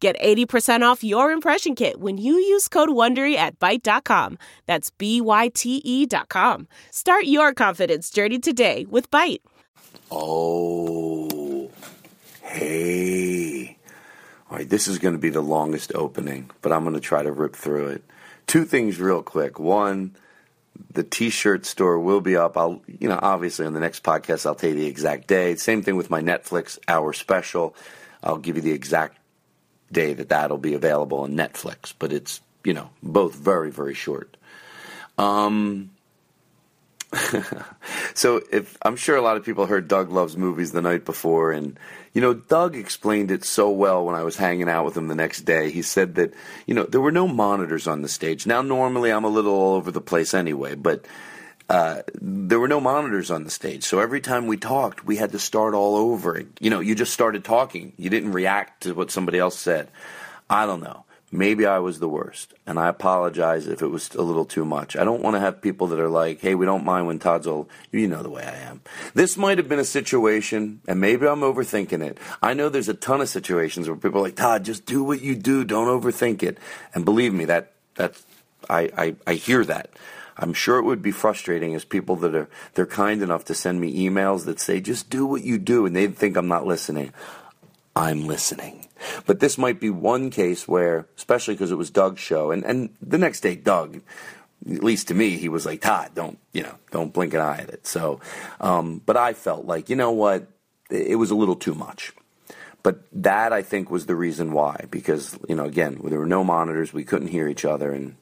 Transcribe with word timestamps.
Get 0.00 0.20
80% 0.20 0.82
off 0.82 1.02
your 1.02 1.30
impression 1.32 1.74
kit 1.74 1.98
when 1.98 2.18
you 2.18 2.34
use 2.34 2.68
code 2.68 2.90
WONDERY 2.90 3.34
at 3.34 3.58
Byte.com. 3.58 4.38
That's 4.66 4.90
B-Y-T-E 4.90 6.06
dot 6.06 6.28
com. 6.28 6.68
Start 6.90 7.24
your 7.24 7.54
confidence 7.54 8.10
journey 8.10 8.38
today 8.38 8.84
with 8.90 9.10
Byte. 9.10 9.40
Oh, 10.10 11.70
hey. 12.42 13.78
All 14.50 14.58
right, 14.58 14.68
this 14.68 14.86
is 14.86 14.98
going 14.98 15.14
to 15.14 15.18
be 15.18 15.30
the 15.30 15.40
longest 15.40 15.92
opening, 15.94 16.50
but 16.60 16.72
I'm 16.72 16.82
going 16.82 16.94
to 16.94 17.00
try 17.00 17.22
to 17.22 17.32
rip 17.32 17.56
through 17.56 17.88
it. 17.88 18.04
Two 18.46 18.64
things 18.64 19.00
real 19.00 19.22
quick. 19.22 19.58
One, 19.58 20.14
the 20.92 21.02
t-shirt 21.02 21.66
store 21.66 21.98
will 21.98 22.20
be 22.20 22.36
up. 22.36 22.56
I'll, 22.56 22.82
you 22.86 23.08
know, 23.08 23.18
obviously 23.20 23.66
on 23.66 23.72
the 23.72 23.80
next 23.80 24.02
podcast, 24.04 24.46
I'll 24.46 24.54
tell 24.54 24.70
you 24.70 24.76
the 24.76 24.86
exact 24.86 25.26
day. 25.26 25.56
Same 25.56 25.82
thing 25.82 25.96
with 25.96 26.10
my 26.10 26.20
Netflix 26.20 26.78
hour 26.86 27.12
special. 27.12 27.74
I'll 28.22 28.38
give 28.38 28.56
you 28.56 28.62
the 28.62 28.72
exact 28.72 29.18
day 29.92 30.14
that 30.14 30.28
that'll 30.28 30.58
be 30.58 30.74
available 30.74 31.18
on 31.18 31.32
Netflix, 31.32 31.92
but 31.98 32.12
it's, 32.12 32.40
you 32.64 32.74
know, 32.74 32.90
both 33.02 33.34
very, 33.34 33.70
very 33.70 33.94
short. 33.94 34.36
Um, 35.18 35.90
so 38.14 38.40
if 38.50 38.76
I'm 38.82 38.96
sure 38.96 39.16
a 39.16 39.22
lot 39.22 39.36
of 39.36 39.44
people 39.44 39.66
heard 39.66 39.88
Doug 39.88 40.10
loves 40.10 40.36
movies 40.36 40.72
the 40.72 40.82
night 40.82 41.04
before, 41.04 41.52
and 41.52 41.78
you 42.12 42.20
know 42.20 42.34
Doug 42.34 42.76
explained 42.76 43.30
it 43.30 43.44
so 43.44 43.70
well 43.70 44.04
when 44.04 44.14
I 44.14 44.22
was 44.22 44.36
hanging 44.36 44.68
out 44.68 44.84
with 44.84 44.96
him 44.96 45.08
the 45.08 45.14
next 45.14 45.42
day. 45.42 45.70
He 45.70 45.82
said 45.82 46.16
that 46.16 46.34
you 46.66 46.74
know 46.74 46.84
there 46.84 47.00
were 47.00 47.12
no 47.12 47.28
monitors 47.28 47.86
on 47.86 48.02
the 48.02 48.08
stage. 48.08 48.46
Now 48.46 48.60
normally 48.60 49.10
I'm 49.10 49.24
a 49.24 49.28
little 49.28 49.54
all 49.54 49.74
over 49.74 49.90
the 49.90 50.00
place 50.00 50.34
anyway, 50.34 50.74
but 50.74 51.06
uh, 51.68 52.02
there 52.20 52.60
were 52.60 52.68
no 52.68 52.80
monitors 52.80 53.30
on 53.30 53.44
the 53.44 53.50
stage. 53.50 53.84
So 53.84 53.98
every 53.98 54.20
time 54.20 54.46
we 54.46 54.56
talked, 54.56 55.04
we 55.04 55.16
had 55.16 55.32
to 55.32 55.38
start 55.38 55.74
all 55.74 55.96
over. 55.96 56.42
You 56.60 56.70
know, 56.70 56.80
you 56.80 56.94
just 56.94 57.12
started 57.12 57.44
talking. 57.44 57.92
You 57.96 58.08
didn't 58.10 58.32
react 58.32 58.84
to 58.84 58.94
what 58.94 59.10
somebody 59.10 59.38
else 59.38 59.58
said. 59.58 59.88
I 60.48 60.66
don't 60.66 60.82
know. 60.82 61.04
Maybe 61.32 61.66
I 61.66 61.80
was 61.80 61.98
the 61.98 62.08
worst, 62.08 62.54
and 62.66 62.78
I 62.78 62.86
apologize 62.86 63.66
if 63.66 63.82
it 63.82 63.88
was 63.88 64.14
a 64.14 64.22
little 64.22 64.44
too 64.44 64.64
much. 64.64 64.94
I 64.96 65.02
don't 65.02 65.22
want 65.22 65.34
to 65.34 65.40
have 65.40 65.60
people 65.60 65.88
that 65.88 65.98
are 65.98 66.08
like, 66.08 66.40
hey, 66.40 66.54
we 66.54 66.66
don't 66.66 66.84
mind 66.84 67.08
when 67.08 67.18
Todd's 67.18 67.48
old. 67.48 67.68
You 67.90 68.06
know 68.06 68.22
the 68.22 68.30
way 68.30 68.44
I 68.44 68.54
am. 68.70 68.80
This 69.12 69.36
might 69.36 69.58
have 69.58 69.68
been 69.68 69.80
a 69.80 69.84
situation, 69.84 70.80
and 70.86 71.00
maybe 71.00 71.26
I'm 71.26 71.40
overthinking 71.40 72.00
it. 72.00 72.18
I 72.40 72.54
know 72.54 72.68
there's 72.68 72.88
a 72.88 72.94
ton 72.94 73.20
of 73.20 73.28
situations 73.28 73.88
where 73.88 73.96
people 73.96 74.20
are 74.20 74.22
like, 74.22 74.36
Todd, 74.36 74.64
just 74.64 74.86
do 74.86 75.02
what 75.02 75.20
you 75.20 75.34
do. 75.34 75.64
Don't 75.64 75.88
overthink 75.88 76.44
it. 76.44 76.58
And 76.94 77.04
believe 77.04 77.34
me, 77.34 77.46
that, 77.46 77.72
that's, 77.96 78.24
I, 78.70 78.90
I, 78.96 79.16
I 79.26 79.34
hear 79.34 79.64
that. 79.64 79.90
I'm 80.38 80.52
sure 80.52 80.78
it 80.78 80.84
would 80.84 81.02
be 81.02 81.12
frustrating 81.12 81.74
as 81.74 81.84
people 81.84 82.16
that 82.16 82.34
are, 82.34 82.48
they're 82.74 82.86
kind 82.86 83.22
enough 83.22 83.44
to 83.46 83.54
send 83.54 83.80
me 83.80 84.06
emails 84.06 84.44
that 84.44 84.60
say, 84.60 84.80
just 84.80 85.08
do 85.08 85.24
what 85.24 85.42
you 85.42 85.58
do, 85.58 85.86
and 85.86 85.96
they 85.96 86.06
think 86.08 86.36
I'm 86.36 86.48
not 86.48 86.66
listening. 86.66 87.12
I'm 87.94 88.26
listening. 88.26 88.86
But 89.26 89.40
this 89.40 89.56
might 89.56 89.80
be 89.80 89.90
one 89.90 90.30
case 90.30 90.68
where, 90.68 91.06
especially 91.16 91.54
because 91.54 91.70
it 91.70 91.78
was 91.78 91.90
Doug's 91.90 92.20
show, 92.20 92.50
and, 92.50 92.64
and 92.64 92.90
the 93.00 93.18
next 93.18 93.40
day, 93.40 93.56
Doug, 93.56 94.00
at 94.70 94.84
least 94.84 95.08
to 95.08 95.14
me, 95.14 95.36
he 95.36 95.48
was 95.48 95.64
like, 95.64 95.80
Todd, 95.80 96.10
don't, 96.14 96.38
you 96.52 96.62
know, 96.62 96.74
don't 96.90 97.12
blink 97.12 97.34
an 97.34 97.40
eye 97.40 97.58
at 97.58 97.70
it. 97.70 97.86
So, 97.86 98.20
um, 98.60 99.00
but 99.06 99.16
I 99.16 99.32
felt 99.32 99.64
like, 99.64 99.88
you 99.88 99.96
know 99.96 100.10
what, 100.10 100.48
it 100.90 101.18
was 101.18 101.30
a 101.30 101.34
little 101.34 101.56
too 101.56 101.74
much. 101.74 102.12
But 102.82 103.00
that, 103.12 103.52
I 103.52 103.62
think, 103.62 103.90
was 103.90 104.06
the 104.06 104.14
reason 104.14 104.52
why, 104.52 104.84
because, 104.90 105.38
you 105.48 105.56
know, 105.56 105.64
again, 105.64 105.98
there 106.04 106.18
were 106.18 106.26
no 106.26 106.44
monitors, 106.44 106.92
we 106.92 107.04
couldn't 107.04 107.28
hear 107.28 107.48
each 107.48 107.64
other, 107.64 107.92
and 107.92 108.16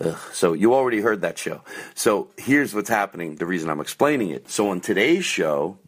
Ugh. 0.00 0.16
So 0.32 0.52
you 0.54 0.74
already 0.74 1.00
heard 1.00 1.22
that 1.22 1.38
show. 1.38 1.62
So 1.94 2.30
here's 2.36 2.74
what's 2.74 2.88
happening. 2.88 3.36
The 3.36 3.46
reason 3.46 3.68
I'm 3.68 3.80
explaining 3.80 4.30
it. 4.30 4.50
So 4.50 4.70
on 4.70 4.80
today's 4.80 5.24
show, 5.24 5.78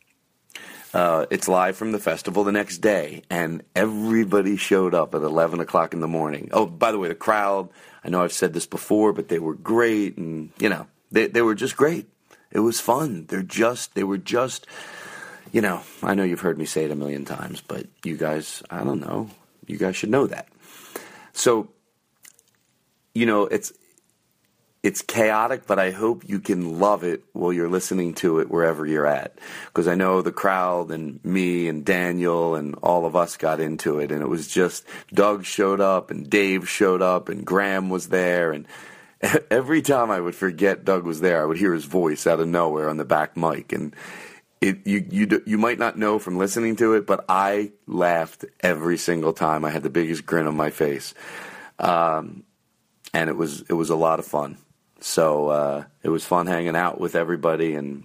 uh, 0.94 1.24
it's 1.30 1.48
live 1.48 1.76
from 1.76 1.92
the 1.92 1.98
festival 1.98 2.44
the 2.44 2.52
next 2.52 2.78
day, 2.78 3.22
and 3.30 3.62
everybody 3.74 4.56
showed 4.56 4.94
up 4.94 5.14
at 5.14 5.22
11 5.22 5.60
o'clock 5.60 5.94
in 5.94 6.00
the 6.00 6.08
morning. 6.08 6.50
Oh, 6.52 6.66
by 6.66 6.92
the 6.92 6.98
way, 6.98 7.08
the 7.08 7.14
crowd, 7.14 7.70
I 8.04 8.10
know 8.10 8.22
I've 8.22 8.32
said 8.32 8.52
this 8.52 8.66
before, 8.66 9.14
but 9.14 9.28
they 9.28 9.38
were 9.38 9.54
great, 9.54 10.18
and, 10.18 10.50
you 10.58 10.68
know, 10.68 10.86
they, 11.10 11.28
they 11.28 11.40
were 11.40 11.54
just 11.54 11.78
great. 11.78 12.08
It 12.50 12.60
was 12.60 12.78
fun. 12.78 13.24
They're 13.26 13.42
just, 13.42 13.94
they 13.94 14.04
were 14.04 14.18
just, 14.18 14.66
you 15.50 15.62
know, 15.62 15.80
I 16.02 16.14
know 16.14 16.24
you've 16.24 16.40
heard 16.40 16.58
me 16.58 16.66
say 16.66 16.84
it 16.84 16.90
a 16.90 16.96
million 16.96 17.24
times, 17.24 17.62
but 17.66 17.86
you 18.04 18.18
guys, 18.18 18.62
I 18.70 18.84
don't 18.84 19.00
know, 19.00 19.30
you 19.66 19.78
guys 19.78 19.96
should 19.96 20.10
know 20.10 20.26
that. 20.26 20.48
So, 21.32 21.70
you 23.14 23.24
know, 23.24 23.46
it's, 23.46 23.72
it's 24.82 25.00
chaotic, 25.00 25.66
but 25.66 25.78
I 25.78 25.92
hope 25.92 26.28
you 26.28 26.40
can 26.40 26.80
love 26.80 27.04
it 27.04 27.22
while 27.32 27.52
you're 27.52 27.68
listening 27.68 28.14
to 28.14 28.40
it 28.40 28.50
wherever 28.50 28.84
you're 28.84 29.06
at. 29.06 29.38
Because 29.66 29.86
I 29.86 29.94
know 29.94 30.22
the 30.22 30.32
crowd 30.32 30.90
and 30.90 31.24
me 31.24 31.68
and 31.68 31.84
Daniel 31.84 32.56
and 32.56 32.74
all 32.82 33.06
of 33.06 33.14
us 33.14 33.36
got 33.36 33.60
into 33.60 34.00
it, 34.00 34.10
and 34.10 34.22
it 34.22 34.28
was 34.28 34.48
just 34.48 34.84
Doug 35.14 35.44
showed 35.44 35.80
up 35.80 36.10
and 36.10 36.28
Dave 36.28 36.68
showed 36.68 37.00
up 37.00 37.28
and 37.28 37.44
Graham 37.44 37.90
was 37.90 38.08
there, 38.08 38.50
and 38.50 38.66
every 39.50 39.82
time 39.82 40.10
I 40.10 40.18
would 40.18 40.34
forget 40.34 40.84
Doug 40.84 41.04
was 41.04 41.20
there, 41.20 41.42
I 41.42 41.46
would 41.46 41.58
hear 41.58 41.74
his 41.74 41.84
voice 41.84 42.26
out 42.26 42.40
of 42.40 42.48
nowhere 42.48 42.88
on 42.88 42.96
the 42.96 43.04
back 43.04 43.36
mic, 43.36 43.72
and 43.72 43.94
it 44.60 44.84
you 44.84 45.06
you 45.10 45.42
you 45.46 45.58
might 45.58 45.78
not 45.78 45.96
know 45.96 46.18
from 46.18 46.38
listening 46.38 46.74
to 46.76 46.94
it, 46.94 47.06
but 47.06 47.24
I 47.28 47.70
laughed 47.86 48.44
every 48.60 48.98
single 48.98 49.32
time. 49.32 49.64
I 49.64 49.70
had 49.70 49.84
the 49.84 49.90
biggest 49.90 50.26
grin 50.26 50.48
on 50.48 50.56
my 50.56 50.70
face. 50.70 51.14
Um, 51.78 52.44
and 53.14 53.28
it 53.28 53.36
was 53.36 53.62
it 53.68 53.74
was 53.74 53.90
a 53.90 53.96
lot 53.96 54.18
of 54.18 54.24
fun. 54.24 54.56
So 55.02 55.48
uh, 55.48 55.84
it 56.02 56.08
was 56.10 56.24
fun 56.24 56.46
hanging 56.46 56.76
out 56.76 57.00
with 57.00 57.16
everybody, 57.16 57.74
and 57.74 58.04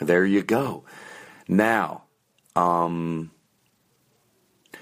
there 0.00 0.24
you 0.24 0.42
go. 0.42 0.84
Now, 1.46 2.04
um, 2.56 3.30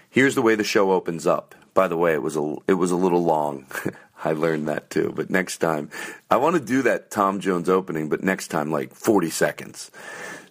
here's 0.08 0.36
the 0.36 0.42
way 0.42 0.54
the 0.54 0.64
show 0.64 0.92
opens 0.92 1.26
up. 1.26 1.54
By 1.74 1.88
the 1.88 1.96
way, 1.96 2.12
it 2.12 2.22
was 2.22 2.36
a 2.36 2.56
it 2.68 2.74
was 2.74 2.92
a 2.92 2.96
little 2.96 3.24
long. 3.24 3.66
I 4.24 4.32
learned 4.32 4.68
that 4.68 4.90
too. 4.90 5.12
But 5.14 5.30
next 5.30 5.58
time, 5.58 5.90
I 6.30 6.36
want 6.36 6.54
to 6.54 6.62
do 6.62 6.82
that 6.82 7.10
Tom 7.10 7.40
Jones 7.40 7.68
opening, 7.68 8.08
but 8.08 8.22
next 8.22 8.48
time 8.48 8.70
like 8.70 8.94
40 8.94 9.30
seconds. 9.30 9.90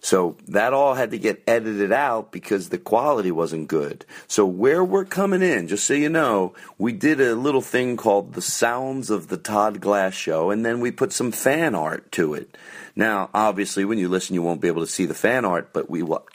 So 0.02 0.36
that 0.48 0.72
all 0.72 0.94
had 0.94 1.10
to 1.10 1.18
get 1.18 1.42
edited 1.46 1.92
out 1.92 2.32
because 2.32 2.70
the 2.70 2.78
quality 2.78 3.30
wasn't 3.30 3.68
good. 3.68 4.06
So 4.28 4.46
where 4.46 4.82
we're 4.82 5.04
coming 5.04 5.42
in, 5.42 5.68
just 5.68 5.84
so 5.84 5.92
you 5.92 6.08
know, 6.08 6.54
we 6.78 6.92
did 6.92 7.20
a 7.20 7.34
little 7.34 7.60
thing 7.60 7.98
called 7.98 8.32
the 8.32 8.40
Sounds 8.40 9.10
of 9.10 9.28
the 9.28 9.36
Todd 9.36 9.80
Glass 9.80 10.14
Show, 10.14 10.50
and 10.50 10.64
then 10.64 10.80
we 10.80 10.90
put 10.90 11.12
some 11.12 11.32
fan 11.32 11.74
art 11.74 12.10
to 12.12 12.32
it. 12.32 12.56
Now, 12.96 13.28
obviously, 13.34 13.84
when 13.84 13.98
you 13.98 14.08
listen, 14.08 14.34
you 14.34 14.42
won't 14.42 14.62
be 14.62 14.68
able 14.68 14.84
to 14.84 14.90
see 14.90 15.04
the 15.04 15.14
fan 15.14 15.44
art, 15.44 15.72
but 15.72 15.90
we 15.90 16.02
will 16.02 16.26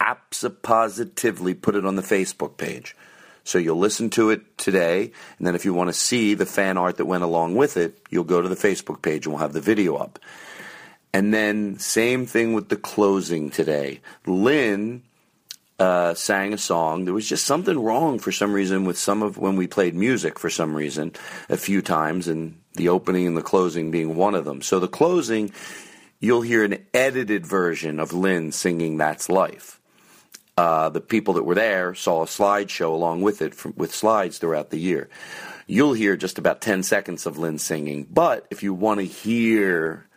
positively 0.61 1.53
put 1.55 1.75
it 1.75 1.85
on 1.85 1.95
the 1.95 2.01
Facebook 2.01 2.57
page. 2.57 2.95
So 3.43 3.57
you'll 3.57 3.77
listen 3.77 4.09
to 4.11 4.31
it 4.31 4.57
today, 4.57 5.11
and 5.37 5.45
then 5.45 5.53
if 5.53 5.65
you 5.65 5.73
want 5.73 5.89
to 5.89 5.93
see 5.93 6.33
the 6.33 6.47
fan 6.47 6.77
art 6.77 6.97
that 6.97 7.05
went 7.05 7.23
along 7.23 7.55
with 7.55 7.77
it, 7.77 7.99
you'll 8.09 8.23
go 8.23 8.41
to 8.41 8.49
the 8.49 8.55
Facebook 8.55 9.01
page 9.01 9.25
and 9.25 9.33
we'll 9.33 9.41
have 9.41 9.53
the 9.53 9.61
video 9.61 9.95
up. 9.95 10.17
And 11.15 11.33
then 11.33 11.79
same 11.79 12.25
thing 12.25 12.51
with 12.51 12.67
the 12.67 12.75
closing 12.75 13.49
today. 13.49 14.01
Lynn 14.25 15.01
uh, 15.79 16.13
sang 16.13 16.51
a 16.51 16.57
song. 16.57 17.05
There 17.05 17.13
was 17.13 17.29
just 17.29 17.45
something 17.45 17.81
wrong 17.81 18.19
for 18.19 18.33
some 18.33 18.51
reason 18.51 18.83
with 18.83 18.97
some 18.97 19.23
of 19.23 19.37
when 19.37 19.55
we 19.55 19.65
played 19.65 19.95
music 19.95 20.37
for 20.37 20.49
some 20.49 20.75
reason 20.75 21.13
a 21.47 21.55
few 21.55 21.81
times, 21.81 22.27
and 22.27 22.59
the 22.73 22.89
opening 22.89 23.27
and 23.27 23.37
the 23.37 23.41
closing 23.41 23.91
being 23.91 24.17
one 24.17 24.35
of 24.35 24.43
them. 24.43 24.61
So 24.61 24.81
the 24.81 24.89
closing, 24.89 25.53
you'll 26.19 26.41
hear 26.41 26.65
an 26.65 26.85
edited 26.93 27.45
version 27.45 28.01
of 28.01 28.11
Lynn 28.11 28.51
singing 28.51 28.97
"That's 28.97 29.29
Life." 29.29 29.79
Uh, 30.57 30.89
the 30.89 30.99
people 30.99 31.35
that 31.35 31.43
were 31.43 31.55
there 31.55 31.95
saw 31.95 32.23
a 32.23 32.25
slideshow 32.25 32.91
along 32.91 33.21
with 33.21 33.41
it 33.41 33.55
from, 33.55 33.73
with 33.77 33.95
slides 33.95 34.37
throughout 34.37 34.69
the 34.69 34.79
year. 34.79 35.07
You'll 35.65 35.93
hear 35.93 36.17
just 36.17 36.37
about 36.37 36.59
10 36.59 36.83
seconds 36.83 37.25
of 37.25 37.37
Lynn 37.37 37.57
singing, 37.57 38.05
but 38.11 38.45
if 38.51 38.63
you 38.63 38.73
want 38.73 38.99
to 38.99 39.05
hear 39.05 40.07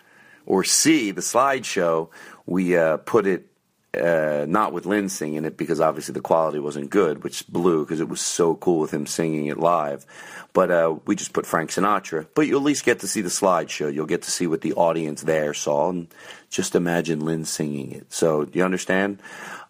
or 0.48 0.64
see 0.64 1.10
the 1.10 1.20
slideshow, 1.20 2.08
we 2.46 2.74
uh, 2.74 2.96
put 2.96 3.26
it 3.26 3.48
uh, 3.94 4.46
not 4.48 4.72
with 4.72 4.86
Lynn 4.86 5.10
singing 5.10 5.44
it 5.44 5.58
because 5.58 5.78
obviously 5.78 6.14
the 6.14 6.22
quality 6.22 6.58
wasn't 6.58 6.88
good, 6.88 7.22
which 7.22 7.46
blew 7.48 7.84
because 7.84 8.00
it 8.00 8.08
was 8.08 8.22
so 8.22 8.54
cool 8.54 8.80
with 8.80 8.90
him 8.90 9.06
singing 9.06 9.46
it 9.46 9.58
live. 9.58 10.06
But 10.54 10.70
uh, 10.70 10.96
we 11.04 11.16
just 11.16 11.34
put 11.34 11.44
Frank 11.44 11.68
Sinatra. 11.68 12.26
But 12.34 12.46
you'll 12.46 12.60
at 12.60 12.64
least 12.64 12.86
get 12.86 13.00
to 13.00 13.08
see 13.08 13.20
the 13.20 13.28
slideshow. 13.28 13.92
You'll 13.92 14.06
get 14.06 14.22
to 14.22 14.30
see 14.30 14.46
what 14.46 14.62
the 14.62 14.72
audience 14.72 15.22
there 15.22 15.52
saw, 15.52 15.90
and 15.90 16.08
just 16.48 16.74
imagine 16.74 17.20
Lynn 17.20 17.44
singing 17.44 17.92
it. 17.92 18.10
So 18.10 18.46
do 18.46 18.58
you 18.58 18.64
understand? 18.64 19.22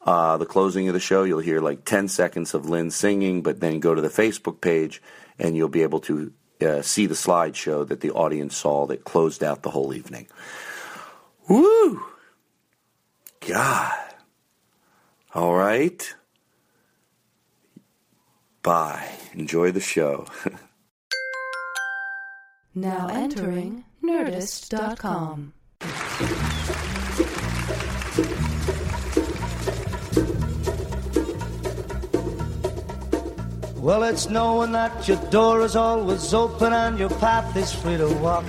Uh, 0.02 0.36
the 0.36 0.46
closing 0.46 0.86
of 0.86 0.94
the 0.94 1.00
show, 1.00 1.24
you'll 1.24 1.40
hear 1.40 1.60
like 1.60 1.84
10 1.84 2.06
seconds 2.06 2.54
of 2.54 2.68
Lynn 2.68 2.92
singing, 2.92 3.42
but 3.42 3.58
then 3.58 3.80
go 3.80 3.96
to 3.96 4.00
the 4.00 4.08
Facebook 4.08 4.60
page 4.60 5.02
and 5.40 5.56
you'll 5.56 5.68
be 5.68 5.82
able 5.82 6.00
to 6.00 6.32
uh, 6.60 6.82
see 6.82 7.06
the 7.06 7.14
slideshow 7.14 7.86
that 7.86 8.00
the 8.00 8.12
audience 8.12 8.56
saw 8.56 8.86
that 8.86 9.04
closed 9.04 9.42
out 9.42 9.62
the 9.62 9.70
whole 9.70 9.92
evening. 9.92 10.26
Woo! 11.48 12.02
God. 13.46 14.14
All 15.34 15.54
right. 15.54 16.14
Bye. 18.62 19.08
Enjoy 19.32 19.72
the 19.72 19.80
show. 19.80 20.26
now 22.74 23.08
entering 23.08 23.84
Nerdist.com. 24.04 25.54
Well, 33.76 34.02
it's 34.02 34.28
knowing 34.28 34.72
that 34.72 35.08
your 35.08 35.16
door 35.30 35.62
is 35.62 35.76
always 35.76 36.34
open 36.34 36.74
and 36.74 36.98
your 36.98 37.08
path 37.08 37.56
is 37.56 37.72
free 37.72 37.96
to 37.96 38.12
walk. 38.16 38.44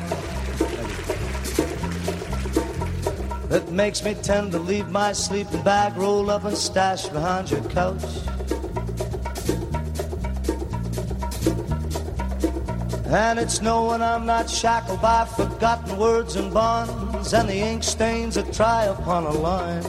That 3.50 3.72
makes 3.72 4.04
me 4.04 4.13
tend 4.13 4.51
to 4.54 4.60
leave 4.60 4.90
my 4.90 5.12
sleeping 5.12 5.62
bag 5.63 5.98
rolled 5.98 6.30
up 6.30 6.46
and 6.46 6.56
stashed 6.56 7.12
behind 7.12 7.51
your 7.51 7.63
couch. 7.69 8.04
And 13.07 13.40
it's 13.40 13.62
knowing 13.62 14.01
I'm 14.01 14.25
not 14.25 14.50
shackled 14.50 15.01
by 15.01 15.25
forgotten 15.25 15.98
words 15.98 16.36
and 16.36 16.54
bonds 16.54 17.34
and 17.34 17.50
the 17.50 17.56
ink 17.56 17.84
stains 17.84 18.36
that 18.36 18.54
try 18.54 18.86
upon 18.86 19.25
a 19.25 19.31
line. 19.31 19.84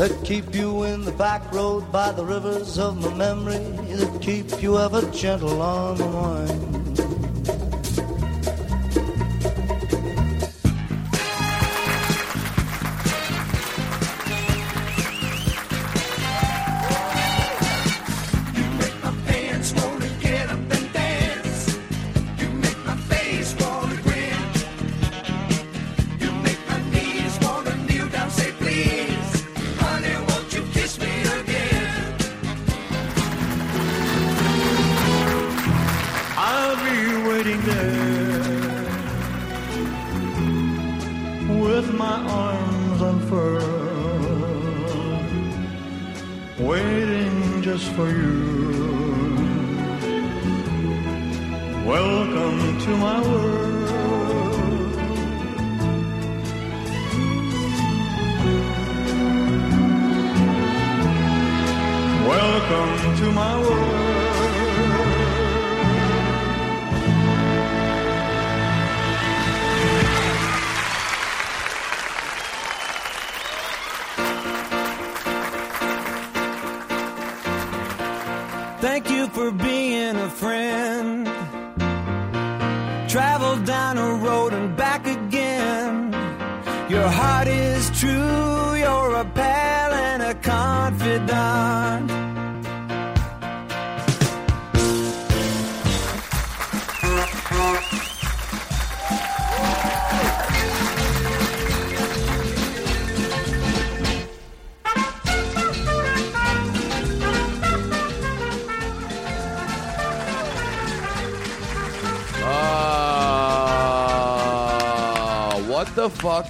that 0.00 0.24
keep 0.24 0.54
you 0.54 0.84
in 0.84 1.04
the 1.04 1.12
back 1.12 1.42
road 1.52 1.92
by 1.92 2.10
the 2.10 2.24
rivers 2.24 2.78
of 2.78 2.96
my 2.96 3.12
memory, 3.12 3.58
that 3.96 4.22
keep 4.22 4.62
you 4.62 4.78
ever 4.78 5.02
gentle 5.10 5.60
on 5.60 5.98
the 5.98 6.06
wine. 6.06 6.69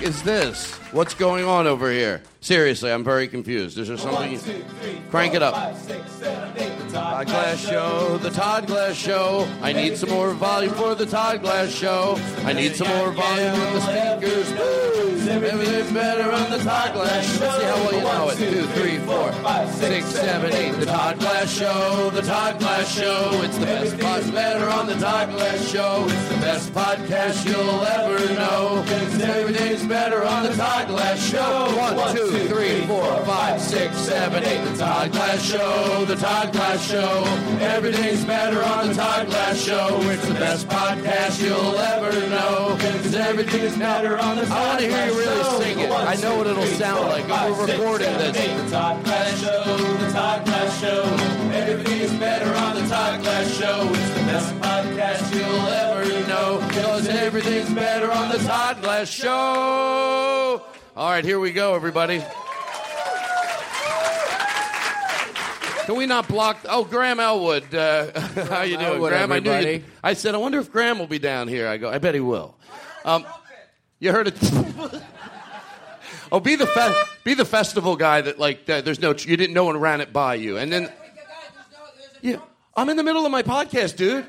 Fuck 0.00 0.08
is 0.08 0.22
this? 0.22 0.74
What's 0.92 1.14
going 1.14 1.44
on 1.44 1.66
over 1.66 1.90
here? 1.90 2.22
Seriously, 2.40 2.90
I'm 2.90 3.04
very 3.04 3.28
confused. 3.28 3.78
Is 3.78 3.88
there 3.88 3.96
something? 3.96 4.32
One, 4.32 4.40
two, 4.40 4.64
three, 4.80 5.00
Crank 5.10 5.34
it 5.34 5.42
up. 5.42 5.54
Five, 5.54 5.76
six, 5.76 6.10
seven, 6.12 6.56
eight, 6.56 6.78
the 6.78 6.92
Todd 6.92 7.26
Glass 7.26 7.58
Show, 7.58 8.18
the 8.18 8.30
Todd 8.30 8.66
Glass 8.66 8.96
Show. 8.96 9.48
I 9.60 9.72
need 9.72 9.96
some 9.96 10.10
more 10.10 10.32
volume 10.32 10.72
for 10.74 10.94
the 10.94 11.06
Todd 11.06 11.42
Glass 11.42 11.70
Show. 11.70 12.16
I 12.44 12.52
need 12.52 12.74
some 12.76 12.88
more 12.88 13.10
volume 13.12 13.54
on 13.54 13.74
the 13.74 13.80
speakers. 13.80 14.39
Woo! 15.84 15.94
Better 15.94 16.30
on 16.32 16.50
the 16.50 16.58
Todd 16.58 16.92
Glass 16.92 17.38
Show. 17.38 17.44
Let's 17.44 17.58
see 17.58 17.64
how 17.64 17.74
well 17.76 17.94
you 17.94 18.00
know 18.02 18.28
it. 18.28 18.36
Two, 18.38 18.66
three, 18.78 18.98
four, 18.98 19.32
five, 19.32 19.68
six, 19.74 20.06
seven, 20.06 20.52
eight. 20.52 20.72
The 20.72 20.86
Todd 20.86 21.18
Glass 21.18 21.52
Show, 21.52 22.10
the 22.10 22.22
Todd 22.22 22.58
Glass 22.58 22.94
Show. 22.94 23.30
It's 23.42 23.58
the 23.58 23.66
best 23.66 23.96
podcast 23.96 24.32
better 24.32 24.68
on 24.68 24.86
the 24.86 24.94
Todd 24.94 25.30
Glass 25.30 25.70
Show. 25.70 26.04
It's 26.08 26.28
the 26.28 26.40
best 26.40 26.72
podcast 26.72 27.44
you'll 27.46 27.84
ever 27.84 28.34
know. 28.34 28.84
Everything's 29.22 29.86
better 29.86 30.24
on 30.24 30.44
the 30.44 30.54
Todd 30.54 30.88
Glass 30.88 31.30
Show. 31.30 31.76
One, 31.76 32.16
two, 32.16 32.48
three, 32.48 32.86
four, 32.86 33.16
five, 33.24 33.60
six, 33.60 33.96
seven, 33.96 34.44
eight. 34.44 34.64
The 34.70 34.78
Todd 34.78 35.12
Glass 35.12 35.42
Show, 35.42 36.04
the 36.04 36.16
Todd 36.16 36.52
Glass 36.52 36.86
Show. 36.88 37.24
Everything's 37.60 38.24
better 38.24 38.62
on 38.62 38.88
the 38.88 38.94
Todd 38.94 39.26
Glass 39.26 39.60
Show. 39.60 39.98
It's 40.02 40.26
the 40.26 40.34
best 40.34 40.68
podcast 40.68 41.42
you'll 41.42 41.78
ever 41.78 42.12
know. 42.28 42.76
Cause 42.80 43.14
everything's 43.14 43.76
better 43.76 44.18
on 44.18 44.36
the 44.36 44.44
Todd 44.46 44.58
I 44.60 44.66
want 44.68 44.80
to 44.80 44.86
hear 44.88 45.06
you 45.06 45.18
really 45.18 45.44
sing 45.64 45.69
it. 45.78 45.90
I 45.90 46.16
know 46.16 46.36
what 46.36 46.46
it'll 46.46 46.64
sound 46.66 47.08
like. 47.08 47.28
We're 47.28 47.66
recording 47.66 48.12
this. 48.18 48.36
The 48.36 48.70
Todd 48.70 49.04
Glass 49.04 49.40
Show, 49.40 49.76
the 49.76 50.12
Todd 50.12 50.44
Glass 50.44 50.80
Show. 50.80 51.02
Everything's 51.52 52.18
better 52.18 52.54
on 52.54 52.74
the 52.74 52.88
Todd 52.88 53.20
Glass 53.22 53.58
Show. 53.58 53.88
It's 53.88 54.10
the 54.10 54.20
best 54.26 54.54
podcast 54.56 55.34
you'll 55.34 55.68
ever 55.68 56.28
know. 56.28 56.58
Cause 56.70 57.08
everything's 57.08 57.72
better 57.74 58.10
on 58.10 58.30
the 58.30 58.38
Todd 58.38 58.80
Glass 58.82 59.08
Show. 59.08 60.62
All 60.96 61.10
right, 61.10 61.24
here 61.24 61.40
we 61.40 61.52
go, 61.52 61.74
everybody. 61.74 62.22
Can 65.86 65.96
we 65.96 66.06
not 66.06 66.28
block? 66.28 66.58
Oh, 66.68 66.84
Graham 66.84 67.18
Elwood, 67.18 67.74
uh, 67.74 68.20
how 68.20 68.62
you 68.62 68.76
doing, 68.76 68.86
Elwood, 68.86 69.10
Graham? 69.10 69.32
I 69.32 69.40
knew 69.40 69.50
you. 69.50 69.56
everybody. 69.56 69.84
I 70.04 70.12
said, 70.14 70.34
I 70.34 70.38
wonder 70.38 70.58
if 70.60 70.70
Graham 70.70 70.98
will 71.00 71.08
be 71.08 71.18
down 71.18 71.48
here. 71.48 71.66
I 71.66 71.78
go, 71.78 71.90
I 71.90 71.98
bet 71.98 72.14
he 72.14 72.20
will. 72.20 72.54
Um, 73.04 73.26
you 73.98 74.12
heard 74.12 74.28
it. 74.28 74.34
oh, 76.32 76.40
be 76.40 76.56
the 76.56 76.66
fe- 76.66 76.94
be 77.24 77.34
the 77.34 77.44
festival 77.44 77.96
guy 77.96 78.20
that 78.20 78.38
like 78.38 78.66
that 78.66 78.84
there's 78.84 79.00
no 79.00 79.10
you 79.10 79.36
didn't 79.36 79.54
no 79.54 79.64
one 79.64 79.76
ran 79.76 80.00
it 80.00 80.12
by 80.12 80.34
you, 80.34 80.56
and 80.56 80.72
then 80.72 80.92
yeah, 82.22 82.36
I'm 82.76 82.88
in 82.88 82.96
the 82.96 83.02
middle 83.02 83.24
of 83.24 83.32
my 83.32 83.42
podcast, 83.42 83.96
dude. 83.96 84.26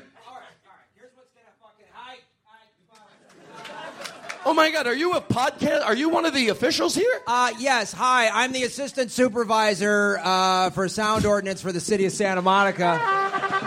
Oh 4.44 4.54
my 4.54 4.72
God, 4.72 4.88
are 4.88 4.94
you 4.94 5.12
a 5.12 5.20
podcast? 5.20 5.84
Are 5.84 5.94
you 5.94 6.08
one 6.08 6.24
of 6.24 6.34
the 6.34 6.48
officials 6.48 6.96
here? 6.96 7.20
Uh, 7.28 7.52
yes. 7.60 7.92
Hi, 7.92 8.28
I'm 8.28 8.50
the 8.50 8.64
assistant 8.64 9.12
supervisor 9.12 10.18
uh, 10.20 10.70
for 10.70 10.88
sound 10.88 11.26
ordinance 11.26 11.62
for 11.62 11.70
the 11.70 11.78
city 11.78 12.06
of 12.06 12.12
Santa 12.12 12.42
Monica. 12.42 13.60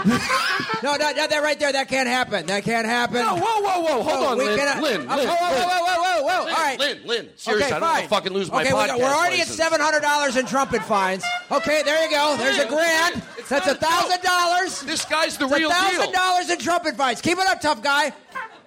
No, 0.83 0.95
no, 0.95 1.11
no, 1.11 1.27
that 1.27 1.39
right 1.43 1.59
there. 1.59 1.71
That 1.71 1.87
can't 1.87 2.07
happen. 2.07 2.45
That 2.45 2.63
can't 2.63 2.85
happen. 2.87 3.17
No, 3.21 3.35
whoa, 3.35 3.61
whoa, 3.61 3.81
whoa, 3.81 4.03
hold 4.03 4.21
No, 4.21 4.27
on, 4.29 4.37
we 4.37 4.45
Lynn, 4.45 4.57
cannot- 4.59 4.83
Lynn, 4.83 5.07
Oh, 5.09 5.15
Lynn, 5.15 5.27
whoa, 5.27 5.35
whoa, 5.35 5.65
whoa, 5.65 5.67
whoa, 5.67 6.01
whoa, 6.01 6.21
whoa, 6.23 6.45
Lynn, 6.45 6.53
All 6.55 6.63
right. 6.63 6.79
Lynn, 6.79 6.99
Lynn, 7.05 7.29
seriously, 7.35 7.65
okay, 7.65 7.75
I 7.75 7.79
don't 7.79 7.89
want 7.89 8.03
to 8.03 8.09
fucking 8.09 8.33
lose 8.33 8.51
my 8.51 8.61
okay, 8.61 8.73
we 8.73 8.79
got- 8.79 8.89
podcast 8.89 8.99
we're 8.99 9.05
already 9.15 9.37
license. 9.37 9.59
at 9.59 9.63
seven 9.63 9.79
hundred 9.81 10.01
dollars 10.01 10.37
in 10.37 10.45
trumpet 10.45 10.83
fines. 10.83 11.23
Okay, 11.51 11.81
there 11.83 12.03
you 12.03 12.09
go. 12.11 12.35
There's 12.37 12.59
a 12.59 12.67
grand. 12.67 13.21
it's 13.37 13.49
That's 13.49 13.67
a 13.67 13.75
thousand 13.75 14.21
dollars. 14.21 14.81
This 14.81 15.05
guy's 15.05 15.37
the 15.37 15.45
It's 15.45 15.55
real 15.57 15.69
a 15.69 15.73
thousand 15.73 16.11
dollars 16.13 16.49
in 16.49 16.59
trumpet 16.59 16.95
fines. 16.97 17.21
Keep 17.21 17.37
it 17.39 17.47
up, 17.47 17.61
tough 17.61 17.81
guy. 17.81 18.11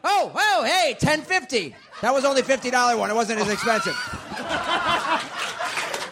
Oh, 0.04 0.33
oh, 0.35 0.64
hey, 0.64 0.97
ten 0.99 1.23
fifty. 1.23 1.75
That 2.02 2.14
was 2.14 2.25
only 2.25 2.42
fifty 2.42 2.71
dollar 2.71 2.97
one. 2.97 3.11
It 3.11 3.14
wasn't 3.14 3.40
as 3.40 3.49
expensive. 3.50 3.95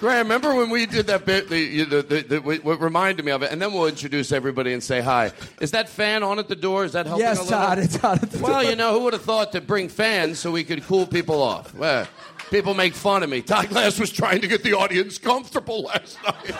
Graham, 0.06 0.26
remember 0.26 0.54
when 0.54 0.70
we 0.70 0.86
did 0.86 1.08
that 1.08 1.25
bit? 1.25 1.48
The, 1.48 1.58
you- 1.58 1.84
the, 1.84 2.00
the, 2.00 2.20
the, 2.22 2.38
what 2.40 2.80
reminded 2.80 3.25
me 3.25 3.32
of 3.32 3.42
it, 3.42 3.50
and 3.50 3.60
then 3.60 3.72
we'll 3.72 3.88
introduce 3.88 4.30
everybody 4.30 4.72
and 4.72 4.80
say 4.80 5.00
hi. 5.00 5.32
Is 5.60 5.72
that 5.72 5.88
fan 5.88 6.22
on 6.22 6.38
at 6.38 6.46
the 6.46 6.54
door? 6.54 6.84
Is 6.84 6.92
that 6.92 7.06
helping 7.06 7.26
a 7.26 7.30
yes, 7.30 7.38
little? 7.38 7.50
Todd. 7.58 7.78
It's 7.80 8.04
on 8.04 8.18
at 8.20 8.30
the 8.30 8.38
Well, 8.38 8.62
door. 8.62 8.70
you 8.70 8.76
know, 8.76 8.92
who 8.92 9.00
would 9.00 9.14
have 9.14 9.22
thought 9.25 9.50
to 9.50 9.60
bring 9.60 9.88
fans 9.88 10.38
so 10.38 10.52
we 10.52 10.62
could 10.62 10.84
cool 10.84 11.08
people 11.08 11.42
off? 11.42 11.75
Well, 11.75 12.06
people 12.50 12.74
make 12.74 12.94
fun 12.94 13.22
of 13.22 13.30
me. 13.30 13.42
Todd 13.42 13.68
Glass 13.68 13.98
was 13.98 14.10
trying 14.10 14.40
to 14.40 14.48
get 14.48 14.62
the 14.62 14.74
audience 14.74 15.18
comfortable 15.18 15.82
last 15.82 16.18
night. 16.24 16.54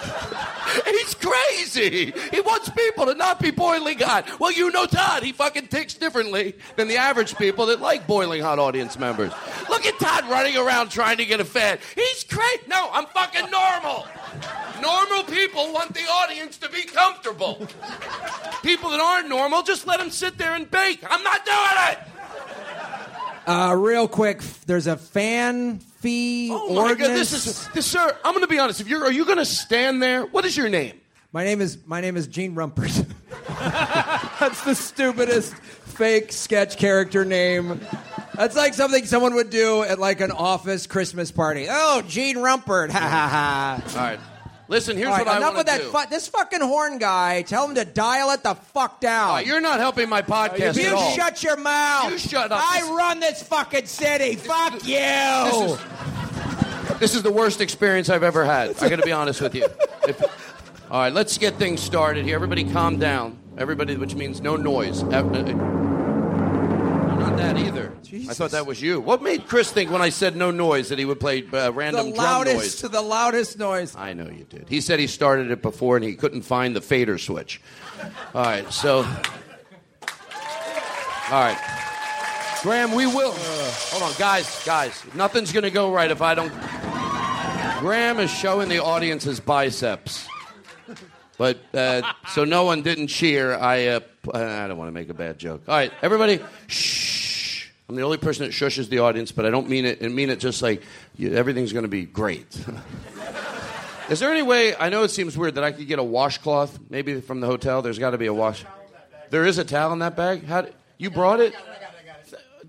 He's 0.87 1.15
crazy. 1.15 2.13
He 2.31 2.41
wants 2.41 2.69
people 2.71 3.07
to 3.07 3.15
not 3.15 3.41
be 3.41 3.51
boiling 3.51 3.99
hot. 3.99 4.41
Well, 4.41 4.53
you 4.53 4.71
know 4.71 4.87
Todd. 4.87 5.23
He 5.23 5.33
fucking 5.33 5.69
ticks 5.69 5.95
differently 5.95 6.55
than 6.77 6.89
the 6.89 6.97
average 6.97 7.37
people 7.37 7.67
that 7.67 7.81
like 7.81 8.07
boiling 8.07 8.43
hot 8.43 8.59
audience 8.59 8.99
members. 8.99 9.33
Look 9.69 9.87
at 9.87 9.99
Todd 9.99 10.29
running 10.31 10.57
around 10.57 10.91
trying 10.91 11.19
to 11.19 11.25
get 11.25 11.41
a 11.41 11.45
fan. 11.45 11.79
He's 11.95 12.25
crazy. 12.25 12.63
No, 12.69 12.89
I'm 12.93 13.07
fucking 13.07 13.51
normal. 13.51 14.07
Normal 14.83 15.25
people 15.25 15.73
want 15.73 15.95
the 15.95 16.01
audience 16.01 16.59
to 16.59 16.69
be 16.69 16.83
comfortable. 16.85 17.67
People 18.63 18.91
that 18.91 19.01
aren't 19.01 19.29
normal, 19.29 19.63
just 19.63 19.87
let 19.87 19.99
them 19.99 20.11
sit 20.11 20.37
there 20.39 20.55
and 20.55 20.71
bake. 20.71 21.03
I'm 21.09 21.23
not 21.23 21.45
doing 21.45 21.57
it. 21.91 22.16
Uh, 23.47 23.75
real 23.79 24.09
quick, 24.09 24.41
there's 24.67 24.87
a 24.89 24.97
fan 24.97 25.79
fee 25.79 26.51
Oh 26.53 26.75
my 26.75 26.81
ordinance. 26.83 27.09
God, 27.09 27.17
this 27.17 27.47
is 27.47 27.69
this, 27.69 27.87
sir. 27.87 28.17
I'm 28.25 28.33
going 28.33 28.43
to 28.43 28.49
be 28.49 28.59
honest. 28.59 28.81
If 28.81 28.89
you're, 28.89 29.05
are 29.05 29.13
you 29.13 29.25
going 29.25 29.39
to 29.39 29.45
stand 29.45 30.03
there? 30.03 30.27
What 30.27 30.45
is 30.45 30.57
your 30.57 30.69
name? 30.69 31.01
My 31.33 31.45
name 31.45 31.61
is 31.61 31.79
my 31.87 32.01
name 32.01 32.17
is 32.17 32.27
Gene 32.27 32.55
Rumpert. 32.55 33.07
That's 34.41 34.65
the 34.65 34.75
stupidest 34.75 35.55
fake 35.55 36.33
sketch 36.33 36.77
character 36.79 37.25
name. 37.25 37.81
That's 38.35 38.57
like 38.57 38.75
something 38.75 39.05
someone 39.05 39.35
would 39.35 39.51
do 39.51 39.83
at 39.83 39.99
like 39.99 40.21
an 40.21 40.31
office 40.31 40.87
Christmas 40.87 41.31
party. 41.31 41.67
Oh, 41.69 42.03
Gene 42.07 42.37
Rumpert. 42.37 42.91
Ha 42.91 42.99
ha 42.99 43.29
ha. 43.29 43.83
All 43.89 44.03
right. 44.03 44.21
Listen, 44.69 44.97
here's 44.97 45.09
All 45.09 45.15
right, 45.17 45.25
what 45.27 45.35
I 45.35 45.37
enough 45.37 45.55
want 45.55 45.67
with 45.67 45.75
to 45.77 45.83
that. 45.83 45.93
do. 45.93 45.99
Fu- 46.07 46.11
this 46.11 46.27
fucking 46.29 46.61
horn 46.61 46.99
guy. 46.99 47.43
Tell 47.43 47.69
him 47.69 47.77
to 47.77 47.85
dial 47.85 48.31
it 48.31 48.43
the 48.43 48.55
fuck 48.55 49.01
down. 49.01 49.37
Uh, 49.37 49.39
you're 49.39 49.61
not 49.61 49.79
helping 49.79 50.09
my 50.09 50.23
podcast 50.23 50.77
you 50.77 50.89
at 50.89 50.93
all. 50.95 51.11
You 51.11 51.15
shut 51.17 51.43
your 51.45 51.57
mouth. 51.57 52.11
You 52.11 52.19
shut 52.19 52.51
up. 52.51 52.61
I 52.63 52.83
run 52.97 53.21
this 53.21 53.43
fucking 53.45 53.87
city. 53.87 54.35
fuck 54.35 54.73
you. 54.87 54.97
This 54.97 55.55
is, 56.91 56.99
this 56.99 57.15
is 57.15 57.23
the 57.23 57.31
worst 57.33 57.61
experience 57.61 58.09
I've 58.11 58.25
ever 58.25 58.45
had. 58.45 58.77
I 58.83 58.89
got 58.89 58.97
to 58.97 59.03
be 59.07 59.13
honest 59.13 59.41
with 59.41 59.55
you. 59.55 59.67
If- 60.09 60.23
all 60.91 61.01
right, 61.01 61.13
let's 61.13 61.37
get 61.39 61.55
things 61.57 61.81
started 61.81 62.25
here. 62.25 62.35
Everybody, 62.37 62.65
calm 62.65 62.99
down. 62.99 63.39
Everybody, 63.59 63.97
which 63.97 64.15
means 64.15 64.41
no 64.41 64.55
noise. 64.57 65.03
Uh, 65.03 65.07
uh, 65.07 65.19
I'm 65.21 67.19
not 67.19 67.37
that 67.39 67.57
either. 67.57 67.93
I 68.29 68.35
thought 68.35 68.53
that 68.53 68.67
was 68.67 68.81
you. 68.81 69.01
What 69.01 69.23
made 69.23 69.47
Chris 69.47 69.71
think 69.71 69.91
when 69.91 70.03
I 70.03 70.09
said 70.09 70.37
no 70.37 70.51
noise 70.51 70.89
that 70.89 70.99
he 70.99 71.05
would 71.05 71.21
play 71.21 71.45
uh, 71.47 71.67
the 71.67 71.73
random 71.73 72.13
drum 72.13 72.25
loudest, 72.25 72.83
noise? 72.83 72.91
the 72.91 73.03
loudest 73.03 73.59
noise. 73.59 73.95
I 73.97 74.13
know 74.13 74.29
you 74.29 74.45
did. 74.45 74.69
He 74.69 74.81
said 74.81 74.99
he 74.99 75.07
started 75.07 75.51
it 75.51 75.63
before 75.63 75.97
and 75.97 76.05
he 76.05 76.15
couldn't 76.15 76.43
find 76.43 76.75
the 76.75 76.81
fader 76.81 77.19
switch. 77.19 77.61
All 78.35 78.43
right, 78.45 78.73
so. 78.73 78.99
All 81.29 81.43
right. 81.43 81.59
Graham, 82.63 82.93
we 82.93 83.07
will. 83.07 83.33
Hold 83.33 84.03
on, 84.03 84.13
guys, 84.19 84.65
guys. 84.65 85.03
Nothing's 85.15 85.53
going 85.53 85.65
to 85.65 85.71
go 85.71 85.93
right 85.93 86.11
if 86.11 86.23
I 86.23 86.35
don't. 86.35 86.53
Graham 87.81 88.19
is 88.19 88.31
showing 88.31 88.69
the 88.69 88.83
audience 88.83 89.25
his 89.25 89.41
biceps. 89.41 90.27
But, 91.39 91.59
uh, 91.75 92.03
so 92.29 92.45
no 92.45 92.65
one 92.65 92.83
didn't 92.83 93.09
cheer. 93.09 93.55
I, 93.55 93.87
uh, 93.89 94.01
I 94.33 94.67
don't 94.67 94.79
want 94.79 94.89
to 94.89 94.93
make 94.93 95.11
a 95.11 95.15
bad 95.15 95.39
joke. 95.39 95.63
All 95.69 95.77
right, 95.77 95.93
everybody, 96.01 96.41
shh. 96.67 97.16
I'm 97.89 97.95
the 97.95 98.03
only 98.03 98.17
person 98.19 98.45
that 98.45 98.53
shushes 98.53 98.89
the 98.89 98.99
audience, 98.99 99.31
but 99.33 99.47
I 99.47 99.51
don't 99.51 99.69
mean 99.69 99.85
it. 99.85 100.03
I 100.03 100.09
mean 100.09 100.29
it 100.31 100.41
just 100.41 100.61
like 100.61 100.83
you, 101.17 101.33
everything's 101.35 101.73
going 101.73 101.85
to 101.85 101.89
be 101.89 102.05
great. 102.05 102.47
Is 104.11 104.21
there 104.21 104.31
any 104.31 104.43
way? 104.43 104.75
I 104.77 104.89
know 104.89 105.03
it 105.05 105.11
seems 105.11 105.37
weird 105.37 105.55
that 105.57 105.65
I 105.65 105.73
could 105.73 105.87
get 105.89 105.99
a 105.99 106.03
washcloth, 106.05 106.79
maybe 106.91 107.21
from 107.21 107.41
the 107.41 107.47
hotel. 107.47 107.83
There's 107.83 107.99
got 107.99 108.11
to 108.11 108.19
be 108.19 108.27
a 108.27 108.35
wash. 108.35 108.65
There 109.31 109.45
is 109.45 109.59
a 109.59 109.65
towel 109.65 109.93
in 109.93 109.99
that 110.01 110.17
bag. 110.17 110.45
How? 110.45 110.63
d- 110.63 110.71
You 110.99 111.11
brought 111.11 111.41
it? 111.41 111.55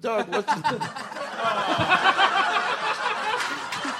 Doug, 0.01 0.27
what's 0.29 0.47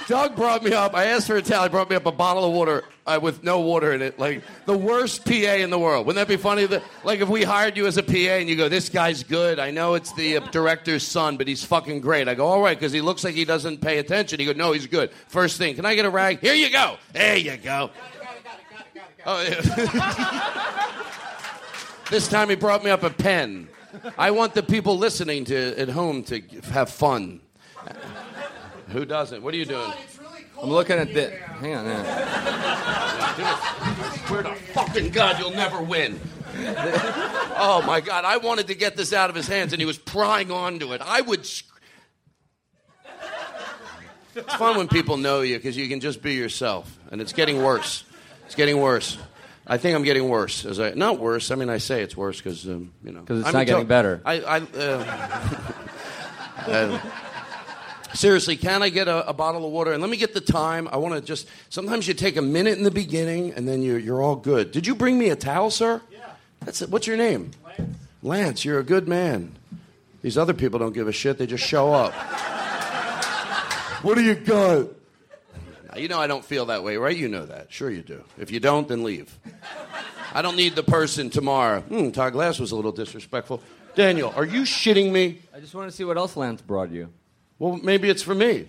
Doug 0.08 0.36
brought 0.36 0.64
me 0.64 0.72
up. 0.72 0.94
I 0.94 1.04
asked 1.04 1.26
for 1.26 1.36
a 1.36 1.42
towel. 1.42 1.64
He 1.64 1.68
brought 1.68 1.90
me 1.90 1.96
up 1.96 2.06
a 2.06 2.12
bottle 2.12 2.42
of 2.42 2.54
water 2.54 2.82
uh, 3.06 3.20
with 3.22 3.44
no 3.44 3.60
water 3.60 3.92
in 3.92 4.00
it. 4.00 4.18
Like 4.18 4.42
the 4.64 4.76
worst 4.76 5.26
PA 5.26 5.32
in 5.32 5.68
the 5.68 5.78
world. 5.78 6.06
Wouldn't 6.06 6.26
that 6.26 6.32
be 6.32 6.40
funny? 6.40 6.64
That, 6.64 6.82
like 7.04 7.20
if 7.20 7.28
we 7.28 7.44
hired 7.44 7.76
you 7.76 7.86
as 7.86 7.98
a 7.98 8.02
PA 8.02 8.14
and 8.14 8.48
you 8.48 8.56
go, 8.56 8.70
"This 8.70 8.88
guy's 8.88 9.22
good. 9.22 9.58
I 9.58 9.70
know 9.70 9.94
it's 9.94 10.14
the 10.14 10.38
uh, 10.38 10.40
director's 10.50 11.02
son, 11.06 11.36
but 11.36 11.46
he's 11.46 11.62
fucking 11.62 12.00
great." 12.00 12.26
I 12.26 12.34
go, 12.34 12.46
"All 12.46 12.62
right," 12.62 12.78
because 12.78 12.90
he 12.90 13.02
looks 13.02 13.22
like 13.22 13.34
he 13.34 13.44
doesn't 13.44 13.82
pay 13.82 13.98
attention. 13.98 14.40
He 14.40 14.46
go, 14.46 14.52
"No, 14.52 14.72
he's 14.72 14.86
good." 14.86 15.10
First 15.28 15.58
thing, 15.58 15.74
can 15.74 15.84
I 15.84 15.94
get 15.94 16.06
a 16.06 16.10
rag? 16.10 16.40
Here 16.40 16.54
you 16.54 16.70
go. 16.70 16.96
There 17.12 17.36
you 17.36 17.58
go. 17.58 17.90
Oh, 19.26 19.42
yeah. 19.42 19.60
this 22.10 22.28
time 22.28 22.48
he 22.48 22.54
brought 22.54 22.82
me 22.82 22.90
up 22.90 23.02
a 23.02 23.10
pen. 23.10 23.68
I 24.16 24.30
want 24.30 24.54
the 24.54 24.62
people 24.62 24.96
listening 24.96 25.44
to 25.46 25.78
at 25.78 25.90
home 25.90 26.22
to 26.24 26.40
have 26.72 26.88
fun. 26.88 27.42
Who 28.90 29.04
doesn't? 29.04 29.42
What 29.42 29.54
are 29.54 29.56
you 29.56 29.64
doing? 29.66 29.92
I'm 30.62 30.70
looking 30.70 30.96
at 30.98 31.12
this. 31.14 31.38
Hang 31.60 31.74
on. 31.74 31.84
hang 31.86 32.00
on. 33.44 34.18
Swear 34.26 34.42
to 34.42 34.54
fucking 34.54 35.10
God, 35.10 35.38
you'll 35.38 35.50
never 35.52 35.80
win. 35.82 36.18
oh 37.56 37.82
my 37.86 38.00
God, 38.00 38.24
I 38.24 38.38
wanted 38.38 38.66
to 38.68 38.74
get 38.74 38.96
this 38.96 39.12
out 39.12 39.30
of 39.30 39.36
his 39.36 39.46
hands, 39.46 39.72
and 39.72 39.80
he 39.80 39.86
was 39.86 39.98
prying 39.98 40.50
onto 40.50 40.92
it. 40.94 41.00
I 41.04 41.20
would. 41.20 41.46
Sc- 41.46 41.66
it's 44.34 44.54
fun 44.54 44.76
when 44.76 44.88
people 44.88 45.16
know 45.16 45.40
you 45.42 45.56
because 45.56 45.76
you 45.76 45.88
can 45.88 46.00
just 46.00 46.22
be 46.22 46.34
yourself, 46.34 46.98
and 47.10 47.20
it's 47.20 47.32
getting 47.32 47.62
worse. 47.62 48.04
It's 48.46 48.54
getting 48.54 48.80
worse. 48.80 49.18
I 49.66 49.76
think 49.78 49.94
I'm 49.96 50.04
getting 50.04 50.28
worse. 50.28 50.64
As 50.64 50.80
I 50.80 50.92
not 50.94 51.18
worse. 51.18 51.50
I 51.50 51.54
mean, 51.56 51.68
I 51.68 51.78
say 51.78 52.02
it's 52.02 52.16
worse 52.16 52.38
because 52.38 52.64
um, 52.66 52.92
you 53.04 53.12
know 53.12 53.22
'Cause 53.22 53.40
it's 53.40 53.48
I'm 53.48 53.54
not 53.54 53.66
getting 53.66 53.86
better. 53.86 54.22
I. 54.24 54.40
I 54.40 54.58
uh, 54.76 55.50
uh, 56.66 56.98
Seriously, 58.18 58.56
can 58.56 58.82
I 58.82 58.88
get 58.88 59.06
a, 59.06 59.28
a 59.28 59.32
bottle 59.32 59.64
of 59.64 59.70
water? 59.70 59.92
And 59.92 60.02
let 60.02 60.10
me 60.10 60.16
get 60.16 60.34
the 60.34 60.40
time. 60.40 60.88
I 60.90 60.96
want 60.96 61.14
to 61.14 61.20
just. 61.20 61.46
Sometimes 61.70 62.08
you 62.08 62.14
take 62.14 62.36
a 62.36 62.42
minute 62.42 62.76
in 62.76 62.82
the 62.82 62.90
beginning, 62.90 63.52
and 63.52 63.68
then 63.68 63.80
you're 63.80 64.00
you're 64.00 64.20
all 64.20 64.34
good. 64.34 64.72
Did 64.72 64.88
you 64.88 64.96
bring 64.96 65.16
me 65.16 65.28
a 65.28 65.36
towel, 65.36 65.70
sir? 65.70 66.02
Yeah. 66.10 66.18
That's 66.64 66.82
it. 66.82 66.90
What's 66.90 67.06
your 67.06 67.16
name? 67.16 67.52
Lance. 67.64 67.96
Lance, 68.24 68.64
you're 68.64 68.80
a 68.80 68.82
good 68.82 69.06
man. 69.06 69.52
These 70.20 70.36
other 70.36 70.52
people 70.52 70.80
don't 70.80 70.94
give 70.94 71.06
a 71.06 71.12
shit. 71.12 71.38
They 71.38 71.46
just 71.46 71.64
show 71.64 71.92
up. 71.94 72.12
What 74.02 74.14
do 74.16 74.22
you 74.22 74.36
got? 74.36 74.88
Now, 75.90 75.98
You 75.98 76.06
know 76.06 76.20
I 76.20 76.28
don't 76.28 76.44
feel 76.44 76.66
that 76.66 76.84
way, 76.84 76.96
right? 76.96 77.16
You 77.16 77.28
know 77.28 77.46
that. 77.46 77.72
Sure 77.72 77.90
you 77.90 78.02
do. 78.02 78.22
If 78.36 78.52
you 78.52 78.60
don't, 78.60 78.86
then 78.86 79.02
leave. 79.02 79.36
I 80.32 80.40
don't 80.40 80.56
need 80.56 80.76
the 80.76 80.84
person 80.84 81.30
tomorrow. 81.30 81.80
Hmm, 81.80 82.10
Todd 82.10 82.32
Glass 82.32 82.60
was 82.60 82.70
a 82.70 82.76
little 82.76 82.92
disrespectful. 82.92 83.60
Daniel, 83.96 84.32
are 84.36 84.44
you 84.44 84.62
shitting 84.62 85.10
me? 85.10 85.40
I 85.52 85.58
just 85.58 85.74
want 85.74 85.90
to 85.90 85.96
see 85.96 86.04
what 86.04 86.16
else 86.16 86.36
Lance 86.36 86.62
brought 86.62 86.92
you. 86.92 87.10
Well, 87.58 87.78
maybe 87.82 88.08
it's 88.08 88.22
for 88.22 88.34
me. 88.34 88.66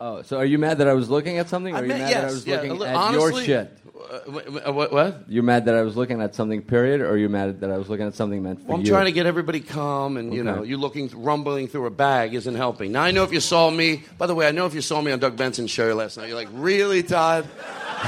Oh, 0.00 0.22
so 0.22 0.36
are 0.38 0.44
you 0.44 0.58
mad 0.58 0.78
that 0.78 0.88
I 0.88 0.92
was 0.92 1.08
looking 1.08 1.38
at 1.38 1.48
something, 1.48 1.72
or 1.74 1.78
I 1.78 1.80
are 1.80 1.82
you 1.84 1.88
meant- 1.88 2.02
mad 2.02 2.10
yes, 2.10 2.20
that 2.22 2.28
I 2.28 2.32
was 2.32 2.46
yeah, 2.46 2.54
looking 2.56 2.78
li- 2.78 2.86
at 2.86 2.96
honestly- 2.96 3.46
your 3.46 3.62
shit? 3.64 3.78
Uh, 3.96 4.18
wh- 4.30 4.44
wh- 4.70 4.74
what? 4.76 4.92
what? 4.92 5.24
You're 5.26 5.42
mad 5.42 5.64
that 5.64 5.74
I 5.74 5.80
was 5.82 5.96
looking 5.96 6.20
at 6.20 6.34
something, 6.34 6.60
period, 6.62 7.00
or 7.00 7.16
you're 7.16 7.30
mad 7.30 7.60
that 7.60 7.70
I 7.72 7.78
was 7.78 7.88
looking 7.88 8.06
at 8.06 8.14
something 8.14 8.42
meant 8.42 8.60
for 8.60 8.66
Well, 8.68 8.76
I'm 8.76 8.82
you? 8.84 8.90
trying 8.90 9.06
to 9.06 9.12
get 9.12 9.24
everybody 9.26 9.60
calm, 9.60 10.16
and 10.18 10.32
you 10.34 10.42
Okay. 10.46 10.50
know, 10.58 10.62
you 10.64 10.76
looking, 10.76 11.10
rumbling 11.14 11.66
through 11.66 11.86
a 11.86 11.90
bag 11.90 12.34
isn't 12.34 12.54
helping. 12.54 12.92
Now 12.92 13.02
I 13.02 13.10
know 13.10 13.24
if 13.24 13.32
you 13.32 13.40
saw 13.40 13.70
me. 13.70 14.04
By 14.18 14.26
the 14.26 14.34
way, 14.34 14.46
I 14.46 14.50
know 14.52 14.66
if 14.66 14.74
you 14.74 14.82
saw 14.82 15.00
me 15.00 15.12
on 15.12 15.18
Doug 15.18 15.36
Benson's 15.36 15.70
show 15.70 15.92
last 15.94 16.18
night, 16.18 16.28
you're 16.28 16.36
like, 16.36 16.48
really, 16.52 17.02
Todd? 17.02 17.46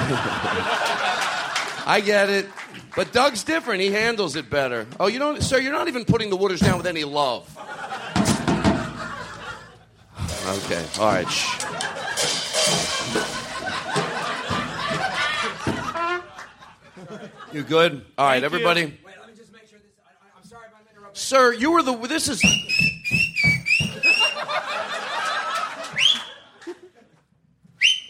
I 1.86 2.02
get 2.04 2.28
it, 2.28 2.46
but 2.94 3.12
Doug's 3.12 3.42
different. 3.44 3.80
He 3.80 3.90
handles 3.90 4.36
it 4.36 4.50
better. 4.50 4.86
Oh, 5.00 5.06
you 5.06 5.18
don't, 5.18 5.42
sir. 5.42 5.58
You're 5.58 5.72
not 5.72 5.88
even 5.88 6.04
putting 6.04 6.28
the 6.28 6.36
waters 6.36 6.60
down 6.60 6.76
with 6.76 6.86
any 6.86 7.04
love. 7.04 7.48
Okay, 10.48 10.82
all 10.98 11.12
right. 11.12 11.28
Shh. 11.28 11.62
You 17.52 17.62
good? 17.62 18.06
All 18.16 18.26
right, 18.26 18.42
everybody. 18.42 18.84
Wait, 18.84 18.94
let 19.20 19.28
me 19.28 19.34
just 19.36 19.52
make 19.52 19.68
sure 19.68 19.78
this. 19.78 19.92
I, 20.06 20.10
I'm 20.38 20.44
sorry 20.44 20.68
if 20.68 20.74
I'm 20.74 20.80
interrupting. 20.90 21.20
Sir, 21.20 21.52
you 21.52 21.70
were 21.70 21.82
the. 21.82 21.94
This 21.96 22.28
is. 22.28 22.42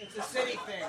It's 0.00 0.16
a 0.16 0.22
city 0.22 0.58
thing. 0.64 0.84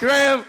Graham. 0.00 0.44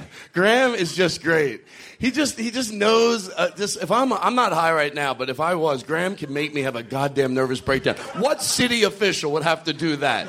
Graham 0.34 0.74
is 0.74 0.94
just 0.94 1.22
great. 1.22 1.64
He 1.98 2.10
just 2.10 2.38
he 2.38 2.50
just 2.50 2.72
knows. 2.72 3.30
Uh, 3.30 3.50
just 3.56 3.80
if 3.80 3.90
I'm 3.92 4.12
I'm 4.12 4.34
not 4.34 4.52
high 4.52 4.72
right 4.72 4.92
now, 4.92 5.14
but 5.14 5.30
if 5.30 5.38
I 5.38 5.54
was, 5.54 5.84
Graham 5.84 6.16
could 6.16 6.30
make 6.30 6.52
me 6.52 6.62
have 6.62 6.74
a 6.74 6.82
goddamn 6.82 7.34
nervous 7.34 7.60
breakdown. 7.60 7.94
What 8.18 8.42
city 8.42 8.82
official 8.82 9.32
would 9.32 9.44
have 9.44 9.64
to 9.64 9.72
do 9.72 9.96
that? 9.96 10.26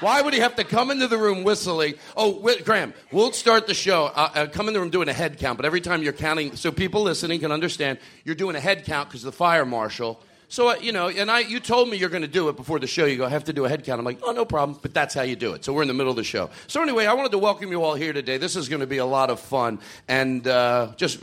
Why 0.00 0.22
would 0.22 0.32
he 0.32 0.40
have 0.40 0.56
to 0.56 0.64
come 0.64 0.90
into 0.90 1.06
the 1.06 1.18
room 1.18 1.44
whistling? 1.44 1.94
Oh, 2.16 2.40
wait, 2.40 2.64
Graham, 2.64 2.94
we'll 3.12 3.32
start 3.32 3.66
the 3.66 3.74
show. 3.74 4.06
Uh, 4.06 4.30
uh, 4.34 4.46
come 4.46 4.66
in 4.66 4.74
the 4.74 4.80
room 4.80 4.90
doing 4.90 5.10
a 5.10 5.12
head 5.12 5.38
count, 5.38 5.58
but 5.58 5.66
every 5.66 5.82
time 5.82 6.02
you're 6.02 6.14
counting, 6.14 6.56
so 6.56 6.72
people 6.72 7.02
listening 7.02 7.38
can 7.40 7.52
understand, 7.52 7.98
you're 8.24 8.34
doing 8.34 8.56
a 8.56 8.60
head 8.60 8.86
count 8.86 9.08
because 9.08 9.22
the 9.22 9.32
fire 9.32 9.66
marshal. 9.66 10.20
So 10.50 10.70
uh, 10.70 10.74
you 10.82 10.90
know, 10.90 11.08
and 11.08 11.30
I, 11.30 11.40
you 11.40 11.60
told 11.60 11.88
me 11.88 11.96
you're 11.96 12.08
going 12.08 12.22
to 12.22 12.28
do 12.28 12.48
it 12.48 12.56
before 12.56 12.80
the 12.80 12.88
show. 12.88 13.04
You 13.04 13.16
go, 13.16 13.24
I 13.24 13.28
have 13.28 13.44
to 13.44 13.52
do 13.52 13.66
a 13.66 13.68
head 13.68 13.84
count. 13.84 14.00
I'm 14.00 14.04
like, 14.04 14.18
oh, 14.24 14.32
no 14.32 14.44
problem. 14.44 14.76
But 14.82 14.92
that's 14.92 15.14
how 15.14 15.22
you 15.22 15.36
do 15.36 15.52
it. 15.52 15.64
So 15.64 15.72
we're 15.72 15.82
in 15.82 15.88
the 15.88 15.94
middle 15.94 16.10
of 16.10 16.16
the 16.16 16.24
show. 16.24 16.50
So 16.66 16.82
anyway, 16.82 17.06
I 17.06 17.14
wanted 17.14 17.30
to 17.30 17.38
welcome 17.38 17.70
you 17.70 17.84
all 17.84 17.94
here 17.94 18.12
today. 18.12 18.36
This 18.36 18.56
is 18.56 18.68
going 18.68 18.80
to 18.80 18.86
be 18.86 18.98
a 18.98 19.06
lot 19.06 19.30
of 19.30 19.38
fun, 19.38 19.78
and 20.08 20.46
uh, 20.48 20.88
just 20.96 21.22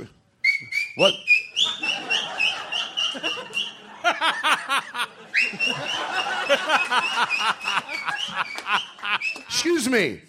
what. 0.95 1.13
Excuse 9.47 9.89
me. 9.89 10.21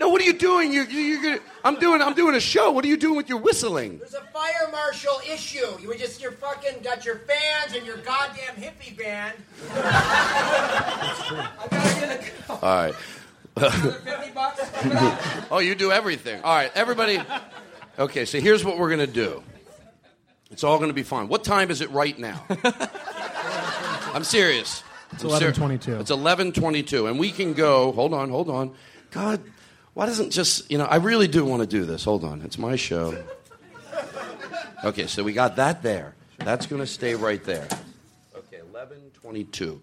No, 0.00 0.08
what 0.08 0.20
are 0.20 0.24
you 0.24 0.32
doing? 0.32 0.72
You, 0.72 0.82
you, 0.84 1.00
you're 1.00 1.22
gonna, 1.22 1.38
I'm 1.62 1.78
doing. 1.78 2.02
I'm 2.02 2.14
doing 2.14 2.34
a 2.34 2.40
show. 2.40 2.70
What 2.72 2.84
are 2.84 2.88
you 2.88 2.96
doing 2.96 3.16
with 3.16 3.28
your 3.28 3.38
whistling? 3.38 3.98
There's 3.98 4.14
a 4.14 4.22
fire 4.32 4.68
marshal 4.72 5.20
issue. 5.30 5.64
You 5.80 5.88
were 5.88 5.94
just 5.94 6.20
you're 6.20 6.32
fucking 6.32 6.82
got 6.82 7.04
your 7.04 7.18
fans 7.18 7.74
and 7.76 7.86
your 7.86 7.98
goddamn 7.98 8.56
hippie 8.56 8.96
band. 8.98 9.34
I 9.72 11.66
gotta 11.70 12.00
get 12.06 12.32
a 12.48 12.52
All 12.52 12.60
right. 12.62 12.94
fifty 13.54 14.30
bucks. 14.32 14.60
Oh, 15.50 15.58
you 15.58 15.74
do 15.74 15.92
everything. 15.92 16.42
All 16.42 16.54
right, 16.54 16.72
everybody. 16.74 17.20
Okay, 17.98 18.24
so 18.24 18.40
here's 18.40 18.64
what 18.64 18.78
we're 18.78 18.90
gonna 18.90 19.06
do. 19.06 19.42
It's 20.50 20.64
all 20.64 20.78
gonna 20.78 20.92
be 20.92 21.04
fine. 21.04 21.28
What 21.28 21.44
time 21.44 21.70
is 21.70 21.80
it 21.80 21.90
right 21.90 22.18
now? 22.18 22.44
I'm 24.14 24.24
serious. 24.24 24.82
It's 25.12 25.22
11:22. 25.22 26.00
It's 26.00 26.10
11:22, 26.10 27.08
and 27.08 27.18
we 27.18 27.30
can 27.30 27.52
go. 27.52 27.92
Hold 27.92 28.12
on, 28.12 28.30
hold 28.30 28.50
on. 28.50 28.74
God, 29.12 29.40
why 29.94 30.06
doesn't 30.06 30.30
just 30.30 30.70
you 30.70 30.78
know? 30.78 30.84
I 30.84 30.96
really 30.96 31.28
do 31.28 31.44
want 31.44 31.62
to 31.62 31.66
do 31.66 31.84
this. 31.84 32.04
Hold 32.04 32.24
on, 32.24 32.42
it's 32.42 32.58
my 32.58 32.76
show. 32.76 33.16
Okay, 34.84 35.06
so 35.06 35.22
we 35.22 35.32
got 35.32 35.56
that 35.56 35.82
there. 35.82 36.14
That's 36.38 36.66
gonna 36.66 36.86
stay 36.86 37.14
right 37.14 37.42
there. 37.44 37.66
Okay, 38.36 38.60
11:22. 38.72 39.80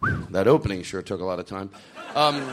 Whew, 0.00 0.26
That 0.30 0.46
opening 0.46 0.82
sure 0.82 1.02
took 1.02 1.20
a 1.20 1.24
lot 1.24 1.38
of 1.38 1.46
time. 1.46 1.70
Um, 2.14 2.46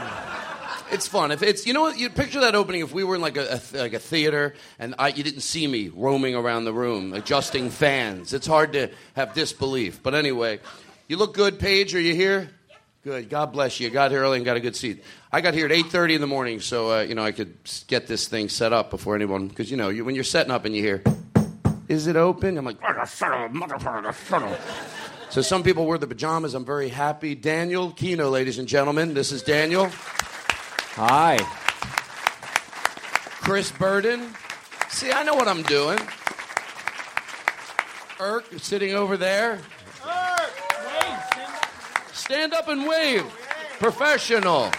it's 0.91 1.07
fun. 1.07 1.31
If 1.31 1.43
it's 1.43 1.67
you 1.67 1.73
know 1.73 1.81
what 1.81 1.99
you 1.99 2.09
picture 2.09 2.39
that 2.41 2.55
opening 2.55 2.81
if 2.81 2.93
we 2.93 3.03
were 3.03 3.15
in 3.15 3.21
like 3.21 3.37
a, 3.37 3.61
a 3.73 3.77
like 3.77 3.93
a 3.93 3.99
theater 3.99 4.55
and 4.79 4.95
I, 4.97 5.09
you 5.09 5.23
didn't 5.23 5.41
see 5.41 5.67
me 5.67 5.89
roaming 5.89 6.33
around 6.35 6.65
the 6.65 6.73
room 6.73 7.13
adjusting 7.13 7.69
fans. 7.69 8.33
It's 8.33 8.47
hard 8.47 8.73
to 8.73 8.89
have 9.15 9.33
disbelief. 9.33 10.01
But 10.01 10.15
anyway, 10.15 10.59
you 11.07 11.17
look 11.17 11.33
good, 11.33 11.59
Paige. 11.59 11.93
Are 11.93 12.01
you 12.01 12.15
here? 12.15 12.49
Good. 13.03 13.29
God 13.31 13.51
bless 13.51 13.79
you. 13.79 13.89
Got 13.89 14.11
here 14.11 14.21
early 14.21 14.37
and 14.37 14.45
got 14.45 14.57
a 14.57 14.59
good 14.59 14.75
seat. 14.75 15.03
I 15.31 15.41
got 15.41 15.55
here 15.55 15.65
at 15.65 15.71
8:30 15.71 16.15
in 16.15 16.21
the 16.21 16.27
morning, 16.27 16.59
so 16.59 16.91
uh, 16.91 17.01
you 17.01 17.15
know 17.15 17.23
I 17.23 17.31
could 17.31 17.57
get 17.87 18.05
this 18.05 18.27
thing 18.27 18.47
set 18.47 18.73
up 18.73 18.91
before 18.91 19.15
anyone. 19.15 19.47
Because 19.47 19.71
you 19.71 19.77
know 19.77 19.89
you, 19.89 20.05
when 20.05 20.13
you're 20.13 20.23
setting 20.23 20.51
up 20.51 20.65
and 20.65 20.75
you 20.75 20.83
hear, 20.83 21.03
"Is 21.87 22.05
it 22.05 22.15
open?" 22.15 22.59
I'm 22.59 22.65
like, 22.65 22.79
motherfucker, 22.79 24.55
so 25.31 25.41
some 25.41 25.63
people 25.63 25.87
wear 25.87 25.97
the 25.97 26.05
pajamas. 26.05 26.53
I'm 26.53 26.63
very 26.63 26.89
happy. 26.89 27.33
Daniel 27.33 27.91
Kinno, 27.91 28.29
ladies 28.29 28.59
and 28.59 28.67
gentlemen. 28.67 29.15
This 29.15 29.31
is 29.31 29.41
Daniel. 29.41 29.89
Hi. 30.93 31.39
Chris 33.41 33.71
Burden. 33.71 34.31
See, 34.89 35.11
I 35.11 35.23
know 35.23 35.33
what 35.33 35.47
I'm 35.47 35.63
doing. 35.63 35.97
Irk 38.19 38.45
sitting 38.57 38.93
over 38.93 39.17
there. 39.17 39.59
Stand 42.31 42.53
up 42.53 42.69
and 42.69 42.87
wave. 42.87 43.25
Professional. 43.79 44.71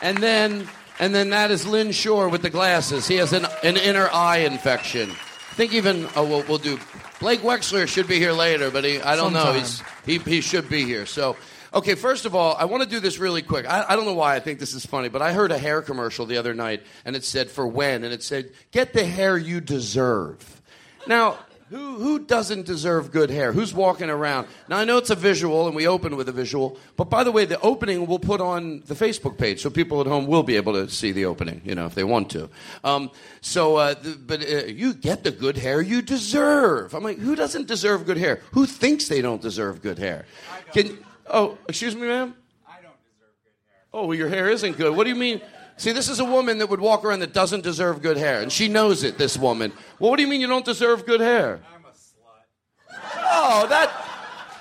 And 0.00 0.16
then 0.16 0.66
and 0.98 1.14
then 1.14 1.28
that 1.28 1.50
is 1.50 1.66
Lynn 1.66 1.92
Shore 1.92 2.30
with 2.30 2.40
the 2.40 2.48
glasses. 2.48 3.06
He 3.06 3.16
has 3.16 3.34
an, 3.34 3.46
an 3.62 3.76
inner 3.76 4.08
eye 4.10 4.38
infection. 4.38 5.10
I 5.10 5.54
think 5.56 5.74
even 5.74 6.08
oh 6.16 6.24
we'll, 6.24 6.42
we'll 6.44 6.56
do 6.56 6.78
Blake 7.20 7.40
Wexler 7.40 7.86
should 7.86 8.08
be 8.08 8.18
here 8.18 8.32
later, 8.32 8.70
but 8.70 8.84
he 8.84 8.98
I 8.98 9.14
don't 9.14 9.34
know. 9.34 9.52
He's 9.52 9.82
he, 10.06 10.20
he 10.20 10.40
should 10.40 10.70
be 10.70 10.84
here. 10.84 11.04
So 11.04 11.36
Okay, 11.74 11.96
first 11.96 12.24
of 12.24 12.34
all, 12.34 12.56
I 12.56 12.64
want 12.64 12.82
to 12.82 12.88
do 12.88 12.98
this 12.98 13.18
really 13.18 13.42
quick. 13.42 13.68
I, 13.68 13.84
I 13.86 13.94
don't 13.94 14.06
know 14.06 14.14
why 14.14 14.34
I 14.34 14.40
think 14.40 14.58
this 14.58 14.72
is 14.72 14.86
funny, 14.86 15.10
but 15.10 15.20
I 15.20 15.34
heard 15.34 15.52
a 15.52 15.58
hair 15.58 15.82
commercial 15.82 16.24
the 16.24 16.38
other 16.38 16.54
night, 16.54 16.82
and 17.04 17.14
it 17.14 17.24
said 17.24 17.50
for 17.50 17.66
when, 17.66 18.04
and 18.04 18.14
it 18.14 18.22
said, 18.22 18.52
"Get 18.72 18.94
the 18.94 19.04
hair 19.04 19.36
you 19.36 19.60
deserve." 19.60 20.62
Now, 21.06 21.36
who 21.70 21.98
who 21.98 22.18
doesn't 22.20 22.66
deserve 22.66 23.10
good 23.10 23.30
hair? 23.30 23.52
Who's 23.52 23.74
walking 23.74 24.08
around? 24.08 24.48
Now 24.68 24.78
I 24.78 24.84
know 24.84 24.96
it's 24.96 25.10
a 25.10 25.14
visual, 25.14 25.66
and 25.66 25.76
we 25.76 25.86
open 25.86 26.16
with 26.16 26.28
a 26.28 26.32
visual. 26.32 26.78
But 26.96 27.10
by 27.10 27.24
the 27.24 27.32
way, 27.32 27.44
the 27.44 27.60
opening 27.60 28.06
we'll 28.06 28.18
put 28.18 28.40
on 28.40 28.82
the 28.86 28.94
Facebook 28.94 29.36
page, 29.36 29.62
so 29.62 29.70
people 29.70 30.00
at 30.00 30.06
home 30.06 30.26
will 30.26 30.42
be 30.42 30.56
able 30.56 30.72
to 30.74 30.88
see 30.88 31.12
the 31.12 31.26
opening, 31.26 31.60
you 31.64 31.74
know, 31.74 31.86
if 31.86 31.94
they 31.94 32.04
want 32.04 32.30
to. 32.30 32.48
Um, 32.84 33.10
so, 33.40 33.76
uh, 33.76 33.94
the, 33.94 34.16
but 34.16 34.42
uh, 34.42 34.66
you 34.66 34.94
get 34.94 35.24
the 35.24 35.30
good 35.30 35.56
hair 35.56 35.80
you 35.80 36.02
deserve. 36.02 36.94
I'm 36.94 37.02
like, 37.04 37.18
who 37.18 37.36
doesn't 37.36 37.66
deserve 37.66 38.06
good 38.06 38.18
hair? 38.18 38.40
Who 38.52 38.66
thinks 38.66 39.08
they 39.08 39.20
don't 39.20 39.42
deserve 39.42 39.82
good 39.82 39.98
hair? 39.98 40.26
Can 40.72 40.98
oh, 41.26 41.58
excuse 41.68 41.94
me, 41.94 42.06
ma'am. 42.06 42.34
I 42.66 42.80
don't 42.80 42.96
deserve 43.02 43.34
good 43.44 43.52
hair. 43.70 43.82
Oh, 43.92 44.06
well, 44.06 44.16
your 44.16 44.28
hair 44.28 44.48
isn't 44.48 44.76
good. 44.76 44.96
What 44.96 45.04
do 45.04 45.10
you 45.10 45.16
mean? 45.16 45.40
See, 45.78 45.92
this 45.92 46.08
is 46.08 46.18
a 46.18 46.24
woman 46.24 46.58
that 46.58 46.68
would 46.68 46.80
walk 46.80 47.04
around 47.04 47.20
that 47.20 47.32
doesn't 47.32 47.62
deserve 47.62 48.02
good 48.02 48.16
hair, 48.16 48.42
and 48.42 48.50
she 48.50 48.66
knows 48.66 49.04
it. 49.04 49.16
This 49.16 49.38
woman. 49.38 49.72
Well, 50.00 50.10
what 50.10 50.16
do 50.16 50.22
you 50.22 50.28
mean 50.28 50.40
you 50.40 50.48
don't 50.48 50.64
deserve 50.64 51.06
good 51.06 51.20
hair? 51.20 51.60
I'm 51.72 51.84
a 51.84 51.90
slut. 51.90 52.98
Oh, 53.16 53.66
that. 53.68 53.92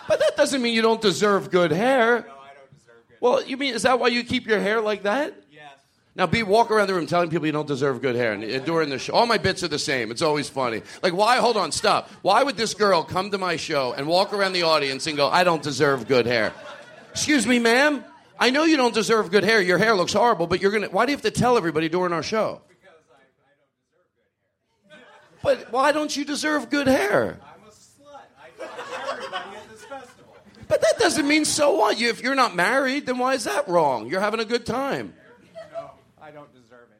But 0.07 0.19
that 0.19 0.37
doesn't 0.37 0.61
mean 0.61 0.75
you 0.75 0.83
don't 0.83 1.01
deserve 1.01 1.49
good 1.49 1.71
hair. 1.71 2.19
No, 2.19 2.33
I 2.33 2.53
don't 2.53 2.71
deserve 2.71 3.07
good. 3.09 3.17
Well, 3.19 3.43
you 3.43 3.57
mean 3.57 3.73
is 3.73 3.81
that 3.81 3.99
why 3.99 4.09
you 4.09 4.23
keep 4.23 4.45
your 4.45 4.59
hair 4.59 4.79
like 4.79 5.03
that? 5.03 5.33
Yes. 5.51 5.73
Now, 6.15 6.27
be 6.27 6.43
walk 6.43 6.69
around 6.69 6.87
the 6.87 6.93
room 6.93 7.07
telling 7.07 7.31
people 7.31 7.47
you 7.47 7.51
don't 7.51 7.67
deserve 7.67 7.99
good 7.99 8.15
hair, 8.15 8.33
and 8.33 8.43
uh, 8.43 8.59
during 8.59 8.89
the 8.89 8.99
show, 8.99 9.13
all 9.13 9.25
my 9.25 9.39
bits 9.39 9.63
are 9.63 9.67
the 9.67 9.79
same. 9.79 10.11
It's 10.11 10.21
always 10.21 10.47
funny. 10.47 10.83
Like, 11.01 11.13
why? 11.13 11.37
Hold 11.37 11.57
on, 11.57 11.71
stop. 11.71 12.11
Why 12.21 12.43
would 12.43 12.57
this 12.57 12.75
girl 12.75 13.03
come 13.03 13.31
to 13.31 13.39
my 13.39 13.55
show 13.55 13.93
and 13.93 14.07
walk 14.07 14.33
around 14.33 14.53
the 14.53 14.63
audience 14.63 15.07
and 15.07 15.17
go, 15.17 15.29
"I 15.29 15.43
don't 15.43 15.63
deserve 15.63 16.07
good 16.07 16.27
hair"? 16.27 16.53
Excuse 17.11 17.47
me, 17.47 17.57
ma'am. 17.57 18.05
I 18.39 18.49
know 18.49 18.63
you 18.63 18.77
don't 18.77 18.93
deserve 18.93 19.31
good 19.31 19.43
hair. 19.43 19.61
Your 19.61 19.77
hair 19.77 19.95
looks 19.95 20.13
horrible, 20.13 20.47
but 20.47 20.61
you're 20.61 20.71
gonna. 20.71 20.87
Why 20.87 21.05
do 21.05 21.11
you 21.11 21.15
have 21.15 21.23
to 21.23 21.31
tell 21.31 21.57
everybody 21.57 21.89
during 21.89 22.13
our 22.13 22.23
show? 22.23 22.61
Because 22.67 22.93
I, 23.11 23.15
I 23.15 23.41
don't 23.41 24.47
deserve 24.47 24.89
good 24.89 24.97
hair. 24.99 25.65
But 25.65 25.71
why 25.71 25.91
don't 25.91 26.15
you 26.15 26.25
deserve 26.25 26.69
good 26.69 26.87
hair? 26.87 27.39
I'm 27.41 27.67
a 27.67 27.71
slut. 27.71 28.21
I 28.39 28.49
tell 28.57 29.11
everybody 29.11 29.57
at 29.57 29.69
this 29.69 29.83
festival. 29.85 30.35
But 30.67 30.81
that 30.81 30.99
doesn't 30.99 31.27
mean 31.27 31.45
so 31.45 31.75
what. 31.75 31.99
You, 31.99 32.09
if 32.09 32.21
you're 32.21 32.35
not 32.35 32.55
married, 32.55 33.05
then 33.07 33.17
why 33.17 33.33
is 33.33 33.45
that 33.45 33.67
wrong? 33.67 34.07
You're 34.07 34.21
having 34.21 34.39
a 34.39 34.45
good 34.45 34.65
time. 34.65 35.13
No, 35.73 35.91
I 36.21 36.31
don't 36.31 36.53
deserve 36.53 36.87
it. 36.91 36.97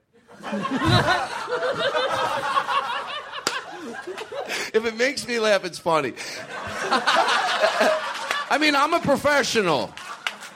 if 4.74 4.86
it 4.86 4.98
makes 4.98 5.28
me 5.28 5.40
laugh, 5.40 5.66
it's 5.66 5.80
funny. 5.80 6.14
I 8.50 8.58
mean, 8.60 8.76
I'm 8.76 8.94
a 8.94 9.00
professional. 9.00 9.94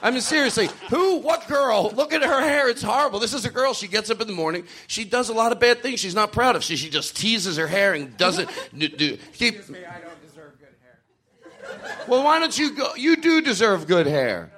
I 0.02 0.10
mean, 0.10 0.20
seriously, 0.20 0.68
who, 0.90 1.18
what 1.18 1.46
girl? 1.46 1.92
Look 1.94 2.12
at 2.12 2.22
her 2.22 2.40
hair. 2.40 2.68
It's 2.68 2.82
horrible. 2.82 3.20
This 3.20 3.32
is 3.32 3.44
a 3.44 3.50
girl. 3.50 3.72
She 3.72 3.86
gets 3.86 4.10
up 4.10 4.20
in 4.20 4.26
the 4.26 4.32
morning. 4.32 4.64
She 4.88 5.04
does 5.04 5.28
a 5.28 5.32
lot 5.32 5.52
of 5.52 5.60
bad 5.60 5.80
things. 5.80 6.00
She's 6.00 6.14
not 6.14 6.32
proud 6.32 6.56
of. 6.56 6.64
She, 6.64 6.74
she 6.74 6.90
just 6.90 7.16
teases 7.16 7.56
her 7.56 7.68
hair 7.68 7.94
and 7.94 8.16
doesn't. 8.16 8.50
do, 8.76 8.88
do, 8.88 9.16
she, 9.32 9.48
Excuse 9.48 9.70
me, 9.70 9.78
I 9.84 10.00
don't 10.00 10.20
deserve 10.26 10.58
good 10.58 10.74
hair. 10.82 12.04
well, 12.08 12.24
why 12.24 12.40
don't 12.40 12.58
you 12.58 12.74
go? 12.74 12.96
You 12.96 13.14
do 13.14 13.40
deserve 13.42 13.86
good 13.86 14.06
hair. 14.06 14.50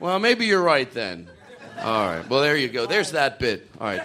Well, 0.00 0.18
maybe 0.18 0.46
you're 0.46 0.62
right 0.62 0.90
then. 0.92 1.28
All 1.78 2.06
right. 2.06 2.28
Well, 2.28 2.40
there 2.40 2.56
you 2.56 2.68
go. 2.68 2.86
There's 2.86 3.12
that 3.12 3.38
bit. 3.38 3.70
All 3.80 3.86
right. 3.86 4.02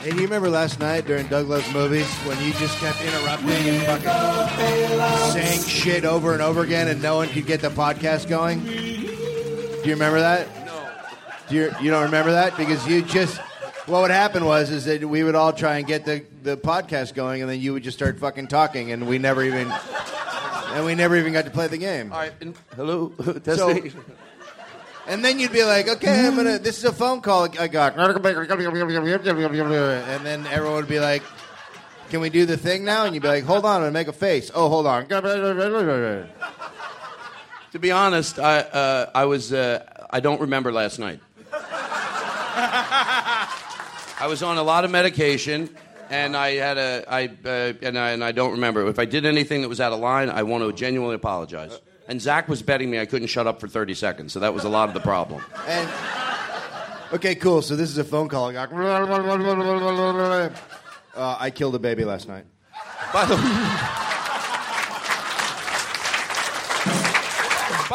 Hey, 0.00 0.10
do 0.12 0.16
you 0.16 0.22
remember 0.22 0.48
last 0.48 0.80
night 0.80 1.04
during 1.06 1.26
Doug 1.26 1.46
Loves 1.48 1.70
Movies 1.74 2.08
when 2.24 2.42
you 2.42 2.54
just 2.54 2.78
kept 2.78 3.02
interrupting 3.02 3.50
and 3.50 4.02
fucking 4.02 5.32
saying 5.32 5.62
shit 5.64 6.06
over 6.06 6.32
and 6.32 6.40
over 6.40 6.62
again 6.62 6.88
and 6.88 7.02
no 7.02 7.16
one 7.16 7.28
could 7.28 7.44
get 7.44 7.60
the 7.60 7.68
podcast 7.68 8.26
going? 8.26 8.64
Do 8.64 8.70
you 8.72 9.92
remember 9.92 10.20
that? 10.20 10.48
No. 10.64 10.90
Do 11.50 11.54
you, 11.54 11.70
you 11.82 11.90
don't 11.90 12.04
remember 12.04 12.32
that? 12.32 12.56
Because 12.56 12.86
you 12.88 13.02
just. 13.02 13.38
What 13.86 14.02
would 14.02 14.10
happen 14.10 14.44
was 14.46 14.70
is 14.70 14.86
that 14.86 15.04
we 15.04 15.22
would 15.22 15.34
all 15.34 15.52
try 15.52 15.78
and 15.78 15.86
get 15.86 16.06
the, 16.06 16.24
the 16.44 16.56
podcast 16.56 17.14
going 17.14 17.42
and 17.42 17.50
then 17.50 17.60
you 17.60 17.72
would 17.74 17.82
just 17.82 17.98
start 17.98 18.18
fucking 18.20 18.46
talking 18.46 18.92
and 18.92 19.06
we 19.06 19.18
never 19.18 19.42
even 19.42 19.70
and 20.72 20.84
we 20.84 20.94
never 20.94 21.16
even 21.16 21.32
got 21.32 21.44
to 21.44 21.50
play 21.50 21.66
the 21.66 21.78
game. 21.78 22.12
All 22.12 22.18
right. 22.18 22.32
And, 22.40 22.54
hello. 22.76 23.12
So, 23.18 23.32
Testing. 23.40 23.92
And 25.10 25.24
then 25.24 25.40
you'd 25.40 25.52
be 25.52 25.64
like, 25.64 25.88
okay, 25.88 26.26
I'm 26.26 26.36
gonna. 26.36 26.60
This 26.60 26.78
is 26.78 26.84
a 26.84 26.92
phone 26.92 27.20
call 27.20 27.48
I 27.58 27.66
got. 27.66 27.98
And 27.98 28.16
then 30.24 30.46
everyone 30.46 30.76
would 30.76 30.88
be 30.88 31.00
like, 31.00 31.24
can 32.10 32.20
we 32.20 32.30
do 32.30 32.46
the 32.46 32.56
thing 32.56 32.84
now? 32.84 33.06
And 33.06 33.14
you'd 33.14 33.22
be 33.22 33.28
like, 33.28 33.42
hold 33.42 33.64
on, 33.64 33.78
I'm 33.78 33.80
gonna 33.80 33.90
make 33.90 34.06
a 34.06 34.12
face. 34.12 34.52
Oh, 34.54 34.68
hold 34.68 34.86
on. 34.86 35.08
to 37.72 37.78
be 37.80 37.90
honest, 37.90 38.38
I 38.38 38.60
uh, 38.60 39.10
I 39.12 39.24
was 39.24 39.52
uh, 39.52 39.84
I 40.10 40.20
don't 40.20 40.40
remember 40.40 40.70
last 40.70 41.00
night. 41.00 41.18
I 44.22 44.26
was 44.28 44.44
on 44.44 44.58
a 44.58 44.62
lot 44.62 44.84
of 44.84 44.92
medication, 44.92 45.70
and 46.08 46.36
I 46.36 46.52
had 46.54 46.78
a 46.78 47.04
I 47.08 47.24
uh, 47.44 47.72
and 47.82 47.98
I 47.98 48.10
and 48.10 48.22
I 48.22 48.30
don't 48.30 48.52
remember 48.52 48.86
if 48.86 49.00
I 49.00 49.06
did 49.06 49.26
anything 49.26 49.62
that 49.62 49.68
was 49.68 49.80
out 49.80 49.92
of 49.92 49.98
line. 49.98 50.30
I 50.30 50.44
want 50.44 50.62
to 50.62 50.72
genuinely 50.72 51.16
apologize. 51.16 51.80
And 52.10 52.20
Zach 52.20 52.48
was 52.48 52.60
betting 52.60 52.90
me 52.90 52.98
I 52.98 53.06
couldn't 53.06 53.28
shut 53.28 53.46
up 53.46 53.60
for 53.60 53.68
30 53.68 53.94
seconds, 53.94 54.32
so 54.32 54.40
that 54.40 54.52
was 54.52 54.64
a 54.64 54.68
lot 54.68 54.88
of 54.88 54.94
the 54.94 55.00
problem. 55.00 55.44
And 55.68 55.88
okay, 57.12 57.36
cool. 57.36 57.62
So 57.62 57.76
this 57.76 57.88
is 57.88 57.98
a 57.98 58.04
phone 58.04 58.28
call 58.28 58.50
I 58.50 58.52
got. 58.52 58.72
Uh, 61.14 61.36
I 61.38 61.50
killed 61.50 61.76
a 61.76 61.78
baby 61.78 62.04
last 62.04 62.26
night. 62.26 62.46
By 63.12 63.26
the 63.26 64.09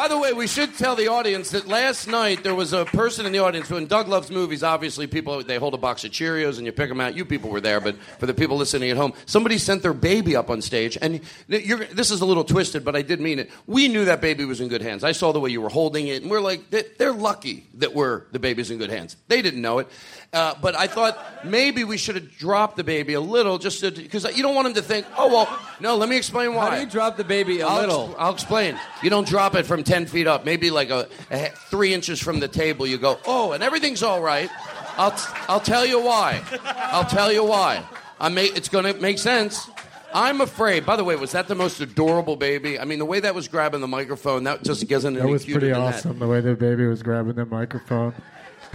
By 0.06 0.10
the 0.14 0.18
way, 0.20 0.32
we 0.32 0.46
should 0.46 0.78
tell 0.78 0.94
the 0.94 1.08
audience 1.08 1.50
that 1.50 1.66
last 1.66 2.06
night 2.06 2.44
there 2.44 2.54
was 2.54 2.72
a 2.72 2.84
person 2.84 3.26
in 3.26 3.32
the 3.32 3.40
audience. 3.40 3.68
When 3.68 3.86
Doug 3.86 4.06
loves 4.06 4.30
movies, 4.30 4.62
obviously 4.62 5.08
people 5.08 5.42
they 5.42 5.56
hold 5.58 5.74
a 5.74 5.78
box 5.78 6.04
of 6.04 6.12
Cheerios 6.12 6.58
and 6.58 6.64
you 6.64 6.70
pick 6.70 6.88
them 6.88 7.00
out. 7.00 7.16
You 7.16 7.24
people 7.24 7.50
were 7.50 7.60
there, 7.60 7.80
but 7.80 7.96
for 8.20 8.26
the 8.26 8.32
people 8.32 8.56
listening 8.56 8.88
at 8.88 8.96
home, 8.96 9.14
somebody 9.26 9.58
sent 9.58 9.82
their 9.82 9.92
baby 9.92 10.36
up 10.36 10.48
on 10.48 10.62
stage, 10.62 10.96
and 11.02 11.20
this 11.48 12.12
is 12.12 12.20
a 12.20 12.24
little 12.24 12.44
twisted, 12.44 12.84
but 12.84 12.94
I 12.94 13.02
did 13.02 13.20
mean 13.20 13.40
it. 13.40 13.50
We 13.66 13.88
knew 13.88 14.04
that 14.04 14.20
baby 14.20 14.44
was 14.44 14.60
in 14.60 14.68
good 14.68 14.80
hands. 14.80 15.02
I 15.02 15.10
saw 15.10 15.32
the 15.32 15.40
way 15.40 15.50
you 15.50 15.60
were 15.60 15.70
holding 15.70 16.06
it, 16.06 16.22
and 16.22 16.30
we're 16.30 16.38
like, 16.40 16.70
they- 16.70 16.84
they're 16.98 17.10
lucky 17.12 17.66
that 17.74 17.92
we're 17.92 18.26
the 18.30 18.38
baby's 18.38 18.70
in 18.70 18.78
good 18.78 18.90
hands. 18.90 19.16
They 19.26 19.42
didn't 19.42 19.60
know 19.60 19.80
it, 19.80 19.88
uh, 20.32 20.54
but 20.60 20.74
I 20.74 20.86
thought 20.86 21.18
maybe 21.44 21.84
we 21.84 21.96
should 21.96 22.14
have 22.16 22.36
dropped 22.36 22.76
the 22.76 22.84
baby 22.84 23.14
a 23.14 23.20
little, 23.20 23.58
just 23.58 23.80
because 23.82 24.24
you 24.36 24.42
don't 24.42 24.54
want 24.54 24.68
him 24.68 24.74
to 24.74 24.82
think, 24.82 25.06
oh 25.16 25.28
well, 25.28 25.60
no. 25.80 25.96
Let 25.96 26.08
me 26.08 26.16
explain 26.16 26.54
why. 26.54 26.70
How 26.70 26.74
do 26.76 26.80
you 26.82 26.90
drop 26.90 27.16
the 27.16 27.24
baby 27.24 27.60
a 27.60 27.66
I'll 27.66 27.80
little? 27.80 28.10
ex- 28.10 28.16
I'll 28.18 28.32
explain. 28.34 28.78
You 29.02 29.10
don't 29.10 29.26
drop 29.26 29.54
it 29.54 29.64
from 29.66 29.82
10 29.84 30.06
feet 30.06 30.26
up, 30.26 30.44
maybe 30.44 30.70
like 30.70 30.90
a, 30.90 31.08
a 31.30 31.48
three 31.70 31.94
inches 31.94 32.20
from 32.20 32.40
the 32.40 32.48
table. 32.48 32.86
You 32.86 32.98
go, 32.98 33.18
oh, 33.26 33.52
and 33.52 33.62
everything's 33.62 34.02
all 34.02 34.20
right. 34.20 34.50
I'll, 34.96 35.12
t- 35.12 35.32
I'll 35.48 35.60
tell 35.60 35.84
you 35.84 36.00
why. 36.00 36.42
I'll 36.64 37.04
tell 37.04 37.32
you 37.32 37.44
why. 37.44 37.84
I 38.18 38.28
may, 38.28 38.46
it's 38.46 38.68
going 38.68 38.84
to 38.92 38.98
make 39.00 39.18
sense. 39.18 39.68
I'm 40.14 40.40
afraid. 40.40 40.86
By 40.86 40.96
the 40.96 41.04
way, 41.04 41.16
was 41.16 41.32
that 41.32 41.48
the 41.48 41.54
most 41.54 41.80
adorable 41.80 42.36
baby? 42.36 42.78
I 42.78 42.84
mean, 42.86 42.98
the 42.98 43.04
way 43.04 43.20
that 43.20 43.34
was 43.34 43.48
grabbing 43.48 43.82
the 43.82 43.88
microphone, 43.88 44.44
that 44.44 44.62
just 44.62 44.90
isn't 44.90 45.14
That 45.14 45.28
was 45.28 45.44
pretty 45.44 45.68
than 45.68 45.76
awesome 45.76 46.18
the 46.18 46.26
way 46.26 46.40
the 46.40 46.54
baby 46.54 46.86
was 46.86 47.02
grabbing 47.02 47.34
the 47.34 47.44
microphone. 47.44 48.14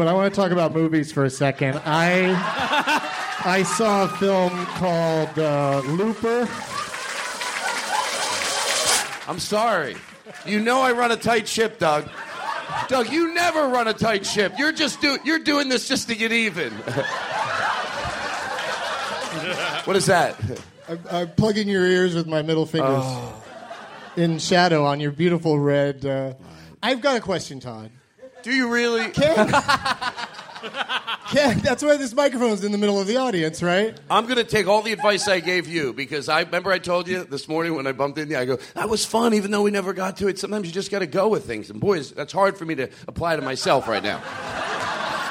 But 0.01 0.07
I 0.07 0.13
want 0.13 0.33
to 0.33 0.35
talk 0.35 0.49
about 0.49 0.73
movies 0.73 1.11
for 1.11 1.25
a 1.25 1.29
second. 1.29 1.79
I 1.85 2.33
I 3.45 3.61
saw 3.61 4.05
a 4.05 4.07
film 4.07 4.65
called 4.65 5.37
uh, 5.37 5.81
Looper. 5.85 6.49
I'm 9.29 9.37
sorry. 9.37 9.95
You 10.43 10.59
know 10.59 10.81
I 10.81 10.93
run 10.93 11.11
a 11.11 11.17
tight 11.17 11.47
ship, 11.47 11.77
Doug. 11.77 12.09
Doug, 12.87 13.11
you 13.11 13.31
never 13.35 13.67
run 13.67 13.87
a 13.87 13.93
tight 13.93 14.25
ship. 14.25 14.53
You're 14.57 14.71
just 14.71 15.01
do, 15.01 15.19
you're 15.23 15.37
doing 15.37 15.69
this 15.69 15.87
just 15.87 16.07
to 16.07 16.15
get 16.15 16.31
even. 16.31 16.71
what 19.85 19.95
is 19.95 20.07
that? 20.07 20.35
I'm, 20.89 20.99
I'm 21.11 21.29
plugging 21.29 21.69
your 21.69 21.85
ears 21.85 22.15
with 22.15 22.25
my 22.25 22.41
middle 22.41 22.65
fingers 22.65 23.05
in 24.17 24.39
shadow 24.39 24.83
on 24.83 24.99
your 24.99 25.11
beautiful 25.11 25.59
red. 25.59 26.03
Uh, 26.03 26.33
I've 26.81 27.01
got 27.01 27.17
a 27.17 27.21
question, 27.21 27.59
Todd. 27.59 27.91
Do 28.43 28.51
you 28.53 28.71
really? 28.71 29.09
Ken, 29.11 29.51
Ken, 31.29 31.59
that's 31.59 31.83
why 31.83 31.97
this 31.97 32.13
microphone's 32.13 32.63
in 32.63 32.71
the 32.71 32.77
middle 32.77 32.99
of 32.99 33.07
the 33.07 33.17
audience, 33.17 33.63
right? 33.63 33.97
I'm 34.09 34.25
going 34.25 34.37
to 34.37 34.43
take 34.43 34.67
all 34.67 34.81
the 34.81 34.91
advice 34.93 35.27
I 35.27 35.39
gave 35.39 35.67
you 35.67 35.93
because 35.93 36.29
I 36.29 36.41
remember 36.41 36.71
I 36.71 36.79
told 36.79 37.07
you 37.07 37.23
this 37.23 37.47
morning 37.47 37.75
when 37.75 37.87
I 37.87 37.91
bumped 37.93 38.17
into 38.19 38.33
you, 38.33 38.39
I 38.39 38.45
go, 38.45 38.57
that 38.75 38.89
was 38.89 39.05
fun, 39.05 39.33
even 39.33 39.49
though 39.51 39.61
we 39.63 39.71
never 39.71 39.93
got 39.93 40.17
to 40.17 40.27
it. 40.27 40.37
Sometimes 40.39 40.67
you 40.67 40.73
just 40.73 40.91
got 40.91 40.99
to 40.99 41.07
go 41.07 41.27
with 41.29 41.45
things. 41.45 41.69
And 41.69 41.79
boys, 41.79 42.11
that's 42.11 42.33
hard 42.33 42.57
for 42.57 42.65
me 42.65 42.75
to 42.75 42.89
apply 43.07 43.35
to 43.37 43.41
myself 43.41 43.87
right 43.87 44.03
now. 44.03 44.21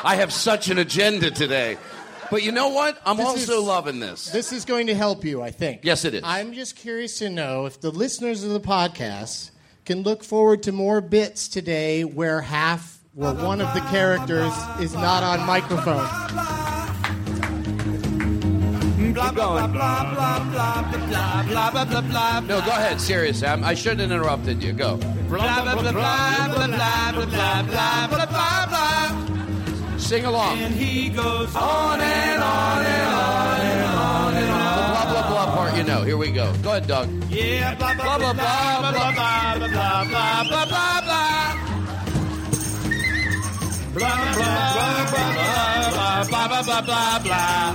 I 0.03 0.17
have 0.17 0.33
such 0.33 0.69
an 0.69 0.79
agenda 0.79 1.31
today. 1.31 1.77
But 2.31 2.43
you 2.45 2.53
know 2.53 2.69
what? 2.69 2.99
I'm 3.05 3.17
This 3.17 3.27
also 3.27 3.59
is- 3.61 3.65
loving 3.67 3.99
this. 4.01 4.27
This 4.31 4.53
is 4.53 4.65
going 4.65 4.87
to 4.87 4.95
help 4.95 5.25
you, 5.25 5.43
I 5.43 5.51
think. 5.51 5.81
Yes, 5.85 6.05
it 6.05 6.15
is. 6.15 6.23
I'm 6.25 6.53
just 6.55 6.77
curious 6.77 7.19
to 7.19 7.29
know 7.29 7.67
if 7.67 7.81
the 7.81 7.91
listeners 7.91 8.45
of 8.45 8.51
the 8.53 8.61
podcast 8.61 9.51
can 9.85 10.03
look 10.03 10.23
forward 10.25 10.63
to 10.65 10.73
more 10.73 11.01
bits 11.01 11.49
today 11.49 12.05
where 12.05 12.41
half, 12.41 13.00
well, 13.21 13.35
one 13.35 13.61
of 13.61 13.73
the 13.75 13.81
characters 13.81 14.53
is 14.81 14.95
not 14.95 15.23
on 15.23 15.47
microphone. 15.47 16.09
Keep 18.97 19.15
going. 19.37 19.73
No, 22.47 22.61
go 22.65 22.71
ahead. 22.71 22.99
Seriously, 22.99 23.47
I'm, 23.47 23.63
I 23.63 23.75
shouldn't 23.75 24.01
have 24.01 24.11
interrupted 24.11 24.63
you. 24.63 24.73
Go. 24.73 24.99
Sing 29.99 30.25
along. 30.25 30.59
And 30.59 30.75
he 30.75 31.11
goes 31.11 31.55
on 31.55 32.01
and 32.01 32.43
on 32.43 32.87
and 32.87 33.15
on 33.15 33.61
and 33.61 33.85
on 33.85 34.35
and 34.35 34.51
on. 34.51 34.77
The 34.77 34.83
blah 34.89 35.05
blah 35.11 35.29
blah 35.29 35.55
part, 35.55 35.77
you 35.77 35.85
know. 35.85 36.03
Here 36.05 36.17
we 36.17 36.33
go. 36.33 36.51
Go 36.63 36.71
ahead, 36.71 36.87
Doug. 36.87 37.11
Yeah, 37.29 37.75
blah 37.75 37.95
blah 37.95 38.19
Blah, 38.19 38.33
blah, 38.33 38.33
blah, 38.33 38.81
blah, 38.81 38.91
blah 38.91 39.13
blah 39.13 39.69
blah 39.69 40.05
blah 40.09 40.65
blah 40.65 41.01
blah 41.03 41.50
blah. 43.95 44.09
Blah 44.35 44.35
blah 44.35 45.05
blah 45.11 45.11
blah 45.11 45.71
blah 45.91 46.25
blah 46.25 46.49
blah 46.49 46.63
blah 46.63 46.83
blah 46.83 47.19
blah. 47.21 47.75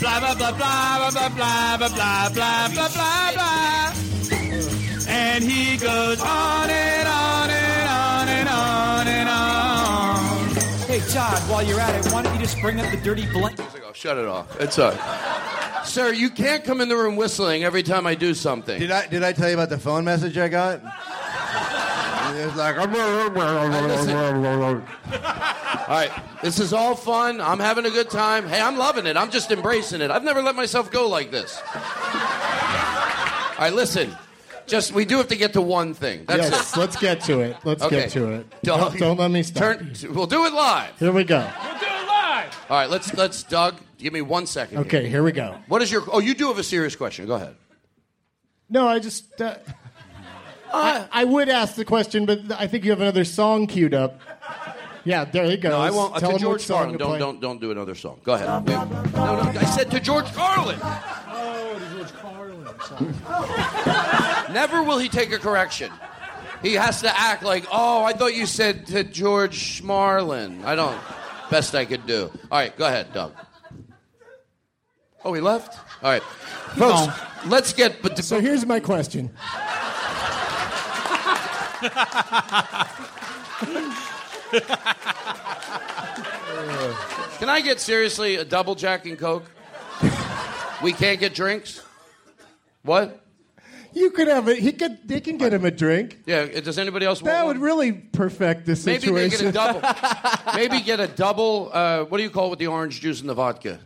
Blah 0.00 0.20
blah 0.20 0.34
blah 0.34 0.52
blah 0.52 1.10
blah 1.10 1.78
blah 1.78 2.28
blah 2.28 2.68
blah 2.68 2.88
blah 2.88 3.32
blah. 3.32 3.92
And 5.08 5.44
he 5.44 5.76
goes 5.76 6.20
on 6.20 6.70
and 6.70 7.08
on 7.08 7.50
and 7.50 7.88
on 7.88 8.28
and 8.28 8.48
on 8.48 9.06
and 9.06 9.28
on. 9.28 10.48
Hey, 10.86 11.00
Todd, 11.12 11.38
while 11.50 11.62
you're 11.62 11.80
at 11.80 11.94
it, 11.94 12.12
why 12.12 12.22
don't 12.22 12.34
you 12.34 12.40
just 12.40 12.60
bring 12.60 12.80
up 12.80 12.90
the 12.90 12.96
dirty 12.98 13.26
blanket? 13.32 13.66
Oh, 13.86 13.92
shut 13.92 14.16
it 14.18 14.26
off. 14.26 14.60
It's 14.60 14.78
all 14.78 14.92
right. 14.92 15.84
Sir, 15.84 16.12
you 16.12 16.30
can't 16.30 16.64
come 16.64 16.80
in 16.80 16.88
the 16.88 16.96
room 16.96 17.16
whistling 17.16 17.64
every 17.64 17.82
time 17.82 18.06
I 18.06 18.14
do 18.14 18.34
something. 18.34 18.78
Did 18.80 18.90
I 18.90 19.06
did 19.06 19.22
I 19.22 19.32
tell 19.32 19.48
you 19.48 19.54
about 19.54 19.68
the 19.68 19.78
phone 19.78 20.04
message 20.04 20.38
I 20.38 20.48
got? 20.48 20.80
It's 22.36 22.56
like 22.56 22.76
I'm 22.78 22.92
going 22.92 23.34
to. 23.34 24.82
All 25.86 25.88
right, 25.88 26.10
this 26.42 26.58
is 26.58 26.72
all 26.72 26.94
fun. 26.96 27.40
I'm 27.40 27.58
having 27.60 27.84
a 27.86 27.90
good 27.90 28.10
time. 28.10 28.48
Hey, 28.48 28.60
I'm 28.60 28.76
loving 28.76 29.06
it. 29.06 29.16
I'm 29.16 29.30
just 29.30 29.50
embracing 29.50 30.00
it. 30.00 30.10
I've 30.10 30.24
never 30.24 30.42
let 30.42 30.54
myself 30.56 30.90
go 30.90 31.08
like 31.08 31.30
this. 31.30 31.60
All 31.74 33.60
right, 33.60 33.72
listen. 33.72 34.16
Just 34.66 34.92
we 34.92 35.04
do 35.04 35.18
have 35.18 35.28
to 35.28 35.36
get 35.36 35.52
to 35.52 35.60
one 35.60 35.92
thing. 35.94 36.24
That's 36.26 36.50
yes, 36.50 36.74
it. 36.74 36.80
let's 36.80 36.96
get 36.96 37.20
to 37.24 37.40
it. 37.40 37.56
Let's 37.64 37.82
Okay. 37.82 37.96
get 38.00 38.10
to 38.12 38.32
it. 38.32 38.46
Don't- 38.62 38.80
Don't, 38.92 38.98
don't 38.98 39.18
let 39.18 39.30
me 39.30 39.42
stop. 39.42 39.62
Turn. 39.78 39.94
We'll 40.10 40.26
do 40.26 40.46
it 40.46 40.54
live. 40.54 40.98
Here 40.98 41.12
we 41.12 41.22
go. 41.24 41.38
We'll 41.62 41.78
do 41.78 41.84
it 41.86 42.06
live. 42.08 42.64
All 42.70 42.76
right, 42.78 42.88
let's 42.90 43.12
let's 43.14 43.42
Doug. 43.42 43.76
Give 43.98 44.12
me 44.12 44.22
one 44.22 44.46
second. 44.46 44.78
here. 44.78 44.86
Okay, 44.86 45.08
here 45.08 45.22
we 45.22 45.32
go. 45.32 45.56
What 45.68 45.82
is 45.82 45.92
your? 45.92 46.02
Oh, 46.10 46.18
you 46.18 46.34
do 46.34 46.48
have 46.48 46.58
a 46.58 46.62
serious 46.64 46.96
question. 46.96 47.26
Go 47.26 47.34
ahead. 47.34 47.54
No, 48.70 48.88
I 48.88 48.98
just. 49.00 49.38
Uh, 49.40 49.56
I, 50.74 50.98
uh, 50.98 51.06
I 51.12 51.24
would 51.24 51.48
ask 51.48 51.74
the 51.74 51.84
question, 51.84 52.26
but 52.26 52.40
I 52.52 52.66
think 52.66 52.84
you 52.84 52.90
have 52.90 53.00
another 53.00 53.24
song 53.24 53.66
queued 53.66 53.94
up. 53.94 54.20
Yeah, 55.04 55.24
there 55.24 55.44
he 55.44 55.56
goes. 55.56 55.70
No, 55.70 55.78
I 55.78 55.90
won't. 55.90 56.16
Uh, 56.16 56.20
tell 56.20 56.30
to 56.30 56.36
him 56.36 56.40
George 56.40 56.52
what 56.54 56.60
song 56.62 56.78
Carlin. 56.78 56.98
Don't 56.98 57.18
don't 57.18 57.40
don't 57.40 57.60
do 57.60 57.70
another 57.70 57.94
song. 57.94 58.20
Go 58.24 58.34
ahead. 58.34 58.66
No, 58.66 58.86
no. 59.14 59.60
I 59.60 59.64
said 59.64 59.90
to 59.90 60.00
George 60.00 60.32
Carlin. 60.32 60.78
Oh, 60.82 61.78
the 61.78 61.86
George 61.96 62.12
Carlin 62.14 62.64
Never 64.54 64.82
will 64.82 64.98
he 64.98 65.08
take 65.08 65.30
a 65.32 65.38
correction. 65.38 65.92
He 66.62 66.74
has 66.74 67.02
to 67.02 67.18
act 67.18 67.42
like, 67.42 67.66
oh, 67.70 68.02
I 68.04 68.14
thought 68.14 68.34
you 68.34 68.46
said 68.46 68.86
to 68.88 69.04
George 69.04 69.82
Marlin. 69.82 70.64
I 70.64 70.74
don't. 70.74 70.98
Best 71.50 71.74
I 71.74 71.84
could 71.84 72.06
do. 72.06 72.30
All 72.50 72.58
right, 72.58 72.74
go 72.76 72.86
ahead, 72.86 73.12
Doug. 73.12 73.34
Oh, 75.24 75.34
he 75.34 75.42
left. 75.42 75.78
All 76.02 76.10
right, 76.10 76.22
folks. 76.22 77.12
Let's 77.46 77.74
get. 77.74 78.00
But 78.00 78.18
so 78.24 78.40
here's 78.40 78.64
my 78.64 78.80
question. 78.80 79.30
Can 87.38 87.48
I 87.48 87.60
get 87.62 87.80
seriously 87.80 88.36
a 88.36 88.44
double 88.44 88.74
Jack 88.74 89.06
and 89.06 89.18
Coke? 89.18 89.44
we 90.82 90.92
can't 90.92 91.20
get 91.20 91.34
drinks. 91.34 91.80
What? 92.82 93.20
You 93.92 94.10
could 94.10 94.28
have 94.28 94.48
it. 94.48 94.58
He 94.58 94.72
could. 94.72 95.06
They 95.06 95.20
can 95.20 95.36
get 95.36 95.52
him 95.52 95.64
a 95.64 95.70
drink. 95.70 96.18
Yeah. 96.26 96.46
Does 96.60 96.78
anybody 96.78 97.06
else 97.06 97.22
want 97.22 97.32
That 97.32 97.44
one? 97.44 97.58
would 97.58 97.62
really 97.62 97.92
perfect 97.92 98.66
the 98.66 98.74
situation. 98.74 99.14
Maybe 99.14 99.28
they 99.28 99.30
situation. 99.30 99.52
get 99.52 99.78
a 99.78 99.82
double. 99.82 100.54
Maybe 100.56 100.80
get 100.80 101.00
a 101.00 101.06
double. 101.06 101.70
Uh, 101.72 102.04
what 102.04 102.18
do 102.18 102.24
you 102.24 102.30
call 102.30 102.46
it 102.46 102.50
with 102.50 102.58
the 102.58 102.66
orange 102.66 103.00
juice 103.00 103.20
and 103.20 103.28
the 103.28 103.34
vodka? 103.34 103.78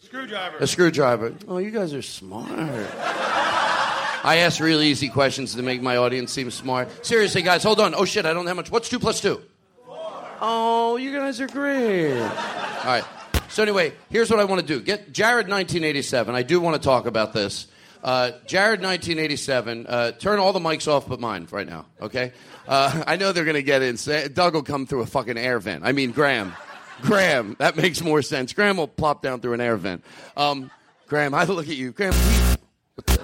Screwdriver. 0.00 0.58
A 0.58 0.66
screwdriver. 0.66 1.34
Oh, 1.48 1.58
you 1.58 1.70
guys 1.70 1.94
are 1.94 2.02
smart. 2.02 2.50
I 4.24 4.36
ask 4.38 4.60
really 4.60 4.86
easy 4.86 5.08
questions 5.08 5.54
to 5.56 5.62
make 5.62 5.82
my 5.82 5.96
audience 5.96 6.32
seem 6.32 6.50
smart. 6.50 7.04
Seriously, 7.04 7.42
guys, 7.42 7.62
hold 7.62 7.80
on. 7.80 7.94
Oh 7.94 8.04
shit, 8.04 8.24
I 8.24 8.32
don't 8.32 8.46
have 8.46 8.56
much. 8.56 8.70
What's 8.70 8.88
two 8.88 8.98
plus 8.98 9.20
two? 9.20 9.42
Oh, 10.40 10.96
you 10.96 11.12
guys 11.16 11.40
are 11.40 11.46
great. 11.46 12.20
All 12.20 12.26
right. 12.84 13.04
So 13.48 13.62
anyway, 13.62 13.92
here's 14.10 14.30
what 14.30 14.40
I 14.40 14.44
want 14.44 14.60
to 14.60 14.66
do. 14.66 14.80
Get 14.80 15.12
Jared 15.12 15.48
1987. 15.48 16.34
I 16.34 16.42
do 16.42 16.60
want 16.60 16.74
to 16.74 16.82
talk 16.84 17.06
about 17.06 17.32
this. 17.32 17.66
Uh, 18.02 18.32
Jared 18.46 18.80
1987. 18.80 19.86
Uh, 19.86 20.12
turn 20.12 20.38
all 20.38 20.52
the 20.52 20.58
mics 20.58 20.88
off 20.88 21.08
but 21.08 21.20
mine 21.20 21.46
right 21.50 21.66
now. 21.66 21.86
Okay. 22.00 22.32
Uh, 22.66 23.04
I 23.06 23.16
know 23.16 23.32
they're 23.32 23.44
gonna 23.44 23.62
get 23.62 23.82
in. 23.82 23.96
Doug 24.32 24.54
will 24.54 24.62
come 24.62 24.86
through 24.86 25.02
a 25.02 25.06
fucking 25.06 25.38
air 25.38 25.58
vent. 25.58 25.84
I 25.84 25.92
mean 25.92 26.12
Graham. 26.12 26.52
Graham. 27.02 27.56
That 27.58 27.76
makes 27.76 28.02
more 28.02 28.22
sense. 28.22 28.52
Graham 28.52 28.76
will 28.76 28.88
plop 28.88 29.22
down 29.22 29.40
through 29.40 29.54
an 29.54 29.60
air 29.60 29.76
vent. 29.76 30.04
Um, 30.36 30.70
Graham, 31.08 31.34
I 31.34 31.44
look 31.44 31.68
at 31.68 31.76
you. 31.76 31.92
Graham, 31.92 32.14
please. 32.14 33.18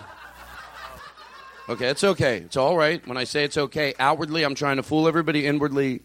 Okay, 1.69 1.89
it's 1.89 2.03
okay. 2.03 2.39
It's 2.39 2.57
all 2.57 2.79
right. 2.79 3.07
When 3.07 3.19
I 3.19 3.25
say 3.25 3.45
it's 3.45 3.59
okay, 3.59 3.93
outwardly 3.99 4.43
I'm 4.43 4.55
trying 4.55 4.77
to 4.77 4.83
fool 4.83 5.07
everybody. 5.07 5.45
Inwardly, 5.45 6.01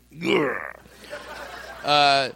uh, 1.86 2.30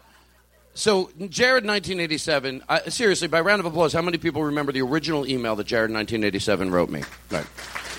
so 0.73 1.09
Jared 1.17 1.65
1987. 1.65 2.63
Uh, 2.69 2.79
seriously, 2.89 3.27
by 3.27 3.41
round 3.41 3.59
of 3.59 3.65
applause, 3.65 3.91
how 3.91 4.01
many 4.01 4.17
people 4.17 4.43
remember 4.43 4.71
the 4.71 4.81
original 4.81 5.27
email 5.27 5.57
that 5.57 5.67
Jared 5.67 5.91
1987 5.91 6.71
wrote 6.71 6.89
me? 6.89 7.03
Right. 7.29 7.45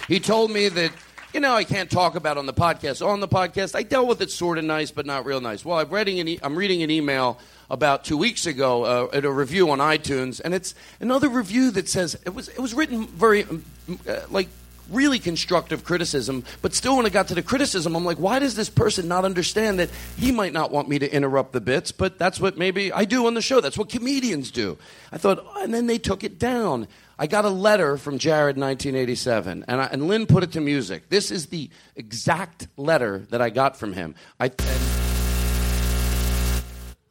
He 0.06 0.18
told 0.18 0.50
me 0.50 0.70
that 0.70 0.92
you 1.34 1.40
know 1.40 1.52
I 1.52 1.64
can't 1.64 1.90
talk 1.90 2.14
about 2.14 2.38
on 2.38 2.46
the 2.46 2.54
podcast. 2.54 3.06
On 3.06 3.20
the 3.20 3.28
podcast, 3.28 3.74
I 3.74 3.82
dealt 3.82 4.08
with 4.08 4.22
it 4.22 4.30
sort 4.30 4.56
of 4.56 4.64
nice, 4.64 4.90
but 4.90 5.04
not 5.04 5.26
real 5.26 5.42
nice. 5.42 5.62
Well, 5.62 5.78
I'm 5.78 5.90
reading 5.90 6.20
an 6.20 6.28
e- 6.28 6.40
I'm 6.42 6.56
reading 6.56 6.82
an 6.82 6.90
email 6.90 7.38
about 7.68 8.02
two 8.02 8.16
weeks 8.16 8.46
ago 8.46 8.84
uh, 8.84 9.08
at 9.12 9.26
a 9.26 9.30
review 9.30 9.70
on 9.70 9.78
iTunes, 9.78 10.40
and 10.42 10.54
it's 10.54 10.74
another 11.00 11.28
review 11.28 11.70
that 11.72 11.86
says 11.86 12.18
it 12.24 12.34
was 12.34 12.48
it 12.48 12.60
was 12.60 12.72
written 12.72 13.06
very 13.08 13.44
uh, 13.44 14.20
like 14.30 14.48
really 14.90 15.18
constructive 15.18 15.84
criticism, 15.84 16.44
but 16.62 16.74
still 16.74 16.96
when 16.96 17.06
it 17.06 17.12
got 17.12 17.28
to 17.28 17.34
the 17.34 17.42
criticism, 17.42 17.94
I'm 17.94 18.04
like, 18.04 18.18
why 18.18 18.38
does 18.38 18.54
this 18.54 18.70
person 18.70 19.08
not 19.08 19.24
understand 19.24 19.78
that 19.78 19.90
he 20.16 20.32
might 20.32 20.52
not 20.52 20.70
want 20.70 20.88
me 20.88 20.98
to 20.98 21.12
interrupt 21.12 21.52
the 21.52 21.60
bits, 21.60 21.92
but 21.92 22.18
that's 22.18 22.40
what 22.40 22.56
maybe 22.56 22.92
I 22.92 23.04
do 23.04 23.26
on 23.26 23.34
the 23.34 23.42
show. 23.42 23.60
That's 23.60 23.78
what 23.78 23.88
comedians 23.88 24.50
do. 24.50 24.78
I 25.12 25.18
thought, 25.18 25.44
and 25.58 25.72
then 25.72 25.86
they 25.86 25.98
took 25.98 26.24
it 26.24 26.38
down. 26.38 26.88
I 27.18 27.26
got 27.26 27.44
a 27.44 27.50
letter 27.50 27.96
from 27.96 28.18
Jared 28.18 28.56
1987, 28.56 29.64
and, 29.66 29.80
I, 29.80 29.86
and 29.86 30.06
Lynn 30.06 30.26
put 30.26 30.44
it 30.44 30.52
to 30.52 30.60
music. 30.60 31.08
This 31.08 31.30
is 31.30 31.46
the 31.46 31.68
exact 31.96 32.68
letter 32.76 33.26
that 33.30 33.42
I 33.42 33.50
got 33.50 33.76
from 33.76 33.92
him. 33.92 34.14
I, 34.38 34.52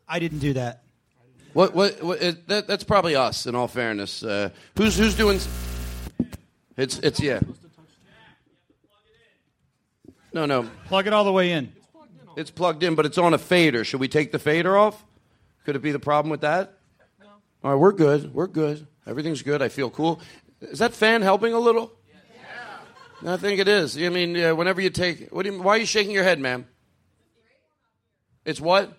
I 0.07 0.19
didn't 0.19 0.39
do 0.39 0.53
that. 0.53 0.83
what, 1.51 1.75
what, 1.75 2.01
what, 2.01 2.21
it, 2.21 2.47
that, 2.47 2.67
that's 2.67 2.85
probably 2.85 3.15
us, 3.15 3.45
in 3.45 3.55
all 3.55 3.67
fairness. 3.67 4.23
Uh, 4.23 4.49
who's, 4.77 4.97
who's 4.97 5.15
doing. 5.15 5.41
It's, 6.77 6.99
it's, 6.99 7.19
yeah. 7.19 7.41
No, 10.33 10.45
no. 10.45 10.69
Plug 10.85 11.07
it 11.07 11.13
all 11.13 11.23
the 11.23 11.31
way 11.31 11.51
in. 11.51 11.73
It's 12.35 12.51
plugged 12.51 12.83
in, 12.83 12.95
but 12.95 13.05
it's 13.05 13.17
on 13.17 13.33
a 13.33 13.37
fader. 13.37 13.83
Should 13.83 13.99
we 13.99 14.07
take 14.07 14.31
the 14.31 14.39
fader 14.39 14.77
off? 14.77 15.03
Could 15.65 15.75
it 15.75 15.81
be 15.81 15.91
the 15.91 15.99
problem 15.99 16.29
with 16.29 16.41
that? 16.41 16.77
No. 17.19 17.27
All 17.63 17.71
right, 17.71 17.79
we're 17.79 17.91
good. 17.91 18.33
We're 18.33 18.47
good. 18.47 18.87
Everything's 19.07 19.41
good. 19.41 19.61
I 19.61 19.69
feel 19.69 19.89
cool. 19.89 20.21
Is 20.61 20.79
that 20.79 20.93
fan 20.93 21.21
helping 21.23 21.53
a 21.53 21.59
little? 21.59 21.91
Yeah. 23.23 23.33
I 23.33 23.37
think 23.37 23.59
it 23.59 23.67
is. 23.67 23.97
I 23.97 24.09
mean, 24.09 24.37
uh, 24.37 24.53
whenever 24.53 24.81
you 24.81 24.89
take, 24.89 25.29
what 25.29 25.45
do 25.45 25.51
you, 25.51 25.61
why 25.61 25.75
are 25.75 25.77
you 25.79 25.85
shaking 25.85 26.13
your 26.13 26.23
head, 26.23 26.39
ma'am? 26.39 26.67
It's 28.45 28.61
what? 28.61 28.95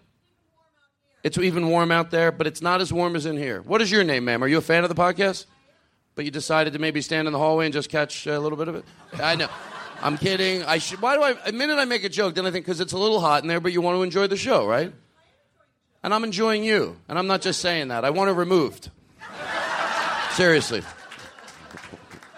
It's 1.23 1.39
even 1.39 1.69
warm 1.69 1.91
out 1.91 2.11
there, 2.11 2.33
but 2.33 2.47
it's 2.47 2.63
not 2.63 2.81
as 2.81 2.93
warm 2.93 3.17
as 3.17 3.27
in 3.27 3.37
here. 3.37 3.63
What 3.63 3.81
is 3.83 3.91
your 3.91 4.05
name, 4.05 4.25
ma'am? 4.25 4.43
Are 4.43 4.49
you 4.49 4.59
a 4.59 4.63
fan 4.63 4.83
of 4.83 4.89
the 4.89 4.95
podcast? 4.95 5.47
But 6.15 6.25
you 6.25 6.31
decided 6.31 6.73
to 6.73 6.79
maybe 6.79 7.01
stand 7.01 7.29
in 7.29 7.33
the 7.33 7.39
hallway 7.39 7.67
and 7.67 7.73
just 7.73 7.89
catch 7.89 8.27
a 8.27 8.41
little 8.41 8.59
bit 8.59 8.69
of 8.69 8.75
it? 8.75 8.85
I 9.15 9.37
know. 9.37 9.49
I'm 10.01 10.17
kidding. 10.17 10.63
I 10.65 10.79
should. 10.79 11.01
Why 11.03 11.17
do 11.17 11.23
I? 11.23 11.35
A 11.47 11.53
minute 11.53 11.79
I 11.79 11.85
make 11.85 12.05
a 12.05 12.09
joke, 12.09 12.35
then 12.35 12.47
I 12.47 12.51
think 12.51 12.65
because 12.65 12.81
it's 12.81 12.93
a 12.93 12.99
little 12.99 13.21
hot 13.21 13.43
in 13.43 13.49
there, 13.49 13.61
but 13.61 13.73
you 13.73 13.81
want 13.81 13.97
to 13.99 14.03
enjoy 14.03 14.27
the 14.27 14.37
show, 14.37 14.67
right? 14.67 14.93
And 16.03 16.15
I'm 16.15 16.25
enjoying 16.25 16.63
you, 16.63 16.97
and 17.09 17.19
I'm 17.19 17.27
not 17.27 17.43
just 17.43 17.61
saying 17.61 17.89
that. 17.89 18.05
I 18.05 18.11
want 18.11 18.31
it 18.31 18.35
removed. 18.35 18.91
Seriously. 20.33 20.83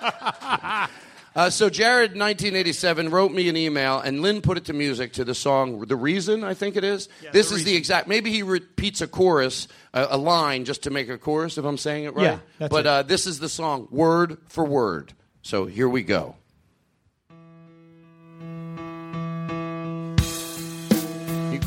Uh, 1.37 1.49
so 1.49 1.70
Jared, 1.70 2.11
1987, 2.11 3.09
wrote 3.09 3.31
me 3.31 3.49
an 3.49 3.57
email, 3.57 4.01
and 4.01 4.20
Lynn 4.20 4.42
put 4.42 4.59
it 4.59 4.64
to 4.64 4.73
music 4.73 5.12
to 5.12 5.25
the 5.25 5.35
song 5.35 5.79
"The 5.87 5.94
Reason." 5.94 6.42
I 6.42 6.55
think 6.55 6.75
it 6.75 6.83
is. 6.83 7.09
this 7.33 7.51
The 7.51 7.55
is 7.55 7.64
the 7.64 7.77
exact. 7.77 8.09
Maybe 8.09 8.33
he 8.33 8.42
repeats 8.42 9.01
a 9.01 9.07
chorus, 9.07 9.68
a, 9.94 10.09
a 10.11 10.16
line, 10.18 10.64
just 10.64 10.83
to 10.83 10.90
make 10.90 11.09
a 11.09 11.16
chorus. 11.16 11.57
If 11.57 11.64
I'm 11.64 11.79
saying 11.79 12.05
it 12.05 12.14
right. 12.16 12.25
Yeah, 12.25 12.38
that's 12.59 12.70
but 12.70 12.81
it. 12.81 12.87
Uh, 12.88 13.03
this 13.03 13.29
is 13.29 13.38
the 13.38 13.49
song, 13.49 13.87
word 13.92 14.38
for 14.49 14.64
word. 14.64 15.12
So 15.42 15.66
here 15.66 15.88
we 15.88 16.03
go. 16.03 16.35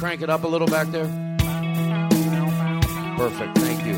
Crank 0.04 0.22
it 0.22 0.30
up 0.30 0.44
a 0.44 0.48
little 0.48 0.68
back 0.68 0.88
there. 0.88 1.08
Perfect. 3.16 3.58
Thank 3.58 3.86
you. 3.86 3.96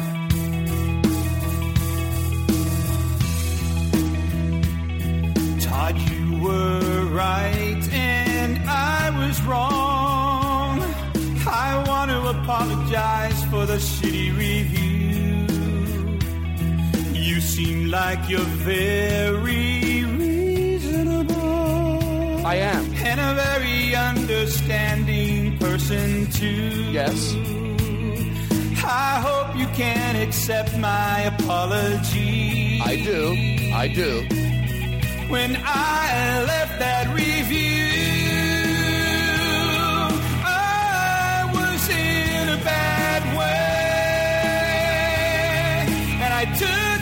Todd, 5.62 5.98
you 5.98 6.44
were 6.44 7.06
right 7.06 7.89
and 7.91 8.60
I 8.70 9.10
was 9.18 9.41
wrong. 9.46 10.80
I 11.48 11.84
want 11.88 12.12
to 12.12 12.20
apologize 12.39 13.44
for 13.46 13.65
the 13.65 13.78
shitty 13.78 14.38
review. 14.38 15.48
You 17.20 17.41
seem 17.41 17.89
like 17.89 18.30
you're 18.30 18.52
very 18.70 20.04
reasonable. 20.04 21.36
I 22.46 22.58
am. 22.58 22.94
And 22.94 23.20
a 23.20 23.34
very 23.34 23.96
understanding 23.96 25.45
person, 25.65 26.30
too. 26.32 26.91
Yes. 26.99 27.34
I 28.84 29.19
hope 29.28 29.49
you 29.58 29.67
can 29.82 30.15
accept 30.15 30.78
my 30.78 31.21
apology. 31.34 32.80
I 32.91 32.93
do. 33.10 33.21
I 33.84 33.86
do. 33.88 34.12
When 35.34 35.51
I 35.63 36.43
left 36.51 36.75
that 36.86 37.06
review, 37.23 37.89
I 40.45 41.49
was 41.58 41.82
in 41.89 42.45
a 42.58 42.60
bad 42.71 43.21
way, 43.39 43.86
and 46.23 46.32
I 46.41 46.45
took 46.62 46.95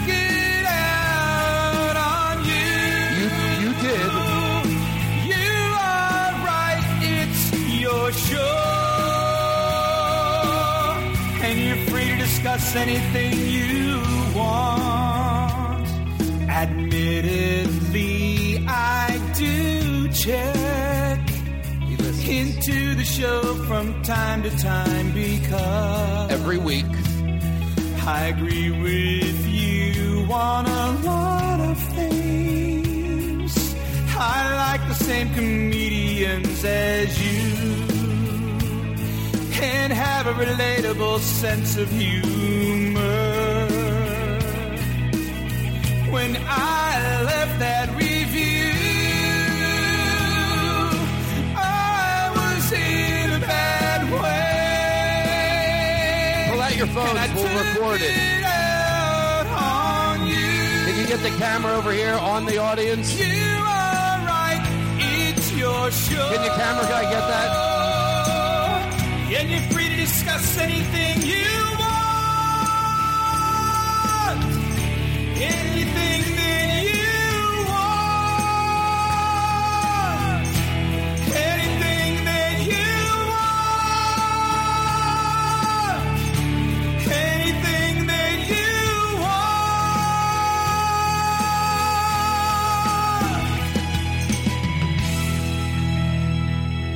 anything 12.75 13.33
you 13.57 14.01
want. 14.35 15.87
Admittedly, 16.49 18.65
I 18.67 19.19
do 19.35 20.07
check 20.09 21.19
into 22.27 22.95
the 22.95 23.03
show 23.03 23.41
from 23.67 24.01
time 24.03 24.43
to 24.43 24.49
time 24.57 25.11
because 25.11 26.31
Every 26.31 26.57
week. 26.57 26.85
I 28.05 28.25
agree 28.35 28.71
with 28.71 29.47
you 29.47 30.27
on 30.31 30.65
a 30.65 30.91
lot 31.05 31.59
of 31.59 31.77
things. 31.95 33.75
I 34.15 34.55
like 34.55 34.87
the 34.87 34.95
same 34.95 35.33
comedians 35.33 36.63
as 36.63 37.21
you 37.21 37.42
and 39.63 39.93
have 39.93 40.27
a 40.27 40.33
relatable 40.33 41.19
sense 41.19 41.77
of 41.77 41.89
humor. 41.89 42.99
When 46.11 46.35
I 46.47 47.23
left 47.23 47.59
that 47.59 47.89
review, 47.95 48.73
I 51.55 52.29
was 52.35 52.71
in 52.73 53.31
a 53.31 53.39
bad 53.39 54.01
way. 54.11 54.51
Pull 56.51 56.61
out 56.61 56.75
your 56.75 56.87
phones. 56.87 57.33
We'll 57.33 57.57
record 57.63 58.01
it. 58.01 58.11
it 58.11 58.43
out 58.43 59.47
on 59.47 60.27
you. 60.27 60.35
Can 60.87 60.95
you 60.99 61.07
get 61.07 61.21
the 61.23 61.31
camera 61.39 61.73
over 61.77 61.91
here 61.93 62.15
on 62.15 62.45
the 62.45 62.57
audience? 62.57 63.17
You 63.17 63.25
are 63.25 64.25
right. 64.27 64.61
It's 64.99 65.51
your 65.53 65.89
show. 65.89 66.29
Can 66.33 66.43
your 66.43 66.55
camera 66.55 66.83
guy 66.83 67.03
get 67.03 67.25
that? 67.27 67.72
And 69.25 69.49
you're 69.49 69.61
free 69.71 69.89
to 69.89 69.95
discuss 69.95 70.57
anything 70.59 71.21
you 71.21 71.43
want. 71.79 71.93
Anything 75.41 76.35
that 76.35 76.83
you 76.83 77.65
want. 77.67 78.07
Anything 81.35 82.25
that 82.25 82.55
you 82.71 82.95
want. 83.31 83.63
Anything 87.11 87.93
that 88.07 88.37
you 88.53 88.73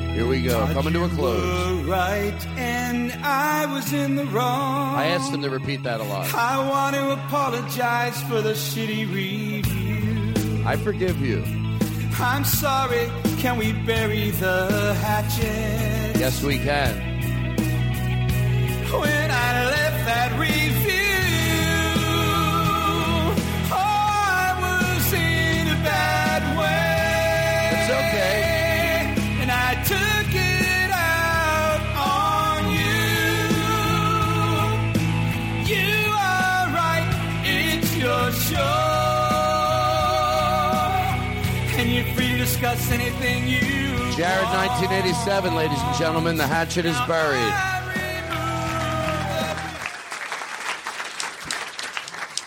want. 0.07 0.13
Here 0.15 0.27
we 0.27 0.41
go. 0.41 0.67
Coming 0.73 0.93
to 0.93 1.03
a 1.03 1.09
close. 1.09 1.66
Right 1.87 2.45
and 2.57 3.13
I 3.23 3.65
was 3.65 3.93
in 3.93 4.15
the 4.15 4.25
wrong. 4.25 4.95
I 4.95 5.05
asked 5.07 5.33
him 5.33 5.41
to 5.41 5.49
repeat 5.49 5.83
that 5.83 6.01
a 6.01 6.03
lot. 6.03 6.33
I 6.33 6.67
want 6.67 6.95
to 6.95 7.11
apologize 7.11 8.21
for 8.23 8.41
the 8.41 8.53
shitty 8.53 9.11
review. 9.11 10.63
I 10.65 10.75
forgive 10.75 11.21
you. 11.21 11.43
I'm 12.19 12.43
sorry, 12.43 13.09
can 13.37 13.57
we 13.57 13.71
bury 13.73 14.31
the 14.31 14.93
hatchet? 15.01 16.19
Yes, 16.19 16.43
we 16.43 16.57
can. 16.57 16.95
When 18.91 19.31
I 19.31 19.65
left 19.65 20.05
that 20.05 20.39
review, 20.39 20.56
Jared, 43.19 44.45
1987, 44.45 45.55
ladies 45.55 45.79
and 45.79 45.95
gentlemen. 45.97 46.37
The 46.37 46.45
hatchet 46.47 46.85
is 46.85 46.97
buried. 47.07 47.53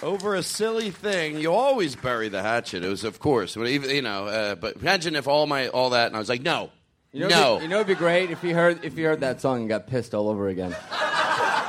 Over 0.02 0.34
a 0.34 0.42
silly 0.42 0.90
thing, 0.90 1.38
you 1.38 1.52
always 1.52 1.94
bury 1.94 2.28
the 2.28 2.40
hatchet. 2.42 2.82
It 2.84 2.88
was, 2.88 3.04
of 3.04 3.18
course, 3.18 3.54
but 3.54 3.66
even 3.66 3.90
you 3.90 4.00
know. 4.02 4.26
Uh, 4.26 4.54
but 4.54 4.76
imagine 4.76 5.14
if 5.14 5.28
all 5.28 5.46
my 5.46 5.68
all 5.68 5.90
that, 5.90 6.06
and 6.06 6.16
I 6.16 6.18
was 6.18 6.28
like, 6.28 6.42
no, 6.42 6.70
You 7.12 7.20
know, 7.20 7.28
no. 7.28 7.48
It'd 7.56 7.58
be, 7.58 7.62
you 7.64 7.68
know, 7.68 7.76
it'd 7.76 7.86
be 7.88 7.94
great 7.94 8.30
if 8.30 8.42
you 8.42 8.54
heard 8.54 8.84
if 8.84 8.96
you 8.96 9.04
heard 9.06 9.20
that 9.20 9.40
song 9.40 9.60
and 9.60 9.68
got 9.68 9.88
pissed 9.88 10.14
all 10.14 10.28
over 10.28 10.48
again. 10.48 10.74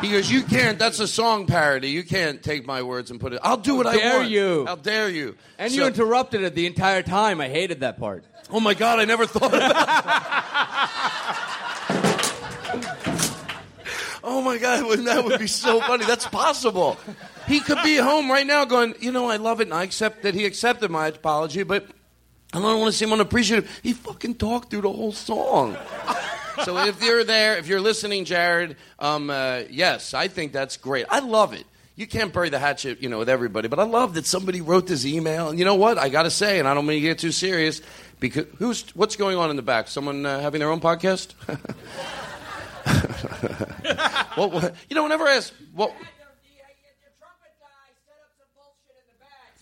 He 0.02 0.10
goes, 0.12 0.32
"You 0.32 0.42
can't. 0.44 0.80
That's 0.80 1.00
a 1.00 1.08
song 1.08 1.46
parody. 1.46 1.90
You 1.90 2.04
can't 2.04 2.42
take 2.42 2.66
my 2.66 2.82
words 2.82 3.12
and 3.12 3.20
put 3.20 3.34
it. 3.34 3.40
I'll 3.44 3.58
do 3.58 3.76
what 3.76 3.86
How 3.86 3.92
I 3.92 3.98
dare 3.98 4.18
want. 4.20 4.30
you. 4.32 4.66
How 4.66 4.76
dare 4.76 5.10
you? 5.10 5.36
And 5.60 5.72
So- 5.72 5.78
you 5.82 5.86
interrupted 5.88 6.42
it 6.42 6.56
the 6.56 6.66
entire 6.66 7.04
time. 7.04 7.40
I 7.42 7.50
hated 7.50 7.82
that 7.82 8.00
part. 8.00 8.24
Oh 8.52 8.60
my 8.60 8.74
god, 8.74 9.00
I 9.00 9.06
never 9.06 9.26
thought 9.26 9.54
of 9.54 9.60
that. 9.60 10.92
oh 14.24 14.42
my 14.42 14.58
god, 14.58 15.00
that 15.06 15.24
would 15.24 15.40
be 15.40 15.48
so 15.48 15.80
funny. 15.82 16.06
That's 16.06 16.28
possible. 16.28 16.98
He 17.48 17.60
could 17.60 17.80
be 17.84 17.98
home 17.98 18.30
right 18.30 18.46
now 18.46 18.66
going, 18.66 18.96
you 19.00 19.12
know, 19.12 19.30
I 19.30 19.38
love 19.38 19.62
it 19.62 19.68
and 19.68 19.74
I 19.74 19.84
accept 19.84 20.24
that 20.24 20.36
he 20.36 20.46
accepted 20.46 20.92
my 20.92 21.08
apology, 21.08 21.64
but 21.64 21.86
I 22.54 22.60
don't 22.60 22.80
want 22.80 22.92
to 22.92 22.98
seem 22.98 23.14
unappreciative. 23.14 23.80
He 23.82 23.94
fucking 23.94 24.36
talked 24.36 24.70
through 24.70 24.82
the 24.82 24.92
whole 24.92 25.14
song. 25.14 25.78
so 26.66 26.78
if 26.78 27.02
you're 27.02 27.24
there, 27.24 27.58
if 27.58 27.68
you're 27.68 27.82
listening, 27.82 28.26
Jared, 28.26 28.76
um, 29.00 29.30
uh, 29.30 29.62
yes, 29.70 30.14
I 30.14 30.28
think 30.28 30.52
that's 30.52 30.78
great. 30.78 31.06
I 31.10 31.20
love 31.20 31.54
it. 31.54 31.66
You 31.96 32.08
can't 32.08 32.34
bury 32.34 32.50
the 32.50 32.60
hatchet, 32.60 33.02
you 33.02 33.10
know, 33.10 33.20
with 33.20 33.30
everybody, 33.30 33.68
but 33.68 33.80
I 33.80 33.84
love 33.84 34.16
that 34.16 34.26
somebody 34.26 34.62
wrote 34.62 34.88
this 34.88 35.06
email. 35.06 35.50
And 35.50 35.60
you 35.60 35.66
know 35.66 35.76
what? 35.76 35.98
I 35.98 36.10
got 36.10 36.24
to 36.24 36.32
say, 36.32 36.58
and 36.60 36.68
I 36.68 36.74
don't 36.74 36.86
mean 36.86 37.02
to 37.02 37.08
get 37.08 37.20
too 37.20 37.32
serious, 37.32 37.82
because 38.22 38.46
who's 38.60 38.96
what's 38.96 39.18
going 39.18 39.36
on 39.36 39.50
in 39.50 39.58
the 39.58 39.62
back? 39.62 39.90
Someone 39.90 40.26
uh, 40.26 40.40
having 40.40 40.60
their 40.60 40.70
own 40.70 40.80
podcast? 40.80 41.34
you 44.90 44.96
know, 44.96 45.04
whenever 45.04 45.26
I 45.26 45.36
ask, 45.36 45.54
what? 45.74 45.94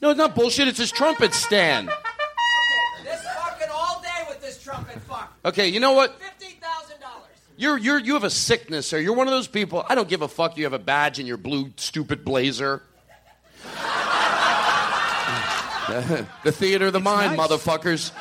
No, 0.01 0.11
it's 0.11 0.17
not 0.17 0.35
bullshit. 0.35 0.67
It's 0.67 0.77
his 0.77 0.91
trumpet 0.91 1.33
stand. 1.33 1.89
Okay, 3.01 3.11
this 3.11 3.23
fucking 3.23 3.67
all 3.73 4.01
day 4.01 4.25
with 4.27 4.41
this 4.41 4.61
trumpet 4.61 5.01
fuck. 5.01 5.33
Okay, 5.43 5.69
you 5.69 5.79
know 5.79 5.93
what? 5.93 6.21
Fifteen 6.21 6.57
thousand 6.61 6.99
dollars. 7.01 7.25
You're, 7.57 7.77
you're, 7.77 7.97
you 7.97 8.13
have 8.13 8.23
a 8.23 8.29
sickness, 8.29 8.87
sir. 8.87 8.99
You're 8.99 9.15
one 9.15 9.27
of 9.27 9.33
those 9.33 9.47
people. 9.47 9.83
I 9.89 9.95
don't 9.95 10.07
give 10.07 10.21
a 10.21 10.27
fuck. 10.27 10.57
You 10.57 10.65
have 10.65 10.73
a 10.73 10.79
badge 10.79 11.19
in 11.19 11.25
your 11.25 11.37
blue, 11.37 11.71
stupid 11.77 12.23
blazer. 12.23 12.83
the 16.43 16.51
theater 16.51 16.87
of 16.87 16.93
the 16.93 16.99
mind, 16.99 17.35
nice. 17.35 17.49
motherfuckers. 17.49 18.11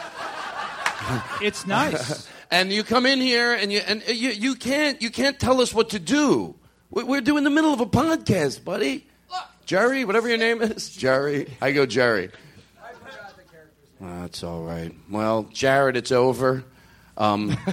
It's 1.42 1.66
nice. 1.78 2.28
and 2.50 2.72
you 2.72 2.82
come 2.82 3.06
in 3.06 3.20
here 3.20 3.52
and 3.52 3.72
you 3.72 3.80
and 3.86 4.02
you, 4.08 4.30
you 4.30 4.54
can't 4.54 5.00
you 5.02 5.10
can't 5.10 5.38
tell 5.38 5.60
us 5.60 5.72
what 5.72 5.90
to 5.90 5.98
do. 5.98 6.54
We- 6.90 7.04
We're 7.04 7.20
doing 7.20 7.44
the 7.44 7.50
middle 7.50 7.72
of 7.72 7.80
a 7.80 7.86
podcast, 7.86 8.64
buddy. 8.64 9.06
Jerry, 9.66 10.04
whatever 10.06 10.28
your 10.28 10.38
name 10.38 10.62
is, 10.62 10.88
Jerry. 10.88 11.46
I 11.60 11.72
go 11.72 11.84
Jerry. 11.86 12.30
That's 14.00 14.42
all 14.42 14.62
right. 14.62 14.94
Well, 15.10 15.42
Jared, 15.52 15.96
it's 15.96 16.12
over. 16.12 16.64
Um, 17.16 17.56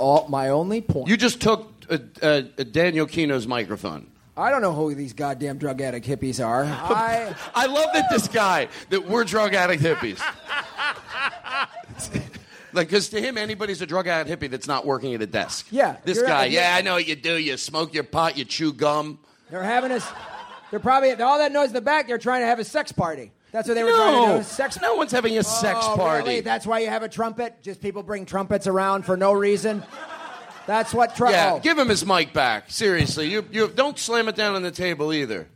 Oh, 0.00 0.28
my 0.28 0.50
only 0.50 0.80
point. 0.80 1.08
you 1.08 1.16
just 1.16 1.40
took 1.40 1.72
uh, 1.90 1.98
uh, 2.22 2.42
Daniel 2.70 3.06
Kinno's 3.06 3.48
microphone. 3.48 4.08
I 4.38 4.50
don't 4.50 4.62
know 4.62 4.72
who 4.72 4.94
these 4.94 5.12
goddamn 5.12 5.58
drug 5.58 5.80
addict 5.80 6.06
hippies 6.06 6.44
are. 6.44 6.64
I 6.66 7.34
I 7.54 7.66
love 7.66 7.88
that 7.94 8.08
this 8.08 8.28
guy 8.28 8.68
that 8.90 9.06
we're 9.08 9.24
drug 9.24 9.52
addict 9.54 9.82
hippies. 9.82 10.20
like, 12.72 12.88
because 12.88 13.08
to 13.10 13.20
him, 13.20 13.36
anybody's 13.36 13.82
a 13.82 13.86
drug 13.86 14.06
addict 14.06 14.40
hippie 14.40 14.50
that's 14.50 14.68
not 14.68 14.86
working 14.86 15.14
at 15.14 15.22
a 15.22 15.26
desk. 15.26 15.66
Yeah, 15.70 15.96
This 16.04 16.22
guy, 16.22 16.46
yeah, 16.46 16.76
I 16.78 16.82
know 16.82 16.94
what 16.94 17.08
you 17.08 17.16
do. 17.16 17.36
You 17.36 17.56
smoke 17.56 17.92
your 17.94 18.04
pot, 18.04 18.38
you 18.38 18.44
chew 18.44 18.72
gum. 18.72 19.18
they're 19.50 19.62
having 19.62 19.90
us. 19.90 20.08
They're 20.70 20.80
probably 20.80 21.12
all 21.14 21.38
that 21.38 21.50
noise 21.50 21.68
in 21.68 21.74
the 21.74 21.80
back. 21.80 22.06
They're 22.06 22.18
trying 22.18 22.42
to 22.42 22.46
have 22.46 22.58
a 22.58 22.64
sex 22.64 22.92
party. 22.92 23.32
That's 23.50 23.66
what 23.66 23.74
they 23.74 23.82
were 23.82 23.92
trying 23.92 24.28
to 24.32 24.36
do. 24.38 24.42
Sex. 24.44 24.78
no 24.82 24.94
one's 24.96 25.10
having 25.10 25.38
a 25.38 25.42
sex 25.42 25.78
Oh, 25.82 25.96
party. 25.96 26.28
Really? 26.28 26.40
That's 26.42 26.66
why 26.66 26.80
you 26.80 26.88
have 26.88 27.02
a 27.02 27.08
trumpet. 27.08 27.62
Just 27.62 27.80
people 27.80 28.02
bring 28.02 28.26
trumpets 28.26 28.66
around 28.66 29.06
for 29.06 29.16
no 29.16 29.32
reason. 29.32 29.82
That's 30.68 30.92
what. 30.92 31.16
Tru- 31.16 31.30
yeah, 31.30 31.58
give 31.60 31.78
him 31.78 31.88
his 31.88 32.04
mic 32.04 32.34
back. 32.34 32.70
Seriously, 32.70 33.30
you, 33.30 33.42
you 33.50 33.68
don't 33.68 33.98
slam 33.98 34.28
it 34.28 34.36
down 34.36 34.54
on 34.54 34.60
the 34.60 34.70
table 34.70 35.14
either. 35.14 35.48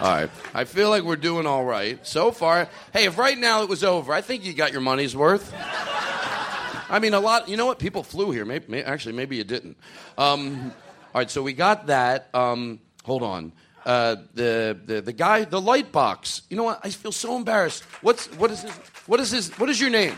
All 0.00 0.10
right. 0.10 0.28
I 0.52 0.64
feel 0.64 0.90
like 0.90 1.04
we're 1.04 1.14
doing 1.14 1.46
all 1.46 1.64
right 1.64 2.04
so 2.04 2.32
far. 2.32 2.68
Hey, 2.92 3.04
if 3.04 3.16
right 3.16 3.38
now 3.38 3.62
it 3.62 3.68
was 3.68 3.84
over, 3.84 4.12
I 4.12 4.22
think 4.22 4.44
you 4.44 4.54
got 4.54 4.72
your 4.72 4.80
money's 4.80 5.14
worth. 5.14 5.54
I 5.54 6.98
mean, 7.00 7.14
a 7.14 7.20
lot. 7.20 7.48
You 7.48 7.56
know 7.56 7.66
what? 7.66 7.78
People 7.78 8.02
flew 8.02 8.32
here. 8.32 8.44
Maybe, 8.44 8.64
may 8.66 8.82
actually, 8.82 9.14
maybe 9.14 9.36
you 9.36 9.44
didn't. 9.44 9.76
Um, 10.18 10.72
all 11.14 11.20
right, 11.20 11.30
so 11.30 11.44
we 11.44 11.52
got 11.52 11.86
that. 11.86 12.28
Um, 12.34 12.80
hold 13.04 13.22
on. 13.22 13.52
Uh, 13.84 14.16
the, 14.32 14.78
the 14.86 15.00
the 15.02 15.12
guy, 15.12 15.44
the 15.44 15.60
light 15.60 15.92
box. 15.92 16.42
You 16.48 16.56
know 16.56 16.64
what? 16.64 16.80
I 16.82 16.88
feel 16.90 17.12
so 17.12 17.36
embarrassed. 17.36 17.82
What's 18.02 18.26
what 18.38 18.50
is 18.50 18.62
his? 18.62 18.72
What 19.06 19.20
is 19.20 19.30
his? 19.30 19.50
What 19.58 19.68
is 19.68 19.78
your 19.80 19.90
name? 19.90 20.16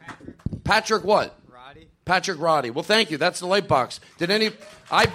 Patrick. 0.00 0.64
Patrick 0.64 1.04
What? 1.04 1.38
Roddy. 1.48 1.88
Patrick 2.04 2.38
Roddy. 2.38 2.70
Well, 2.70 2.82
thank 2.84 3.10
you. 3.10 3.16
That's 3.16 3.40
the 3.40 3.46
light 3.46 3.66
box. 3.66 3.98
Did 4.18 4.30
any? 4.30 4.50
I. 4.90 5.06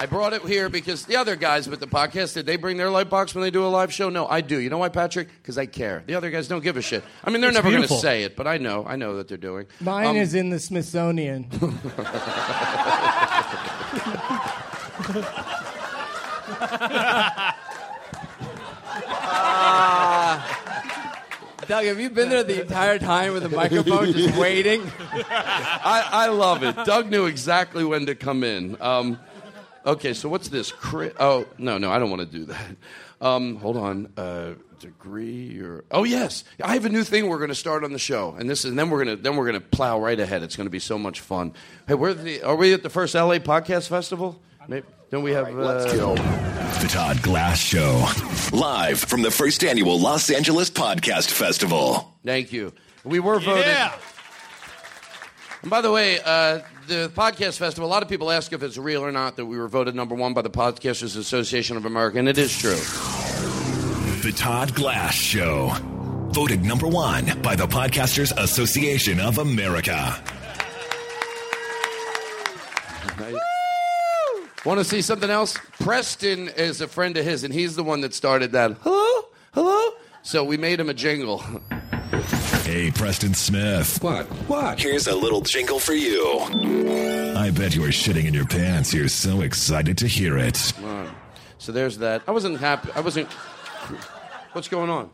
I 0.00 0.06
brought 0.06 0.32
it 0.32 0.40
here 0.42 0.70
because 0.70 1.04
the 1.04 1.16
other 1.16 1.36
guys 1.36 1.68
with 1.68 1.78
the 1.78 1.86
podcast, 1.86 2.32
did 2.32 2.46
they 2.46 2.56
bring 2.56 2.78
their 2.78 2.88
light 2.88 3.10
box 3.10 3.34
when 3.34 3.42
they 3.42 3.50
do 3.50 3.66
a 3.66 3.68
live 3.68 3.92
show? 3.92 4.08
No, 4.08 4.26
I 4.26 4.40
do. 4.40 4.58
You 4.58 4.70
know 4.70 4.78
why, 4.78 4.88
Patrick? 4.88 5.28
Because 5.28 5.58
I 5.58 5.66
care. 5.66 6.02
The 6.06 6.14
other 6.14 6.30
guys 6.30 6.48
don't 6.48 6.62
give 6.64 6.78
a 6.78 6.82
shit. 6.82 7.04
I 7.22 7.28
mean, 7.28 7.42
they're 7.42 7.50
It's 7.50 7.54
never 7.56 7.68
going 7.68 7.82
to 7.82 7.88
beautiful. 7.88 7.98
say 7.98 8.22
it, 8.22 8.34
but 8.34 8.46
I 8.46 8.56
know. 8.56 8.82
I 8.86 8.96
know 8.96 9.16
that 9.18 9.28
they're 9.28 9.36
doing. 9.36 9.66
Mine 9.78 10.06
Um, 10.06 10.16
is 10.16 10.32
in 10.34 10.48
the 10.48 10.58
Smithsonian. 10.58 11.50
Doug, 21.66 21.84
have 21.84 22.00
you 22.00 22.10
been 22.10 22.28
there 22.28 22.42
the 22.42 22.62
entire 22.62 22.98
time 22.98 23.32
with 23.32 23.44
a 23.44 23.48
microphone 23.48 24.12
just 24.12 24.36
waiting? 24.40 24.82
I, 25.12 26.08
I 26.12 26.26
love 26.28 26.62
it. 26.62 26.76
Doug 26.84 27.10
knew 27.10 27.26
exactly 27.26 27.84
when 27.84 28.06
to 28.06 28.14
come 28.14 28.44
in. 28.44 28.76
Um, 28.80 29.18
okay, 29.86 30.14
so 30.14 30.28
what's 30.28 30.48
this? 30.48 30.72
Cri- 30.72 31.12
oh, 31.18 31.46
no, 31.58 31.78
no, 31.78 31.90
I 31.90 31.98
don't 31.98 32.10
want 32.10 32.22
to 32.22 32.38
do 32.38 32.44
that. 32.46 32.76
Um, 33.20 33.56
hold 33.56 33.76
on. 33.76 34.12
Uh, 34.16 34.54
degree 34.80 35.60
or 35.60 35.84
oh 35.90 36.04
yes, 36.04 36.42
I 36.62 36.72
have 36.72 36.86
a 36.86 36.88
new 36.88 37.04
thing 37.04 37.28
we're 37.28 37.36
going 37.36 37.50
to 37.50 37.54
start 37.54 37.84
on 37.84 37.92
the 37.92 37.98
show, 37.98 38.34
and 38.38 38.48
this 38.48 38.60
is 38.64 38.70
and 38.70 38.78
then 38.78 38.88
we're 38.88 39.04
going 39.04 39.16
to 39.16 39.22
then 39.22 39.36
we're 39.36 39.44
going 39.46 39.60
to 39.60 39.68
plow 39.68 40.00
right 40.00 40.18
ahead. 40.18 40.42
It's 40.42 40.56
going 40.56 40.66
to 40.66 40.70
be 40.70 40.78
so 40.78 40.98
much 40.98 41.20
fun. 41.20 41.52
Hey, 41.86 41.94
where 41.94 42.14
the 42.14 42.42
are 42.42 42.56
we 42.56 42.72
at 42.72 42.82
the 42.82 42.88
first 42.88 43.14
LA 43.14 43.38
Podcast 43.38 43.88
Festival? 43.88 44.40
Maybe, 44.66 44.86
don't 45.10 45.22
we 45.22 45.32
have? 45.32 45.52
let's 45.54 45.92
uh, 45.92 45.96
go. 45.96 46.14
The 46.14 46.88
Todd 46.88 47.20
Glass 47.22 47.58
Show. 47.58 48.06
Live 48.52 49.00
from 49.00 49.22
the 49.22 49.30
first 49.30 49.64
annual 49.64 49.98
Los 49.98 50.30
Angeles 50.30 50.70
Podcast 50.70 51.30
Festival. 51.30 52.14
Thank 52.24 52.52
you. 52.52 52.72
We 53.04 53.20
were 53.20 53.38
voted. 53.38 53.66
Yeah. 53.66 53.92
And 55.62 55.70
by 55.70 55.80
the 55.80 55.90
way, 55.90 56.20
uh, 56.24 56.60
the 56.86 57.10
podcast 57.14 57.58
festival. 57.58 57.88
A 57.88 57.92
lot 57.92 58.02
of 58.02 58.08
people 58.08 58.30
ask 58.30 58.52
if 58.52 58.62
it's 58.62 58.78
real 58.78 59.02
or 59.02 59.12
not 59.12 59.36
that 59.36 59.46
we 59.46 59.58
were 59.58 59.68
voted 59.68 59.94
number 59.94 60.14
one 60.14 60.32
by 60.32 60.42
the 60.42 60.50
Podcasters 60.50 61.16
Association 61.16 61.76
of 61.76 61.84
America, 61.86 62.18
and 62.18 62.28
it 62.28 62.38
is 62.38 62.56
true. 62.56 62.76
The 64.22 64.32
Todd 64.36 64.74
Glass 64.74 65.14
Show. 65.14 65.72
Voted 66.32 66.64
number 66.64 66.86
one 66.86 67.40
by 67.42 67.56
the 67.56 67.66
Podcasters 67.66 68.36
Association 68.36 69.18
of 69.18 69.38
America. 69.38 70.22
Want 74.64 74.78
to 74.78 74.84
see 74.84 75.00
something 75.00 75.30
else? 75.30 75.56
Preston 75.80 76.48
is 76.48 76.82
a 76.82 76.88
friend 76.88 77.16
of 77.16 77.24
his, 77.24 77.44
and 77.44 77.54
he's 77.54 77.76
the 77.76 77.82
one 77.82 78.02
that 78.02 78.12
started 78.12 78.52
that. 78.52 78.72
Hello, 78.82 79.28
hello. 79.54 79.92
So 80.22 80.44
we 80.44 80.58
made 80.58 80.78
him 80.78 80.90
a 80.90 80.94
jingle. 80.94 81.38
Hey, 82.64 82.90
Preston 82.90 83.32
Smith. 83.32 84.02
What? 84.02 84.26
What? 84.48 84.78
Here's 84.78 85.06
a 85.06 85.16
little 85.16 85.40
jingle 85.40 85.78
for 85.78 85.94
you. 85.94 86.40
I 87.36 87.50
bet 87.50 87.74
you're 87.74 87.88
shitting 87.88 88.26
in 88.26 88.34
your 88.34 88.44
pants. 88.44 88.92
You're 88.92 89.08
so 89.08 89.40
excited 89.40 89.96
to 89.98 90.06
hear 90.06 90.36
it. 90.36 90.74
All 90.78 90.84
right. 90.84 91.10
So 91.56 91.72
there's 91.72 91.96
that. 91.98 92.22
I 92.28 92.32
wasn't 92.32 92.60
happy. 92.60 92.90
I 92.94 93.00
wasn't. 93.00 93.32
What's 94.52 94.68
going 94.68 94.90
on? 94.90 95.10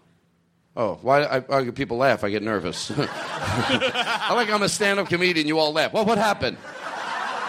Oh, 0.76 0.98
why? 1.02 1.22
I, 1.22 1.58
I, 1.58 1.70
people 1.70 1.98
laugh. 1.98 2.24
I 2.24 2.30
get 2.30 2.42
nervous. 2.42 2.90
I 2.96 4.32
like 4.34 4.50
I'm 4.50 4.62
a 4.62 4.68
stand-up 4.68 5.08
comedian. 5.08 5.46
You 5.46 5.60
all 5.60 5.72
laugh. 5.72 5.92
Well, 5.92 6.04
what 6.04 6.18
happened? 6.18 6.58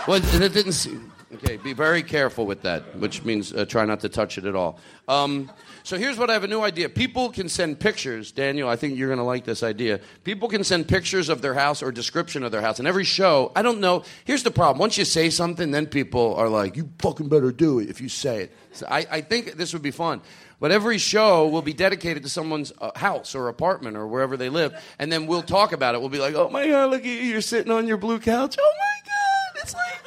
Well, 0.07 0.23
it 0.23 0.53
didn't. 0.53 0.73
See, 0.73 0.97
okay, 1.35 1.57
be 1.57 1.73
very 1.73 2.03
careful 2.03 2.45
with 2.45 2.61
that, 2.61 2.95
which 2.97 3.23
means 3.23 3.53
uh, 3.53 3.65
try 3.65 3.85
not 3.85 3.99
to 4.01 4.09
touch 4.09 4.37
it 4.37 4.45
at 4.45 4.55
all. 4.55 4.79
Um, 5.07 5.51
so 5.83 5.97
here's 5.97 6.17
what 6.17 6.29
I 6.29 6.33
have 6.33 6.43
a 6.43 6.47
new 6.47 6.61
idea. 6.61 6.89
People 6.89 7.29
can 7.29 7.47
send 7.47 7.79
pictures. 7.79 8.31
Daniel, 8.31 8.67
I 8.67 8.75
think 8.75 8.97
you're 8.97 9.07
going 9.07 9.19
to 9.19 9.23
like 9.23 9.45
this 9.45 9.63
idea. 9.63 10.01
People 10.23 10.49
can 10.49 10.63
send 10.63 10.87
pictures 10.87 11.29
of 11.29 11.41
their 11.41 11.53
house 11.53 11.81
or 11.81 11.91
description 11.91 12.43
of 12.43 12.51
their 12.51 12.61
house. 12.61 12.79
And 12.79 12.87
every 12.87 13.05
show, 13.05 13.51
I 13.55 13.61
don't 13.61 13.79
know. 13.79 14.03
Here's 14.25 14.43
the 14.43 14.51
problem. 14.51 14.79
Once 14.79 14.97
you 14.97 15.05
say 15.05 15.29
something, 15.29 15.71
then 15.71 15.85
people 15.85 16.35
are 16.35 16.49
like, 16.49 16.75
you 16.75 16.89
fucking 16.99 17.29
better 17.29 17.51
do 17.51 17.79
it 17.79 17.89
if 17.89 18.01
you 18.01 18.09
say 18.09 18.43
it. 18.43 18.51
So 18.73 18.85
I, 18.89 19.05
I 19.09 19.21
think 19.21 19.53
this 19.53 19.71
would 19.73 19.81
be 19.81 19.91
fun. 19.91 20.21
But 20.59 20.71
every 20.71 20.97
show 20.97 21.47
will 21.47 21.61
be 21.61 21.73
dedicated 21.73 22.23
to 22.23 22.29
someone's 22.29 22.73
uh, 22.81 22.91
house 22.97 23.35
or 23.35 23.47
apartment 23.47 23.95
or 23.95 24.07
wherever 24.07 24.37
they 24.37 24.49
live. 24.49 24.73
And 24.97 25.11
then 25.11 25.27
we'll 25.27 25.43
talk 25.43 25.71
about 25.71 25.93
it. 25.93 26.01
We'll 26.01 26.09
be 26.09 26.19
like, 26.19 26.35
oh 26.35 26.49
my 26.49 26.67
God, 26.67 26.89
look 26.89 27.01
at 27.01 27.05
you. 27.05 27.11
You're 27.11 27.41
sitting 27.41 27.71
on 27.71 27.87
your 27.87 27.97
blue 27.97 28.19
couch. 28.19 28.57
Oh 28.59 28.73
my 28.77 29.05
God, 29.05 29.61
it's 29.61 29.73
like. 29.73 30.06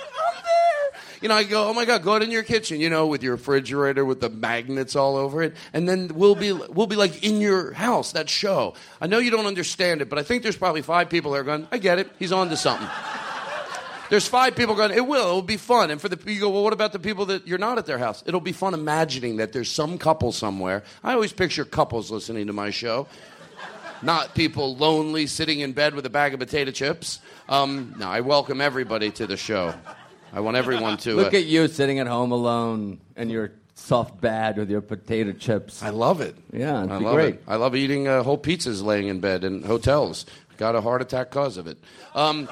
You 1.21 1.29
know, 1.29 1.35
I 1.35 1.45
go, 1.45 1.69
oh 1.69 1.75
my 1.75 1.85
God, 1.85 2.03
go 2.03 2.15
out 2.15 2.23
in 2.23 2.31
your 2.31 2.43
kitchen, 2.43 2.81
you 2.81 2.89
know, 2.89 3.07
with 3.07 3.23
your 3.23 3.33
refrigerator 3.33 4.07
with 4.07 4.21
the 4.21 4.31
magnets 4.31 4.97
all 4.97 5.17
over 5.17 5.43
it. 5.43 5.55
And 5.75 5.87
then 5.87 6.11
we'll 6.15 6.35
be, 6.35 6.51
we'll 6.53 6.87
be 6.87 6.97
like 6.97 7.23
in 7.23 7.43
your 7.43 7.73
house, 7.73 8.13
that 8.13 8.31
show. 8.31 8.73
I 9.03 9.07
know 9.07 9.19
you 9.19 9.31
don't 9.31 9.45
understand 9.45 10.01
it, 10.01 10.09
but 10.09 10.19
I 10.19 10.23
think 10.23 10.43
there's 10.43 10.57
probably 10.57 10.81
five 10.81 11.11
people 11.11 11.33
that 11.33 11.39
are 11.39 11.45
going, 11.45 11.69
I 11.71 11.77
get 11.77 11.99
it. 11.99 12.11
He's 12.19 12.33
on 12.33 12.49
to 12.49 12.57
something. 12.57 12.89
There's 14.09 14.27
five 14.27 14.57
people 14.57 14.75
going, 14.75 14.93
it 14.93 15.07
will, 15.07 15.31
it 15.31 15.35
will 15.35 15.43
be 15.43 15.59
fun. 15.59 15.91
And 15.91 16.01
for 16.01 16.09
the 16.09 16.19
you 16.33 16.41
go, 16.41 16.49
well, 16.49 16.65
what 16.65 16.73
about 16.73 16.93
the 16.93 16.99
people 16.99 17.27
that 17.27 17.47
you're 17.47 17.59
not 17.59 17.77
at 17.77 17.85
their 17.85 17.99
house? 17.99 18.25
It'll 18.27 18.41
be 18.41 18.53
fun 18.53 18.73
imagining 18.73 19.37
that 19.37 19.53
there's 19.53 19.71
some 19.71 19.99
couple 19.99 20.33
somewhere. 20.33 20.83
I 21.05 21.13
always 21.13 21.35
picture 21.35 21.67
couples 21.67 22.11
listening 22.11 22.47
to 22.47 22.55
my 22.55 22.71
show, 22.71 23.07
not 24.01 24.35
people 24.35 24.75
lonely 24.75 25.27
sitting 25.27 25.61
in 25.61 25.75
bed 25.75 25.95
with 25.95 26.07
a 26.07 26.11
bag 26.11 26.33
of 26.33 26.41
potato 26.41 26.71
chips. 26.71 27.21
Um, 27.49 27.95
no, 27.99 28.09
I 28.09 28.21
welcome 28.23 28.61
everybody 28.61 29.11
to 29.13 29.27
the 29.27 29.37
show. 29.37 29.75
I 30.33 30.41
want 30.41 30.57
everyone 30.57 30.97
to. 30.99 31.15
Look 31.15 31.35
uh, 31.35 31.39
at 31.39 31.45
you 31.45 31.69
sitting 31.69 31.99
at 31.99 32.07
home 32.07 32.33
alone 32.33 33.01
and 33.17 33.31
your 33.31 33.53
soft 33.75 34.21
bed 34.21 34.59
with 34.59 34.71
your 34.71 34.81
potato 34.81 35.33
chips. 35.33 35.83
I 35.83 35.91
love 35.91 36.21
it. 36.21 36.37
Yeah, 36.53 36.81
it'd 36.81 36.93
I 36.93 36.99
be 36.99 37.05
love 37.05 37.15
great. 37.15 37.35
it. 37.37 37.43
I 37.49 37.57
love 37.57 37.75
eating 37.75 38.09
uh, 38.09 38.23
whole 38.23 38.39
pizzas 38.39 38.83
laying 38.83 39.09
in 39.09 39.21
bed 39.21 39.45
in 39.45 39.63
hotels. 39.63 40.27
Got 40.57 40.75
a 40.75 40.81
heart 40.81 41.01
attack 41.03 41.31
cause 41.31 41.57
of 41.57 41.67
it. 41.67 41.79
Um, 42.15 42.49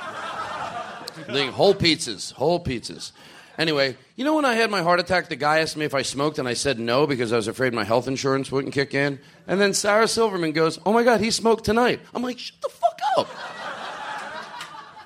eating 1.29 1.53
whole 1.53 1.75
pizzas, 1.75 2.33
whole 2.33 2.63
pizzas. 2.63 3.13
Anyway, 3.59 3.97
you 4.15 4.25
know 4.25 4.37
when 4.37 4.45
I 4.45 4.55
had 4.55 4.71
my 4.71 4.83
heart 4.83 5.01
attack, 5.01 5.29
the 5.29 5.37
guy 5.37 5.59
asked 5.59 5.77
me 5.77 5.85
if 5.85 5.93
I 5.93 6.03
smoked, 6.03 6.39
and 6.39 6.47
I 6.47 6.55
said 6.55 6.79
no 6.79 7.09
because 7.09 7.33
I 7.33 7.37
was 7.37 7.49
afraid 7.49 7.75
my 7.75 7.83
health 7.83 8.07
insurance 8.07 8.53
wouldn't 8.53 8.73
kick 8.73 8.95
in. 8.95 9.19
And 9.49 9.61
then 9.61 9.75
Sarah 9.75 10.07
Silverman 10.07 10.53
goes, 10.53 10.79
"Oh 10.87 10.93
my 10.93 11.03
God, 11.03 11.21
he 11.21 11.33
smoked 11.33 11.65
tonight." 11.65 12.01
I'm 12.15 12.23
like, 12.23 12.39
"Shut 12.39 12.61
the 12.63 12.69
fuck 12.69 13.01
up." 13.19 13.29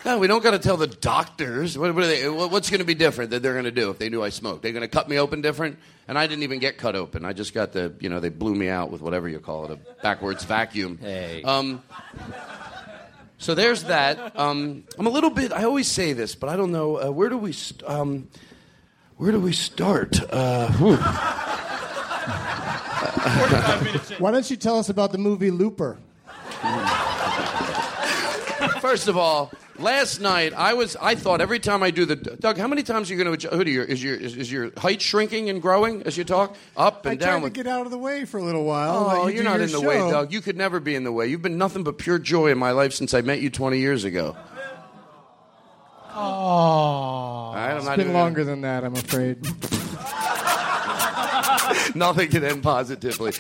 No, 0.05 0.18
we 0.18 0.26
don't 0.26 0.42
got 0.42 0.50
to 0.50 0.59
tell 0.59 0.76
the 0.76 0.88
doctors. 0.88 1.78
What, 1.78 1.94
what 1.94 2.05
are 2.05 2.07
they, 2.09 2.28
what- 2.28 2.50
what's 2.50 2.70
going 2.70 2.80
to 2.80 2.84
be 2.86 2.94
different 2.94 3.30
that 3.30 3.42
they're 3.42 3.53
going 3.53 3.64
to 3.66 3.70
do 3.70 3.90
if 3.90 3.98
they 3.98 4.09
knew 4.09 4.22
I 4.22 4.30
smoked? 4.30 4.62
They're 4.62 4.72
going 4.72 4.82
to 4.82 4.88
cut 4.88 5.09
me 5.09 5.18
open 5.18 5.42
different? 5.42 5.78
And 6.09 6.18
I 6.18 6.26
didn't 6.26 6.42
even 6.42 6.59
get 6.59 6.76
cut 6.78 6.96
open. 6.96 7.24
I 7.24 7.32
just 7.32 7.55
got 7.55 7.72
the, 7.72 7.94
you 8.00 8.09
know, 8.09 8.18
they 8.18 8.28
blew 8.28 8.55
me 8.55 8.68
out 8.68 8.90
with 8.90 9.00
whatever 9.00 9.28
you 9.28 9.38
call 9.38 9.66
it, 9.66 9.70
a 9.70 10.03
backwards 10.03 10.44
vacuum. 10.44 10.98
Hey. 11.00 11.42
Um, 11.44 11.82
so 13.38 13.55
there's 13.55 13.84
that. 13.84 14.36
Um, 14.38 14.82
I'm 14.98 15.07
a 15.07 15.11
little 15.11 15.30
bit. 15.30 15.53
I 15.53 15.62
always 15.64 15.86
say 15.86 16.12
this, 16.12 16.34
but 16.34 16.48
I 16.50 16.57
don't 16.57 16.72
know. 16.72 16.96
Uh, 17.00 17.11
where 17.12 17.28
do 17.28 17.38
we? 17.38 17.53
St- 17.53 17.88
um, 17.88 18.28
where 19.16 19.30
do 19.30 19.38
we 19.40 19.53
start? 19.53 20.18
Uh, 20.32 20.68
whew. 20.72 20.96
Why 24.18 24.30
don't 24.32 24.50
you 24.50 24.57
tell 24.57 24.78
us 24.78 24.88
about 24.88 25.12
the 25.12 25.18
movie 25.18 25.50
Looper? 25.53 25.98
First 28.80 29.07
of 29.09 29.16
all, 29.16 29.53
last 29.83 30.20
night 30.20 30.53
I 30.55 30.74
was. 30.74 30.97
I 31.01 31.14
thought 31.14 31.41
every 31.41 31.59
time 31.59 31.83
I 31.83 31.91
do 31.91 32.05
the 32.05 32.16
Doug, 32.16 32.57
how 32.57 32.66
many 32.68 32.83
times 32.83 33.11
are 33.11 33.14
you 33.14 33.22
going 33.24 33.37
to? 33.37 33.49
Who 33.49 33.64
do 33.64 33.70
you? 33.70 33.83
Is 33.83 34.03
your 34.03 34.14
is, 34.14 34.37
is 34.37 34.51
your 34.51 34.70
height 34.78 35.03
shrinking 35.03 35.51
and 35.51 35.61
growing 35.61 36.03
as 36.05 36.16
you 36.16 36.24
talk? 36.24 36.57
Up 36.76 37.05
and 37.07 37.18
down? 37.18 37.28
I 37.28 37.33
down. 37.33 37.41
tried 37.43 37.49
to 37.49 37.55
get 37.55 37.66
out 37.66 37.85
of 37.87 37.93
the 37.93 37.99
way 37.99 38.24
for 38.24 38.39
a 38.39 38.43
little 38.43 38.64
while. 38.64 39.09
Oh, 39.11 39.26
you 39.28 39.35
you're 39.37 39.45
not 39.45 39.57
your 39.57 39.62
in 39.64 39.72
the 39.72 39.80
show. 39.80 39.87
way, 39.89 39.99
Doug. 39.99 40.33
You 40.33 40.41
could 40.41 40.57
never 40.57 40.80
be 40.80 40.95
in 40.95 41.05
the 41.05 41.12
way. 41.12 41.26
You've 41.26 41.43
been 41.43 41.59
nothing 41.59 41.83
but 41.85 41.99
pure 41.99 42.18
joy 42.18 42.51
in 42.51 42.59
my 42.59 42.70
life 42.70 42.93
since 42.95 43.12
I 43.14 43.20
met 43.20 43.41
you 43.41 43.51
20 43.51 43.78
years 43.78 44.05
ago. 44.05 44.37
Oh, 46.14 46.18
All 46.20 47.55
right, 47.55 47.70
I'm 47.70 47.76
it's 47.78 47.87
not 47.87 47.97
been 47.97 48.09
even- 48.09 48.20
longer 48.20 48.45
than 48.45 48.61
that, 48.62 48.85
I'm 48.85 48.95
afraid. 48.95 49.39
Nothing 51.97 52.28
can 52.28 52.45
end 52.45 52.62
positively. 52.62 53.33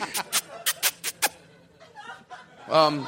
Um, 2.70 3.06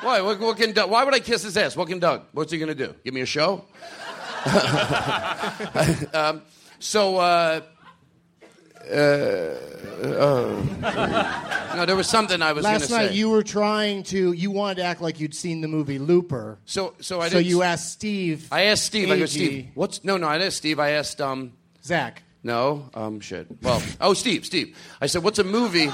why? 0.00 0.20
What, 0.20 0.40
what 0.40 0.56
can 0.56 0.72
Doug, 0.72 0.90
why 0.90 1.04
would 1.04 1.14
I 1.14 1.20
kiss 1.20 1.42
his 1.42 1.56
ass? 1.56 1.76
What 1.76 1.88
can 1.88 1.98
Doug? 1.98 2.22
What's 2.32 2.52
he 2.52 2.58
to 2.58 2.74
do? 2.74 2.94
Give 3.04 3.14
me 3.14 3.20
a 3.20 3.26
show? 3.26 3.64
um, 6.14 6.42
so, 6.78 7.18
uh, 7.18 7.60
uh, 8.90 8.94
uh, 10.02 10.62
no, 11.76 11.86
there 11.86 11.94
was 11.94 12.08
something 12.08 12.42
I 12.42 12.52
was 12.52 12.64
Last 12.64 12.88
say. 12.88 12.96
night 12.96 13.12
you 13.12 13.30
were 13.30 13.44
trying 13.44 14.02
to. 14.04 14.32
You 14.32 14.50
wanted 14.50 14.76
to 14.76 14.82
act 14.82 15.00
like 15.00 15.20
you'd 15.20 15.34
seen 15.34 15.60
the 15.60 15.68
movie 15.68 15.98
Looper. 16.00 16.58
So, 16.64 16.94
so 17.00 17.20
I 17.20 17.28
So 17.28 17.38
you 17.38 17.62
asked 17.62 17.92
Steve. 17.92 18.48
I 18.50 18.62
asked 18.62 18.84
Steve. 18.84 19.10
I 19.10 19.18
go, 19.18 19.26
Steve, 19.26 19.68
what's 19.74 20.02
no, 20.02 20.16
no? 20.16 20.26
I 20.26 20.38
asked 20.38 20.56
Steve. 20.56 20.80
I 20.80 20.90
asked 20.90 21.20
um, 21.20 21.52
Zach. 21.84 22.22
No, 22.42 22.90
um, 22.94 23.20
shit. 23.20 23.46
Well, 23.62 23.80
oh, 24.00 24.14
Steve, 24.14 24.44
Steve. 24.44 24.76
I 25.00 25.06
said, 25.06 25.22
what's 25.22 25.38
a 25.38 25.44
movie? 25.44 25.88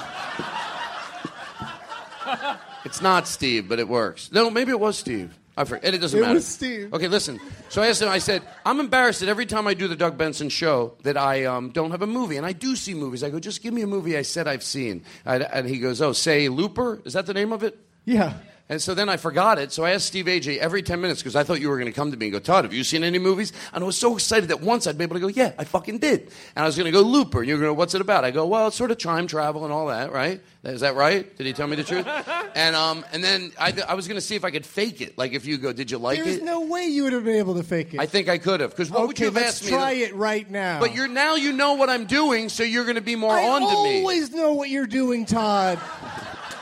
It's 2.88 3.02
not 3.02 3.28
Steve, 3.28 3.68
but 3.68 3.78
it 3.78 3.86
works. 3.88 4.32
No, 4.32 4.50
maybe 4.50 4.70
it 4.70 4.80
was 4.80 4.98
Steve. 4.98 5.36
I 5.58 5.64
forget. 5.64 5.92
It 5.92 5.98
doesn't 5.98 6.18
It 6.18 6.22
matter. 6.22 6.34
was 6.34 6.46
Steve. 6.46 6.94
Okay, 6.94 7.08
listen. 7.08 7.40
So 7.68 7.82
I 7.82 7.88
asked 7.88 8.00
him. 8.00 8.08
I 8.08 8.18
said, 8.18 8.42
I'm 8.64 8.80
embarrassed 8.80 9.20
that 9.20 9.28
every 9.28 9.44
time 9.44 9.66
I 9.66 9.74
do 9.74 9.88
the 9.88 9.96
Doug 9.96 10.16
Benson 10.16 10.48
show 10.48 10.94
that 11.02 11.16
I 11.16 11.44
um, 11.46 11.70
don't 11.70 11.90
have 11.90 12.00
a 12.02 12.06
movie, 12.06 12.36
and 12.36 12.46
I 12.46 12.52
do 12.52 12.76
see 12.76 12.94
movies. 12.94 13.22
I 13.24 13.30
go, 13.30 13.40
just 13.40 13.62
give 13.62 13.74
me 13.74 13.82
a 13.82 13.86
movie 13.86 14.16
I 14.16 14.22
said 14.22 14.46
I've 14.48 14.62
seen. 14.62 15.02
I, 15.26 15.36
and 15.38 15.68
he 15.68 15.78
goes, 15.78 16.00
Oh, 16.00 16.12
say 16.12 16.48
Looper. 16.48 17.00
Is 17.04 17.12
that 17.14 17.26
the 17.26 17.34
name 17.34 17.52
of 17.52 17.62
it? 17.62 17.76
Yeah. 18.04 18.34
And 18.70 18.82
so 18.82 18.94
then 18.94 19.08
I 19.08 19.16
forgot 19.16 19.58
it. 19.58 19.72
So 19.72 19.84
I 19.84 19.92
asked 19.92 20.06
Steve 20.06 20.26
AJ 20.26 20.58
every 20.58 20.82
10 20.82 21.00
minutes 21.00 21.22
because 21.22 21.34
I 21.34 21.42
thought 21.42 21.60
you 21.60 21.70
were 21.70 21.78
going 21.78 21.90
to 21.90 21.96
come 21.96 22.10
to 22.10 22.16
me 22.18 22.26
and 22.26 22.32
go, 22.34 22.38
Todd, 22.38 22.64
have 22.64 22.74
you 22.74 22.84
seen 22.84 23.02
any 23.02 23.18
movies? 23.18 23.50
And 23.72 23.82
I 23.82 23.86
was 23.86 23.96
so 23.96 24.14
excited 24.14 24.50
that 24.50 24.60
once 24.60 24.86
I'd 24.86 24.98
be 24.98 25.04
able 25.04 25.14
to 25.14 25.20
go, 25.20 25.28
yeah, 25.28 25.52
I 25.58 25.64
fucking 25.64 25.98
did. 25.98 26.30
And 26.54 26.64
I 26.64 26.66
was 26.66 26.76
going 26.76 26.84
to 26.84 26.92
go 26.92 27.00
Looper. 27.00 27.38
And 27.38 27.48
you're 27.48 27.58
going 27.58 27.70
to, 27.70 27.74
what's 27.74 27.94
it 27.94 28.02
about? 28.02 28.26
I 28.26 28.30
go, 28.30 28.46
well, 28.46 28.68
it's 28.68 28.76
sort 28.76 28.90
of 28.90 28.98
time 28.98 29.26
travel 29.26 29.64
and 29.64 29.72
all 29.72 29.86
that, 29.86 30.12
right? 30.12 30.42
Is 30.64 30.82
that 30.82 30.96
right? 30.96 31.34
Did 31.36 31.46
he 31.46 31.54
tell 31.54 31.66
me 31.66 31.76
the 31.76 31.84
truth? 31.84 32.06
and, 32.54 32.76
um, 32.76 33.06
and 33.10 33.24
then 33.24 33.52
I, 33.58 33.72
I 33.88 33.94
was 33.94 34.06
going 34.06 34.16
to 34.16 34.20
see 34.20 34.34
if 34.34 34.44
I 34.44 34.50
could 34.50 34.66
fake 34.66 35.00
it. 35.00 35.16
Like 35.16 35.32
if 35.32 35.46
you 35.46 35.56
go, 35.56 35.72
did 35.72 35.90
you 35.90 35.96
like 35.96 36.18
There's 36.18 36.28
it? 36.28 36.30
There's 36.32 36.42
no 36.42 36.66
way 36.66 36.84
you 36.84 37.04
would 37.04 37.14
have 37.14 37.24
been 37.24 37.36
able 37.36 37.54
to 37.54 37.62
fake 37.62 37.94
it. 37.94 38.00
I 38.00 38.04
think 38.06 38.28
I 38.28 38.36
could 38.36 38.60
have. 38.60 38.70
Because 38.70 38.90
what 38.90 39.06
would 39.06 39.18
you 39.18 39.26
have 39.26 39.34
let's 39.34 39.62
asked 39.62 39.64
me? 39.64 39.70
try 39.70 39.92
it 39.92 40.14
right 40.14 40.50
now. 40.50 40.78
But 40.78 40.94
you're 40.94 41.08
now 41.08 41.36
you 41.36 41.54
know 41.54 41.72
what 41.72 41.88
I'm 41.88 42.04
doing, 42.04 42.50
so 42.50 42.64
you're 42.64 42.84
going 42.84 42.96
to 42.96 43.00
be 43.00 43.16
more 43.16 43.32
I 43.32 43.48
on 43.48 43.62
to 43.62 43.84
me. 43.84 44.00
always 44.00 44.30
know 44.32 44.52
what 44.52 44.68
you're 44.68 44.86
doing, 44.86 45.24
Todd. 45.24 45.80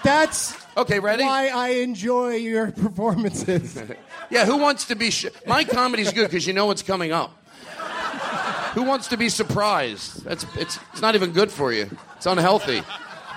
That's 0.05 0.66
okay. 0.77 0.99
Ready? 1.01 1.23
Why 1.25 1.49
I 1.49 1.69
enjoy 1.69 2.35
your 2.37 2.73
performances. 2.73 3.79
Yeah, 4.29 4.45
who 4.45 4.57
wants 4.57 4.87
to 4.87 4.97
be? 4.97 5.13
Sh- 5.13 5.27
My 5.47 5.63
comedy's 5.63 6.11
good 6.13 6.25
because 6.29 6.49
you 6.49 6.53
know 6.53 6.67
what's 6.67 6.83
coming 6.83 7.13
up. 7.13 7.31
Who 8.75 8.83
wants 8.83 9.07
to 9.09 9.17
be 9.17 9.29
surprised? 9.29 10.25
That's 10.25 10.45
it's, 10.57 10.81
it's 10.93 11.01
not 11.01 11.15
even 11.15 11.31
good 11.31 11.49
for 11.53 11.73
you. 11.73 11.89
It's 12.17 12.27
unhealthy. 12.27 12.83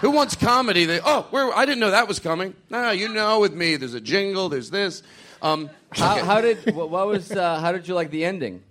Who 0.01 0.09
wants 0.09 0.35
comedy? 0.35 0.85
They, 0.85 0.99
oh, 0.99 1.27
where, 1.29 1.55
I 1.55 1.65
didn't 1.65 1.79
know 1.79 1.91
that 1.91 2.07
was 2.07 2.17
coming. 2.19 2.55
No, 2.71 2.89
you 2.89 3.07
know, 3.07 3.39
with 3.39 3.53
me, 3.53 3.75
there's 3.75 3.93
a 3.93 4.01
jingle, 4.01 4.49
there's 4.49 4.71
this. 4.71 5.03
Um, 5.43 5.69
How, 5.91 6.17
okay. 6.17 6.25
how 6.25 6.41
did 6.41 6.75
what, 6.75 6.89
what 6.89 7.05
was 7.05 7.31
uh, 7.31 7.59
how 7.59 7.71
did 7.71 7.87
you 7.87 7.93
like 7.93 8.09
the 8.09 8.25
ending? 8.25 8.63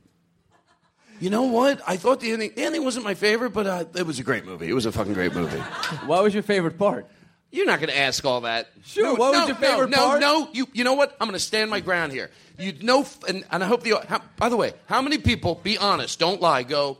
You 1.21 1.31
know 1.31 1.45
what? 1.45 1.81
I 1.87 1.97
thought 1.97 2.19
the 2.19 2.33
ending, 2.33 2.51
the 2.57 2.65
ending 2.65 2.85
wasn't 2.85 3.05
my 3.05 3.15
favorite, 3.15 3.51
but 3.51 3.67
uh, 3.69 3.85
it 3.95 4.07
was 4.07 4.19
a 4.19 4.25
great 4.25 4.45
movie. 4.45 4.69
It 4.69 4.75
was 4.75 4.87
a 4.87 4.93
fucking 4.93 5.15
great 5.15 5.35
movie. 5.35 5.59
What 6.07 6.23
was 6.25 6.35
your 6.35 6.43
favorite 6.43 6.79
part? 6.79 7.07
You're 7.51 7.67
not 7.67 7.81
going 7.81 7.91
to 7.91 7.99
ask 7.99 8.25
all 8.25 8.43
that. 8.43 8.69
Sure, 8.85 9.05
No, 9.05 9.15
what 9.15 9.33
was 9.33 9.41
no, 9.41 9.47
your 9.47 9.57
favorite 9.57 9.91
no, 9.91 9.97
part? 9.97 10.21
No, 10.21 10.41
no. 10.41 10.49
You, 10.53 10.69
you 10.73 10.85
know 10.85 10.95
what? 10.95 11.17
I'm 11.21 11.29
going 11.29 11.39
to 11.39 11.45
stand 11.45 11.71
my 11.71 11.81
ground 11.81 12.13
here. 12.13 12.31
You 12.59 12.75
know, 12.83 13.07
and, 13.27 13.45
and 13.51 13.65
I 13.65 13.67
hope 13.67 13.83
the. 13.83 13.95
How, 14.07 14.21
by 14.37 14.49
the 14.49 14.57
way, 14.57 14.75
how 14.87 15.01
many 15.01 15.19
people? 15.19 15.55
Be 15.55 15.79
honest. 15.79 16.19
Don't 16.19 16.41
lie. 16.41 16.63
Go. 16.63 16.99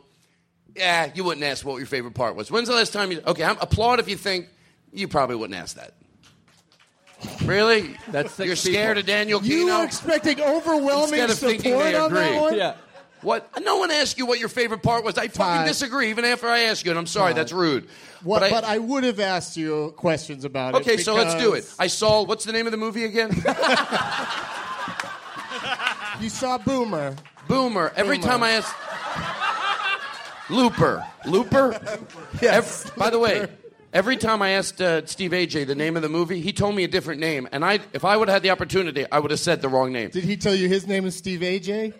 Yeah, 0.75 1.11
you 1.13 1.23
wouldn't 1.23 1.45
ask 1.45 1.65
what 1.65 1.77
your 1.77 1.85
favorite 1.85 2.13
part 2.13 2.35
was. 2.35 2.49
When's 2.49 2.67
the 2.67 2.73
last 2.73 2.93
time 2.93 3.11
you? 3.11 3.21
Okay, 3.25 3.43
I'm, 3.43 3.57
applaud 3.59 3.99
if 3.99 4.09
you 4.09 4.17
think 4.17 4.47
you 4.91 5.07
probably 5.07 5.35
wouldn't 5.35 5.59
ask 5.59 5.75
that. 5.75 5.93
Really? 7.43 7.95
That's 8.09 8.33
six 8.33 8.47
you're 8.47 8.55
scared 8.55 8.95
people. 8.95 8.99
of 9.01 9.05
Daniel 9.05 9.43
you 9.43 9.65
Kinno 9.65 9.79
were 9.79 9.85
expecting 9.85 10.39
overwhelming 10.41 11.19
instead 11.19 11.29
of 11.29 11.37
thinking 11.37 11.73
support 11.73 11.83
they 11.85 11.95
on 11.95 12.13
that 12.13 12.41
one. 12.41 12.55
Yeah. 12.55 12.75
What? 13.21 13.49
No 13.63 13.77
one 13.77 13.91
asked 13.91 14.17
you 14.17 14.25
what 14.25 14.39
your 14.39 14.49
favorite 14.49 14.81
part 14.81 15.03
was. 15.03 15.17
I 15.17 15.27
fucking 15.27 15.33
Todd. 15.37 15.67
disagree, 15.67 16.09
even 16.09 16.23
after 16.25 16.47
I 16.47 16.59
asked 16.61 16.85
you, 16.85 16.91
and 16.91 16.97
I'm 16.99 17.05
sorry. 17.05 17.31
Todd. 17.33 17.37
That's 17.39 17.51
rude. 17.51 17.87
What, 18.23 18.39
But 18.39 18.51
but, 18.51 18.63
I- 18.63 18.75
I, 18.75 18.77
would 18.77 19.03
have 19.03 19.19
asked 19.19 19.57
you 19.57 19.93
questions 19.97 20.45
about 20.45 20.75
it. 20.75 20.81
Okay, 20.81 20.97
so 20.97 21.13
let's 21.15 21.35
do 21.35 21.53
it. 21.53 21.61
because 21.61 21.75
I 21.79 21.87
saw. 21.87 22.23
What's 22.23 22.45
the 22.45 22.51
name 22.53 22.65
of 22.65 22.71
the 22.71 22.77
movie 22.77 23.05
again? 23.05 23.31
You 26.19 26.27
saw 26.29 26.57
Boomer. 26.57 27.15
Boomer. 27.47 27.93
Every 27.95 28.17
Boomer. 28.17 28.27
time 28.29 28.43
I 28.43 28.49
ask. 28.51 28.75
Looper. 30.49 31.05
Looper? 31.25 31.79
Yes. 32.41 32.85
Ev- 32.85 32.95
by 32.97 33.09
the 33.09 33.19
way, 33.19 33.47
every 33.93 34.17
time 34.17 34.41
I 34.41 34.49
asked 34.51 34.81
uh, 34.81 35.05
Steve 35.05 35.31
AJ 35.31 35.67
the 35.67 35.75
name 35.75 35.95
of 35.95 36.01
the 36.01 36.09
movie, 36.09 36.41
he 36.41 36.51
told 36.53 36.75
me 36.75 36.83
a 36.83 36.87
different 36.87 37.19
name. 37.21 37.47
And 37.51 37.63
I, 37.65 37.79
if 37.93 38.03
I 38.05 38.17
would 38.17 38.27
have 38.27 38.35
had 38.35 38.43
the 38.43 38.49
opportunity, 38.49 39.05
I 39.11 39.19
would 39.19 39.31
have 39.31 39.39
said 39.39 39.61
the 39.61 39.69
wrong 39.69 39.91
name. 39.93 40.09
Did 40.09 40.25
he 40.25 40.35
tell 40.37 40.53
you 40.55 40.67
his 40.67 40.85
name 40.87 41.05
is 41.05 41.15
Steve 41.15 41.39
AJ? 41.39 41.93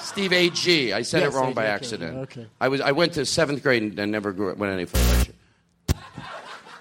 Steve 0.00 0.32
AG. 0.32 0.92
I 0.92 1.02
said 1.02 1.22
Yes, 1.22 1.32
it 1.34 1.36
wrong 1.36 1.48
AG, 1.48 1.54
by 1.54 1.64
okay, 1.64 1.72
accident. 1.72 2.16
okay. 2.18 2.46
I, 2.60 2.68
was, 2.68 2.80
I 2.80 2.92
went 2.92 3.14
to 3.14 3.24
seventh 3.24 3.62
grade 3.62 3.82
and, 3.82 3.98
and 3.98 4.12
never 4.12 4.32
grew, 4.32 4.54
went 4.54 4.72
any 4.72 4.84
further. 4.84 5.32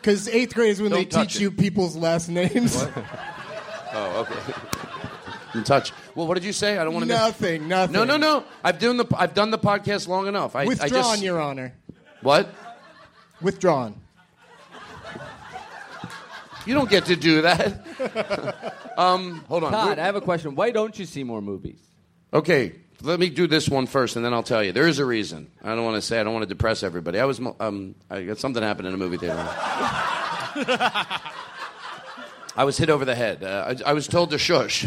Because 0.01 0.27
eighth 0.27 0.53
grade 0.53 0.71
is 0.71 0.81
when 0.81 0.91
Don't 0.91 1.09
they 1.09 1.23
teach 1.23 1.37
it. 1.37 1.41
you 1.41 1.51
people's 1.51 1.95
last 1.95 2.29
names. 2.29 2.85
Oh, 3.93 4.27
okay. 4.29 4.53
In 5.57 5.63
touch. 5.63 5.93
Well, 6.15 6.27
what 6.27 6.33
did 6.33 6.43
you 6.43 6.51
say? 6.51 6.77
I 6.77 6.83
don't 6.83 6.93
want 6.93 7.03
to. 7.05 7.07
Nothing, 7.07 7.67
nothing. 7.69 7.93
No, 7.93 8.03
no, 8.03 8.17
no. 8.17 8.43
I've 8.61 8.77
done 8.77 8.97
the 8.97 9.05
I've 9.17 9.33
done 9.33 9.51
the 9.51 9.57
podcast 9.57 10.07
long 10.09 10.27
enough. 10.27 10.53
I, 10.55 10.63
I 10.63 10.65
Withdrawn, 10.65 10.89
just, 10.91 11.21
Your 11.23 11.39
Honor. 11.39 11.73
What? 12.21 12.53
Withdrawn. 13.41 13.95
You 16.65 16.73
don't 16.73 16.89
get 16.89 17.05
to 17.05 17.15
do 17.15 17.43
that. 17.43 18.73
um, 18.97 19.45
hold 19.47 19.63
on. 19.63 19.71
Todd, 19.71 19.87
We're- 19.89 20.01
I 20.01 20.05
have 20.05 20.15
a 20.15 20.21
question. 20.21 20.55
Why 20.55 20.71
don't 20.71 20.97
you 20.99 21.05
see 21.05 21.23
more 21.23 21.41
movies? 21.41 21.79
Okay, 22.35 22.73
let 23.01 23.17
me 23.17 23.29
do 23.29 23.47
this 23.47 23.69
one 23.69 23.87
first, 23.87 24.17
and 24.17 24.25
then 24.25 24.33
I'll 24.33 24.43
tell 24.43 24.61
you. 24.61 24.73
There 24.73 24.89
is 24.89 24.99
a 24.99 25.05
reason. 25.05 25.49
I 25.63 25.73
don't 25.73 25.85
want 25.85 25.95
to 25.95 26.01
say. 26.01 26.19
I 26.19 26.23
don't 26.23 26.33
want 26.33 26.43
to 26.43 26.49
depress 26.49 26.83
everybody. 26.83 27.17
I 27.17 27.23
was. 27.23 27.39
Um, 27.61 27.95
I 28.09 28.23
got 28.23 28.39
something 28.39 28.61
happened 28.61 28.89
in 28.89 28.93
a 28.93 28.97
movie 28.97 29.15
theater. 29.15 29.37
I 32.57 32.63
was 32.65 32.77
hit 32.77 32.89
over 32.89 33.05
the 33.05 33.15
head. 33.15 33.41
Uh, 33.41 33.73
I, 33.85 33.91
I 33.91 33.93
was 33.93 34.09
told 34.09 34.31
to 34.31 34.37
shush. 34.37 34.85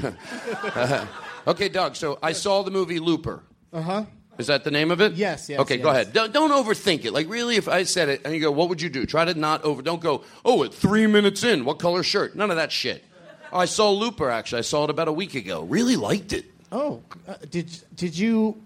okay, 1.46 1.70
Doug. 1.70 1.96
So 1.96 2.18
I 2.22 2.32
saw 2.32 2.62
the 2.62 2.70
movie 2.70 2.98
Looper. 2.98 3.42
Uh 3.72 3.80
huh. 3.80 4.04
Is 4.36 4.48
that 4.48 4.62
the 4.62 4.70
name 4.70 4.90
of 4.90 5.00
it? 5.00 5.14
Yes, 5.14 5.48
yes, 5.48 5.58
Okay, 5.60 5.78
go 5.78 5.88
ahead. 5.88 6.12
Don't, 6.12 6.32
don't 6.32 6.50
overthink 6.52 7.04
it. 7.06 7.12
Like, 7.12 7.28
really, 7.28 7.56
if 7.56 7.66
I 7.66 7.82
said 7.82 8.08
it 8.08 8.20
and 8.24 8.32
you 8.32 8.40
go, 8.40 8.52
what 8.52 8.68
would 8.68 8.80
you 8.80 8.88
do? 8.88 9.04
Try 9.04 9.24
to 9.24 9.34
not 9.34 9.64
over. 9.64 9.82
Don't 9.82 10.00
go, 10.00 10.22
oh, 10.44 10.62
at 10.62 10.72
three 10.72 11.08
minutes 11.08 11.42
in, 11.42 11.64
what 11.64 11.80
color 11.80 12.04
shirt? 12.04 12.36
None 12.36 12.50
of 12.50 12.56
that 12.56 12.70
shit. 12.70 13.04
I 13.52 13.64
saw 13.64 13.90
Looper, 13.90 14.30
actually. 14.30 14.60
I 14.60 14.62
saw 14.62 14.84
it 14.84 14.90
about 14.90 15.08
a 15.08 15.12
week 15.12 15.34
ago. 15.34 15.62
Really 15.62 15.96
liked 15.96 16.32
it. 16.32 16.44
Oh, 16.70 17.02
uh, 17.26 17.34
did 17.50 17.70
did 17.94 18.16
you 18.18 18.60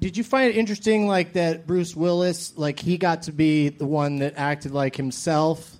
did 0.00 0.16
you 0.16 0.24
find 0.24 0.48
it 0.50 0.56
interesting, 0.56 1.06
like 1.06 1.34
that 1.34 1.66
Bruce 1.66 1.94
Willis, 1.94 2.52
like 2.56 2.78
he 2.80 2.96
got 2.98 3.22
to 3.22 3.32
be 3.32 3.68
the 3.68 3.86
one 3.86 4.18
that 4.20 4.34
acted 4.36 4.72
like 4.72 4.96
himself, 4.96 5.76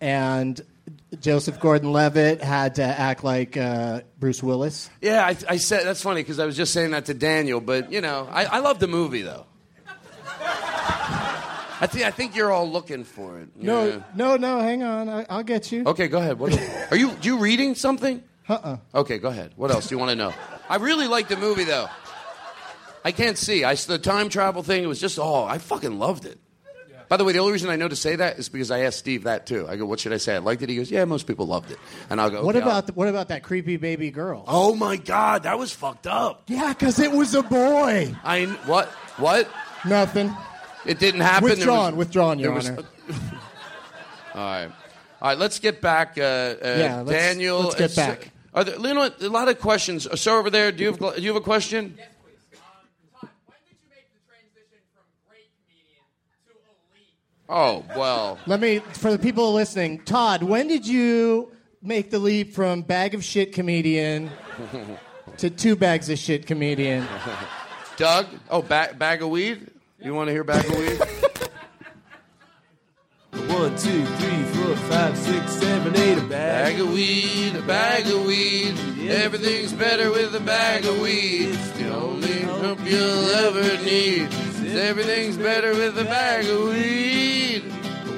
and 0.00 0.60
Joseph 1.20 1.60
Gordon-Levitt 1.60 2.42
had 2.42 2.76
to 2.76 2.82
act 2.82 3.22
like 3.22 3.56
uh, 3.56 4.00
Bruce 4.18 4.42
Willis. 4.42 4.88
Yeah, 5.00 5.24
I, 5.24 5.36
I 5.48 5.56
said 5.58 5.84
that's 5.86 6.02
funny 6.02 6.22
because 6.22 6.38
I 6.40 6.46
was 6.46 6.56
just 6.56 6.72
saying 6.72 6.92
that 6.92 7.04
to 7.06 7.14
Daniel, 7.14 7.60
but 7.60 7.92
you 7.92 8.00
know, 8.00 8.26
I, 8.30 8.44
I 8.46 8.58
love 8.60 8.78
the 8.80 8.88
movie 8.88 9.22
though. 9.22 9.46
I 10.44 11.86
think 11.88 12.04
I 12.06 12.10
think 12.12 12.36
you're 12.36 12.52
all 12.52 12.70
looking 12.70 13.02
for 13.04 13.38
it. 13.40 13.48
No, 13.56 13.86
Yeah. 13.86 14.02
no, 14.14 14.36
no. 14.36 14.60
Hang 14.60 14.82
on, 14.82 15.08
I, 15.08 15.26
I'll 15.28 15.42
get 15.42 15.72
you. 15.72 15.84
Okay, 15.86 16.06
go 16.08 16.18
ahead. 16.18 16.38
What, 16.38 16.52
are 16.90 16.96
you 16.96 17.10
you 17.22 17.38
reading 17.38 17.74
something? 17.74 18.22
Uh-uh. 18.48 18.76
Okay, 18.94 19.18
go 19.18 19.28
ahead. 19.28 19.52
What 19.56 19.70
else 19.70 19.88
do 19.88 19.94
you 19.94 19.98
want 19.98 20.10
to 20.10 20.16
know? 20.16 20.32
I 20.68 20.76
really 20.76 21.06
liked 21.06 21.28
the 21.28 21.36
movie 21.36 21.64
though. 21.64 21.88
I 23.04 23.12
can't 23.12 23.36
see. 23.36 23.64
I 23.64 23.74
the 23.74 23.98
time 23.98 24.28
travel 24.28 24.62
thing. 24.62 24.84
It 24.84 24.86
was 24.86 25.00
just 25.00 25.18
oh, 25.18 25.44
I 25.44 25.58
fucking 25.58 25.98
loved 25.98 26.24
it. 26.24 26.38
By 27.08 27.18
the 27.18 27.24
way, 27.24 27.32
the 27.32 27.40
only 27.40 27.52
reason 27.52 27.68
I 27.68 27.76
know 27.76 27.88
to 27.88 27.96
say 27.96 28.16
that 28.16 28.38
is 28.38 28.48
because 28.48 28.70
I 28.70 28.80
asked 28.84 28.98
Steve 29.00 29.24
that 29.24 29.44
too. 29.44 29.66
I 29.68 29.76
go, 29.76 29.84
"What 29.84 30.00
should 30.00 30.14
I 30.14 30.16
say?" 30.16 30.34
I 30.34 30.38
liked 30.38 30.62
it. 30.62 30.70
He 30.70 30.76
goes, 30.76 30.90
"Yeah, 30.90 31.04
most 31.04 31.26
people 31.26 31.46
loved 31.46 31.70
it." 31.70 31.78
And 32.08 32.18
I'll 32.20 32.30
go, 32.30 32.42
What 32.42 32.56
"Okay, 32.56 32.62
I'll-" 32.64 32.70
about 32.70 32.86
the, 32.86 32.92
what 32.94 33.08
about 33.08 33.28
that 33.28 33.42
creepy 33.42 33.76
baby 33.76 34.10
girl? 34.10 34.44
Oh 34.48 34.74
my 34.74 34.96
god, 34.96 35.42
that 35.42 35.58
was 35.58 35.72
fucked 35.72 36.06
up. 36.06 36.44
Yeah, 36.46 36.68
because 36.72 36.98
it 36.98 37.12
was 37.12 37.34
a 37.34 37.42
boy. 37.42 38.16
I 38.24 38.46
what 38.64 38.88
what? 39.18 39.46
Nothing. 39.84 40.34
It 40.86 40.98
didn't 41.00 41.20
happen. 41.20 41.48
There 41.48 41.56
Withdrawn, 41.56 41.96
was- 41.96 42.06
withdrawn, 42.06 42.38
Your 42.38 42.48
there 42.48 42.54
was- 42.56 42.68
Honor. 42.70 42.88
All 44.34 44.40
right, 44.40 44.64
all 45.20 45.28
right. 45.28 45.38
Let's 45.38 45.58
get 45.58 45.82
back. 45.82 46.16
Uh, 46.16 46.22
uh, 46.22 46.56
Yeah, 46.62 47.02
let's- 47.02 47.10
Daniel. 47.10 47.60
let's 47.60 47.74
get 47.74 47.98
uh, 47.98 48.06
back. 48.06 48.30
Are 48.54 48.64
there, 48.64 48.74
you 48.76 48.94
know, 48.94 49.00
what? 49.00 49.22
a 49.22 49.30
lot 49.30 49.48
of 49.48 49.58
questions. 49.60 50.06
Uh, 50.06 50.16
Sir, 50.16 50.38
over 50.38 50.50
there, 50.50 50.72
do 50.72 50.84
you 50.84 50.92
have 50.92 51.16
do 51.16 51.22
you 51.22 51.28
have 51.28 51.36
a 51.36 51.44
question? 51.44 51.98
Oh 57.48 57.84
well. 57.96 58.38
Let 58.46 58.60
me, 58.60 58.78
for 58.78 59.10
the 59.10 59.18
people 59.18 59.52
listening, 59.52 60.00
Todd, 60.00 60.42
when 60.42 60.68
did 60.68 60.86
you 60.86 61.52
make 61.82 62.10
the 62.10 62.18
leap 62.18 62.54
from 62.54 62.82
bag 62.82 63.14
of 63.14 63.22
shit 63.22 63.52
comedian 63.52 64.30
to 65.38 65.50
two 65.50 65.76
bags 65.76 66.08
of 66.08 66.18
shit 66.18 66.46
comedian? 66.46 67.06
Doug. 67.96 68.26
Oh, 68.50 68.62
bag 68.62 68.98
bag 68.98 69.22
of 69.22 69.28
weed. 69.28 69.70
You 70.00 70.14
want 70.14 70.28
to 70.28 70.32
hear 70.32 70.44
bag 70.44 70.64
of 70.64 70.78
weed? 70.78 71.00
One, 73.52 73.76
two, 73.76 74.04
three, 74.04 74.42
four, 74.54 74.76
five, 74.88 75.16
six, 75.16 75.52
seven, 75.52 75.94
eight, 75.96 76.18
a 76.18 76.22
Bag 76.22 76.80
of 76.80 76.92
weed, 76.92 77.54
a 77.54 77.62
bag 77.62 78.06
of 78.06 78.24
weed. 78.24 78.74
Everything's 79.10 79.72
better 79.72 80.10
with 80.10 80.34
a 80.34 80.40
bag 80.40 80.84
of 80.86 80.98
weed. 81.00 81.50
It's 81.50 81.70
the 81.72 81.94
only 81.94 82.32
help 82.32 82.78
you'll 82.84 83.30
ever 83.30 83.84
need. 83.84 84.28
Everything's 84.74 85.36
better 85.36 85.74
with 85.74 85.98
a 85.98 86.04
bag 86.04 86.46
of 86.46 86.68
weed. 86.68 87.62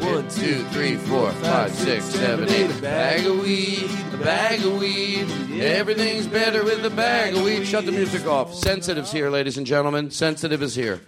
One, 0.04 0.28
two, 0.28 0.62
three, 0.66 0.96
four, 0.96 1.32
five, 1.32 1.72
six, 1.72 2.04
seven, 2.04 2.48
eight. 2.50 2.70
A 2.70 2.80
bag 2.80 3.26
of 3.26 3.40
weed, 3.40 3.90
a 4.12 4.16
bag 4.18 4.64
of 4.64 4.78
weed. 4.78 5.26
Everything's 5.60 6.26
better 6.26 6.62
with 6.62 6.84
a 6.84 6.90
bag 6.90 7.34
of 7.34 7.42
weed. 7.42 7.66
Shut 7.66 7.86
the 7.86 7.92
music 7.92 8.26
off. 8.26 8.54
Sensitive's 8.54 9.10
here, 9.10 9.30
ladies 9.30 9.58
and 9.58 9.66
gentlemen. 9.66 10.10
Sensitive 10.10 10.62
is 10.62 10.74
here. 10.74 11.00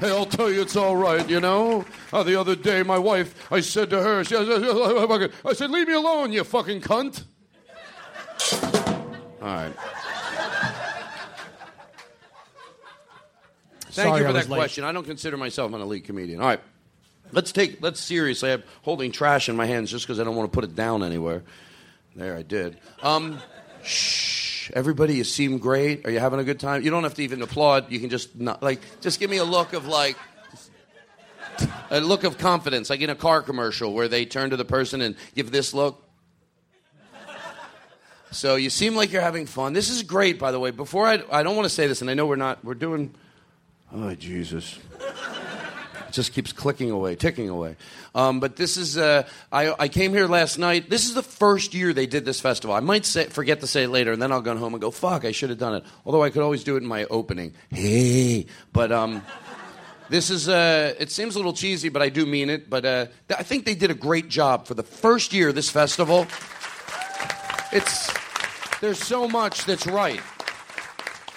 Hey, 0.00 0.10
I'll 0.10 0.26
tell 0.26 0.50
you, 0.50 0.62
it's 0.62 0.76
all 0.76 0.94
right, 0.94 1.28
you 1.28 1.40
know? 1.40 1.84
Uh, 2.12 2.22
the 2.22 2.36
other 2.36 2.54
day, 2.54 2.84
my 2.84 2.98
wife, 2.98 3.50
I 3.52 3.60
said 3.60 3.90
to 3.90 4.00
her, 4.00 4.22
she, 4.22 4.36
I 4.36 5.52
said, 5.54 5.70
leave 5.70 5.88
me 5.88 5.94
alone, 5.94 6.30
you 6.32 6.44
fucking 6.44 6.82
cunt. 6.82 7.24
All 9.42 9.48
right. 9.48 9.72
Thank 13.90 14.08
Sorry 14.08 14.20
you 14.20 14.26
for 14.28 14.32
that 14.32 14.48
late. 14.48 14.56
question. 14.56 14.84
I 14.84 14.92
don't 14.92 15.04
consider 15.04 15.36
myself 15.36 15.72
an 15.72 15.80
elite 15.80 16.04
comedian. 16.04 16.40
All 16.40 16.46
right. 16.46 16.60
Let's 17.32 17.50
take. 17.50 17.82
Let's 17.82 18.00
seriously. 18.00 18.52
I'm 18.52 18.62
holding 18.82 19.10
trash 19.10 19.48
in 19.48 19.56
my 19.56 19.66
hands 19.66 19.90
just 19.90 20.06
because 20.06 20.20
I 20.20 20.24
don't 20.24 20.36
want 20.36 20.50
to 20.50 20.54
put 20.54 20.62
it 20.64 20.76
down 20.76 21.02
anywhere. 21.02 21.42
There, 22.14 22.36
I 22.36 22.42
did. 22.42 22.78
Um, 23.02 23.38
shh. 23.82 24.37
Everybody, 24.72 25.14
you 25.14 25.24
seem 25.24 25.58
great. 25.58 26.06
Are 26.06 26.10
you 26.10 26.18
having 26.18 26.40
a 26.40 26.44
good 26.44 26.60
time? 26.60 26.82
You 26.82 26.90
don't 26.90 27.02
have 27.04 27.14
to 27.14 27.22
even 27.22 27.42
applaud. 27.42 27.90
You 27.90 28.00
can 28.00 28.10
just 28.10 28.36
not 28.36 28.62
like. 28.62 28.80
Just 29.00 29.20
give 29.20 29.30
me 29.30 29.38
a 29.38 29.44
look 29.44 29.72
of 29.72 29.86
like. 29.86 30.16
A 31.90 32.00
look 32.00 32.22
of 32.22 32.38
confidence, 32.38 32.88
like 32.88 33.00
in 33.00 33.10
a 33.10 33.16
car 33.16 33.42
commercial 33.42 33.92
where 33.92 34.06
they 34.06 34.24
turn 34.24 34.50
to 34.50 34.56
the 34.56 34.64
person 34.64 35.00
and 35.00 35.16
give 35.34 35.50
this 35.50 35.74
look. 35.74 36.04
So 38.30 38.56
you 38.56 38.70
seem 38.70 38.94
like 38.94 39.10
you're 39.10 39.22
having 39.22 39.46
fun. 39.46 39.72
This 39.72 39.90
is 39.90 40.02
great, 40.02 40.38
by 40.38 40.52
the 40.52 40.60
way. 40.60 40.70
Before 40.70 41.06
I, 41.06 41.22
I 41.32 41.42
don't 41.42 41.56
want 41.56 41.64
to 41.64 41.74
say 41.74 41.86
this, 41.86 42.00
and 42.00 42.10
I 42.10 42.14
know 42.14 42.26
we're 42.26 42.36
not. 42.36 42.64
We're 42.64 42.74
doing. 42.74 43.14
Oh 43.92 44.14
Jesus! 44.14 44.78
It 46.08 46.12
just 46.12 46.32
keeps 46.32 46.52
clicking 46.52 46.90
away, 46.90 47.16
ticking 47.16 47.50
away. 47.50 47.76
Um, 48.14 48.40
but 48.40 48.56
this 48.56 48.76
is. 48.76 48.96
Uh, 48.96 49.28
I, 49.52 49.74
I 49.78 49.88
came 49.88 50.12
here 50.12 50.26
last 50.26 50.58
night. 50.58 50.88
This 50.88 51.04
is 51.04 51.14
the 51.14 51.22
first 51.22 51.74
year 51.74 51.92
they 51.92 52.06
did 52.06 52.24
this 52.24 52.40
festival. 52.40 52.74
I 52.74 52.80
might 52.80 53.04
say, 53.04 53.26
forget 53.26 53.60
to 53.60 53.66
say 53.66 53.84
it 53.84 53.88
later, 53.88 54.12
and 54.12 54.22
then 54.22 54.32
I'll 54.32 54.40
go 54.40 54.56
home 54.56 54.72
and 54.72 54.80
go, 54.80 54.90
"Fuck, 54.90 55.26
I 55.26 55.32
should 55.32 55.50
have 55.50 55.58
done 55.58 55.74
it." 55.74 55.84
Although 56.06 56.22
I 56.22 56.30
could 56.30 56.42
always 56.42 56.64
do 56.64 56.76
it 56.76 56.82
in 56.82 56.88
my 56.88 57.04
opening. 57.04 57.52
Hey, 57.70 58.46
but 58.72 58.90
um, 58.90 59.22
this 60.08 60.30
is. 60.30 60.48
Uh, 60.48 60.94
it 60.98 61.10
seems 61.10 61.34
a 61.34 61.38
little 61.38 61.52
cheesy, 61.52 61.90
but 61.90 62.00
I 62.00 62.08
do 62.08 62.24
mean 62.24 62.48
it. 62.48 62.70
But 62.70 62.86
uh, 62.86 63.06
I 63.28 63.42
think 63.42 63.66
they 63.66 63.74
did 63.74 63.90
a 63.90 63.94
great 63.94 64.28
job 64.28 64.66
for 64.66 64.72
the 64.72 64.82
first 64.82 65.34
year 65.34 65.52
this 65.52 65.68
festival. 65.68 66.26
It's 67.70 68.10
there's 68.80 68.98
so 68.98 69.28
much 69.28 69.66
that's 69.66 69.86
right. 69.86 70.22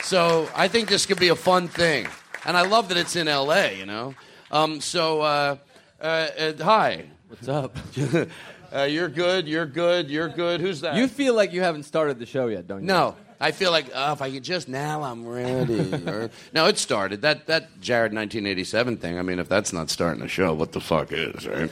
So 0.03 0.49
I 0.55 0.69
think 0.69 0.88
this 0.88 1.05
could 1.05 1.19
be 1.19 1.28
a 1.28 1.36
fun 1.36 1.67
thing, 1.67 2.07
and 2.45 2.55
I 2.55 2.61
love 2.61 2.88
that 2.88 2.97
it's 2.97 3.17
in 3.17 3.28
L.A. 3.28 3.78
You 3.78 3.86
know, 3.86 4.15
um, 4.51 4.81
so 4.81 5.21
uh, 5.21 5.55
uh, 5.99 6.03
uh, 6.05 6.63
hi, 6.63 7.05
what's 7.27 7.47
up? 7.47 7.77
uh, 8.73 8.83
you're 8.83 9.09
good. 9.09 9.47
You're 9.47 9.65
good. 9.65 10.09
You're 10.09 10.29
good. 10.29 10.61
Who's 10.61 10.81
that? 10.81 10.95
You 10.95 11.07
feel 11.07 11.33
like 11.33 11.53
you 11.53 11.61
haven't 11.61 11.83
started 11.83 12.19
the 12.19 12.25
show 12.25 12.47
yet, 12.47 12.67
don't 12.67 12.81
you? 12.81 12.87
No, 12.87 13.15
I 13.39 13.51
feel 13.51 13.71
like 13.71 13.87
oh, 13.93 14.13
if 14.13 14.21
I 14.21 14.31
could 14.31 14.43
just 14.43 14.67
now, 14.67 15.03
I'm 15.03 15.27
ready. 15.27 15.93
or, 16.07 16.29
no, 16.53 16.67
it 16.67 16.77
started 16.77 17.21
that 17.21 17.47
that 17.47 17.81
Jared 17.81 18.13
1987 18.13 18.97
thing. 18.97 19.17
I 19.17 19.21
mean, 19.21 19.39
if 19.39 19.49
that's 19.49 19.73
not 19.73 19.89
starting 19.89 20.21
the 20.21 20.27
show, 20.27 20.53
what 20.53 20.71
the 20.71 20.81
fuck 20.81 21.11
is 21.11 21.47
right? 21.47 21.71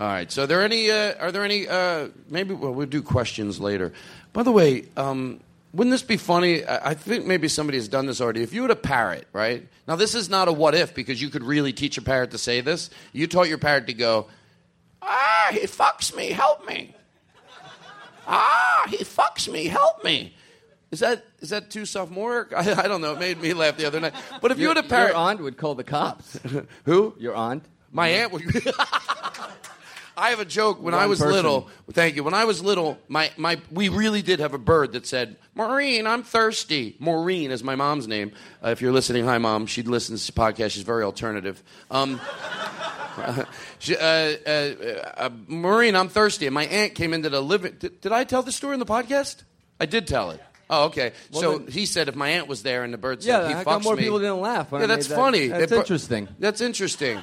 All 0.00 0.06
right. 0.06 0.32
So, 0.32 0.44
are 0.44 0.46
there 0.46 0.62
any? 0.62 0.90
Uh, 0.90 1.14
are 1.20 1.30
there 1.30 1.44
any? 1.44 1.68
Uh, 1.68 2.08
maybe 2.28 2.54
well, 2.54 2.72
we'll 2.72 2.86
do 2.86 3.02
questions 3.02 3.60
later. 3.60 3.92
By 4.32 4.42
the 4.42 4.52
way, 4.52 4.86
um, 4.96 5.40
wouldn't 5.72 5.92
this 5.92 6.02
be 6.02 6.16
funny? 6.16 6.64
I 6.64 6.90
I 6.90 6.94
think 6.94 7.26
maybe 7.26 7.48
somebody 7.48 7.78
has 7.78 7.88
done 7.88 8.06
this 8.06 8.20
already. 8.20 8.42
If 8.42 8.52
you 8.52 8.62
had 8.62 8.70
a 8.70 8.76
parrot, 8.76 9.26
right? 9.32 9.66
Now, 9.86 9.96
this 9.96 10.14
is 10.14 10.28
not 10.28 10.48
a 10.48 10.52
what 10.52 10.74
if 10.74 10.94
because 10.94 11.20
you 11.20 11.28
could 11.28 11.44
really 11.44 11.72
teach 11.72 11.98
a 11.98 12.02
parrot 12.02 12.30
to 12.32 12.38
say 12.38 12.60
this. 12.60 12.90
You 13.12 13.26
taught 13.26 13.48
your 13.48 13.58
parrot 13.58 13.86
to 13.86 13.94
go, 13.94 14.28
ah, 15.02 15.48
he 15.52 15.60
fucks 15.60 16.14
me, 16.14 16.30
help 16.30 16.66
me. 16.66 16.94
Ah, 18.26 18.86
he 18.88 18.98
fucks 18.98 19.50
me, 19.50 19.66
help 19.66 20.04
me. 20.04 20.34
Is 20.90 21.00
that 21.00 21.24
is 21.40 21.50
that 21.50 21.70
too 21.70 21.86
sophomoric? 21.86 22.52
I, 22.56 22.84
I 22.84 22.88
don't 22.88 23.00
know. 23.00 23.12
It 23.12 23.20
made 23.20 23.40
me 23.40 23.54
laugh 23.54 23.76
the 23.76 23.86
other 23.86 24.00
night. 24.00 24.14
But 24.40 24.50
if 24.50 24.58
you 24.58 24.68
had 24.68 24.76
a 24.76 24.82
parrot, 24.82 25.10
your 25.10 25.16
aunt 25.16 25.40
would 25.40 25.56
call 25.56 25.74
the 25.74 25.84
cops. 25.84 26.38
Who? 26.84 27.14
Your 27.18 27.34
aunt. 27.34 27.64
My 27.92 28.08
aunt 28.08 28.32
would. 28.32 28.42
I 30.20 30.30
have 30.30 30.40
a 30.40 30.44
joke. 30.44 30.82
When 30.82 30.92
I 30.92 31.06
was 31.06 31.18
person. 31.18 31.32
little, 31.32 31.68
thank 31.92 32.14
you. 32.14 32.22
When 32.22 32.34
I 32.34 32.44
was 32.44 32.62
little, 32.62 32.98
my, 33.08 33.30
my 33.38 33.58
we 33.70 33.88
really 33.88 34.20
did 34.20 34.40
have 34.40 34.52
a 34.52 34.58
bird 34.58 34.92
that 34.92 35.06
said, 35.06 35.36
"Maureen, 35.54 36.06
I'm 36.06 36.22
thirsty." 36.22 36.94
Maureen 36.98 37.50
is 37.50 37.64
my 37.64 37.74
mom's 37.74 38.06
name. 38.06 38.32
Uh, 38.62 38.68
if 38.68 38.82
you're 38.82 38.92
listening, 38.92 39.24
hi 39.24 39.38
mom. 39.38 39.66
She 39.66 39.82
listens 39.82 40.26
to 40.26 40.32
podcasts. 40.32 40.72
She's 40.72 40.82
very 40.82 41.04
alternative. 41.04 41.62
Um, 41.90 42.20
she, 43.78 43.96
uh, 43.96 44.00
uh, 44.00 44.50
uh, 45.16 45.30
Maureen, 45.46 45.96
I'm 45.96 46.08
thirsty. 46.08 46.46
And 46.46 46.54
my 46.54 46.66
aunt 46.66 46.94
came 46.94 47.14
into 47.14 47.30
the 47.30 47.40
living. 47.40 47.76
Did, 47.78 48.00
did 48.02 48.12
I 48.12 48.24
tell 48.24 48.42
the 48.42 48.52
story 48.52 48.74
in 48.74 48.80
the 48.80 48.86
podcast? 48.86 49.42
I 49.80 49.86
did 49.86 50.06
tell 50.06 50.32
it. 50.32 50.40
Oh, 50.68 50.84
okay. 50.84 51.12
Well, 51.32 51.40
so 51.42 51.58
then- 51.58 51.72
he 51.72 51.84
said 51.86 52.08
if 52.08 52.14
my 52.14 52.28
aunt 52.28 52.46
was 52.46 52.62
there 52.62 52.84
and 52.84 52.94
the 52.94 52.98
bird 52.98 53.22
said 53.22 53.50
Yeah, 53.50 53.58
he 53.58 53.64
fucks 53.64 53.82
more 53.82 53.96
me. 53.96 54.04
people 54.04 54.20
didn't 54.20 54.40
laugh 54.40 54.68
yeah, 54.70 54.86
that's 54.86 55.08
that? 55.08 55.16
funny. 55.16 55.48
That's 55.48 55.72
It- 55.72 55.76
interesting. 55.78 56.28
That's 56.38 56.60
interesting. 56.60 57.20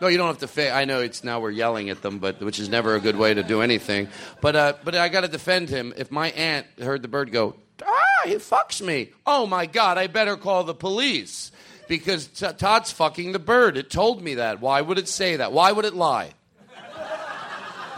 No, 0.00 0.08
you 0.08 0.16
don't 0.16 0.40
have 0.40 0.50
to. 0.54 0.72
I 0.74 0.86
know 0.86 1.00
it's 1.00 1.22
now 1.22 1.40
we're 1.40 1.50
yelling 1.50 1.90
at 1.90 2.00
them, 2.00 2.18
but 2.18 2.40
which 2.40 2.58
is 2.58 2.68
never 2.68 2.94
a 2.94 3.00
good 3.00 3.16
way 3.16 3.34
to 3.34 3.42
do 3.42 3.60
anything. 3.60 4.08
But 4.40 4.56
uh, 4.56 4.72
but 4.82 4.94
I 4.94 5.08
got 5.08 5.22
to 5.22 5.28
defend 5.28 5.68
him. 5.68 5.92
If 5.96 6.10
my 6.10 6.30
aunt 6.30 6.66
heard 6.80 7.02
the 7.02 7.08
bird 7.08 7.32
go, 7.32 7.54
ah, 7.82 8.26
he 8.26 8.34
fucks 8.36 8.80
me. 8.80 9.10
Oh 9.26 9.46
my 9.46 9.66
God, 9.66 9.98
I 9.98 10.06
better 10.06 10.36
call 10.36 10.64
the 10.64 10.74
police 10.74 11.52
because 11.88 12.28
T- 12.28 12.46
Todd's 12.56 12.92
fucking 12.92 13.32
the 13.32 13.38
bird. 13.38 13.76
It 13.76 13.90
told 13.90 14.22
me 14.22 14.36
that. 14.36 14.60
Why 14.60 14.80
would 14.80 14.98
it 14.98 15.08
say 15.08 15.36
that? 15.36 15.52
Why 15.52 15.72
would 15.72 15.84
it 15.84 15.94
lie? 15.94 16.32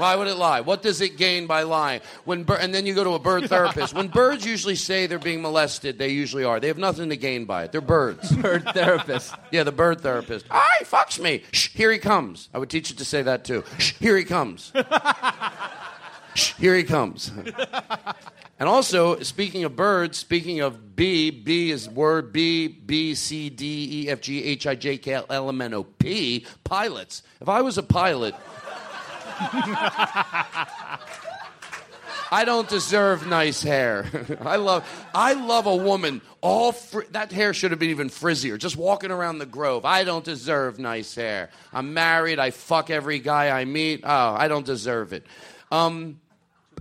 Why 0.02 0.16
would 0.16 0.26
it 0.26 0.34
lie? 0.34 0.62
What 0.62 0.82
does 0.82 1.00
it 1.00 1.16
gain 1.16 1.46
by 1.46 1.62
lying? 1.62 2.00
When 2.24 2.42
bir- 2.42 2.56
and 2.56 2.74
then 2.74 2.86
you 2.86 2.92
go 2.92 3.04
to 3.04 3.10
a 3.10 3.20
bird 3.20 3.48
therapist. 3.48 3.94
When 3.94 4.08
birds 4.08 4.44
usually 4.44 4.74
say 4.74 5.06
they're 5.06 5.20
being 5.20 5.40
molested, 5.40 5.96
they 5.96 6.08
usually 6.08 6.42
are. 6.42 6.58
They 6.58 6.66
have 6.66 6.76
nothing 6.76 7.08
to 7.10 7.16
gain 7.16 7.44
by 7.44 7.62
it. 7.62 7.70
They're 7.70 7.80
birds. 7.80 8.32
Bird 8.42 8.64
therapist. 8.74 9.32
Yeah, 9.52 9.62
the 9.62 9.70
bird 9.70 10.00
therapist. 10.00 10.46
Ah, 10.50 10.66
he 10.80 10.84
fucks 10.84 11.20
me. 11.20 11.44
Shh, 11.52 11.68
here 11.68 11.92
he 11.92 12.00
comes. 12.00 12.48
I 12.52 12.58
would 12.58 12.68
teach 12.68 12.90
you 12.90 12.96
to 12.96 13.04
say 13.04 13.22
that 13.22 13.44
too. 13.44 13.62
Shh, 13.78 13.92
here 14.00 14.16
he 14.16 14.24
comes. 14.24 14.72
Shh, 16.34 16.54
here 16.54 16.74
he 16.74 16.82
comes. 16.82 17.30
And 18.58 18.68
also, 18.68 19.20
speaking 19.20 19.62
of 19.62 19.76
birds, 19.76 20.18
speaking 20.18 20.60
of 20.60 20.96
B, 20.96 21.30
B 21.30 21.70
is 21.70 21.88
word 21.88 22.32
B, 22.32 22.66
B, 22.66 23.14
C, 23.14 23.50
D, 23.50 24.04
E, 24.04 24.08
F, 24.08 24.20
G, 24.20 24.42
H, 24.42 24.66
I, 24.66 24.74
J, 24.74 24.98
K, 24.98 25.14
L, 25.14 25.26
L, 25.30 25.48
M, 25.48 25.60
N, 25.60 25.74
O, 25.74 25.84
P, 25.84 26.44
pilots. 26.64 27.22
If 27.40 27.48
I 27.48 27.60
was 27.62 27.78
a 27.78 27.82
pilot, 27.82 28.34
I 32.32 32.44
don't 32.46 32.66
deserve 32.66 33.26
nice 33.26 33.62
hair. 33.62 34.06
I 34.40 34.56
love, 34.56 34.88
I 35.14 35.34
love 35.34 35.66
a 35.66 35.76
woman. 35.76 36.22
All 36.40 36.72
fr- 36.72 37.02
that 37.10 37.30
hair 37.30 37.52
should 37.52 37.72
have 37.72 37.78
been 37.78 37.90
even 37.90 38.08
frizzier. 38.08 38.56
Just 38.56 38.76
walking 38.76 39.10
around 39.10 39.38
the 39.38 39.46
grove. 39.46 39.84
I 39.84 40.04
don't 40.04 40.24
deserve 40.24 40.78
nice 40.78 41.14
hair. 41.14 41.50
I'm 41.74 41.92
married. 41.92 42.38
I 42.38 42.50
fuck 42.50 42.88
every 42.88 43.18
guy 43.18 43.50
I 43.50 43.66
meet. 43.66 44.00
Oh, 44.02 44.34
I 44.34 44.48
don't 44.48 44.64
deserve 44.64 45.12
it. 45.12 45.26
Um, 45.70 46.20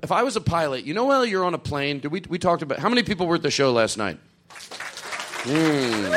if 0.02 0.12
I 0.12 0.24
was 0.24 0.38
a 0.38 0.42
pilot, 0.42 0.86
you 0.86 0.94
know, 0.94 1.04
while 1.06 1.26
you're 1.26 1.44
on 1.44 1.54
a 1.54 1.60
plane, 1.60 2.00
did 2.00 2.12
we 2.12 2.24
we 2.30 2.40
talked 2.40 2.62
about 2.62 2.80
how 2.80 2.88
many 2.90 3.04
people 3.04 3.28
were 3.28 3.36
at 3.36 3.44
the 3.44 3.52
show 3.52 3.74
last 3.74 3.98
night? 3.98 4.18
Hmm. 5.44 6.12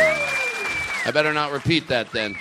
I 1.07 1.11
better 1.13 1.33
not 1.33 1.51
repeat 1.53 1.89
that 1.89 2.11
then. 2.13 2.37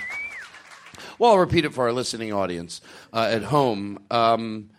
Well, 1.18 1.32
I'll 1.32 1.38
repeat 1.38 1.64
it 1.64 1.72
for 1.72 1.84
our 1.84 1.92
listening 1.92 2.32
audience 2.32 2.80
uh, 3.12 3.28
at 3.30 3.42
home. 3.42 3.98
Um, 4.10 4.70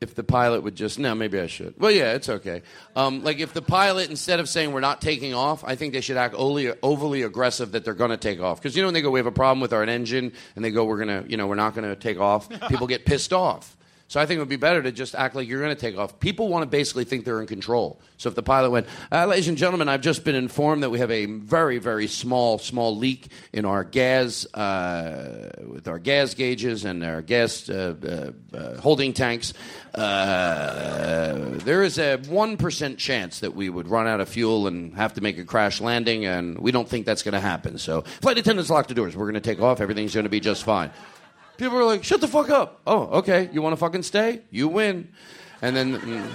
if 0.00 0.14
the 0.14 0.24
pilot 0.24 0.62
would 0.62 0.74
just 0.74 0.98
no, 0.98 1.14
maybe 1.14 1.40
I 1.40 1.46
should. 1.46 1.74
Well, 1.78 1.90
yeah, 1.90 2.12
it's 2.12 2.28
okay. 2.28 2.62
Um, 2.94 3.24
like 3.24 3.38
if 3.38 3.54
the 3.54 3.62
pilot, 3.62 4.10
instead 4.10 4.40
of 4.40 4.48
saying 4.48 4.72
we're 4.72 4.80
not 4.80 5.00
taking 5.00 5.32
off, 5.32 5.64
I 5.64 5.74
think 5.74 5.94
they 5.94 6.02
should 6.02 6.18
act 6.18 6.34
overly, 6.34 6.72
overly 6.82 7.22
aggressive 7.22 7.72
that 7.72 7.84
they're 7.84 7.94
going 7.94 8.10
to 8.10 8.16
take 8.18 8.40
off. 8.40 8.60
Because 8.60 8.76
you 8.76 8.82
know 8.82 8.88
when 8.88 8.94
they 8.94 9.00
go, 9.00 9.10
we 9.10 9.18
have 9.18 9.26
a 9.26 9.32
problem 9.32 9.60
with 9.60 9.72
our 9.72 9.82
engine, 9.82 10.32
and 10.54 10.64
they 10.64 10.70
go, 10.70 10.84
we're 10.84 10.98
gonna, 10.98 11.24
you 11.28 11.36
know, 11.36 11.46
we're 11.46 11.54
not 11.54 11.74
going 11.74 11.88
to 11.88 11.96
take 11.96 12.20
off. 12.20 12.48
People 12.68 12.86
get 12.86 13.06
pissed 13.06 13.32
off. 13.32 13.75
So 14.08 14.20
I 14.20 14.26
think 14.26 14.36
it 14.36 14.40
would 14.40 14.48
be 14.48 14.56
better 14.56 14.82
to 14.82 14.92
just 14.92 15.16
act 15.16 15.34
like 15.34 15.48
you're 15.48 15.60
going 15.60 15.74
to 15.74 15.80
take 15.80 15.98
off. 15.98 16.20
People 16.20 16.48
want 16.48 16.62
to 16.62 16.66
basically 16.68 17.04
think 17.04 17.24
they're 17.24 17.40
in 17.40 17.48
control. 17.48 18.00
So 18.18 18.28
if 18.28 18.36
the 18.36 18.42
pilot 18.42 18.70
went, 18.70 18.86
uh, 19.10 19.26
ladies 19.26 19.48
and 19.48 19.58
gentlemen, 19.58 19.88
I've 19.88 20.00
just 20.00 20.22
been 20.22 20.36
informed 20.36 20.84
that 20.84 20.90
we 20.90 21.00
have 21.00 21.10
a 21.10 21.26
very, 21.26 21.78
very 21.78 22.06
small, 22.06 22.58
small 22.58 22.96
leak 22.96 23.28
in 23.52 23.64
our 23.64 23.82
gas, 23.82 24.46
uh, 24.54 25.50
with 25.66 25.88
our 25.88 25.98
gas 25.98 26.34
gauges 26.34 26.84
and 26.84 27.02
our 27.02 27.20
gas 27.20 27.68
uh, 27.68 28.32
uh, 28.54 28.56
uh, 28.56 28.80
holding 28.80 29.12
tanks. 29.12 29.52
Uh, 29.92 31.58
there 31.64 31.82
is 31.82 31.98
a 31.98 32.18
1% 32.18 32.98
chance 32.98 33.40
that 33.40 33.56
we 33.56 33.68
would 33.68 33.88
run 33.88 34.06
out 34.06 34.20
of 34.20 34.28
fuel 34.28 34.68
and 34.68 34.94
have 34.94 35.14
to 35.14 35.20
make 35.20 35.36
a 35.36 35.44
crash 35.44 35.80
landing, 35.80 36.26
and 36.26 36.58
we 36.58 36.70
don't 36.70 36.88
think 36.88 37.06
that's 37.06 37.24
going 37.24 37.32
to 37.32 37.40
happen. 37.40 37.76
So, 37.76 38.02
flight 38.02 38.38
attendants, 38.38 38.70
lock 38.70 38.86
the 38.86 38.94
doors. 38.94 39.16
We're 39.16 39.24
going 39.24 39.34
to 39.34 39.40
take 39.40 39.60
off. 39.60 39.80
Everything's 39.80 40.14
going 40.14 40.24
to 40.24 40.30
be 40.30 40.40
just 40.40 40.62
fine. 40.62 40.92
People 41.58 41.78
are 41.78 41.84
like, 41.84 42.04
shut 42.04 42.20
the 42.20 42.28
fuck 42.28 42.50
up. 42.50 42.80
Oh, 42.86 43.18
okay. 43.18 43.48
You 43.52 43.62
want 43.62 43.72
to 43.72 43.76
fucking 43.76 44.02
stay? 44.02 44.42
You 44.50 44.68
win. 44.68 45.08
And 45.62 45.74
then, 45.74 45.98
mm, 45.98 46.32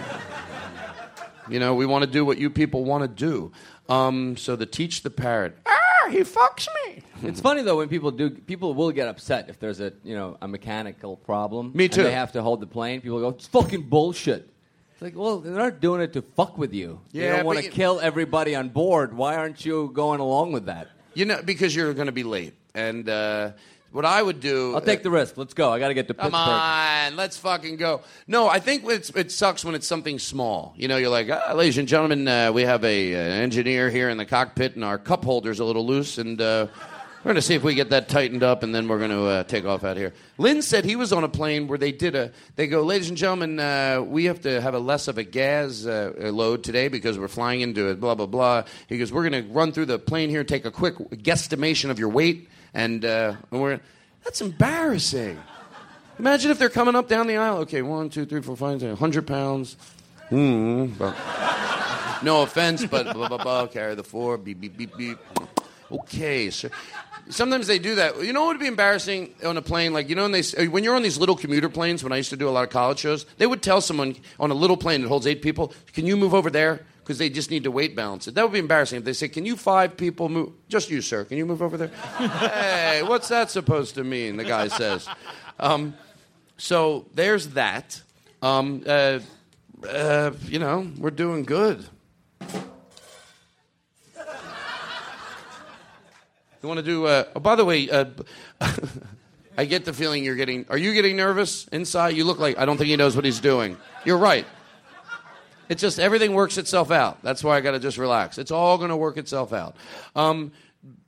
you 1.50 1.60
know, 1.60 1.76
we 1.76 1.86
want 1.86 2.04
to 2.04 2.10
do 2.10 2.26
what 2.26 2.38
you 2.38 2.50
people 2.50 2.84
want 2.84 3.04
to 3.04 3.08
do. 3.08 3.52
Um, 3.90 4.38
so 4.38 4.56
the 4.56 4.66
teach 4.66 5.04
the 5.04 5.10
parrot. 5.10 5.58
Ah, 5.66 6.10
he 6.10 6.20
fucks 6.20 6.68
me. 6.86 7.04
It's 7.24 7.40
funny 7.42 7.62
though 7.62 7.78
when 7.78 7.90
people 7.90 8.12
do. 8.12 8.30
People 8.30 8.74
will 8.74 8.92
get 8.92 9.08
upset 9.08 9.50
if 9.50 9.60
there's 9.60 9.80
a 9.80 9.94
you 10.04 10.16
know 10.16 10.38
a 10.42 10.48
mechanical 10.48 11.18
problem. 11.18 11.72
Me 11.76 11.86
and 11.86 11.94
too. 11.94 12.04
they 12.04 12.14
have 12.14 12.32
to 12.32 12.42
hold 12.42 12.62
the 12.62 12.68
plane. 12.68 13.02
People 13.02 13.20
go, 13.20 13.30
"It's 13.30 13.48
fucking 13.48 13.84
bullshit." 13.84 14.50
It's 14.94 15.02
like, 15.02 15.16
well, 15.16 15.40
they're 15.40 15.54
not 15.54 15.82
doing 15.82 16.02
it 16.02 16.14
to 16.14 16.22
fuck 16.22 16.58
with 16.58 16.74
you. 16.74 17.02
Yeah, 17.12 17.32
they 17.32 17.38
don't 17.38 17.46
want 17.46 17.60
to 17.60 17.66
you- 17.66 17.72
kill 17.72 18.00
everybody 18.00 18.56
on 18.56 18.70
board. 18.70 19.16
Why 19.16 19.36
aren't 19.36 19.66
you 19.66 19.92
going 19.94 20.20
along 20.20 20.52
with 20.54 20.66
that? 20.68 20.88
You 21.14 21.26
know, 21.26 21.42
because 21.44 21.76
you're 21.76 21.94
going 21.94 22.06
to 22.06 22.12
be 22.14 22.24
late. 22.24 22.54
And 22.74 23.10
uh, 23.10 23.52
what 23.92 24.06
I 24.06 24.22
would 24.22 24.40
do. 24.40 24.74
I'll 24.74 24.82
take 24.82 25.04
the 25.04 25.12
risk. 25.12 25.38
Let's 25.38 25.54
go. 25.54 25.72
I 25.72 25.80
got 25.80 25.90
to 25.90 25.94
get 25.94 26.08
to 26.08 26.14
Pittsburgh. 26.14 26.32
Come 26.32 26.42
on, 26.42 27.16
let's 27.16 27.38
fucking 27.38 27.76
go. 27.78 28.02
No, 28.28 28.48
I 28.48 28.60
think 28.60 28.84
it's, 28.86 29.10
it 29.12 29.32
sucks 29.32 29.66
when 29.66 29.76
it's 29.76 29.88
something 29.88 30.18
small. 30.20 30.74
You 30.78 30.88
know, 30.88 30.98
you're 30.98 31.10
like, 31.10 31.30
ah, 31.30 31.54
ladies 31.54 31.78
and 31.78 31.88
gentlemen, 31.88 32.28
uh, 32.28 32.52
we 32.52 32.62
have 32.62 32.84
a, 32.84 33.14
an 33.14 33.44
engineer 33.44 33.90
here 33.90 34.10
in 34.10 34.18
the 34.18 34.26
cockpit, 34.26 34.76
and 34.76 34.84
our 34.86 34.98
cup 34.98 35.26
holder's 35.26 35.60
a 35.60 35.66
little 35.66 35.86
loose, 35.86 36.18
and 36.18 36.40
uh, 36.42 36.68
We're 37.24 37.34
going 37.34 37.36
to 37.36 37.44
see 37.44 37.54
if 37.54 37.62
we 37.62 37.76
get 37.76 37.92
that 37.92 38.10
tightened 38.10 38.42
up, 38.42 38.64
and 38.64 38.74
then 38.74 38.88
we're 38.88 38.98
going 38.98 39.12
to 39.12 39.26
uh, 39.26 39.44
take 39.44 39.64
off 39.64 39.84
out 39.84 39.96
here. 39.96 40.12
Lynn 40.40 40.64
said 40.64 40.86
he 40.86 40.96
was 40.96 41.14
on 41.14 41.24
a 41.24 41.30
plane 41.30 41.68
where 41.68 41.78
they 41.78 41.92
did 41.92 42.16
a. 42.16 42.32
They 42.56 42.66
go, 42.66 42.82
ladies 42.82 43.10
and 43.10 43.18
gentlemen, 43.18 43.60
uh, 43.60 44.02
we 44.02 44.26
have 44.26 44.42
to 44.42 44.60
have 44.60 44.74
a 44.74 44.80
less 44.80 45.08
of 45.08 45.20
a 45.20 45.24
gas 45.24 45.86
uh, 45.86 46.14
load 46.34 46.64
today 46.64 46.88
because 46.88 47.20
we're 47.20 47.28
flying 47.28 47.62
into 47.62 47.90
it. 47.90 48.00
Blah 48.00 48.16
blah 48.16 48.26
blah. 48.26 48.64
He 48.90 48.98
goes, 48.98 49.12
we're 49.12 49.30
going 49.30 49.44
to 49.44 49.54
run 49.54 49.72
through 49.72 49.86
the 49.86 50.00
plane 50.00 50.32
here, 50.32 50.44
take 50.44 50.66
a 50.66 50.72
quick 50.72 50.98
guesstimation 50.98 51.92
of 51.92 52.00
your 52.00 52.10
weight, 52.10 52.50
and, 52.74 53.04
uh, 53.06 53.36
and 53.52 53.62
we're. 53.62 53.80
That's 54.24 54.42
embarrassing. 54.42 55.42
Imagine 56.20 56.52
if 56.52 56.60
they're 56.60 56.70
coming 56.70 56.96
up 56.96 57.08
down 57.08 57.26
the 57.28 57.38
aisle. 57.38 57.58
Okay, 57.60 57.82
one, 57.82 58.10
two, 58.10 58.26
three, 58.26 58.42
four, 58.42 58.56
five, 58.56 58.82
hundred 59.00 59.26
pounds. 59.26 59.78
But- 60.30 61.16
no 62.24 62.44
offense, 62.44 62.86
but 62.86 63.14
blah 63.14 63.28
blah 63.28 63.38
blah. 63.38 63.68
Carry 63.68 63.96
the 63.96 64.04
four. 64.04 64.38
Beep 64.38 64.62
beep 64.62 64.78
beep 64.78 64.96
beep. 64.96 65.18
Okay. 65.92 66.52
Sometimes 67.30 67.68
they 67.68 67.80
do 67.80 67.96
that. 67.96 68.24
You 68.24 68.34
know 68.34 68.42
what 68.42 68.50
would 68.50 68.60
be 68.60 68.68
embarrassing 68.68 69.34
on 69.44 69.58
a 69.58 69.62
plane? 69.62 69.94
Like 69.94 70.10
you 70.10 70.16
know, 70.16 70.24
when 70.24 70.32
they 70.32 70.44
uh, 70.58 70.66
when 70.66 70.84
you're 70.84 70.96
on 70.96 71.02
these 71.04 71.18
little 71.18 71.36
commuter 71.36 71.70
planes. 71.70 72.04
When 72.04 72.12
I 72.14 72.18
used 72.18 72.30
to 72.30 72.38
do 72.38 72.48
a 72.48 72.52
lot 72.52 72.64
of 72.64 72.70
college 72.70 73.00
shows, 73.00 73.26
they 73.38 73.48
would 73.48 73.62
tell 73.62 73.82
someone 73.82 74.16
on 74.40 74.52
a 74.52 74.54
little 74.54 74.78
plane 74.78 75.02
that 75.02 75.08
holds 75.08 75.28
eight 75.28 75.42
people, 75.42 75.74
"Can 75.94 76.06
you 76.06 76.16
move 76.16 76.34
over 76.34 76.50
there?" 76.50 76.86
Because 77.04 77.18
they 77.18 77.30
just 77.30 77.50
need 77.50 77.64
to 77.64 77.72
weight 77.72 77.96
balance 77.96 78.28
it. 78.28 78.36
That 78.36 78.44
would 78.44 78.54
be 78.54 78.60
embarrassing 78.60 79.00
if 79.00 79.04
they 79.04 79.14
say, 79.14 79.28
"Can 79.28 79.46
you 79.46 79.58
five 79.58 79.98
people 79.98 80.30
move?" 80.30 80.52
Just 80.70 80.90
you, 80.90 81.02
sir. 81.02 81.26
Can 81.26 81.38
you 81.38 81.46
move 81.46 81.62
over 81.62 81.76
there? 81.78 81.88
hey, 82.18 83.02
what's 83.04 83.28
that 83.30 83.50
supposed 83.50 83.96
to 83.96 84.04
mean? 84.04 84.38
The 84.38 84.44
guy 84.44 84.68
says. 84.68 85.08
Um, 85.60 85.96
so 86.58 87.08
there's 87.16 87.50
that. 87.50 88.02
Um, 88.42 88.84
uh, 88.86 89.20
uh, 89.88 90.32
you 90.46 90.60
know, 90.60 90.88
we're 90.98 91.10
doing 91.12 91.44
good. 91.44 91.86
You 96.62 96.68
want 96.68 96.78
to 96.78 96.84
do? 96.84 97.08
Uh, 97.08 97.24
oh, 97.36 97.40
by 97.40 97.56
the 97.56 97.66
way, 97.66 97.90
uh, 97.90 98.06
I 99.58 99.66
get 99.66 99.84
the 99.84 99.94
feeling 99.94 100.24
you're 100.24 100.36
getting. 100.36 100.66
Are 100.70 100.78
you 100.78 100.94
getting 100.94 101.18
nervous 101.18 101.68
inside? 101.70 102.10
You 102.16 102.24
look 102.24 102.38
like 102.38 102.60
I 102.60 102.66
don't 102.66 102.78
think 102.78 102.90
he 102.90 102.96
knows 102.96 103.16
what 103.16 103.26
he's 103.26 103.40
doing. 103.40 103.78
You're 104.06 104.20
right. 104.20 104.46
It's 105.72 105.80
just 105.80 106.00
everything 106.00 106.34
works 106.34 106.58
itself 106.58 106.92
out. 106.92 107.24
That's 107.24 107.46
why 107.46 107.56
I 107.56 107.62
got 107.62 107.72
to 107.72 107.80
just 107.80 107.98
relax. 107.98 108.38
It's 108.38 108.52
all 108.52 108.78
going 108.78 108.90
to 108.90 108.98
work 108.98 109.16
itself 109.16 109.54
out. 109.54 109.78
Um, 110.18 110.52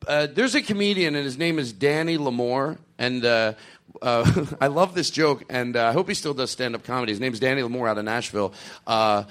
uh, 0.07 0.28
there's 0.28 0.55
a 0.55 0.61
comedian, 0.61 1.16
and 1.16 1.26
his 1.26 1.38
name 1.38 1.59
is 1.59 1.74
Danny 1.74 2.18
Lamore, 2.18 2.78
and 2.97 3.26
uh, 3.26 3.53
uh, 4.01 4.45
I 4.61 4.68
love 4.68 4.95
this 4.95 5.09
joke, 5.09 5.43
and 5.49 5.76
uh, 5.76 5.88
I 5.88 5.91
hope 5.91 6.07
he 6.07 6.14
still 6.14 6.34
does 6.34 6.49
stand-up 6.49 6.86
comedy. 6.86 7.11
His 7.11 7.20
name's 7.20 7.41
Danny 7.41 7.61
Lamore 7.61 7.89
out 7.89 7.97
of 7.97 8.05
Nashville. 8.05 8.53
Uh, 8.88 9.26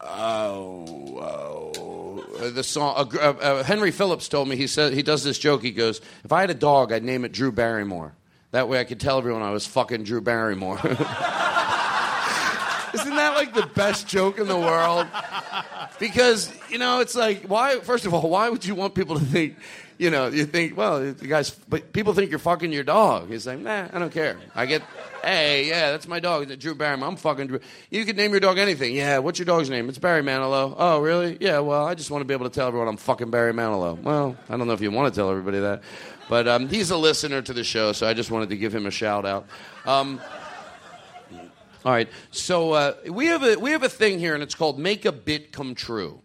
oh, 0.00 1.20
oh, 1.22 2.50
the 2.50 2.64
song. 2.64 3.16
Uh, 3.16 3.62
Henry 3.62 3.92
Phillips 3.92 4.28
told 4.28 4.48
me 4.48 4.56
he 4.56 4.66
said 4.66 4.94
he 4.94 5.04
does 5.04 5.22
this 5.22 5.38
joke. 5.38 5.62
He 5.62 5.70
goes, 5.70 6.00
"If 6.24 6.32
I 6.32 6.40
had 6.40 6.50
a 6.50 6.54
dog, 6.54 6.92
I'd 6.92 7.04
name 7.04 7.24
it 7.24 7.30
Drew 7.30 7.52
Barrymore. 7.52 8.14
That 8.50 8.68
way, 8.68 8.80
I 8.80 8.84
could 8.84 8.98
tell 8.98 9.16
everyone 9.16 9.42
I 9.42 9.52
was 9.52 9.64
fucking 9.64 10.02
Drew 10.02 10.20
Barrymore." 10.20 10.80
Isn't 12.94 13.16
that 13.16 13.34
like 13.34 13.54
the 13.54 13.66
best 13.66 14.06
joke 14.08 14.38
in 14.38 14.48
the 14.48 14.58
world? 14.58 15.06
Because 15.98 16.52
you 16.70 16.78
know, 16.78 17.00
it's 17.00 17.14
like 17.14 17.44
why? 17.44 17.80
First 17.80 18.06
of 18.06 18.14
all, 18.14 18.28
why 18.28 18.48
would 18.48 18.64
you 18.64 18.74
want 18.74 18.94
people 18.94 19.18
to 19.18 19.24
think? 19.24 19.56
You 20.00 20.08
know, 20.08 20.28
you 20.28 20.46
think, 20.46 20.78
well, 20.78 21.12
the 21.12 21.26
guys, 21.26 21.50
but 21.50 21.92
people 21.92 22.14
think 22.14 22.30
you're 22.30 22.38
fucking 22.38 22.72
your 22.72 22.84
dog. 22.84 23.28
He's 23.28 23.46
like, 23.46 23.58
nah, 23.58 23.86
I 23.92 23.98
don't 23.98 24.10
care. 24.10 24.38
I 24.54 24.64
get, 24.64 24.80
hey, 25.22 25.68
yeah, 25.68 25.90
that's 25.90 26.08
my 26.08 26.20
dog, 26.20 26.58
Drew 26.58 26.74
Barrymore. 26.74 27.06
I'm 27.06 27.16
fucking 27.16 27.48
Drew. 27.48 27.60
You 27.90 28.06
could 28.06 28.16
name 28.16 28.30
your 28.30 28.40
dog 28.40 28.56
anything. 28.56 28.94
Yeah, 28.94 29.18
what's 29.18 29.38
your 29.38 29.44
dog's 29.44 29.68
name? 29.68 29.90
It's 29.90 29.98
Barry 29.98 30.22
Manilow. 30.22 30.74
Oh, 30.78 31.00
really? 31.00 31.36
Yeah, 31.38 31.58
well, 31.58 31.84
I 31.84 31.94
just 31.94 32.10
want 32.10 32.22
to 32.22 32.24
be 32.24 32.32
able 32.32 32.48
to 32.48 32.50
tell 32.50 32.66
everyone 32.66 32.88
I'm 32.88 32.96
fucking 32.96 33.30
Barry 33.30 33.52
Manilow. 33.52 34.00
Well, 34.00 34.38
I 34.48 34.56
don't 34.56 34.66
know 34.66 34.72
if 34.72 34.80
you 34.80 34.90
want 34.90 35.12
to 35.12 35.20
tell 35.20 35.30
everybody 35.30 35.60
that, 35.60 35.82
but 36.30 36.48
um, 36.48 36.70
he's 36.70 36.90
a 36.90 36.96
listener 36.96 37.42
to 37.42 37.52
the 37.52 37.62
show, 37.62 37.92
so 37.92 38.06
I 38.06 38.14
just 38.14 38.30
wanted 38.30 38.48
to 38.48 38.56
give 38.56 38.74
him 38.74 38.86
a 38.86 38.90
shout 38.90 39.26
out. 39.26 39.46
Um, 39.84 40.18
all 41.84 41.92
right, 41.92 42.08
so 42.30 42.72
uh, 42.72 42.94
we 43.08 43.26
have 43.26 43.42
a 43.42 43.56
we 43.56 43.70
have 43.70 43.82
a 43.82 43.88
thing 43.88 44.18
here, 44.18 44.34
and 44.34 44.42
it's 44.42 44.54
called 44.54 44.78
"Make 44.78 45.04
a 45.04 45.12
Bit 45.12 45.50
Come 45.52 45.74
True," 45.74 46.20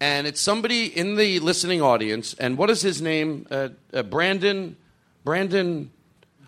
and 0.00 0.26
it's 0.26 0.40
somebody 0.40 0.86
in 0.86 1.16
the 1.16 1.40
listening 1.40 1.82
audience. 1.82 2.34
And 2.34 2.56
what 2.56 2.70
is 2.70 2.82
his 2.82 3.02
name? 3.02 3.46
Uh, 3.50 3.70
uh, 3.92 4.02
Brandon. 4.02 4.76
Brandon. 5.24 5.90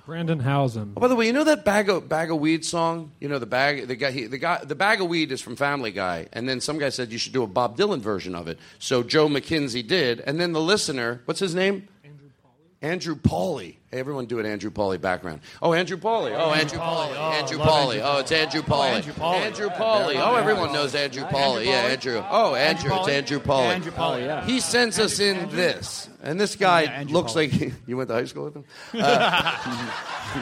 Brandon 0.06 0.38
Housen. 0.38 0.94
Oh, 0.96 1.00
by 1.00 1.08
the 1.08 1.16
way, 1.16 1.26
you 1.26 1.34
know 1.34 1.44
that 1.44 1.64
bag 1.64 1.90
of 1.90 2.08
bag 2.08 2.30
of 2.30 2.38
weed 2.38 2.64
song? 2.64 3.10
You 3.20 3.28
know 3.28 3.38
the 3.38 3.44
bag 3.44 3.88
the 3.88 3.96
guy 3.96 4.12
he, 4.12 4.26
the 4.26 4.38
guy 4.38 4.64
the 4.64 4.76
bag 4.76 5.00
of 5.00 5.08
weed 5.08 5.32
is 5.32 5.42
from 5.42 5.56
Family 5.56 5.90
Guy, 5.90 6.28
and 6.32 6.48
then 6.48 6.60
some 6.60 6.78
guy 6.78 6.90
said 6.90 7.10
you 7.10 7.18
should 7.18 7.32
do 7.32 7.42
a 7.42 7.46
Bob 7.46 7.76
Dylan 7.76 7.98
version 8.00 8.34
of 8.34 8.46
it. 8.46 8.58
So 8.78 9.02
Joe 9.02 9.28
McKenzie 9.28 9.86
did, 9.86 10.20
and 10.20 10.40
then 10.40 10.52
the 10.52 10.60
listener, 10.60 11.22
what's 11.24 11.40
his 11.40 11.54
name? 11.54 11.88
Andrew 12.04 12.30
Pauly. 12.42 12.88
Andrew 12.88 13.16
Pauly. 13.16 13.77
Hey, 13.90 14.00
everyone 14.00 14.26
do 14.26 14.38
an 14.38 14.44
Andrew 14.44 14.70
Pauly 14.70 15.00
background. 15.00 15.40
Oh, 15.62 15.72
Andrew 15.72 15.96
Pauly. 15.96 16.32
Oh, 16.36 16.52
Andrew 16.52 16.78
Pauly. 16.78 17.16
Andrew 17.16 17.58
Pauly. 17.58 18.00
Oh, 18.04 18.18
it's 18.18 18.30
Andrew 18.32 18.60
Pauly. 18.60 18.90
Andrew 18.90 19.14
Pauly. 19.14 19.34
Andrew 19.40 19.68
Pauly. 19.70 20.16
Oh, 20.16 20.34
everyone 20.34 20.74
knows 20.74 20.94
Andrew 20.94 21.22
Pauly. 21.24 21.64
Yeah, 21.64 21.72
Andrew. 21.72 22.22
Oh, 22.28 22.54
Andrew. 22.54 22.90
It's 22.94 23.08
Andrew 23.08 23.38
Pauly. 23.40 23.72
Andrew 23.72 23.90
Pauly, 23.92 24.26
yeah. 24.26 24.44
He 24.44 24.60
sends 24.60 24.98
us 24.98 25.20
in 25.20 25.48
this, 25.48 26.06
and 26.22 26.38
this 26.38 26.54
guy 26.54 27.02
looks 27.04 27.34
like 27.34 27.50
you 27.86 27.96
went 27.96 28.08
to 28.10 28.14
high 28.14 28.26
school 28.26 28.44
with 28.44 28.56
him. 28.56 28.64
Uh, 28.92 29.58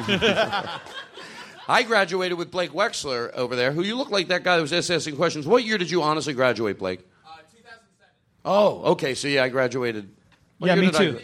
I 1.68 1.84
graduated 1.84 2.38
with 2.38 2.50
Blake 2.50 2.72
Wexler 2.72 3.32
over 3.34 3.54
there, 3.54 3.70
who 3.70 3.82
you 3.84 3.94
look 3.96 4.10
like 4.10 4.26
that 4.28 4.42
guy 4.42 4.56
that 4.56 4.62
was 4.62 4.70
just 4.70 4.90
asking 4.90 5.14
questions. 5.14 5.46
What 5.46 5.62
year 5.62 5.78
did 5.78 5.90
you 5.90 6.02
honestly 6.02 6.32
graduate, 6.34 6.80
Blake? 6.80 6.98
Uh, 7.24 7.36
2007. 7.38 7.78
Oh, 8.44 8.82
okay. 8.92 9.14
So 9.14 9.28
yeah, 9.28 9.44
I 9.44 9.50
graduated. 9.50 10.08
What 10.58 10.66
Yeah, 10.66 10.74
me 10.74 10.86
did 10.86 10.96
I 10.96 10.98
too. 10.98 11.12
gra- 11.12 11.20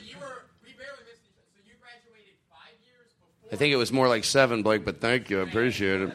I 3.52 3.56
think 3.56 3.72
it 3.72 3.76
was 3.76 3.92
more 3.92 4.08
like 4.08 4.24
seven, 4.24 4.62
Blake, 4.62 4.82
but 4.82 5.00
thank 5.00 5.28
you. 5.28 5.40
I 5.40 5.42
appreciate 5.42 6.00
it. 6.00 6.12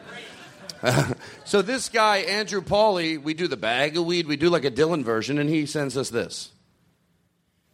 so 1.44 1.62
this 1.62 1.88
guy, 1.88 2.18
Andrew 2.18 2.60
Pauly, 2.60 3.22
we 3.22 3.32
do 3.32 3.46
the 3.46 3.56
bag 3.56 3.96
of 3.96 4.04
weed, 4.04 4.26
we 4.26 4.36
do 4.36 4.50
like 4.50 4.64
a 4.64 4.70
Dylan 4.70 5.04
version, 5.04 5.38
and 5.38 5.48
he 5.48 5.64
sends 5.64 5.96
us 5.96 6.10
this. 6.10 6.50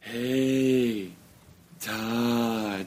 Hey, 0.00 1.12
Todd. 1.80 2.86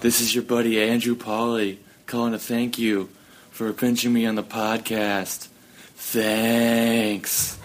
This 0.00 0.20
is 0.20 0.32
your 0.32 0.44
buddy 0.44 0.80
Andrew 0.80 1.16
Pauly 1.16 1.78
calling 2.06 2.32
to 2.32 2.38
thank 2.38 2.78
you 2.78 3.08
for 3.50 3.72
pinching 3.72 4.12
me 4.12 4.26
on 4.26 4.36
the 4.36 4.44
podcast. 4.44 5.48
Thanks. 5.96 7.58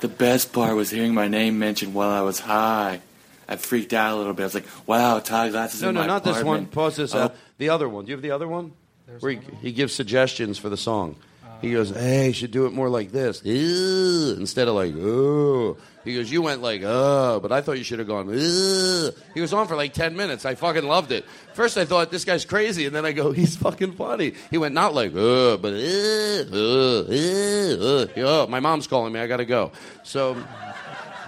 The 0.00 0.08
best 0.08 0.52
part 0.52 0.74
was 0.74 0.90
hearing 0.90 1.14
my 1.14 1.28
name 1.28 1.60
mentioned 1.60 1.94
while 1.94 2.10
I 2.10 2.22
was 2.22 2.40
high. 2.40 3.00
I 3.48 3.56
freaked 3.56 3.92
out 3.92 4.14
a 4.14 4.16
little 4.16 4.34
bit. 4.34 4.42
I 4.42 4.46
was 4.46 4.54
like, 4.54 4.66
wow, 4.86 5.18
Todd 5.18 5.52
Glass 5.52 5.74
is 5.74 5.82
No, 5.82 5.90
in 5.90 5.94
no, 5.94 6.00
my 6.00 6.06
not 6.06 6.24
this 6.24 6.42
one. 6.42 6.66
Pause 6.66 6.96
this. 6.96 7.14
Oh, 7.14 7.30
the 7.62 7.70
other 7.70 7.88
one. 7.88 8.04
Do 8.04 8.10
you 8.10 8.16
have 8.16 8.22
the 8.22 8.32
other 8.32 8.48
one? 8.48 8.72
Where 9.20 9.32
he, 9.32 9.40
he 9.60 9.72
gives 9.72 9.94
suggestions 9.94 10.58
for 10.58 10.68
the 10.68 10.76
song. 10.76 11.16
he 11.60 11.70
goes, 11.72 11.90
"Hey, 11.90 12.28
you 12.28 12.32
should 12.32 12.50
do 12.50 12.66
it 12.66 12.72
more 12.72 12.88
like 12.88 13.12
this, 13.12 13.40
Ew, 13.44 14.34
instead 14.38 14.66
of 14.68 14.74
like 14.74 14.94
oh." 14.96 15.76
He 16.04 16.14
goes, 16.16 16.28
"You 16.30 16.42
went 16.42 16.60
like 16.60 16.82
oh," 16.84 17.38
but 17.40 17.52
I 17.52 17.60
thought 17.60 17.78
you 17.78 17.84
should 17.84 18.00
have 18.00 18.08
gone. 18.08 18.28
Ew. 18.28 19.10
He 19.34 19.40
was 19.40 19.52
on 19.52 19.68
for 19.68 19.76
like 19.76 19.92
ten 19.92 20.16
minutes. 20.16 20.44
I 20.44 20.56
fucking 20.56 20.82
loved 20.84 21.12
it. 21.12 21.24
First, 21.54 21.78
I 21.78 21.84
thought 21.84 22.10
this 22.10 22.24
guy's 22.24 22.44
crazy, 22.44 22.86
and 22.86 22.94
then 22.94 23.06
I 23.06 23.12
go, 23.12 23.30
"He's 23.40 23.54
fucking 23.56 23.92
funny." 23.92 24.34
He 24.50 24.58
went 24.58 24.74
not 24.74 24.92
like 24.94 25.12
oh, 25.14 25.56
but 25.56 25.74
"Ew, 25.74 26.46
oh, 26.52 27.06
oh." 27.10 28.08
oh. 28.16 28.46
My 28.48 28.58
mom's 28.58 28.88
calling 28.88 29.12
me. 29.12 29.20
I 29.20 29.28
gotta 29.28 29.44
go. 29.44 29.70
So. 30.02 30.36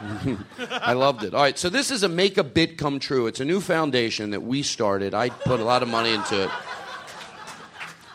I 0.71 0.93
loved 0.93 1.25
it. 1.25 1.35
All 1.35 1.43
right, 1.43 1.59
so 1.59 1.69
this 1.69 1.91
is 1.91 2.03
a 2.03 2.09
make 2.09 2.39
a 2.39 2.45
bit 2.45 2.79
come 2.79 2.99
true. 2.99 3.27
It's 3.27 3.41
a 3.41 3.45
new 3.45 3.61
foundation 3.61 4.31
that 4.31 4.43
we 4.43 4.63
started. 4.63 5.15
I 5.15 5.31
put 5.31 5.61
a 5.61 5.65
lot 5.65 5.83
of 5.83 5.89
money 5.89 6.13
into 6.13 6.45
it. 6.45 6.51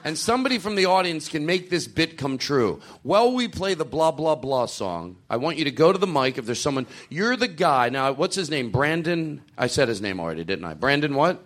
And 0.04 0.18
somebody 0.18 0.60
from 0.60 0.76
the 0.76 0.86
audience 0.86 1.28
can 1.28 1.46
make 1.46 1.70
this 1.70 1.88
bit 1.88 2.18
come 2.18 2.38
true. 2.38 2.80
While 3.04 3.34
we 3.34 3.48
play 3.48 3.74
the 3.74 3.86
blah 3.86 4.12
blah 4.12 4.36
blah 4.36 4.66
song, 4.66 5.18
I 5.30 5.38
want 5.38 5.58
you 5.58 5.66
to 5.66 5.72
go 5.72 5.92
to 5.92 5.98
the 5.98 6.08
mic 6.08 6.38
if 6.38 6.46
there's 6.46 6.62
someone 6.62 6.88
you're 7.10 7.36
the 7.36 7.50
guy. 7.50 7.90
Now, 7.90 8.14
what's 8.14 8.36
his 8.36 8.50
name? 8.50 8.72
Brandon 8.72 9.42
I 9.58 9.68
said 9.68 9.90
his 9.90 10.02
name 10.02 10.20
already, 10.20 10.46
didn't 10.46 10.66
I? 10.66 10.74
Brandon 10.74 11.16
what? 11.16 11.44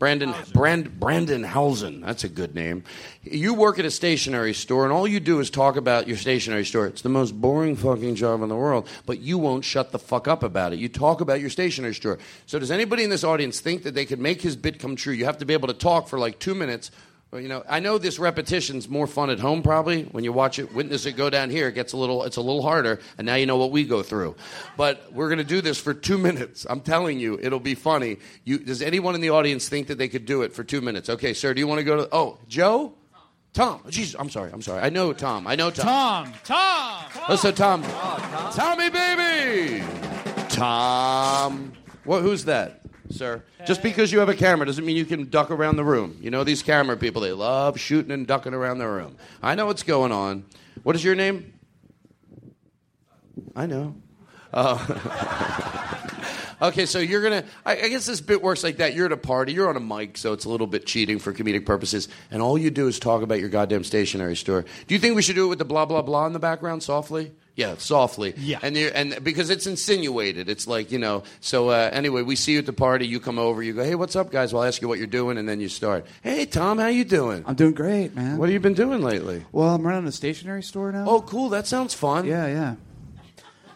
Brandon 0.00 0.34
Brand, 0.54 0.98
Brandon 0.98 1.44
Hausen. 1.44 2.00
That's 2.00 2.24
a 2.24 2.28
good 2.30 2.54
name. 2.54 2.84
You 3.22 3.52
work 3.52 3.78
at 3.78 3.84
a 3.84 3.90
stationery 3.90 4.54
store, 4.54 4.84
and 4.84 4.92
all 4.94 5.06
you 5.06 5.20
do 5.20 5.40
is 5.40 5.50
talk 5.50 5.76
about 5.76 6.08
your 6.08 6.16
stationery 6.16 6.64
store. 6.64 6.86
It's 6.86 7.02
the 7.02 7.10
most 7.10 7.38
boring 7.38 7.76
fucking 7.76 8.14
job 8.14 8.40
in 8.40 8.48
the 8.48 8.56
world, 8.56 8.88
but 9.04 9.20
you 9.20 9.36
won't 9.36 9.62
shut 9.62 9.92
the 9.92 9.98
fuck 9.98 10.26
up 10.26 10.42
about 10.42 10.72
it. 10.72 10.78
You 10.78 10.88
talk 10.88 11.20
about 11.20 11.38
your 11.42 11.50
stationery 11.50 11.94
store. 11.94 12.18
So, 12.46 12.58
does 12.58 12.70
anybody 12.70 13.04
in 13.04 13.10
this 13.10 13.24
audience 13.24 13.60
think 13.60 13.82
that 13.82 13.94
they 13.94 14.06
could 14.06 14.18
make 14.18 14.40
his 14.40 14.56
bit 14.56 14.78
come 14.78 14.96
true? 14.96 15.12
You 15.12 15.26
have 15.26 15.36
to 15.36 15.44
be 15.44 15.52
able 15.52 15.68
to 15.68 15.74
talk 15.74 16.08
for 16.08 16.18
like 16.18 16.38
two 16.38 16.54
minutes. 16.54 16.90
Well, 17.30 17.40
you 17.40 17.48
know, 17.48 17.62
I 17.68 17.78
know 17.78 17.96
this 17.96 18.18
repetition's 18.18 18.88
more 18.88 19.06
fun 19.06 19.30
at 19.30 19.38
home. 19.38 19.62
Probably 19.62 20.02
when 20.02 20.24
you 20.24 20.32
watch 20.32 20.58
it, 20.58 20.74
witness 20.74 21.06
it 21.06 21.12
go 21.12 21.30
down 21.30 21.48
here, 21.48 21.68
it 21.68 21.74
gets 21.76 21.92
a 21.92 21.96
little, 21.96 22.24
it's 22.24 22.36
a 22.36 22.40
little 22.40 22.62
harder. 22.62 22.98
And 23.18 23.26
now 23.26 23.36
you 23.36 23.46
know 23.46 23.56
what 23.56 23.70
we 23.70 23.84
go 23.84 24.02
through. 24.02 24.34
But 24.76 25.12
we're 25.12 25.28
going 25.28 25.38
to 25.38 25.44
do 25.44 25.60
this 25.60 25.78
for 25.78 25.94
two 25.94 26.18
minutes. 26.28 26.66
I'm 26.68 26.80
telling 26.80 27.20
you, 27.20 27.38
it'll 27.40 27.60
be 27.60 27.76
funny. 27.76 28.18
You, 28.44 28.58
does 28.58 28.82
anyone 28.82 29.14
in 29.14 29.20
the 29.20 29.30
audience 29.30 29.68
think 29.68 29.86
that 29.88 29.98
they 29.98 30.08
could 30.08 30.26
do 30.26 30.42
it 30.42 30.52
for 30.52 30.64
two 30.64 30.80
minutes? 30.80 31.08
Okay, 31.08 31.32
sir, 31.32 31.54
do 31.54 31.60
you 31.60 31.68
want 31.68 31.78
to 31.78 31.84
go 31.84 31.96
to? 31.98 32.08
Oh, 32.10 32.38
Joe, 32.48 32.94
Tom. 33.52 33.80
Jesus, 33.88 34.16
I'm 34.18 34.30
sorry. 34.30 34.50
I'm 34.52 34.62
sorry. 34.62 34.82
I 34.82 34.90
know 34.90 35.12
Tom. 35.12 35.46
I 35.46 35.54
know 35.54 35.70
Tom. 35.70 36.32
Tom, 36.32 36.34
Tom. 36.44 37.04
Oh, 37.28 37.36
so 37.36 37.52
Tom. 37.52 37.82
Tommy, 38.52 38.90
baby. 38.90 39.84
Tom. 40.48 41.72
What? 42.04 42.22
Who's 42.22 42.44
that? 42.46 42.79
Sir. 43.10 43.42
Just 43.66 43.82
because 43.82 44.12
you 44.12 44.18
have 44.20 44.28
a 44.28 44.34
camera 44.34 44.66
doesn't 44.66 44.84
mean 44.84 44.96
you 44.96 45.04
can 45.04 45.28
duck 45.28 45.50
around 45.50 45.76
the 45.76 45.84
room. 45.84 46.16
You 46.20 46.30
know 46.30 46.44
these 46.44 46.62
camera 46.62 46.96
people, 46.96 47.22
they 47.22 47.32
love 47.32 47.78
shooting 47.78 48.12
and 48.12 48.26
ducking 48.26 48.54
around 48.54 48.78
the 48.78 48.88
room. 48.88 49.16
I 49.42 49.54
know 49.54 49.66
what's 49.66 49.82
going 49.82 50.12
on. 50.12 50.44
What 50.82 50.96
is 50.96 51.04
your 51.04 51.14
name? 51.14 51.52
I 53.54 53.66
know. 53.66 53.94
Uh, 54.52 55.98
okay, 56.62 56.86
so 56.86 56.98
you're 56.98 57.22
gonna. 57.22 57.44
I, 57.64 57.72
I 57.82 57.88
guess 57.88 58.06
this 58.06 58.20
bit 58.20 58.42
works 58.42 58.64
like 58.64 58.78
that. 58.78 58.94
You're 58.94 59.06
at 59.06 59.12
a 59.12 59.16
party. 59.16 59.52
You're 59.52 59.68
on 59.68 59.76
a 59.76 59.80
mic, 59.80 60.16
so 60.16 60.32
it's 60.32 60.44
a 60.44 60.48
little 60.48 60.66
bit 60.66 60.86
cheating 60.86 61.18
for 61.18 61.32
comedic 61.32 61.66
purposes. 61.66 62.08
And 62.30 62.42
all 62.42 62.58
you 62.58 62.70
do 62.70 62.88
is 62.88 62.98
talk 62.98 63.22
about 63.22 63.38
your 63.40 63.48
goddamn 63.48 63.84
stationery 63.84 64.36
store. 64.36 64.64
Do 64.86 64.94
you 64.94 65.00
think 65.00 65.16
we 65.16 65.22
should 65.22 65.36
do 65.36 65.46
it 65.46 65.48
with 65.48 65.58
the 65.58 65.64
blah 65.64 65.84
blah 65.84 66.02
blah 66.02 66.26
in 66.26 66.32
the 66.32 66.38
background, 66.38 66.82
softly? 66.82 67.32
Yeah, 67.60 67.74
softly. 67.76 68.32
Yeah. 68.38 68.58
And 68.62 68.74
you 68.76 68.88
and 68.94 69.22
because 69.22 69.50
it's 69.50 69.66
insinuated, 69.66 70.48
it's 70.48 70.66
like 70.66 70.90
you 70.90 70.98
know. 70.98 71.24
So 71.40 71.68
uh, 71.68 71.90
anyway, 71.92 72.22
we 72.22 72.34
see 72.36 72.52
you 72.52 72.58
at 72.60 72.66
the 72.66 72.72
party. 72.72 73.06
You 73.06 73.20
come 73.20 73.38
over. 73.38 73.62
You 73.62 73.74
go, 73.74 73.84
hey, 73.84 73.94
what's 73.94 74.16
up, 74.16 74.30
guys? 74.30 74.52
Well, 74.54 74.62
I'll 74.62 74.68
ask 74.68 74.80
you 74.80 74.88
what 74.88 74.96
you're 74.98 75.06
doing, 75.06 75.36
and 75.36 75.46
then 75.46 75.60
you 75.60 75.68
start. 75.68 76.06
Hey, 76.22 76.46
Tom, 76.46 76.78
how 76.78 76.86
you 76.86 77.04
doing? 77.04 77.44
I'm 77.46 77.54
doing 77.56 77.74
great, 77.74 78.14
man. 78.16 78.38
What 78.38 78.48
have 78.48 78.54
you 78.54 78.60
been 78.60 78.74
doing 78.74 79.02
lately? 79.02 79.44
Well, 79.52 79.74
I'm 79.74 79.86
running 79.86 80.08
a 80.08 80.12
stationery 80.12 80.62
store 80.62 80.90
now. 80.92 81.04
Oh, 81.06 81.20
cool. 81.20 81.50
That 81.50 81.66
sounds 81.66 81.92
fun. 81.92 82.24
Yeah, 82.26 82.46
yeah. 82.46 82.74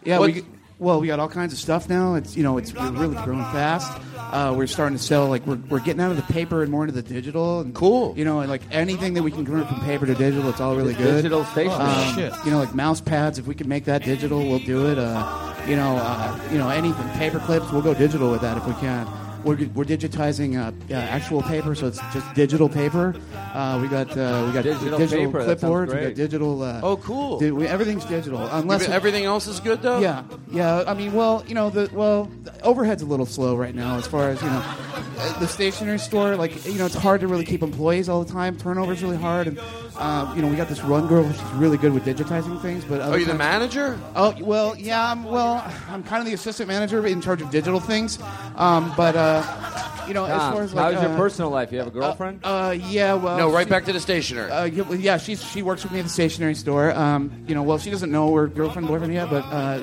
Yeah, 0.03 0.19
What- 0.19 0.33
we 0.33 0.43
well, 0.77 0.99
we 0.99 1.07
got 1.07 1.19
all 1.19 1.29
kinds 1.29 1.53
of 1.53 1.59
stuff 1.59 1.87
now. 1.89 2.15
It's 2.15 2.35
you 2.35 2.43
know, 2.43 2.57
it's 2.57 2.73
we're 2.73 2.91
really 2.91 3.15
growing 3.23 3.43
fast. 3.45 3.91
Uh, 4.17 4.53
we're 4.55 4.67
starting 4.67 4.97
to 4.97 5.03
sell 5.03 5.27
like 5.27 5.45
we're, 5.45 5.59
we're 5.69 5.79
getting 5.79 6.01
out 6.01 6.11
of 6.11 6.17
the 6.17 6.33
paper 6.33 6.61
and 6.63 6.71
more 6.71 6.83
into 6.83 6.93
the 6.93 7.01
digital. 7.01 7.61
And, 7.61 7.73
cool. 7.73 8.13
You 8.17 8.25
know, 8.25 8.41
and 8.41 8.49
like 8.49 8.61
anything 8.71 9.13
that 9.13 9.23
we 9.23 9.31
can 9.31 9.45
convert 9.45 9.67
from 9.67 9.79
paper 9.81 10.05
to 10.05 10.15
digital, 10.15 10.49
it's 10.49 10.59
all 10.59 10.75
really 10.75 10.93
good. 10.93 11.15
Digital 11.15 11.45
stationery. 11.45 11.79
Um, 11.79 12.15
Shit. 12.15 12.33
You 12.43 12.51
know, 12.51 12.59
like 12.59 12.75
mouse 12.75 12.99
pads. 12.99 13.39
If 13.39 13.47
we 13.47 13.55
can 13.55 13.69
make 13.69 13.85
that 13.85 14.03
digital, 14.03 14.39
we'll 14.39 14.59
do 14.59 14.91
it. 14.91 14.97
Uh, 14.97 15.53
you 15.67 15.75
know, 15.75 15.97
uh, 15.97 16.39
you 16.51 16.57
know 16.57 16.69
anything. 16.69 17.07
Paper 17.11 17.39
clips, 17.39 17.71
we'll 17.71 17.81
go 17.81 17.93
digital 17.93 18.29
with 18.31 18.41
that 18.41 18.57
if 18.57 18.67
we 18.67 18.73
can. 18.73 19.07
We're, 19.45 19.67
we're 19.75 19.85
digitizing 19.85 20.57
uh, 20.57 20.71
uh, 20.93 20.97
actual 20.97 21.43
paper, 21.43 21.75
so 21.75 21.87
it's 21.87 21.99
just 22.11 22.33
digital 22.33 22.67
paper. 22.67 23.15
Uh, 23.53 23.77
we 23.81 23.87
got 23.87 24.09
uh, 24.17 24.43
we 24.47 24.51
got 24.53 24.63
Digital 24.63 24.97
digital 24.97 25.25
paper, 25.31 25.39
clipboards. 25.45 25.93
We 25.93 26.01
got 26.07 26.15
digital. 26.15 26.63
Uh, 26.63 26.81
Oh, 26.83 26.97
cool. 26.97 27.39
di- 27.39 27.51
we, 27.51 27.67
everything's 27.67 28.05
digital, 28.05 28.39
unless 28.47 28.81
Every- 28.83 28.95
everything 28.95 29.25
else 29.25 29.45
is 29.47 29.59
good 29.59 29.81
though. 29.83 29.99
yeah, 29.99 30.23
yeah. 30.51 30.83
I 30.87 30.93
mean, 30.95 31.13
well, 31.13 31.43
you 31.47 31.53
know, 31.53 31.69
the 31.69 31.89
well, 31.93 32.29
the 32.43 32.59
overhead's 32.63 33.03
a 33.03 33.05
little 33.05 33.25
slow 33.27 33.55
right 33.55 33.75
now 33.75 33.97
as 33.97 34.07
far 34.07 34.29
as 34.29 34.41
you 34.41 34.49
know. 34.49 34.63
uh, 34.65 35.39
The 35.39 35.47
stationery 35.47 35.99
store, 35.99 36.35
like 36.35 36.65
you 36.65 36.73
know, 36.79 36.85
it's 36.87 36.95
hard 36.95 37.21
to 37.21 37.27
really 37.27 37.45
keep 37.45 37.61
employees 37.61 38.09
all 38.09 38.23
the 38.23 38.31
time. 38.31 38.57
Turnover's 38.57 39.03
really 39.03 39.17
hard, 39.17 39.45
and 39.47 39.59
uh, 39.97 40.33
you 40.35 40.41
know, 40.41 40.47
we 40.47 40.55
got 40.57 40.67
this 40.69 40.81
run 40.81 41.07
girl. 41.07 41.31
She's 41.31 41.41
really 41.53 41.77
good 41.77 41.93
with 41.93 42.03
digitizing 42.03 42.59
things. 42.61 42.83
But 42.83 43.01
Are 43.01 43.17
you 43.19 43.25
the 43.25 43.35
manager? 43.35 43.97
Oh 44.15 44.33
well, 44.41 44.75
yeah. 44.75 45.11
I'm, 45.11 45.23
well, 45.23 45.63
I'm 45.89 46.03
kind 46.03 46.19
of 46.19 46.25
the 46.25 46.33
assistant 46.33 46.67
manager 46.67 47.05
in 47.05 47.21
charge 47.21 47.41
of 47.43 47.51
digital 47.51 47.79
things. 47.79 48.17
Um, 48.57 48.91
but 48.97 49.15
uh, 49.43 50.05
you 50.07 50.13
know, 50.13 50.25
as 50.25 50.31
far 50.53 50.61
as 50.63 50.73
like, 50.73 50.93
how's 50.93 51.03
your 51.03 51.13
uh, 51.13 51.17
personal 51.17 51.49
life? 51.49 51.71
You 51.71 51.79
have 51.79 51.87
a 51.87 51.91
girlfriend? 51.91 52.39
uh, 52.43 52.75
yeah, 52.77 53.13
well. 53.15 53.37
No, 53.37 53.51
right 53.51 53.65
she- 53.65 53.69
back 53.71 53.85
to 53.85 53.93
the 53.93 53.99
stationer. 53.99 54.49
Uh, 54.51 54.65
yeah, 54.65 54.83
well, 54.83 54.99
yeah, 54.99 55.17
she's 55.17 55.43
she 55.43 55.61
works 55.61 55.83
with 55.83 55.91
me 55.91 55.99
at 55.99 56.03
the 56.03 56.09
stationery 56.09 56.55
store. 56.55 56.91
Um, 56.91 57.31
you 57.47 57.55
know, 57.55 57.63
well, 57.63 57.77
she 57.77 57.89
doesn't 57.91 58.11
know 58.11 58.27
we're 58.29 58.47
girlfriend 58.47 58.87
boyfriend 58.87 59.13
yet, 59.13 59.29
but 59.29 59.43
uh, 59.45 59.79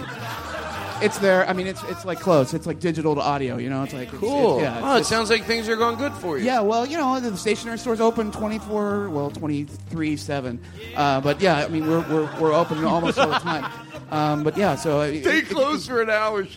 it's 1.03 1.19
there. 1.19 1.49
I 1.49 1.53
mean, 1.53 1.67
it's 1.67 1.83
it's 1.85 2.05
like 2.05 2.21
close. 2.21 2.55
It's 2.55 2.67
like 2.67 2.79
digital 2.79 3.17
to 3.17 3.21
audio. 3.21 3.57
You 3.57 3.69
know, 3.71 3.83
it's 3.83 3.93
like 3.93 4.09
it's, 4.13 4.19
Cool. 4.19 4.59
It's, 4.59 4.63
yeah, 4.63 4.81
oh, 4.83 4.97
it 4.99 5.05
sounds 5.07 5.31
like 5.31 5.45
things 5.45 5.69
are 5.69 5.75
going 5.77 5.97
good 5.97 6.13
for 6.13 6.39
you. 6.39 6.45
yeah, 6.45 6.61
well, 6.61 6.87
you 6.87 6.97
know, 6.97 7.19
the 7.19 7.37
stationery 7.37 7.79
store's 7.79 8.01
open 8.01 8.31
24, 8.31 9.11
well, 9.11 9.31
23 9.33 10.17
7. 10.17 10.61
Uh, 10.95 11.21
but 11.21 11.41
yeah, 11.41 11.57
I 11.65 11.69
mean, 11.69 11.89
we're, 11.89 12.01
we're, 12.09 12.41
we're 12.41 12.53
open 12.53 12.85
almost 12.85 13.19
all 13.19 13.29
the 13.29 13.39
time. 13.39 13.71
Um, 14.13 14.43
but 14.45 14.59
yeah, 14.59 14.75
so. 14.77 15.01
uh, 15.01 15.09
Stay 15.09 15.41
closed 15.41 15.89
for 15.89 16.03
an 16.03 16.11
hour. 16.11 16.47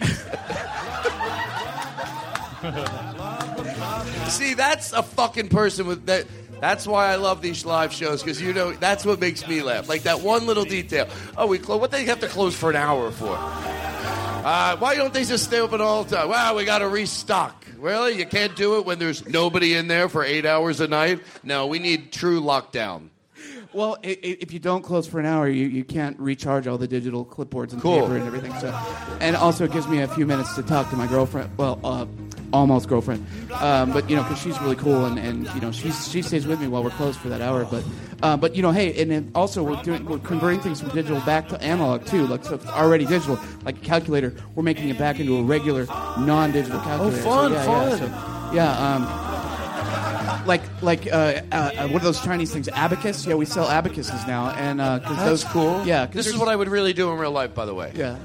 See, 4.30 4.53
that's 4.53 4.93
a 4.93 5.03
fucking 5.03 5.49
person 5.49 5.88
with 5.88 6.05
that. 6.07 6.26
That's 6.61 6.88
why 6.88 7.11
I 7.11 7.16
love 7.16 7.41
these 7.41 7.66
live 7.66 7.93
shows 7.93 8.24
because 8.24 8.41
you 8.41 8.53
know 8.53 8.72
that's 8.72 9.05
what 9.05 9.20
makes 9.20 9.47
me 9.47 9.61
laugh. 9.61 9.89
Like 9.89 10.03
that 10.03 10.22
one 10.22 10.47
little 10.47 10.63
detail. 10.63 11.07
Oh, 11.38 11.47
we 11.47 11.59
close. 11.59 11.80
What 11.80 11.91
they 11.91 12.05
have 12.05 12.22
to 12.22 12.28
close 12.28 12.55
for 12.55 12.70
an 12.70 12.76
hour 12.76 13.11
for? 13.11 13.36
Uh, 13.38 14.78
why 14.78 14.95
don't 14.95 15.13
they 15.13 15.26
just 15.26 15.43
stay 15.43 15.59
open 15.59 15.82
all 15.82 16.03
the 16.03 16.16
time? 16.16 16.30
Well, 16.30 16.55
we 16.55 16.66
got 16.66 16.80
to 16.80 16.88
restock. 16.88 17.66
Really, 17.78 18.18
you 18.18 18.26
can't 18.26 18.55
do 18.55 18.78
it 18.78 18.86
when 18.86 18.99
there's 18.99 19.28
nobody 19.28 19.74
in 19.74 19.88
there 19.88 20.07
for 20.07 20.24
eight 20.24 20.45
hours 20.45 20.80
a 20.80 20.88
night. 20.88 21.22
No, 21.43 21.68
we 21.68 21.80
need 21.80 22.11
true 22.11 22.41
lockdown. 22.41 23.09
Well, 23.76 23.97
i- 24.05 24.07
i- 24.23 24.38
if 24.39 24.53
you 24.53 24.59
don't 24.59 24.84
close 24.84 25.05
for 25.05 25.19
an 25.19 25.26
hour, 25.26 25.49
you, 25.49 25.67
you 25.67 25.84
can't 25.84 26.17
recharge 26.17 26.65
all 26.65 26.78
the 26.78 26.88
digital 26.88 27.26
clipboards 27.26 27.73
and 27.73 27.82
Cool. 27.82 28.03
paper 28.03 28.15
and 28.15 28.26
everything. 28.26 28.53
So, 28.61 28.73
and 29.19 29.36
also 29.36 29.65
it 29.65 29.73
gives 29.73 29.86
me 29.89 29.99
a 29.99 30.07
few 30.07 30.26
minutes 30.26 30.55
to 30.55 30.63
talk 30.63 30.89
to 30.91 30.95
my 30.95 31.07
girlfriend. 31.07 31.49
Well, 31.57 31.78
uh, 31.84 32.05
almost 32.53 32.88
girlfriend, 32.88 33.26
um, 33.59 33.91
but 33.91 34.09
you 34.09 34.15
know, 34.15 34.23
because 34.23 34.39
she's 34.39 34.57
really 34.61 34.78
cool 34.78 35.03
and, 35.03 35.19
and 35.19 35.45
you 35.53 35.59
know 35.59 35.73
she's 35.73 36.07
she 36.09 36.21
stays 36.21 36.47
with 36.47 36.61
me 36.61 36.69
while 36.69 36.86
we're 36.86 36.89
closed 36.91 37.19
for 37.19 37.28
that 37.28 37.41
hour. 37.41 37.65
But 37.65 37.84
uh, 38.23 38.38
but 38.38 38.55
you 38.55 38.61
know, 38.61 38.71
hey, 38.71 39.01
and 39.01 39.11
then 39.11 39.30
also 39.36 39.61
we're 39.61 39.82
doing 39.84 40.05
we're 40.05 40.19
converting 40.19 40.61
things 40.61 40.80
from 40.80 40.91
digital 40.91 41.19
back 41.21 41.49
to 41.49 41.61
analog 41.61 42.05
too. 42.05 42.28
Like 42.28 42.45
so, 42.45 42.55
it's 42.55 42.65
already 42.67 43.05
digital, 43.05 43.38
like 43.65 43.76
a 43.78 43.82
calculator. 43.82 44.34
We're 44.55 44.63
making 44.63 44.88
it 44.88 44.97
back 44.97 45.19
into 45.19 45.36
a 45.38 45.43
regular 45.43 45.86
non-digital 46.17 46.80
calculator. 46.80 47.17
So, 47.17 47.30
fun, 47.30 47.51
yeah, 47.51 47.65
fun. 47.65 47.89
Yeah, 47.89 47.97
so, 47.97 48.53
yeah 48.55 48.95
um, 48.95 49.55
like 50.45 50.61
like 50.82 51.07
uh, 51.07 51.41
uh, 51.51 51.55
uh, 51.55 51.88
what 51.89 52.01
are 52.01 52.05
those 52.05 52.21
Chinese 52.21 52.51
things? 52.51 52.67
Abacus. 52.69 53.26
Yeah, 53.26 53.36
we 53.36 53.45
sell 53.45 53.67
abacuses 53.67 54.26
now, 54.28 54.49
and 54.51 54.82
uh, 54.82 54.99
'cause 54.99 55.17
That's 55.17 55.23
those 55.30 55.43
cool. 55.45 55.86
Yeah, 55.86 56.05
'cause 56.05 56.15
this 56.15 56.28
is 56.28 56.38
what 56.38 56.47
I 56.47 56.55
would 56.55 56.69
really 56.69 56.93
do 56.93 57.11
in 57.11 57.17
real 57.17 57.32
life, 57.32 57.53
by 57.53 57.65
the 57.65 57.73
way. 57.73 57.91
Yeah. 57.95 58.17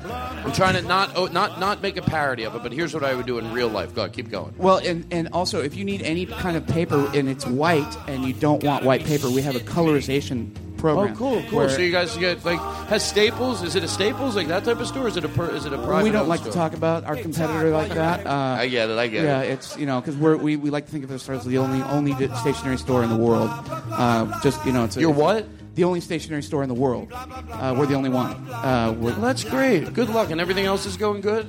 I'm 0.44 0.52
trying 0.52 0.74
to 0.74 0.82
not 0.82 1.12
oh, 1.16 1.26
not 1.26 1.58
not 1.60 1.82
make 1.82 1.96
a 1.96 2.02
parody 2.02 2.44
of 2.44 2.54
it, 2.54 2.62
but 2.62 2.72
here's 2.72 2.94
what 2.94 3.04
I 3.04 3.14
would 3.14 3.26
do 3.26 3.38
in 3.38 3.52
real 3.52 3.68
life. 3.68 3.94
Go, 3.94 4.02
ahead, 4.02 4.12
keep 4.12 4.30
going. 4.30 4.54
Well, 4.58 4.78
and, 4.78 5.04
and 5.10 5.28
also, 5.32 5.62
if 5.62 5.76
you 5.76 5.84
need 5.84 6.02
any 6.02 6.26
kind 6.26 6.56
of 6.56 6.66
paper 6.66 7.10
and 7.14 7.28
it's 7.28 7.46
white 7.46 7.96
and 8.08 8.24
you 8.24 8.32
don't 8.32 8.62
want 8.64 8.84
white 8.84 9.04
paper, 9.04 9.28
we 9.30 9.42
have 9.42 9.56
a 9.56 9.60
colorization 9.60 10.50
program. 10.80 11.14
Oh, 11.14 11.16
cool, 11.16 11.42
cool. 11.48 11.58
where- 11.58 11.68
So 11.68 11.80
you 11.82 11.92
guys 11.92 12.16
get 12.16 12.44
like 12.44 12.58
has 12.88 13.06
Staples? 13.06 13.62
Is 13.62 13.76
it 13.76 13.84
a 13.84 13.88
Staples 13.88 14.34
like 14.36 14.48
that 14.48 14.64
type 14.64 14.80
of 14.80 14.86
store? 14.86 15.06
Is 15.08 15.16
it 15.16 15.24
a 15.24 15.28
per, 15.28 15.48
is 15.50 15.64
it 15.66 15.72
a 15.72 15.78
private? 15.78 16.04
we 16.04 16.10
don't 16.10 16.20
owned 16.22 16.28
like 16.28 16.42
to 16.44 16.50
talk 16.50 16.72
about 16.74 17.04
our 17.04 17.16
competitor 17.16 17.70
like 17.70 17.92
that. 17.94 18.26
Uh, 18.26 18.30
I 18.58 18.68
get 18.68 18.90
it. 18.90 18.98
I 18.98 19.06
get 19.06 19.24
yeah, 19.24 19.42
it. 19.42 19.50
it's 19.52 19.76
you 19.76 19.86
know 19.86 20.00
because 20.00 20.16
we're 20.16 20.36
we, 20.36 20.56
we 20.56 20.70
like 20.70 20.86
to 20.86 20.92
think 20.92 21.04
of 21.04 21.10
ourselves 21.10 21.46
as 21.46 21.50
the 21.50 21.58
only 21.58 21.82
only 21.82 22.14
di- 22.14 22.34
stationery 22.36 22.78
store 22.78 23.02
in 23.04 23.10
the 23.10 23.16
world. 23.16 23.50
Uh, 23.90 24.40
just 24.40 24.64
you 24.66 24.72
know, 24.72 24.84
it's 24.84 24.96
a, 24.96 25.00
You're 25.00 25.10
what? 25.10 25.46
The 25.76 25.84
only 25.84 26.00
stationery 26.00 26.42
store 26.42 26.62
in 26.64 26.68
the 26.68 26.74
world. 26.74 27.12
Uh, 27.12 27.74
we're 27.78 27.86
the 27.86 27.94
only 27.94 28.10
one. 28.10 28.32
Uh, 28.50 28.92
we're, 28.98 29.12
Well, 29.12 29.20
that's 29.20 29.44
great. 29.44 29.94
Good 29.94 30.08
luck, 30.10 30.30
and 30.30 30.40
everything 30.40 30.66
else 30.66 30.84
is 30.84 30.96
going 30.96 31.20
good. 31.20 31.46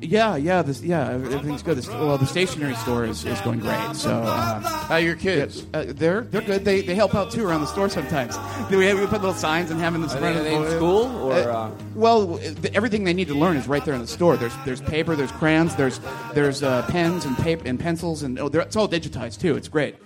Yeah, 0.00 0.36
yeah, 0.36 0.62
this, 0.62 0.80
yeah. 0.80 1.10
Everything's 1.10 1.62
good. 1.62 1.76
This, 1.76 1.88
well, 1.88 2.16
the 2.18 2.26
stationery 2.26 2.74
store 2.76 3.04
is, 3.04 3.24
is 3.24 3.40
going 3.40 3.58
great. 3.58 3.96
So, 3.96 4.10
uh, 4.22 4.60
how 4.60 4.96
your 4.96 5.16
kids? 5.16 5.66
Uh, 5.74 5.86
they're 5.88 6.20
they're 6.22 6.40
good. 6.40 6.64
They, 6.64 6.82
they 6.82 6.94
help 6.94 7.16
out 7.16 7.32
too 7.32 7.44
around 7.44 7.62
the 7.62 7.66
store 7.66 7.88
sometimes. 7.88 8.36
Do 8.70 8.78
we, 8.78 8.86
have, 8.86 8.98
we 9.00 9.06
put 9.06 9.20
little 9.22 9.34
signs 9.34 9.72
and 9.72 9.80
have 9.80 9.92
them 9.94 10.02
in 10.02 10.08
the 10.08 10.14
Are 10.14 10.18
front 10.20 10.36
they- 10.44 10.54
of 10.54 10.62
the 10.62 10.70
in 10.70 10.76
school, 10.76 11.06
or, 11.24 11.32
uh- 11.50 11.70
well, 11.96 12.38
th- 12.38 12.72
everything 12.74 13.02
they 13.02 13.12
need 13.12 13.26
to 13.28 13.34
learn 13.34 13.56
is 13.56 13.66
right 13.66 13.84
there 13.84 13.94
in 13.94 14.00
the 14.00 14.06
store. 14.06 14.36
There's 14.36 14.54
there's 14.64 14.80
paper, 14.80 15.16
there's 15.16 15.32
crayons, 15.32 15.74
there's 15.74 15.98
there's 16.32 16.62
uh, 16.62 16.82
pens 16.88 17.24
and 17.24 17.36
paper 17.38 17.66
and 17.66 17.80
pencils, 17.80 18.22
and 18.22 18.38
oh, 18.38 18.46
it's 18.46 18.76
all 18.76 18.88
digitized 18.88 19.40
too. 19.40 19.56
It's 19.56 19.68
great. 19.68 19.96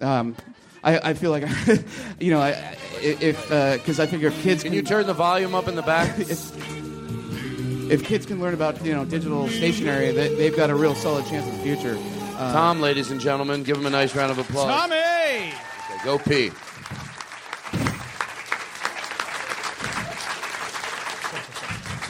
Um, 0.00 0.36
I, 0.84 1.10
I 1.10 1.14
feel 1.14 1.32
like, 1.32 1.48
you 2.20 2.30
know, 2.30 2.40
I, 2.40 2.50
I- 2.50 2.76
if 3.02 3.42
because 3.48 3.98
I 3.98 4.06
figure 4.06 4.28
if 4.28 4.42
kids 4.42 4.62
Can 4.62 4.72
you 4.72 4.82
turn 4.82 5.06
the 5.08 5.14
volume 5.14 5.54
up 5.56 5.66
in 5.66 5.74
the 5.74 5.82
back? 5.82 6.16
if, 7.90 8.02
if 8.02 8.06
kids 8.06 8.26
can 8.26 8.40
learn 8.40 8.54
about 8.54 8.84
you 8.84 8.94
know 8.94 9.04
digital 9.04 9.48
stationery, 9.48 10.12
they, 10.12 10.34
they've 10.34 10.56
got 10.56 10.70
a 10.70 10.74
real 10.74 10.94
solid 10.94 11.26
chance 11.26 11.46
of 11.46 11.56
the 11.56 11.62
future. 11.62 11.96
Uh, 12.36 12.52
Tom, 12.52 12.80
ladies 12.80 13.10
and 13.10 13.20
gentlemen, 13.20 13.62
give 13.62 13.76
him 13.76 13.86
a 13.86 13.90
nice 13.90 14.14
round 14.14 14.30
of 14.30 14.38
applause. 14.38 14.68
Tommy! 14.68 14.94
Okay, 14.94 16.04
go 16.04 16.18
pee. 16.18 16.50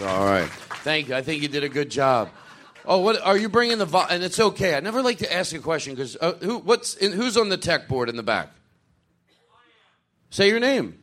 All 0.04 0.24
right. 0.24 0.48
Thank 0.84 1.08
you. 1.08 1.14
I 1.14 1.22
think 1.22 1.42
you 1.42 1.48
did 1.48 1.64
a 1.64 1.68
good 1.68 1.90
job. 1.90 2.30
Oh, 2.84 2.98
what 2.98 3.20
are 3.20 3.36
you 3.36 3.48
bringing 3.48 3.78
the? 3.78 3.84
Vo- 3.84 4.06
and 4.08 4.22
it's 4.22 4.38
okay. 4.38 4.74
I 4.74 4.80
never 4.80 5.02
like 5.02 5.18
to 5.18 5.32
ask 5.32 5.54
a 5.54 5.58
question 5.58 5.94
because 5.94 6.16
uh, 6.20 6.32
who? 6.34 6.58
What's 6.58 6.94
in, 6.94 7.12
who's 7.12 7.36
on 7.36 7.48
the 7.48 7.56
tech 7.56 7.88
board 7.88 8.08
in 8.08 8.16
the 8.16 8.22
back? 8.22 8.50
Say 10.30 10.48
your 10.48 10.60
name. 10.60 10.98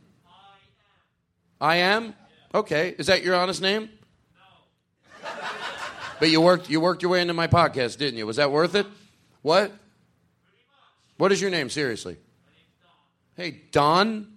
I 1.60 1.78
am. 1.78 2.16
Okay. 2.54 2.96
Is 2.98 3.08
that 3.08 3.24
your 3.24 3.36
honest 3.36 3.62
name? 3.62 3.90
But 6.20 6.30
you 6.30 6.42
worked 6.42 6.70
you 6.70 6.80
worked 6.80 7.02
your 7.02 7.12
way 7.12 7.22
into 7.22 7.34
my 7.34 7.48
podcast, 7.48 7.98
didn't 7.98 8.18
you? 8.18 8.26
Was 8.26 8.38
that 8.38 8.52
worth 8.52 8.76
it? 8.76 8.88
What? 9.42 9.72
What 11.18 11.32
is 11.32 11.42
your 11.42 11.52
name? 11.52 11.70
Seriously. 11.70 12.16
Don. 12.16 13.46
Hey, 13.46 13.62
Don. 13.72 14.28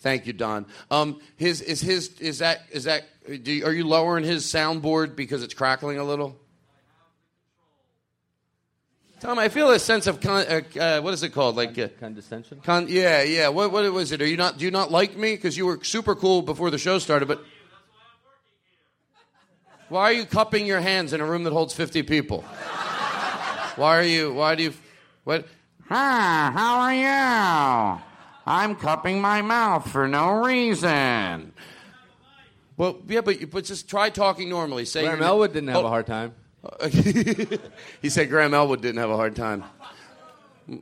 Thank 0.00 0.26
you, 0.26 0.32
Don. 0.32 0.66
Um, 0.90 1.20
his 1.36 1.60
is 1.60 1.80
his 1.80 2.18
is 2.20 2.38
that 2.38 2.62
is 2.70 2.84
that? 2.84 3.04
Do 3.42 3.52
you, 3.52 3.66
are 3.66 3.72
you 3.72 3.86
lowering 3.86 4.24
his 4.24 4.44
soundboard 4.44 5.16
because 5.16 5.42
it's 5.42 5.54
crackling 5.54 5.98
a 5.98 6.04
little? 6.04 6.36
Tom, 9.20 9.36
I 9.36 9.48
feel 9.48 9.68
a 9.70 9.80
sense 9.80 10.06
of 10.06 10.20
con, 10.20 10.46
uh, 10.46 10.60
uh, 10.80 11.00
what 11.00 11.12
is 11.12 11.24
it 11.24 11.30
called? 11.30 11.56
Like 11.56 11.76
uh, 11.76 11.88
Condescension? 11.98 12.60
Con, 12.62 12.86
yeah, 12.88 13.22
yeah. 13.22 13.48
What, 13.48 13.72
what 13.72 13.92
was 13.92 14.12
it? 14.12 14.22
Are 14.22 14.26
you 14.26 14.36
not? 14.36 14.58
Do 14.58 14.64
you 14.64 14.70
not 14.70 14.92
like 14.92 15.16
me? 15.16 15.34
Because 15.34 15.56
you 15.56 15.66
were 15.66 15.82
super 15.82 16.14
cool 16.14 16.40
before 16.40 16.70
the 16.70 16.78
show 16.78 17.00
started, 17.00 17.26
but 17.26 17.42
why 19.88 20.02
are 20.04 20.12
you 20.12 20.24
cupping 20.26 20.66
your 20.66 20.80
hands 20.80 21.12
in 21.12 21.20
a 21.20 21.24
room 21.24 21.44
that 21.44 21.52
holds 21.52 21.74
fifty 21.74 22.02
people? 22.02 22.42
Why 23.76 23.98
are 23.98 24.02
you? 24.02 24.32
Why 24.32 24.54
do 24.54 24.62
you? 24.64 24.74
What? 25.24 25.46
Hi, 25.88 26.50
how 26.52 26.80
are 26.80 26.94
you? 27.96 28.02
I'm 28.46 28.74
cupping 28.76 29.20
my 29.20 29.40
mouth 29.42 29.90
for 29.90 30.08
no 30.08 30.44
reason. 30.44 31.52
Well, 32.76 32.98
yeah, 33.08 33.20
but, 33.22 33.50
but 33.50 33.64
just 33.64 33.88
try 33.88 34.08
talking 34.10 34.48
normally. 34.48 34.84
Say 34.84 35.04
Graham 35.04 35.22
Elwood 35.22 35.52
didn't 35.52 35.68
have 35.70 35.82
Oh. 35.84 35.86
a 35.86 35.88
hard 35.88 36.06
time. 36.06 36.34
he 38.02 38.08
said 38.08 38.28
Graham 38.30 38.54
Elwood 38.54 38.80
didn't 38.82 38.98
have 38.98 39.10
a 39.10 39.16
hard 39.16 39.34
time. 39.36 39.64
Hey, 40.68 40.80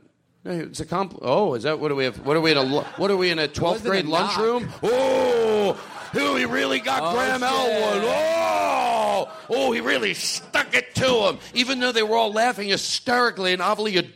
It's 0.59 0.79
a 0.79 0.85
compl- 0.85 1.19
Oh, 1.21 1.53
is 1.55 1.63
that 1.63 1.79
what 1.79 1.89
do 1.89 1.95
we 1.95 2.05
have? 2.05 2.25
What 2.25 2.37
are 2.37 2.41
we 2.41 2.51
in 2.51 2.57
a? 2.57 2.63
lu- 2.63 2.81
What 2.97 3.11
are 3.11 3.17
we 3.17 3.29
in 3.31 3.39
a 3.39 3.47
twelfth 3.47 3.83
grade 3.83 4.05
lunchroom? 4.05 4.69
Oh, 4.83 5.77
who 6.13 6.35
he 6.35 6.45
really 6.45 6.79
got 6.79 7.01
Oh, 7.03 7.13
Graham 7.13 7.39
shit. 7.41 7.49
Elwood? 7.49 8.03
Oh, 8.05 9.31
oh, 9.49 9.71
he 9.71 9.81
really 9.81 10.13
stuck 10.13 10.73
it 10.75 10.93
to 10.95 11.27
him. 11.27 11.39
Even 11.53 11.79
though 11.79 11.91
they 11.91 12.03
were 12.03 12.15
all 12.15 12.31
laughing 12.31 12.69
hysterically 12.69 13.53
and 13.53 13.61
obviously, 13.61 14.11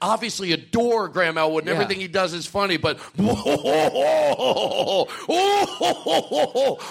obviously 0.00 0.52
adore 0.52 1.08
Graham 1.08 1.36
Elwood 1.38 1.64
and 1.64 1.68
Yeah. 1.68 1.74
everything 1.82 2.00
he 2.00 2.08
does 2.08 2.32
is 2.32 2.46
funny, 2.46 2.76
but 2.76 2.98
oh, 3.18 5.06
oh, 5.28 6.06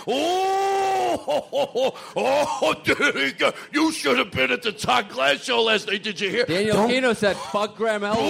oh, 0.07 1.93
oh, 2.15 2.73
dude, 2.83 3.53
you 3.71 3.91
should 3.91 4.17
have 4.17 4.31
been 4.31 4.51
at 4.51 4.61
the 4.63 4.71
Todd 4.71 5.09
Glass 5.09 5.43
show 5.43 5.61
last 5.63 5.87
night. 5.87 6.03
Did 6.03 6.19
you 6.19 6.29
hear? 6.29 6.45
Daniel 6.45 6.77
Kinno 6.77 7.15
said, 7.15 7.35
"Fuck 7.37 7.75
Graham 7.77 8.03
Elwood." 8.03 8.21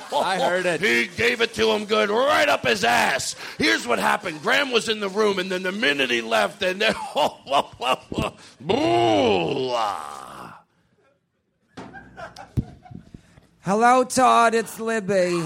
I 0.16 0.38
heard 0.38 0.66
it. 0.66 0.80
He 0.80 1.06
gave 1.06 1.40
it 1.40 1.54
to 1.54 1.70
him 1.72 1.84
good, 1.84 2.10
right 2.10 2.48
up 2.48 2.66
his 2.66 2.84
ass. 2.84 3.36
Here's 3.58 3.86
what 3.86 3.98
happened. 3.98 4.42
Graham 4.42 4.70
was 4.70 4.88
in 4.88 5.00
the 5.00 5.08
room, 5.08 5.38
and 5.38 5.50
then 5.50 5.62
the 5.62 5.72
minute 5.72 6.10
he 6.10 6.20
left, 6.20 6.62
and 6.62 6.80
then 6.80 6.94
Boo! 8.60 9.74
Hello, 13.60 14.04
Todd. 14.04 14.54
It's 14.54 14.80
Libby. 14.80 15.42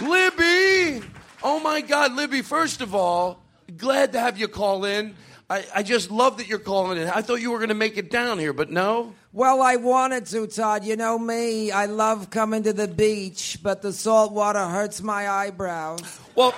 Libby! 0.00 1.06
Oh 1.42 1.60
my 1.62 1.80
God, 1.80 2.14
Libby, 2.14 2.42
first 2.42 2.80
of 2.80 2.94
all, 2.94 3.42
glad 3.76 4.12
to 4.12 4.20
have 4.20 4.38
you 4.38 4.48
call 4.48 4.84
in. 4.84 5.14
I, 5.50 5.64
I 5.74 5.82
just 5.82 6.10
love 6.10 6.38
that 6.38 6.48
you're 6.48 6.58
calling 6.58 6.98
in. 6.98 7.08
I 7.08 7.20
thought 7.20 7.40
you 7.40 7.50
were 7.50 7.58
going 7.58 7.68
to 7.68 7.74
make 7.74 7.98
it 7.98 8.10
down 8.10 8.38
here, 8.38 8.52
but 8.52 8.70
no. 8.70 9.14
Well, 9.34 9.62
I 9.62 9.76
wanted 9.76 10.26
to, 10.26 10.46
Todd. 10.46 10.84
You 10.84 10.94
know 10.96 11.18
me. 11.18 11.70
I 11.70 11.86
love 11.86 12.28
coming 12.28 12.64
to 12.64 12.72
the 12.74 12.86
beach, 12.88 13.58
but 13.62 13.80
the 13.80 13.92
salt 13.92 14.32
water 14.32 14.62
hurts 14.66 15.00
my 15.02 15.26
eyebrows. 15.28 16.20
Well, 16.34 16.54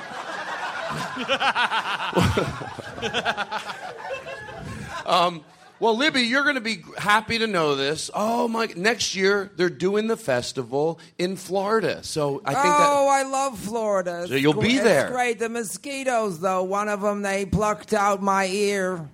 um, 5.07 5.45
well, 5.81 5.97
Libby, 5.97 6.23
you're 6.23 6.43
going 6.45 6.55
to 6.55 6.61
be 6.61 6.83
happy 6.97 7.39
to 7.39 7.47
know 7.47 7.75
this. 7.75 8.11
Oh 8.15 8.49
my! 8.49 8.67
Next 8.77 9.15
year 9.15 9.51
they're 9.57 9.69
doing 9.69 10.07
the 10.07 10.17
festival 10.17 10.99
in 11.19 11.37
Florida, 11.37 12.03
so 12.03 12.41
I 12.45 12.55
think 12.55 12.65
that. 12.65 12.89
oh, 12.91 13.09
I 13.09 13.23
love 13.25 13.59
Florida. 13.59 14.27
So 14.29 14.35
you'll 14.35 14.55
be 14.55 14.79
gr- 14.79 14.85
there. 14.85 15.03
It's 15.07 15.13
great. 15.13 15.39
The 15.39 15.49
mosquitoes, 15.49 16.41
though, 16.41 16.63
one 16.63 16.89
of 16.89 17.01
them 17.03 17.23
they 17.23 17.45
plucked 17.45 17.93
out 17.93 18.23
my 18.23 18.47
ear. 18.47 19.09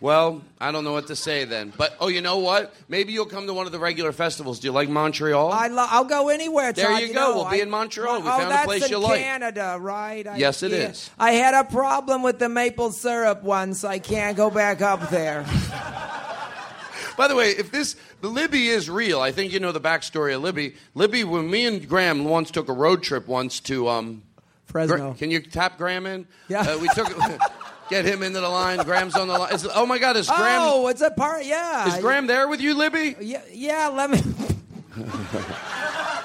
Well, 0.00 0.40
I 0.58 0.72
don't 0.72 0.84
know 0.84 0.92
what 0.92 1.08
to 1.08 1.16
say 1.16 1.44
then. 1.44 1.74
But 1.76 1.94
oh, 2.00 2.08
you 2.08 2.22
know 2.22 2.38
what? 2.38 2.74
Maybe 2.88 3.12
you'll 3.12 3.26
come 3.26 3.46
to 3.46 3.52
one 3.52 3.66
of 3.66 3.72
the 3.72 3.78
regular 3.78 4.12
festivals. 4.12 4.58
Do 4.58 4.68
you 4.68 4.72
like 4.72 4.88
Montreal? 4.88 5.52
I 5.52 5.68
lo- 5.68 5.86
I'll 5.88 6.06
go 6.06 6.30
anywhere. 6.30 6.72
There 6.72 6.88
Todd, 6.88 7.02
you 7.02 7.08
go. 7.08 7.14
know. 7.14 7.36
We'll 7.36 7.50
be 7.50 7.60
in 7.60 7.68
Montreal. 7.68 8.22
We 8.22 8.28
oh, 8.28 8.38
found 8.38 8.52
a 8.52 8.64
place 8.64 8.86
in 8.86 8.90
you 8.92 8.98
like. 8.98 9.20
Canada, 9.20 9.76
right? 9.78 10.26
I- 10.26 10.38
Yes, 10.38 10.62
it 10.62 10.72
yeah. 10.72 10.88
is. 10.88 11.10
I 11.18 11.32
had 11.32 11.52
a 11.52 11.64
problem 11.64 12.22
with 12.22 12.38
the 12.38 12.48
maple 12.48 12.92
syrup 12.92 13.42
once. 13.42 13.84
I 13.84 13.98
can't 13.98 14.38
go 14.38 14.48
back 14.48 14.80
up 14.80 15.10
there. 15.10 15.44
By 17.18 17.28
the 17.28 17.36
way, 17.36 17.50
if 17.50 17.70
this 17.70 17.96
the 18.22 18.28
Libby 18.28 18.68
is 18.68 18.88
real, 18.88 19.20
I 19.20 19.32
think 19.32 19.52
you 19.52 19.60
know 19.60 19.72
the 19.72 19.80
backstory 19.80 20.34
of 20.34 20.40
Libby. 20.40 20.76
Libby, 20.94 21.24
when 21.24 21.50
me 21.50 21.66
and 21.66 21.86
Graham 21.86 22.24
once 22.24 22.50
took 22.50 22.70
a 22.70 22.72
road 22.72 23.02
trip 23.02 23.28
once 23.28 23.60
to 23.60 23.90
um, 23.90 24.22
Fresno. 24.64 24.96
Gra- 24.96 25.14
can 25.14 25.30
you 25.30 25.40
tap 25.40 25.76
Graham 25.76 26.06
in? 26.06 26.26
Yeah. 26.48 26.62
Uh, 26.62 26.78
we 26.78 26.88
took 26.94 27.08
get 27.90 28.04
him 28.06 28.22
into 28.22 28.40
the 28.40 28.48
line. 28.48 28.78
Graham's 28.78 29.14
on 29.16 29.28
the 29.28 29.38
line. 29.38 29.52
Is, 29.52 29.66
oh 29.74 29.84
my 29.84 29.98
God, 29.98 30.16
is 30.16 30.28
Graham? 30.28 30.62
Oh, 30.62 30.86
it's 30.86 31.02
a 31.02 31.10
part. 31.10 31.44
Yeah. 31.44 31.88
Is 31.94 32.00
Graham 32.00 32.26
there 32.26 32.48
with 32.48 32.60
you, 32.60 32.74
Libby? 32.74 33.16
Yeah, 33.20 33.42
yeah. 33.52 33.88
Let 33.88 34.10
me. 34.10 34.18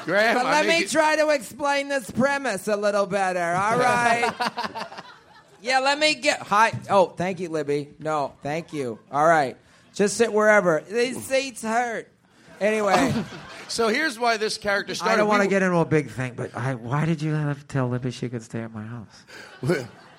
Graham, 0.05 0.35
But 0.35 0.45
I 0.45 0.51
let 0.51 0.65
make 0.67 0.79
me 0.79 0.83
it- 0.85 0.91
try 0.91 1.15
to 1.15 1.29
explain 1.29 1.87
this 1.89 2.09
premise 2.11 2.67
a 2.67 2.75
little 2.75 3.05
better. 3.07 3.39
All 3.41 3.77
right. 3.77 4.31
yeah, 5.61 5.79
let 5.79 5.97
me 5.99 6.15
get. 6.15 6.41
Hi. 6.43 6.71
Oh, 6.89 7.07
thank 7.07 7.39
you, 7.39 7.49
Libby. 7.49 7.89
No, 7.99 8.33
thank 8.43 8.71
you. 8.71 8.99
All 9.11 9.25
right. 9.25 9.57
Just 9.93 10.17
sit 10.17 10.31
wherever. 10.31 10.83
These 10.89 11.23
seats 11.25 11.61
hurt. 11.63 12.09
Anyway, 12.61 13.13
So 13.67 13.87
here's 13.87 14.17
why 14.19 14.37
this 14.37 14.57
character 14.59 14.93
started. 14.95 15.13
I 15.15 15.17
don't 15.17 15.27
want 15.27 15.41
to 15.41 15.47
We- 15.47 15.49
get 15.49 15.63
into 15.63 15.77
a 15.77 15.85
big 15.85 16.09
thing, 16.11 16.33
but 16.35 16.55
I, 16.55 16.75
why 16.75 17.05
did 17.05 17.21
you 17.21 17.33
have 17.33 17.59
to 17.59 17.65
tell 17.65 17.87
Libby 17.89 18.11
she 18.11 18.29
could 18.29 18.43
stay 18.43 18.61
at 18.61 18.71
my 18.73 18.83
house? 18.83 19.23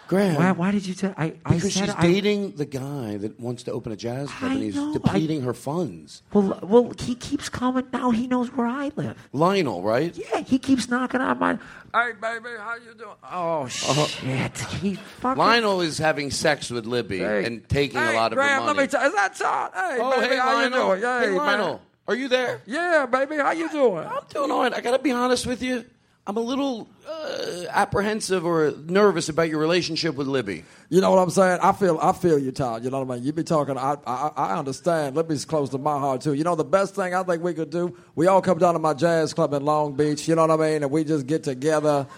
Graham. 0.08 0.36
Why, 0.36 0.52
why 0.52 0.70
did 0.70 0.86
you 0.86 0.94
tell? 0.94 1.12
I, 1.16 1.34
I 1.44 1.54
Because 1.54 1.74
said 1.74 1.86
she's 1.86 1.94
I- 1.94 2.02
dating 2.02 2.52
the 2.52 2.64
guy 2.64 3.16
that 3.16 3.38
wants 3.40 3.64
to 3.64 3.72
open 3.72 3.92
a 3.92 3.96
jazz 3.96 4.30
club, 4.30 4.52
and 4.52 4.62
he's 4.62 4.76
know, 4.76 4.92
depleting 4.92 5.42
her 5.42 5.52
funds. 5.54 6.22
Well, 6.32 6.58
well, 6.62 6.92
he 6.98 7.14
keeps 7.14 7.48
coming 7.48 7.86
now. 7.92 8.10
He 8.10 8.26
knows 8.26 8.52
where 8.52 8.66
I 8.66 8.92
live. 8.96 9.16
Lionel, 9.32 9.82
right? 9.82 10.16
Yeah, 10.16 10.40
he 10.40 10.58
keeps 10.58 10.88
knocking 10.88 11.20
on 11.20 11.38
my. 11.38 11.58
Hey, 11.94 12.12
baby, 12.20 12.50
how 12.58 12.76
you 12.76 12.94
doing? 12.96 13.16
Oh 13.24 13.62
uh-huh. 13.62 14.06
shit! 14.06 14.58
He 14.80 14.94
fucking. 14.94 15.38
Lionel 15.42 15.80
is 15.80 15.98
having 15.98 16.30
sex 16.30 16.70
with 16.70 16.86
Libby 16.86 17.18
Hey. 17.18 17.44
and 17.44 17.68
taking 17.68 18.00
Hey, 18.00 18.12
a 18.12 18.16
lot 18.16 18.32
of 18.32 18.36
Graham, 18.36 18.60
her 18.62 18.66
let 18.68 18.76
money. 18.76 18.86
me 18.86 18.90
tell. 18.90 19.06
Is 19.06 19.14
that 19.14 19.34
Todd? 19.34 19.70
Hey, 19.74 19.98
oh, 20.00 20.20
baby, 20.20 20.34
hey, 20.34 20.38
how 20.40 20.54
Lionel. 20.54 20.94
you 20.96 21.00
doing? 21.02 21.20
Hey, 21.20 21.26
man. 21.28 21.36
Lionel. 21.36 21.82
Are 22.08 22.14
you 22.14 22.28
there? 22.28 22.60
Yeah, 22.66 23.06
baby, 23.06 23.36
how 23.36 23.50
you 23.50 23.68
doing? 23.68 24.04
I'm 24.06 24.22
doing 24.28 24.50
all 24.52 24.62
right. 24.62 24.72
I 24.72 24.80
got 24.80 24.92
to 24.92 25.00
be 25.00 25.10
honest 25.10 25.44
with 25.46 25.60
you. 25.60 25.84
I'm 26.28 26.36
a 26.36 26.40
little 26.40 26.88
uh, 27.08 27.66
apprehensive 27.70 28.44
or 28.44 28.72
nervous 28.86 29.28
about 29.28 29.48
your 29.48 29.60
relationship 29.60 30.16
with 30.16 30.26
Libby. 30.26 30.64
You 30.88 31.00
know 31.00 31.10
what 31.10 31.20
I'm 31.20 31.30
saying? 31.30 31.60
I 31.62 31.70
feel 31.72 31.98
I 32.02 32.12
feel 32.12 32.36
you, 32.38 32.50
Todd. 32.50 32.82
You 32.82 32.90
know 32.90 33.00
what 33.00 33.14
I 33.14 33.16
mean? 33.16 33.24
You 33.24 33.32
be 33.32 33.44
talking. 33.44 33.78
I 33.78 33.96
I, 34.06 34.32
I 34.36 34.58
understand. 34.58 35.14
Libby's 35.14 35.44
close 35.44 35.70
to 35.70 35.78
my 35.78 35.98
heart 35.98 36.22
too. 36.22 36.34
You 36.34 36.42
know 36.42 36.56
the 36.56 36.64
best 36.64 36.96
thing 36.96 37.14
I 37.14 37.22
think 37.22 37.44
we 37.44 37.54
could 37.54 37.70
do? 37.70 37.96
We 38.16 38.26
all 38.26 38.42
come 38.42 38.58
down 38.58 38.74
to 38.74 38.80
my 38.80 38.92
jazz 38.94 39.34
club 39.34 39.52
in 39.52 39.64
Long 39.64 39.94
Beach. 39.94 40.26
You 40.26 40.34
know 40.34 40.46
what 40.46 40.60
I 40.60 40.72
mean? 40.72 40.82
And 40.82 40.90
we 40.90 41.04
just 41.04 41.26
get 41.28 41.44
together. 41.44 42.08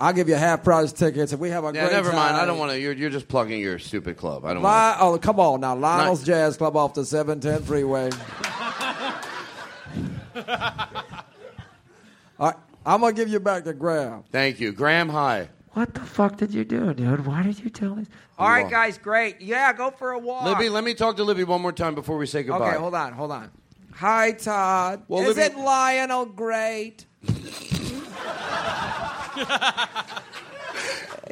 I'll 0.00 0.12
give 0.12 0.28
you 0.28 0.36
half 0.36 0.62
price 0.62 0.92
tickets, 0.92 1.32
and 1.32 1.40
we 1.40 1.50
have 1.50 1.64
a 1.64 1.72
Yeah, 1.74 1.86
great 1.86 1.92
never 1.92 2.12
mind. 2.12 2.36
I 2.36 2.44
don't 2.44 2.58
want 2.58 2.70
to. 2.70 2.78
You're, 2.78 2.92
you're 2.92 3.10
just 3.10 3.26
plugging 3.26 3.60
your 3.60 3.80
stupid 3.80 4.16
club. 4.16 4.44
I 4.44 4.54
don't 4.54 4.62
Li- 4.62 4.94
oh, 5.00 5.18
come 5.20 5.40
on 5.40 5.60
now, 5.60 5.74
Lionel's 5.74 6.22
Jazz 6.22 6.56
Club 6.56 6.76
off 6.76 6.94
the 6.94 7.04
710 7.04 7.66
freeway. 7.66 8.10
All 12.88 12.92
right, 12.92 12.94
I'm 12.94 13.00
gonna 13.02 13.12
give 13.12 13.28
you 13.28 13.38
back 13.38 13.64
to 13.64 13.74
Graham. 13.74 14.24
Thank 14.32 14.60
you. 14.60 14.72
Graham, 14.72 15.10
hi. 15.10 15.50
What 15.72 15.92
the 15.92 16.00
fuck 16.00 16.38
did 16.38 16.54
you 16.54 16.64
do, 16.64 16.94
dude? 16.94 17.26
Why 17.26 17.42
did 17.42 17.58
you 17.60 17.68
tell 17.68 17.98
us? 17.98 18.06
all 18.38 18.48
right, 18.48 18.68
guys, 18.68 18.96
great. 18.96 19.42
Yeah, 19.42 19.74
go 19.74 19.90
for 19.90 20.12
a 20.12 20.18
walk. 20.18 20.46
Libby, 20.46 20.70
let 20.70 20.84
me 20.84 20.94
talk 20.94 21.16
to 21.16 21.24
Libby 21.24 21.44
one 21.44 21.60
more 21.60 21.70
time 21.72 21.94
before 21.94 22.16
we 22.16 22.24
say 22.24 22.42
goodbye. 22.42 22.70
Okay, 22.70 22.78
hold 22.78 22.94
on, 22.94 23.12
hold 23.12 23.30
on. 23.30 23.50
Hi, 23.92 24.32
Todd. 24.32 25.02
Well, 25.06 25.28
Isn't 25.28 25.36
Libby- 25.36 25.60
Lionel 25.60 26.24
great? 26.26 27.04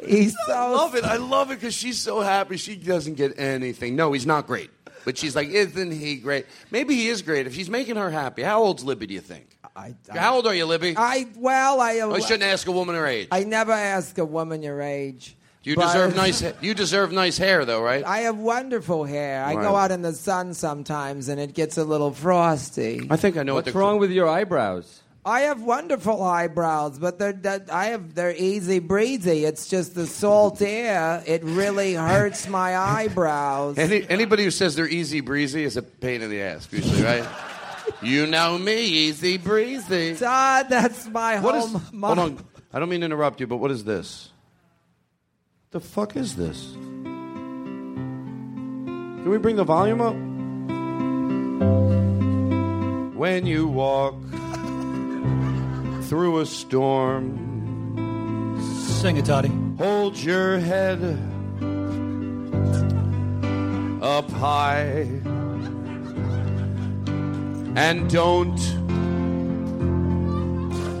He's 0.05 0.35
so. 0.45 0.53
I 0.53 0.69
love 0.69 0.93
it. 0.93 1.03
I 1.05 1.17
love 1.17 1.49
it 1.49 1.55
because 1.55 1.73
she's 1.73 1.99
so 1.99 2.21
happy. 2.21 2.57
She 2.57 2.75
doesn't 2.75 3.15
get 3.15 3.39
anything. 3.39 3.95
No, 3.95 4.13
he's 4.13 4.27
not 4.27 4.45
great. 4.45 4.69
But 5.05 5.17
she's 5.17 5.35
like, 5.35 5.49
isn't 5.49 5.91
he 5.91 6.17
great? 6.17 6.45
Maybe 6.69 6.93
he 6.95 7.07
is 7.07 7.23
great 7.23 7.47
if 7.47 7.55
she's 7.55 7.69
making 7.69 7.95
her 7.95 8.11
happy. 8.11 8.43
How 8.43 8.61
old's 8.61 8.83
Libby, 8.83 9.07
do 9.07 9.13
you 9.15 9.21
think? 9.21 9.56
I, 9.77 9.93
How 10.09 10.35
old 10.35 10.47
are 10.47 10.55
you, 10.55 10.65
Libby? 10.65 10.95
I 10.97 11.27
well, 11.37 11.79
I. 11.79 11.99
Oh, 11.99 12.11
I 12.13 12.19
shouldn't 12.19 12.43
ask 12.43 12.67
a 12.67 12.71
woman 12.71 12.95
her 12.95 13.05
age. 13.05 13.27
I 13.31 13.43
never 13.43 13.71
ask 13.71 14.17
a 14.17 14.25
woman 14.25 14.63
your 14.63 14.81
age. 14.81 15.35
You 15.63 15.75
but- 15.75 15.87
deserve 15.93 16.15
nice. 16.15 16.41
ha- 16.41 16.53
You 16.61 16.73
deserve 16.73 17.11
nice 17.11 17.37
hair, 17.37 17.63
though, 17.65 17.81
right? 17.83 18.03
I 18.05 18.19
have 18.19 18.37
wonderful 18.37 19.03
hair. 19.03 19.43
I 19.43 19.53
go 19.53 19.75
out 19.75 19.91
in 19.91 20.01
the 20.01 20.13
sun 20.13 20.53
sometimes, 20.53 21.27
and 21.29 21.39
it 21.39 21.53
gets 21.53 21.77
a 21.77 21.83
little 21.83 22.11
frosty. 22.11 23.05
I 23.09 23.17
think 23.17 23.37
I 23.37 23.43
know 23.43 23.53
What's 23.53 23.67
what 23.67 23.73
the 23.73 23.79
wrong 23.79 23.99
with 23.99 24.09
your 24.11 24.27
eyebrows? 24.27 25.01
I 25.25 25.41
have 25.41 25.61
wonderful 25.61 26.23
eyebrows, 26.23 26.97
but 26.99 27.19
they're 27.19 27.33
that 27.33 27.69
I 27.71 27.87
have 27.87 28.15
they're 28.15 28.33
easy 28.33 28.79
breezy. 28.79 29.43
It's 29.43 29.67
just 29.67 29.93
the 29.93 30.07
salt 30.07 30.61
air. 30.61 31.21
It 31.27 31.43
really 31.43 31.95
hurts 31.95 32.47
my 32.47 32.77
eyebrows. 33.01 33.77
Any, 33.77 34.09
anybody 34.09 34.45
who 34.45 34.51
says 34.51 34.75
they're 34.75 34.87
easy 34.87 35.19
breezy 35.19 35.65
is 35.65 35.75
a 35.75 35.81
pain 35.83 36.21
in 36.21 36.29
the 36.29 36.41
ass, 36.41 36.67
usually, 36.71 37.03
right? 37.03 37.27
You 38.01 38.25
know 38.27 38.57
me, 38.57 38.81
easy 38.85 39.37
breezy. 39.37 40.15
Todd, 40.15 40.67
that's 40.69 41.07
my 41.07 41.39
What 41.39 41.55
is? 41.55 41.71
home. 41.71 41.81
my- 41.93 42.07
Hold 42.07 42.19
on. 42.19 42.37
I 42.73 42.79
don't 42.79 42.89
mean 42.89 42.99
to 43.01 43.05
interrupt 43.05 43.39
you, 43.39 43.47
but 43.47 43.57
what 43.57 43.71
is 43.71 43.83
this? 43.85 44.31
The 45.71 45.79
fuck 45.79 46.15
is 46.15 46.35
this? 46.35 46.71
Can 49.23 49.29
we 49.29 49.37
bring 49.37 49.55
the 49.57 49.63
volume 49.63 50.01
up? 50.01 50.15
When 53.17 53.45
you 53.47 53.67
walk 53.67 54.15
through 56.07 56.39
a 56.39 56.45
storm, 56.45 57.43
Sing 59.01 59.17
it, 59.17 59.25
Toddy. 59.25 59.51
hold 59.77 60.17
your 60.17 60.59
head 60.59 61.01
up 64.01 64.29
high. 64.31 65.07
And 67.79 68.09
don't 68.09 68.57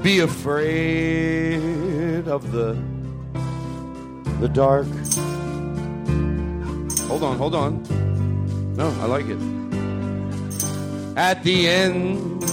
be 0.03 0.19
afraid 0.19 1.57
of 2.27 2.51
the 2.51 2.77
the 4.39 4.47
dark. 4.47 4.85
Hold 7.07 7.23
on, 7.23 7.37
hold 7.39 7.55
on. 7.55 7.83
No, 8.75 8.89
I 9.01 9.05
like 9.07 9.25
it. 9.25 9.39
At 11.17 11.41
the 11.43 11.67
end 11.67 12.43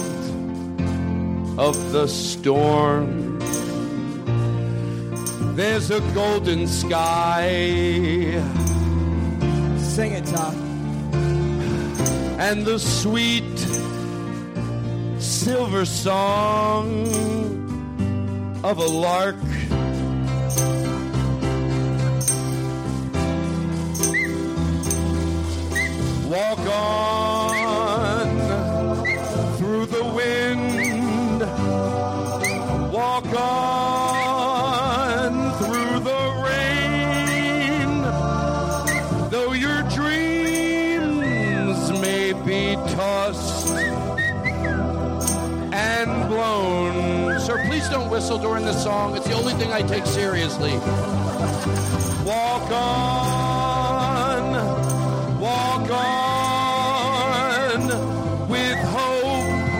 of 1.59 1.91
the 1.91 2.07
storm, 2.07 3.37
there's 5.55 5.91
a 5.91 5.99
golden 6.15 6.65
sky. 6.65 8.41
Sing 9.77 10.13
it, 10.13 10.25
Tom. 10.25 10.55
And 12.39 12.65
the 12.65 12.79
sweet 12.79 13.43
silver 15.45 15.85
song 15.85 17.05
of 18.63 18.79
a 18.79 18.87
lark. 18.87 19.35
Walk 26.27 26.59
on 26.67 27.44
whistle 48.15 48.37
during 48.37 48.63
the 48.63 48.71
song. 48.71 49.17
It's 49.17 49.27
the 49.27 49.33
only 49.33 49.53
thing 49.55 49.73
I 49.73 49.81
take 49.81 50.05
seriously. 50.05 50.71
Walk 52.23 52.71
on, 52.71 54.53
walk 55.37 55.91
on 55.91 57.79
with 58.47 58.77
hope 58.77 59.75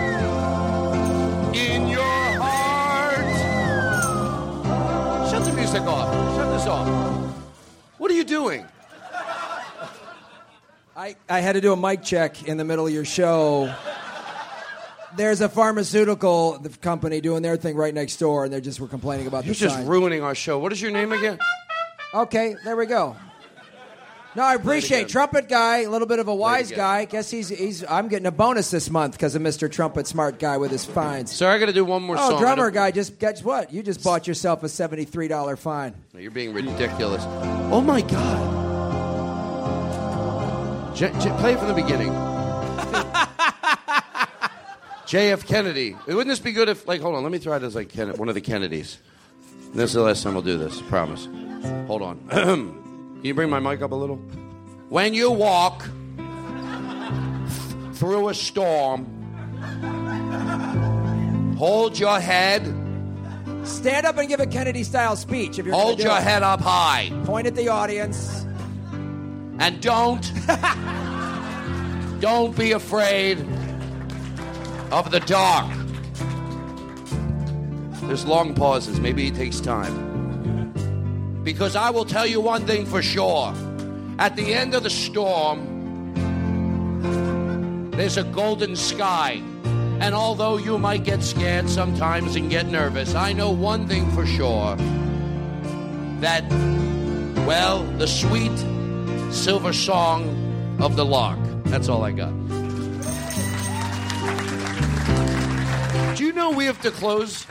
in 1.56 1.88
your 1.88 2.02
heart. 2.42 3.24
Shut 5.30 5.42
the 5.42 5.52
music 5.54 5.80
off. 5.84 6.12
Shut 6.36 6.52
this 6.58 6.66
off. 6.66 6.86
What 7.96 8.10
are 8.10 8.14
you 8.14 8.24
doing? 8.24 8.66
I, 10.94 11.16
I 11.26 11.40
had 11.40 11.54
to 11.54 11.62
do 11.62 11.72
a 11.72 11.76
mic 11.76 12.02
check 12.02 12.46
in 12.46 12.58
the 12.58 12.66
middle 12.66 12.86
of 12.86 12.92
your 12.92 13.06
show. 13.06 13.74
There's 15.16 15.40
a 15.40 15.48
pharmaceutical 15.48 16.62
company 16.82 17.20
doing 17.20 17.42
their 17.42 17.56
thing 17.56 17.76
right 17.76 17.94
next 17.94 18.16
door, 18.18 18.44
and 18.44 18.52
they 18.52 18.60
just 18.60 18.80
were 18.80 18.88
complaining 18.88 19.26
about 19.26 19.44
You're 19.44 19.54
the 19.54 19.60
just 19.60 19.74
sign. 19.76 19.86
ruining 19.86 20.22
our 20.22 20.34
show. 20.34 20.58
What 20.58 20.72
is 20.72 20.80
your 20.82 20.90
name 20.90 21.12
again? 21.12 21.38
Okay, 22.14 22.54
there 22.64 22.76
we 22.76 22.86
go. 22.86 23.16
No, 24.34 24.42
I 24.42 24.54
appreciate 24.54 25.08
trumpet 25.08 25.48
guy, 25.48 25.78
a 25.84 25.88
little 25.90 26.06
bit 26.06 26.18
of 26.18 26.28
a 26.28 26.34
wise 26.34 26.70
guy. 26.70 27.06
Guess 27.06 27.30
he's 27.30 27.48
he's. 27.48 27.82
I'm 27.88 28.08
getting 28.08 28.26
a 28.26 28.30
bonus 28.30 28.70
this 28.70 28.90
month 28.90 29.12
because 29.12 29.34
of 29.34 29.40
Mr. 29.40 29.72
Trumpet 29.72 30.06
Smart 30.06 30.38
guy 30.38 30.58
with 30.58 30.70
his 30.70 30.84
fines. 30.84 31.32
Sir, 31.32 31.48
I 31.50 31.58
got 31.58 31.66
to 31.66 31.72
do 31.72 31.86
one 31.86 32.02
more 32.02 32.18
song. 32.18 32.26
oh, 32.26 32.30
song. 32.32 32.40
drummer 32.42 32.70
guy, 32.70 32.90
just 32.90 33.18
guess 33.18 33.42
what? 33.42 33.72
You 33.72 33.82
just 33.82 34.04
bought 34.04 34.26
yourself 34.26 34.62
a 34.62 34.68
seventy-three 34.68 35.28
dollar 35.28 35.56
fine. 35.56 35.94
You're 36.14 36.30
being 36.30 36.52
ridiculous. 36.52 37.22
Oh 37.72 37.80
my 37.80 38.02
God. 38.02 38.66
J- 40.94 41.12
J- 41.18 41.30
play 41.38 41.54
it 41.54 41.58
from 41.58 41.68
the 41.68 41.74
beginning. 41.74 42.12
J.F. 45.06 45.46
Kennedy. 45.46 45.96
Wouldn't 46.06 46.26
this 46.26 46.40
be 46.40 46.52
good 46.52 46.68
if, 46.68 46.86
like, 46.88 47.00
hold 47.00 47.14
on, 47.14 47.22
let 47.22 47.30
me 47.32 47.38
try 47.38 47.58
this 47.58 47.74
like 47.74 47.88
Ken- 47.90 48.16
one 48.16 48.28
of 48.28 48.34
the 48.34 48.40
Kennedys. 48.40 48.98
This 49.74 49.90
is 49.90 49.94
the 49.94 50.02
last 50.02 50.22
time 50.22 50.34
we'll 50.34 50.42
do 50.42 50.58
this, 50.58 50.80
promise. 50.82 51.28
Hold 51.86 52.02
on. 52.02 52.18
Can 52.30 53.20
you 53.22 53.34
bring 53.34 53.48
my 53.50 53.60
mic 53.60 53.82
up 53.82 53.92
a 53.92 53.94
little? 53.94 54.16
When 54.88 55.14
you 55.14 55.30
walk 55.30 55.82
through 57.94 58.28
a 58.28 58.34
storm, 58.34 59.06
hold 61.56 61.98
your 61.98 62.20
head, 62.20 62.62
Stand 63.64 64.06
up 64.06 64.16
and 64.16 64.28
give 64.28 64.38
a 64.38 64.46
Kennedy 64.46 64.84
style 64.84 65.16
speech 65.16 65.58
if 65.58 65.66
you're 65.66 65.74
hold 65.74 65.98
your 65.98 66.16
it. 66.16 66.22
head 66.22 66.44
up 66.44 66.60
high, 66.60 67.10
Point 67.24 67.48
at 67.48 67.56
the 67.56 67.68
audience. 67.68 68.44
and 69.58 69.80
don't 69.80 70.22
don't 72.20 72.56
be 72.56 72.70
afraid 72.70 73.38
of 74.90 75.10
the 75.10 75.20
dark. 75.20 75.72
There's 78.02 78.24
long 78.24 78.54
pauses. 78.54 79.00
Maybe 79.00 79.26
it 79.26 79.34
takes 79.34 79.60
time. 79.60 80.72
Because 81.42 81.74
I 81.76 81.90
will 81.90 82.04
tell 82.04 82.26
you 82.26 82.40
one 82.40 82.66
thing 82.66 82.86
for 82.86 83.02
sure. 83.02 83.52
At 84.18 84.36
the 84.36 84.54
end 84.54 84.74
of 84.74 84.82
the 84.82 84.90
storm, 84.90 85.74
there's 87.92 88.16
a 88.16 88.24
golden 88.24 88.76
sky. 88.76 89.42
And 90.00 90.14
although 90.14 90.56
you 90.58 90.78
might 90.78 91.04
get 91.04 91.22
scared 91.22 91.68
sometimes 91.68 92.36
and 92.36 92.50
get 92.50 92.66
nervous, 92.66 93.14
I 93.14 93.32
know 93.32 93.50
one 93.50 93.88
thing 93.88 94.10
for 94.12 94.26
sure 94.26 94.76
that, 96.20 96.44
well, 97.46 97.82
the 97.98 98.06
sweet 98.06 98.56
silver 99.32 99.72
song 99.72 100.78
of 100.80 100.96
the 100.96 101.04
lark. 101.04 101.38
That's 101.64 101.88
all 101.88 102.04
I 102.04 102.12
got. 102.12 102.35
You 106.26 106.32
know 106.32 106.50
we 106.50 106.64
have 106.64 106.80
to 106.82 106.90
close? 106.90 107.46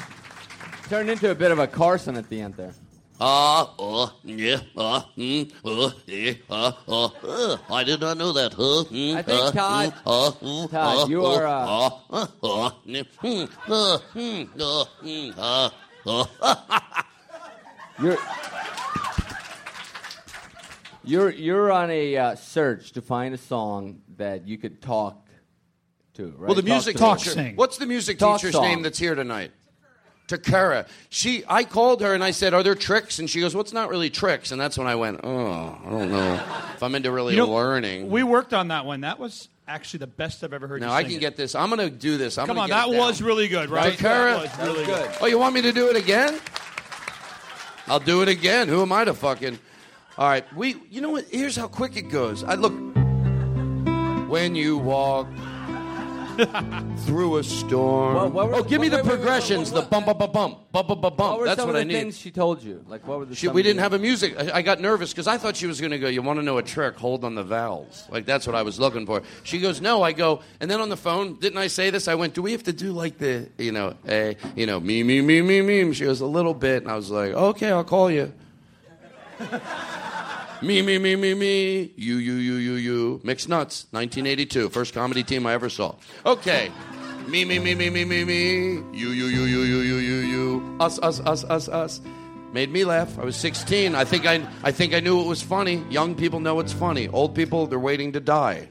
Turned 0.90 1.10
into 1.10 1.32
a 1.32 1.36
bit 1.36 1.52
of 1.52 1.60
a 1.60 1.68
Carson 1.68 2.18
at 2.18 2.30
the 2.30 2.42
end 2.42 2.56
there. 2.56 2.74
Ah, 3.20 3.74
uh, 3.80 4.10
yeah, 4.26 4.60
uh, 4.76 5.02
mm, 5.18 5.50
uh, 5.64 5.92
yeah, 6.06 6.34
uh, 6.50 6.72
uh, 6.86 7.06
uh, 7.24 7.58
I 7.72 7.86
did 7.86 8.02
not 8.02 8.18
know 8.18 8.34
that. 8.34 8.54
Huh? 8.54 8.84
Mm, 8.92 9.16
I 9.16 9.22
think, 9.22 9.40
uh, 9.40 9.52
Todd- 9.54 9.94
mm, 9.94 10.02
uh, 10.06 10.32
mm, 10.32 10.70
Todd, 10.70 10.98
uh, 10.98 11.06
you 11.08 11.26
uh, 11.26 11.36
are, 11.38 11.48
uh, 11.48 11.56
uh, 11.56 11.90
uh, 12.12 12.28
uh, 12.44 12.70
mm, 12.86 13.08
mm, 13.24 13.50
uh, 13.70 13.98
mm, 14.14 14.50
uh, 14.60 14.86
mm, 15.02 15.34
uh, 15.38 15.70
uh. 16.06 16.92
You're 17.98 18.18
you're 21.06 21.30
you're 21.30 21.72
on 21.72 21.90
a 21.90 22.18
uh, 22.18 22.36
search 22.36 22.92
to 22.92 23.02
find 23.02 23.34
a 23.34 23.38
song 23.38 24.02
that 24.18 24.46
you 24.46 24.58
could 24.58 24.82
talk 24.82 25.25
to. 26.16 26.28
Right? 26.38 26.48
Well, 26.48 26.56
the 26.56 26.64
music 26.64 26.98
Talk 26.98 27.20
teacher. 27.20 27.34
to. 27.36 27.52
What's 27.56 27.78
the 27.78 27.86
music 27.86 28.18
Talk 28.20 28.40
teacher's 28.40 28.54
song. 28.54 28.64
name 28.64 28.82
that's 28.82 29.00
here 29.00 29.16
tonight? 29.16 29.52
Takara. 30.28 30.88
She. 31.10 31.44
I 31.48 31.64
called 31.64 32.02
her 32.02 32.14
and 32.16 32.24
I 32.24 32.32
said, 32.32 32.54
"Are 32.56 32.64
there 32.64 32.74
tricks?" 32.74 33.20
And 33.20 33.30
she 33.30 33.42
goes, 33.42 33.54
"Well, 33.54 33.64
not 33.74 33.90
really 33.90 34.10
tricks." 34.10 34.52
And 34.52 34.60
that's 34.60 34.78
when 34.78 34.88
I 34.88 34.96
went, 34.96 35.20
"Oh, 35.24 35.78
I 35.86 35.90
don't 35.90 36.12
know 36.12 36.34
if 36.74 36.82
I'm 36.82 36.96
into 36.96 37.12
really 37.12 37.36
You 37.36 37.42
know, 37.42 37.54
learning." 37.54 38.10
We 38.10 38.24
worked 38.24 38.54
on 38.54 38.70
that 38.70 38.86
one. 38.86 39.02
That 39.02 39.20
was 39.20 39.50
actually 39.68 40.00
the 40.00 40.08
best 40.08 40.44
I've 40.44 40.54
ever 40.54 40.68
heard. 40.68 40.82
No, 40.82 40.88
you 40.88 40.94
I 40.94 41.04
can 41.04 41.14
it. 41.14 41.20
get 41.20 41.38
this. 41.38 41.54
I'm 41.54 41.70
going 41.70 41.88
to 41.88 41.96
do 41.96 42.18
this. 42.18 42.38
I'm 42.40 42.48
Come 42.48 42.56
gonna 42.56 42.74
on, 42.74 42.88
get 42.88 42.92
that 42.92 42.98
was 43.00 43.22
really 43.22 43.48
good, 43.48 43.70
right? 43.70 43.94
Takara. 43.94 44.42
That 44.42 44.60
was 44.60 44.68
really 44.68 44.86
good. 44.86 45.12
Oh, 45.22 45.26
you 45.28 45.38
want 45.38 45.54
me 45.54 45.62
to 45.62 45.72
do 45.72 45.90
it 45.90 45.96
again? 45.96 46.40
I'll 47.88 48.00
do 48.00 48.24
it 48.24 48.28
again. 48.28 48.68
Who 48.68 48.82
am 48.82 48.92
I 48.92 49.04
to 49.06 49.14
fucking? 49.14 49.60
All 50.18 50.28
right. 50.28 50.44
We. 50.56 50.76
You 50.90 51.02
know 51.02 51.12
what? 51.12 51.26
Here's 51.30 51.56
how 51.56 51.68
quick 51.68 51.98
it 51.98 52.10
goes. 52.10 52.44
I 52.44 52.56
look. 52.56 52.74
When 54.28 54.56
you 54.56 54.80
walk 54.80 55.28
through 57.06 57.38
a 57.38 57.44
storm. 57.44 58.16
What- 58.16 58.32
what 58.34 58.50
were- 58.50 58.56
oh, 58.56 58.64
give 58.64 58.82
me 58.82 58.90
what- 58.90 58.98
the 58.98 59.04
wait, 59.04 59.04
wait, 59.06 59.12
wait, 59.12 59.16
progressions. 59.24 59.72
what- 59.72 59.84
the 59.86 59.90
bump, 59.90 60.06
bump, 60.06 60.20
bump, 60.20 60.34
bump, 60.34 60.72
bump, 60.72 60.88
bump, 60.88 61.02
bump, 61.02 61.04
What 61.04 61.18
bump. 61.18 61.40
were 61.40 61.46
That's 61.46 61.60
some 61.60 61.68
what 61.70 61.76
of 61.76 61.82
I 61.82 61.84
the 61.84 61.86
need. 61.86 61.94
things 61.94 62.18
she 62.18 62.32
told 62.32 62.62
you? 62.64 62.84
Like 62.88 63.08
what 63.08 63.20
were 63.20 63.26
the? 63.26 63.36
She, 63.36 63.46
some 63.48 63.56
we 63.56 63.62
of 63.62 63.64
the- 63.66 63.70
didn't 63.70 63.80
have 63.82 63.94
a 63.94 64.00
music. 64.00 64.36
I, 64.40 64.58
I 64.58 64.62
got 64.62 64.80
nervous 64.82 65.12
because 65.12 65.28
I 65.28 65.38
thought 65.38 65.56
she 65.56 65.68
was 65.68 65.80
going 65.80 65.92
to 65.92 66.00
go. 66.00 66.08
You 66.08 66.22
want 66.22 66.40
to 66.40 66.44
know 66.44 66.58
a 66.58 66.64
trick? 66.64 66.96
Hold 66.98 67.24
on 67.24 67.36
the 67.36 67.44
vowels. 67.44 68.06
Like 68.12 68.26
that's 68.26 68.46
what 68.48 68.56
I 68.56 68.62
was 68.64 68.80
looking 68.80 69.06
for. 69.06 69.22
She 69.44 69.60
goes, 69.60 69.82
no. 69.82 70.04
I 70.04 70.12
go, 70.12 70.42
and 70.60 70.70
then 70.70 70.82
on 70.82 70.90
the 70.90 70.98
phone, 70.98 71.36
didn't 71.40 71.58
I 71.58 71.68
say 71.68 71.90
this? 71.90 72.08
I 72.08 72.16
went, 72.16 72.34
do 72.34 72.42
we 72.42 72.52
have 72.52 72.64
to 72.64 72.74
do 72.74 72.92
like 72.92 73.18
the, 73.18 73.50
you 73.58 73.72
know, 73.72 73.96
a, 74.08 74.36
you 74.56 74.66
know, 74.66 74.80
me, 74.80 75.04
me, 75.04 75.22
me, 75.22 75.42
me, 75.42 75.62
me? 75.62 75.94
She 75.94 76.04
goes 76.06 76.22
a 76.22 76.26
little 76.26 76.54
bit, 76.54 76.84
and 76.84 76.92
I 76.92 76.96
was 76.96 77.10
like, 77.12 77.32
okay, 77.32 77.70
I'll 77.72 77.84
call 77.84 78.10
you. 78.12 78.32
Me, 80.66 80.82
me, 80.82 80.98
me, 80.98 81.16
me, 81.16 81.34
me. 81.36 81.94
You, 81.96 82.16
you, 82.16 82.34
you, 82.34 82.56
you, 82.56 82.74
you. 82.74 83.22
Mixed 83.24 83.48
Nuts, 83.48 83.86
1982, 83.92 84.70
first 84.70 84.94
comedy 84.94 85.24
team 85.24 85.46
I 85.46 85.54
ever 85.54 85.70
saw. 85.70 85.96
Okay. 86.26 86.72
Me, 87.28 87.46
me, 87.46 87.60
me, 87.60 87.76
me, 87.76 87.90
me, 87.90 88.04
me, 88.04 88.26
me. 88.26 88.38
You, 88.92 89.10
you, 89.10 89.26
you, 89.26 89.44
you, 89.44 89.62
you, 89.62 89.78
you, 89.80 89.98
you, 89.98 90.16
you. 90.16 90.78
Us, 90.80 91.00
us, 91.00 91.20
us, 91.20 91.44
us, 91.44 91.70
us. 91.70 92.02
Made 92.52 92.72
me 92.72 92.84
laugh. 92.84 93.20
I 93.20 93.26
was 93.26 93.36
16. 93.36 93.94
I 93.94 94.06
think 94.06 94.26
I, 94.26 94.48
I 94.64 94.72
think 94.72 94.94
I 94.94 95.02
knew 95.02 95.20
it 95.20 95.28
was 95.28 95.42
funny. 95.42 95.84
Young 95.90 96.16
people 96.16 96.40
know 96.40 96.60
it's 96.60 96.74
funny. 96.74 97.08
Old 97.10 97.36
people, 97.36 97.68
they're 97.68 97.80
waiting 97.80 98.14
to 98.14 98.20
die. 98.20 98.70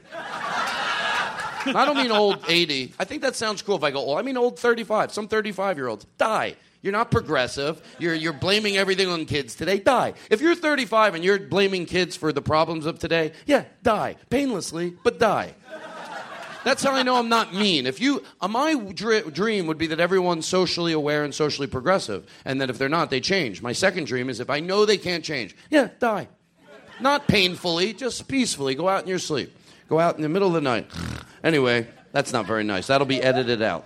I 1.67 1.85
don't 1.85 1.97
mean 1.97 2.11
old 2.11 2.43
80. 2.47 2.93
I 2.99 3.05
think 3.05 3.21
that 3.21 3.35
sounds 3.35 3.61
cool 3.61 3.75
if 3.77 3.83
I 3.83 3.91
go 3.91 3.99
old. 3.99 4.19
I 4.19 4.21
mean 4.21 4.37
old 4.37 4.59
35. 4.59 5.11
Some 5.11 5.27
35 5.27 5.77
year 5.77 5.87
olds 5.87 6.05
die. 6.17 6.55
You're 6.85 6.91
not 6.91 7.09
progressive. 7.09 7.81
You're, 7.97 8.13
you're 8.13 8.31
blaming 8.31 8.77
everything 8.77 9.09
on 9.09 9.25
kids 9.25 9.55
today. 9.55 9.79
Die. 9.79 10.13
If 10.29 10.39
you're 10.39 10.53
35 10.53 11.15
and 11.15 11.23
you're 11.23 11.39
blaming 11.39 11.87
kids 11.87 12.15
for 12.15 12.31
the 12.31 12.43
problems 12.43 12.85
of 12.85 12.99
today, 12.99 13.31
yeah, 13.47 13.65
die. 13.81 14.17
Painlessly, 14.29 14.93
but 15.03 15.17
die. 15.17 15.55
That's 16.63 16.83
how 16.83 16.91
I 16.91 17.01
know 17.01 17.15
I'm 17.15 17.27
not 17.27 17.55
mean. 17.55 17.87
If 17.87 17.99
you, 17.99 18.21
uh, 18.39 18.47
my 18.47 18.75
dr- 18.75 19.33
dream 19.33 19.65
would 19.65 19.79
be 19.79 19.87
that 19.87 19.99
everyone's 19.99 20.45
socially 20.45 20.93
aware 20.93 21.23
and 21.23 21.33
socially 21.33 21.65
progressive, 21.65 22.27
and 22.45 22.61
that 22.61 22.69
if 22.69 22.77
they're 22.77 22.87
not, 22.87 23.09
they 23.09 23.19
change. 23.19 23.63
My 23.63 23.71
second 23.73 24.05
dream 24.05 24.29
is 24.29 24.39
if 24.39 24.51
I 24.51 24.59
know 24.59 24.85
they 24.85 24.97
can't 24.97 25.23
change, 25.23 25.55
yeah, 25.71 25.89
die. 25.97 26.27
Not 26.99 27.27
painfully, 27.27 27.93
just 27.93 28.27
peacefully. 28.27 28.75
Go 28.75 28.87
out 28.87 29.01
in 29.01 29.09
your 29.09 29.17
sleep. 29.17 29.57
Go 29.89 29.99
out 29.99 30.17
in 30.17 30.21
the 30.21 30.29
middle 30.29 30.49
of 30.49 30.53
the 30.53 30.61
night. 30.61 30.87
Anyway, 31.43 31.87
that's 32.11 32.33
not 32.33 32.47
very 32.47 32.63
nice. 32.63 32.87
That'll 32.87 33.05
be 33.05 33.21
edited 33.21 33.61
out. 33.61 33.85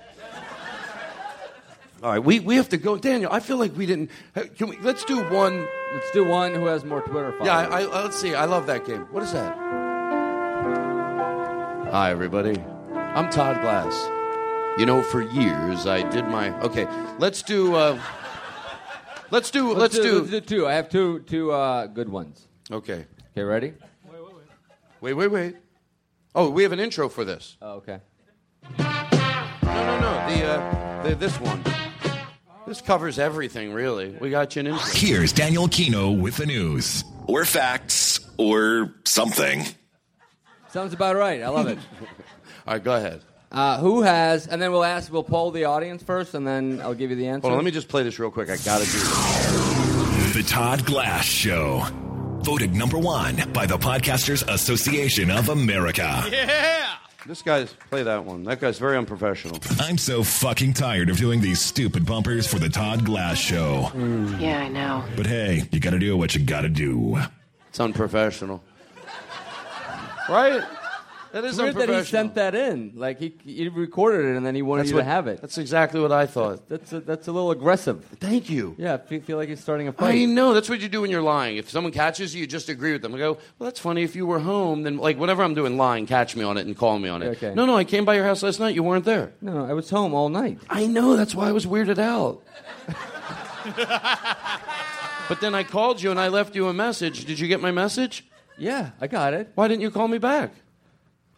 All 2.01 2.11
right, 2.11 2.23
we, 2.23 2.39
we 2.39 2.55
have 2.55 2.69
to 2.69 2.77
go. 2.77 2.97
Daniel, 2.97 3.30
I 3.31 3.41
feel 3.41 3.57
like 3.57 3.76
we 3.76 3.85
didn't. 3.85 4.09
Can 4.55 4.69
we, 4.69 4.77
let's 4.77 5.03
do 5.03 5.21
one. 5.30 5.67
Let's 5.93 6.09
do 6.11 6.23
one 6.23 6.53
who 6.53 6.67
has 6.67 6.85
more 6.85 7.01
Twitter 7.01 7.31
followers. 7.31 7.45
Yeah, 7.45 7.57
I, 7.57 7.81
I, 7.81 8.03
let's 8.03 8.17
see. 8.17 8.34
I 8.34 8.45
love 8.45 8.67
that 8.67 8.85
game. 8.85 9.01
What 9.11 9.21
is 9.23 9.34
that? 9.34 9.53
Hi, 11.91 12.11
everybody. 12.11 12.57
I'm 12.93 13.30
Todd 13.30 13.59
Glass. 13.59 14.09
You 14.80 14.85
know, 14.85 15.01
for 15.01 15.21
years 15.21 15.88
I 15.88 16.07
did 16.09 16.26
my. 16.26 16.57
Okay, 16.61 16.88
let's 17.17 17.43
do. 17.43 17.76
Uh, 17.76 17.99
let's 19.30 19.51
do. 19.51 19.73
Let's, 19.73 19.99
do. 19.99 20.19
Let's 20.19 20.30
do 20.30 20.39
two. 20.39 20.67
I 20.67 20.73
have 20.73 20.88
two 20.88 21.19
two 21.21 21.51
uh, 21.51 21.88
good 21.88 22.07
ones. 22.07 22.47
Okay. 22.71 23.05
Okay, 23.34 23.43
ready? 23.43 23.73
Wait, 25.01 25.13
wait, 25.13 25.27
wait. 25.27 25.55
Oh, 26.34 26.49
we 26.49 26.63
have 26.63 26.71
an 26.71 26.80
intro 26.80 27.09
for 27.09 27.26
this. 27.26 27.57
Oh, 27.61 27.73
okay. 27.73 27.99
No, 28.77 28.85
no, 29.63 29.99
no. 29.99 30.13
The, 30.30 30.45
uh, 30.45 31.03
the 31.03 31.15
this 31.15 31.39
one. 31.41 31.61
This 32.69 32.81
covers 32.81 33.17
everything, 33.17 33.73
really. 33.73 34.15
We 34.21 34.29
got 34.29 34.55
you 34.55 34.59
an 34.59 34.67
intro. 34.67 34.85
Here's 34.93 35.33
Daniel 35.33 35.67
Kinno 35.67 36.15
with 36.15 36.37
the 36.37 36.45
news. 36.45 37.03
Or 37.25 37.43
facts, 37.43 38.19
or 38.37 38.93
something. 39.05 39.65
Sounds 40.69 40.93
about 40.93 41.15
right. 41.15 41.41
I 41.41 41.47
love 41.47 41.65
it. 41.65 41.79
All 42.67 42.75
right, 42.75 42.83
go 42.83 42.93
ahead. 42.93 43.23
Uh, 43.51 43.79
who 43.79 44.03
has? 44.03 44.45
And 44.45 44.61
then 44.61 44.71
we'll 44.71 44.83
ask. 44.83 45.11
We'll 45.11 45.23
poll 45.23 45.49
the 45.49 45.65
audience 45.65 46.03
first, 46.03 46.35
and 46.35 46.45
then 46.45 46.79
I'll 46.79 46.93
give 46.93 47.09
you 47.09 47.15
the 47.15 47.29
answer. 47.29 47.41
Hold 47.41 47.53
on, 47.53 47.57
let 47.57 47.65
me 47.65 47.71
just 47.71 47.87
play 47.87 48.03
this 48.03 48.19
real 48.19 48.29
quick. 48.29 48.51
I 48.51 48.57
gotta 48.57 48.85
do 48.85 48.91
this. 48.91 50.33
The 50.35 50.43
Todd 50.43 50.85
Glass 50.85 51.25
Show. 51.25 51.83
Voted 52.43 52.75
number 52.75 52.99
one 52.99 53.51
by 53.51 53.65
the 53.65 53.79
Podcasters 53.79 54.47
Association 54.47 55.31
of 55.31 55.49
America. 55.49 56.23
Yeah! 56.31 56.88
This 57.30 57.43
guy's, 57.43 57.72
play 57.91 58.01
that 58.01 58.26
one. 58.26 58.43
That 58.45 58.60
guy's 58.60 58.80
very 58.80 58.97
unprofessional. 58.97 59.60
I'm 59.80 59.99
so 59.99 60.23
fucking 60.23 60.73
tired 60.73 61.11
of 61.11 61.18
doing 61.18 61.41
these 61.41 61.61
stupid 61.61 62.03
bumpers 62.03 62.47
for 62.47 62.57
the 62.57 62.69
Todd 62.69 63.06
Glass 63.06 63.38
Show. 63.38 63.91
Mm. 63.93 64.41
Yeah, 64.41 64.57
I 64.57 64.68
know. 64.68 65.03
But 65.15 65.27
hey, 65.27 65.69
you 65.72 65.80
gotta 65.80 65.99
do 65.99 66.18
what 66.18 66.34
you 66.34 66.43
gotta 66.43 66.69
do. 66.69 67.19
It's 67.68 67.80
unprofessional. 67.80 68.64
right? 70.27 70.64
That 71.31 71.45
is 71.45 71.51
It's 71.60 71.61
weird 71.61 71.76
that 71.76 71.89
he 71.89 72.03
sent 72.03 72.35
that 72.35 72.56
in. 72.56 72.93
Like 72.95 73.19
he, 73.19 73.35
he 73.45 73.69
recorded 73.69 74.26
it, 74.26 74.35
and 74.35 74.43
then 74.45 74.56
he 74.56 74.61
wanted 74.64 74.81
That's 74.84 74.89
you 74.89 74.95
what- 74.95 75.01
to 75.03 75.10
have 75.10 75.27
it. 75.27 75.41
That's 75.41 75.57
exactly 75.60 75.99
what 75.99 76.11
I 76.11 76.26
thought. 76.26 76.68
That's 76.68 76.91
a, 76.91 77.01
that's 77.01 77.27
a 77.27 77.31
little 77.31 77.51
aggressive. 77.51 78.03
Thank 78.19 78.49
you. 78.49 78.76
Yeah, 78.80 78.95
I 78.95 78.97
feel, 78.97 79.22
feel 79.22 79.38
like 79.38 79.49
he's 79.49 79.60
starting 79.60 79.88
a 79.88 79.93
fight. 79.93 80.15
I 80.15 80.26
know. 80.26 80.53
That's 80.53 80.69
what 80.69 80.80
you 80.80 80.89
do 80.89 81.01
when 81.01 81.11
you're 81.11 81.22
lying. 81.22 81.57
If 81.57 81.69
someone 81.69 81.93
catches 81.93 82.34
you, 82.34 82.41
you 82.41 82.47
just 82.47 82.68
agree 82.69 82.93
with 82.93 83.01
them. 83.03 83.14
I 83.14 83.19
go, 83.19 83.34
well, 83.34 83.69
that's 83.69 83.80
funny. 83.80 84.01
If 84.01 84.15
you 84.15 84.26
were 84.26 84.39
home, 84.39 84.84
then, 84.84 84.97
like, 84.97 85.19
whatever 85.19 85.43
I'm 85.43 85.53
doing 85.53 85.77
lying, 85.77 86.07
catch 86.07 86.35
me 86.35 86.43
on 86.43 86.57
it 86.57 86.65
and 86.65 86.76
call 86.76 86.97
me 86.97 87.10
on 87.10 87.22
it. 87.22 87.27
Okay. 87.38 87.53
No, 87.53 87.65
no, 87.65 87.76
I 87.77 87.84
came 87.84 88.06
by 88.06 88.15
your 88.15 88.23
house 88.26 88.41
last 88.41 88.60
night. 88.60 88.73
You 88.73 88.81
weren't 88.84 89.06
there. 89.06 89.34
No, 89.41 89.65
I 89.65 89.73
was 89.73 89.89
home 89.89 90.14
all 90.15 90.30
night. 90.30 90.60
I 90.69 90.88
know. 90.88 91.15
That's 91.15 91.35
why 91.35 91.47
I 91.47 91.51
was 91.51 91.65
weirded 91.68 91.99
out. 91.99 92.41
but 95.27 95.41
then 95.41 95.53
I 95.53 95.64
called 95.64 96.01
you 96.01 96.11
and 96.11 96.19
I 96.19 96.30
left 96.30 96.56
you 96.56 96.68
a 96.68 96.73
message. 96.73 97.26
Did 97.26 97.39
you 97.39 97.47
get 97.47 97.61
my 97.61 97.72
message? 97.72 98.26
Yeah, 98.57 98.91
I 98.99 99.07
got 99.07 99.34
it. 99.34 99.51
Why 99.56 99.68
didn't 99.68 99.81
you 99.81 99.91
call 99.91 100.07
me 100.07 100.18
back? 100.18 100.53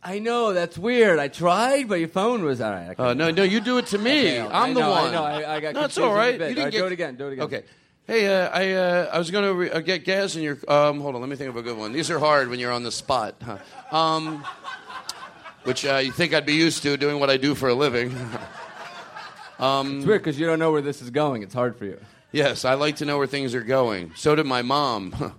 I 0.03 0.17
know 0.19 0.53
that's 0.53 0.77
weird. 0.77 1.19
I 1.19 1.27
tried, 1.27 1.87
but 1.87 1.99
your 1.99 2.07
phone 2.09 2.43
was 2.43 2.59
all 2.59 2.71
right. 2.71 2.99
Uh, 2.99 3.13
no, 3.13 3.29
no, 3.29 3.43
you 3.43 3.59
do 3.59 3.77
it 3.77 3.85
to 3.87 3.97
me. 3.99 4.39
Okay, 4.39 4.41
I'm 4.41 4.71
I 4.71 4.73
the 4.73 4.79
know, 4.79 4.91
I 4.93 5.01
one. 5.03 5.11
know, 5.11 5.23
I- 5.23 5.55
I 5.55 5.59
got 5.59 5.73
no, 5.75 5.83
it's 5.83 5.97
all 5.97 6.13
right. 6.13 6.33
You 6.33 6.39
didn't 6.39 6.57
All 6.57 6.63
right, 6.65 6.71
get... 6.71 6.77
do 6.79 6.85
it 6.87 6.91
again, 6.91 7.15
do 7.15 7.27
it 7.27 7.33
again. 7.33 7.45
Okay. 7.45 7.63
Hey, 8.07 8.27
uh, 8.27 8.49
I 8.49 8.71
uh, 8.73 9.09
I 9.13 9.17
was 9.19 9.29
going 9.29 9.45
to 9.45 9.53
re- 9.53 9.69
uh, 9.71 9.79
get 9.79 10.03
gas 10.03 10.35
in 10.35 10.41
your. 10.41 10.57
Um, 10.67 10.99
hold 11.01 11.13
on, 11.15 11.21
let 11.21 11.29
me 11.29 11.35
think 11.35 11.49
of 11.49 11.55
a 11.55 11.61
good 11.61 11.77
one. 11.77 11.93
These 11.93 12.09
are 12.09 12.17
hard 12.19 12.49
when 12.49 12.59
you're 12.59 12.71
on 12.71 12.81
the 12.83 12.91
spot. 12.91 13.35
Huh? 13.43 13.57
Um, 13.95 14.43
which 15.63 15.85
uh, 15.85 15.97
you 15.97 16.11
think 16.11 16.33
I'd 16.33 16.47
be 16.47 16.55
used 16.55 16.81
to 16.83 16.97
doing 16.97 17.19
what 17.19 17.29
I 17.29 17.37
do 17.37 17.53
for 17.53 17.69
a 17.69 17.73
living. 17.75 18.15
um, 19.59 19.97
It's 19.97 20.05
weird 20.07 20.21
because 20.21 20.39
you 20.39 20.47
don't 20.47 20.57
know 20.57 20.71
where 20.71 20.81
this 20.81 21.01
is 21.03 21.11
going. 21.11 21.43
It's 21.43 21.53
hard 21.53 21.77
for 21.77 21.85
you. 21.85 21.99
Yes, 22.31 22.65
I 22.65 22.73
like 22.73 22.95
to 22.97 23.05
know 23.05 23.19
where 23.19 23.27
things 23.27 23.53
are 23.53 23.61
going. 23.63 24.13
So 24.15 24.33
did 24.33 24.47
my 24.47 24.63
mom. 24.63 25.13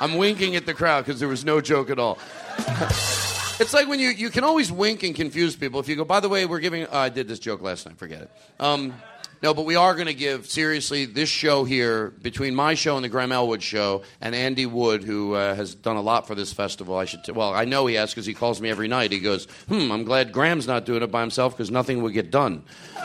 I'm 0.00 0.16
winking 0.16 0.56
at 0.56 0.66
the 0.66 0.74
crowd 0.74 1.04
because 1.04 1.20
there 1.20 1.28
was 1.28 1.44
no 1.44 1.60
joke 1.60 1.90
at 1.90 1.98
all. 1.98 2.18
it's 2.58 3.74
like 3.74 3.88
when 3.88 3.98
you, 4.00 4.10
you 4.10 4.30
can 4.30 4.44
always 4.44 4.70
wink 4.70 5.02
and 5.02 5.14
confuse 5.14 5.56
people. 5.56 5.80
If 5.80 5.88
you 5.88 5.96
go, 5.96 6.04
by 6.04 6.20
the 6.20 6.28
way, 6.28 6.46
we're 6.46 6.60
giving. 6.60 6.84
Uh, 6.84 6.90
I 6.92 7.08
did 7.08 7.28
this 7.28 7.38
joke 7.38 7.60
last 7.62 7.86
night, 7.86 7.98
forget 7.98 8.22
it. 8.22 8.30
Um, 8.60 8.94
no, 9.40 9.54
but 9.54 9.66
we 9.66 9.76
are 9.76 9.94
going 9.94 10.08
to 10.08 10.14
give, 10.14 10.46
seriously, 10.46 11.04
this 11.04 11.28
show 11.28 11.62
here, 11.62 12.10
between 12.22 12.56
my 12.56 12.74
show 12.74 12.96
and 12.96 13.04
the 13.04 13.08
Graham 13.08 13.30
Elwood 13.30 13.62
show, 13.62 14.02
and 14.20 14.34
Andy 14.34 14.66
Wood, 14.66 15.04
who 15.04 15.34
uh, 15.34 15.54
has 15.54 15.76
done 15.76 15.94
a 15.94 16.00
lot 16.00 16.26
for 16.26 16.34
this 16.34 16.52
festival, 16.52 16.96
I 16.96 17.04
should, 17.04 17.22
t- 17.22 17.30
well, 17.30 17.54
I 17.54 17.64
know 17.64 17.86
he 17.86 17.94
has 17.94 18.10
because 18.10 18.26
he 18.26 18.34
calls 18.34 18.60
me 18.60 18.68
every 18.68 18.88
night. 18.88 19.12
He 19.12 19.20
goes, 19.20 19.44
hmm, 19.68 19.92
I'm 19.92 20.02
glad 20.02 20.32
Graham's 20.32 20.66
not 20.66 20.84
doing 20.84 21.02
it 21.04 21.12
by 21.12 21.20
himself 21.20 21.56
because 21.56 21.70
nothing 21.70 22.02
would 22.02 22.14
get 22.14 22.30
done. 22.30 22.64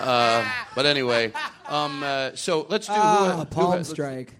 Uh, 0.00 0.50
but 0.74 0.86
anyway, 0.86 1.30
um, 1.68 2.02
uh, 2.02 2.30
so 2.34 2.66
let's 2.70 2.86
do. 2.86 2.92
Ah, 2.96 3.32
who, 3.32 3.38
who- 3.40 3.44
palm 3.44 3.70
let's- 3.72 3.90
strike. 3.90 4.34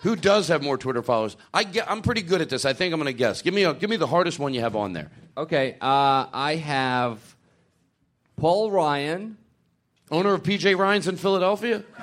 Who 0.00 0.16
does 0.16 0.48
have 0.48 0.62
more 0.62 0.78
Twitter 0.78 1.02
followers? 1.02 1.36
I 1.52 1.64
get, 1.64 1.90
I'm 1.90 2.00
pretty 2.00 2.22
good 2.22 2.40
at 2.40 2.48
this. 2.48 2.64
I 2.64 2.72
think 2.72 2.94
I'm 2.94 3.00
going 3.00 3.12
to 3.12 3.18
guess. 3.18 3.42
Give 3.42 3.52
me 3.52 3.64
a, 3.64 3.74
give 3.74 3.90
me 3.90 3.96
the 3.96 4.06
hardest 4.06 4.38
one 4.38 4.54
you 4.54 4.60
have 4.60 4.74
on 4.74 4.94
there. 4.94 5.10
Okay, 5.36 5.76
uh, 5.80 6.26
I 6.32 6.56
have 6.56 7.18
Paul 8.36 8.70
Ryan, 8.70 9.36
owner 10.10 10.34
of 10.34 10.42
PJ 10.42 10.78
Ryan's 10.78 11.06
in 11.06 11.16
Philadelphia. 11.16 11.84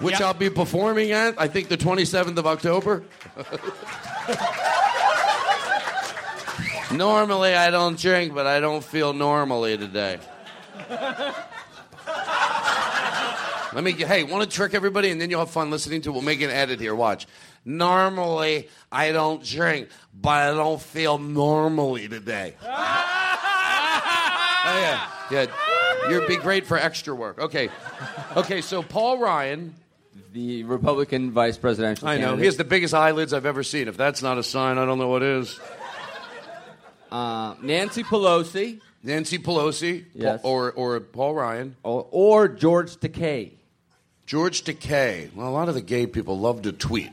Which 0.00 0.20
I'll 0.20 0.34
be 0.34 0.50
performing 0.50 1.12
at, 1.12 1.40
I 1.40 1.48
think, 1.48 1.68
the 1.68 1.76
27th 1.76 2.36
of 2.36 2.46
October. 2.46 3.02
normally, 6.92 7.54
I 7.54 7.70
don't 7.70 7.98
drink, 7.98 8.34
but 8.34 8.46
I 8.46 8.60
don't 8.60 8.84
feel 8.84 9.12
normally 9.12 9.76
today. 9.76 10.18
Let 13.72 13.84
me. 13.84 13.92
Hey, 13.92 14.24
want 14.24 14.48
to 14.48 14.54
trick 14.56 14.74
everybody, 14.74 15.10
and 15.10 15.20
then 15.20 15.30
you'll 15.30 15.40
have 15.40 15.50
fun 15.50 15.70
listening 15.70 16.02
to. 16.02 16.12
We'll 16.12 16.22
make 16.22 16.40
an 16.40 16.50
edit 16.50 16.80
here. 16.80 16.94
Watch. 16.94 17.26
Normally, 17.64 18.68
I 18.90 19.12
don't 19.12 19.44
drink, 19.44 19.88
but 20.18 20.30
I 20.30 20.50
don't 20.54 20.80
feel 20.80 21.18
normally 21.18 22.08
today. 22.08 22.54
Oh 24.62 24.78
yeah, 24.78 25.08
yeah. 25.30 26.10
You'd 26.10 26.28
be 26.28 26.36
great 26.36 26.66
for 26.66 26.76
extra 26.76 27.14
work. 27.14 27.38
Okay, 27.40 27.70
okay. 28.36 28.60
So 28.60 28.82
Paul 28.82 29.18
Ryan, 29.18 29.74
the 30.34 30.64
Republican 30.64 31.32
vice 31.32 31.56
presidential. 31.56 32.06
I 32.06 32.16
know 32.16 32.20
candidate. 32.26 32.38
he 32.40 32.44
has 32.46 32.56
the 32.58 32.64
biggest 32.64 32.92
eyelids 32.94 33.32
I've 33.32 33.46
ever 33.46 33.62
seen. 33.62 33.88
If 33.88 33.96
that's 33.96 34.22
not 34.22 34.36
a 34.38 34.42
sign, 34.42 34.76
I 34.78 34.84
don't 34.84 34.98
know 34.98 35.08
what 35.08 35.22
is. 35.22 35.58
Uh, 37.10 37.54
Nancy 37.62 38.04
Pelosi. 38.04 38.80
Nancy 39.02 39.38
Pelosi, 39.38 40.04
Yes. 40.14 40.40
or 40.44 40.70
or 40.72 41.00
Paul 41.00 41.34
Ryan, 41.34 41.74
or, 41.82 42.06
or 42.10 42.46
George 42.48 42.96
Takei. 42.96 43.52
George 44.30 44.62
Takei. 44.62 45.34
Well, 45.34 45.48
a 45.48 45.50
lot 45.50 45.68
of 45.68 45.74
the 45.74 45.80
gay 45.80 46.06
people 46.06 46.38
love 46.38 46.62
to 46.62 46.70
tweet. 46.70 47.10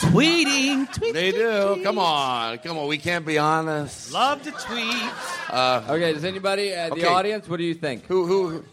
Tweeting, 0.00 0.92
tweet, 0.92 1.14
They 1.14 1.30
do. 1.30 1.80
Come 1.84 2.00
on, 2.00 2.58
come 2.58 2.78
on. 2.78 2.88
We 2.88 2.98
can't 2.98 3.24
be 3.24 3.38
honest. 3.38 4.12
Love 4.12 4.42
to 4.42 4.50
tweet. 4.50 5.12
Uh, 5.50 5.84
okay, 5.90 6.14
does 6.14 6.24
anybody 6.24 6.74
uh, 6.74 6.88
the 6.88 6.94
okay. 6.94 7.04
audience? 7.04 7.48
What 7.48 7.58
do 7.58 7.62
you 7.62 7.74
think? 7.74 8.06
Who 8.06 8.26
who? 8.26 8.64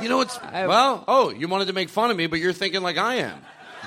You 0.00 0.08
know 0.08 0.16
what's 0.16 0.40
well? 0.40 1.04
Oh, 1.06 1.28
you 1.28 1.48
wanted 1.48 1.66
to 1.66 1.74
make 1.74 1.90
fun 1.90 2.10
of 2.10 2.16
me, 2.16 2.28
but 2.28 2.38
you're 2.38 2.54
thinking 2.54 2.80
like 2.80 2.96
I 2.96 3.16
am. 3.16 3.42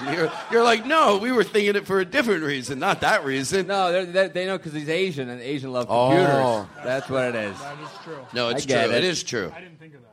You're, 0.05 0.31
you're 0.51 0.63
like, 0.63 0.85
no, 0.85 1.17
we 1.17 1.31
were 1.31 1.43
thinking 1.43 1.75
it 1.75 1.85
for 1.85 1.99
a 1.99 2.05
different 2.05 2.43
reason, 2.43 2.79
not 2.79 3.01
that 3.01 3.23
reason. 3.25 3.67
No, 3.67 3.91
they're, 3.91 4.05
they 4.05 4.27
they 4.29 4.45
know 4.45 4.57
because 4.57 4.73
he's 4.73 4.89
Asian 4.89 5.29
and 5.29 5.41
Asian 5.41 5.71
love 5.71 5.87
Oh. 5.89 6.09
computers. 6.09 6.85
That's 6.85 7.09
what 7.09 7.25
it 7.25 7.35
is. 7.35 7.59
That 7.59 7.77
is 7.79 7.89
true. 8.03 8.17
No, 8.33 8.49
it's 8.49 8.63
I 8.63 8.67
get 8.67 8.85
true. 8.87 8.93
it. 8.93 8.97
It 8.97 9.03
is 9.03 9.23
true. 9.23 9.51
I 9.55 9.59
didn't 9.61 9.79
think 9.79 9.93
of 9.95 10.01
that. 10.01 10.07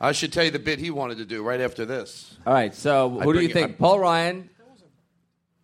I 0.00 0.12
should 0.12 0.32
tell 0.32 0.44
you 0.44 0.50
the 0.50 0.58
bit 0.58 0.78
he 0.78 0.90
wanted 0.90 1.18
to 1.18 1.24
do 1.24 1.42
right 1.42 1.60
after 1.60 1.84
this. 1.86 2.36
All 2.46 2.52
right, 2.52 2.74
so 2.74 3.08
who 3.10 3.32
do 3.32 3.40
you 3.40 3.48
think? 3.48 3.70
I- 3.70 3.74
Paul 3.74 4.00
Ryan, 4.00 4.50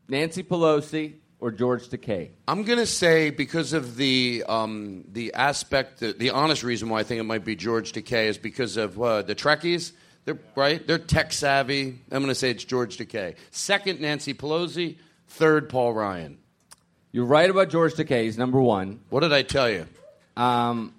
Nancy 0.08 0.42
Pelosi, 0.42 1.14
or 1.40 1.50
George 1.50 1.88
Takei? 1.88 2.30
I'm 2.48 2.62
gonna 2.62 2.86
say 2.86 3.30
because 3.30 3.72
of 3.72 3.96
the 3.96 4.44
um, 4.48 5.04
the 5.12 5.34
aspect, 5.34 6.00
the, 6.00 6.12
the 6.12 6.30
honest 6.30 6.62
reason 6.62 6.88
why 6.88 7.00
I 7.00 7.02
think 7.02 7.20
it 7.20 7.24
might 7.24 7.44
be 7.44 7.54
George 7.56 7.92
Takei 7.92 8.26
is 8.28 8.38
because 8.38 8.76
of 8.76 9.00
uh, 9.00 9.22
the 9.22 9.34
Trekkies. 9.34 9.92
They're 10.24 10.38
right. 10.54 10.86
They're 10.86 10.98
tech 10.98 11.32
savvy. 11.32 11.98
I'm 12.10 12.22
gonna 12.22 12.34
say 12.34 12.50
it's 12.50 12.64
George 12.64 12.96
Takei. 12.98 13.36
Second, 13.50 14.00
Nancy 14.00 14.34
Pelosi. 14.34 14.96
Third, 15.28 15.68
Paul 15.68 15.94
Ryan. 15.94 16.38
You're 17.12 17.24
right 17.24 17.48
about 17.48 17.70
George 17.70 17.94
Takei. 17.94 18.24
He's 18.24 18.38
number 18.38 18.60
one. 18.60 19.00
What 19.10 19.20
did 19.20 19.32
I 19.32 19.42
tell 19.42 19.68
you? 19.70 19.86
Um, 20.36 20.94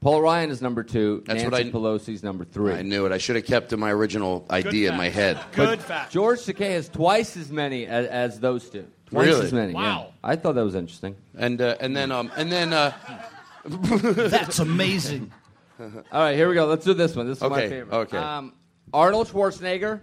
Paul 0.00 0.20
Ryan 0.22 0.50
is 0.50 0.60
number 0.60 0.82
two. 0.82 1.22
That's 1.26 1.42
Nancy 1.44 1.50
what 1.50 1.54
I- 1.66 1.70
Pelosi's 1.70 2.22
number 2.24 2.44
three. 2.44 2.72
I 2.72 2.82
knew 2.82 3.06
it. 3.06 3.12
I 3.12 3.18
should 3.18 3.36
have 3.36 3.44
kept 3.44 3.68
to 3.70 3.76
my 3.76 3.92
original 3.92 4.44
idea 4.50 4.90
in 4.90 4.96
my 4.96 5.08
head. 5.10 5.38
Good 5.52 5.80
But 5.86 6.10
George 6.10 6.40
Takei 6.40 6.72
has 6.72 6.88
twice 6.88 7.36
as 7.36 7.50
many 7.52 7.86
as, 7.86 8.06
as 8.06 8.40
those 8.40 8.68
two. 8.68 8.86
Twice 9.06 9.26
Really? 9.26 9.46
as 9.46 9.52
many. 9.52 9.74
Wow. 9.74 10.06
Yeah. 10.08 10.12
I 10.30 10.36
thought 10.36 10.54
that 10.56 10.64
was 10.64 10.74
interesting. 10.74 11.14
And 11.36 11.60
uh, 11.60 11.76
and 11.80 11.94
then 11.96 12.10
um 12.10 12.32
and 12.36 12.50
then 12.50 12.72
uh, 12.72 12.92
That's 13.64 14.58
amazing. 14.58 15.30
All 15.80 15.90
right, 16.12 16.34
here 16.36 16.48
we 16.48 16.54
go. 16.54 16.66
Let's 16.66 16.84
do 16.84 16.94
this 16.94 17.14
one. 17.14 17.26
This 17.28 17.38
is 17.38 17.44
my 17.48 17.68
favorite. 17.68 17.92
okay. 17.96 18.16
Um, 18.18 18.52
Arnold 18.92 19.28
Schwarzenegger, 19.28 20.00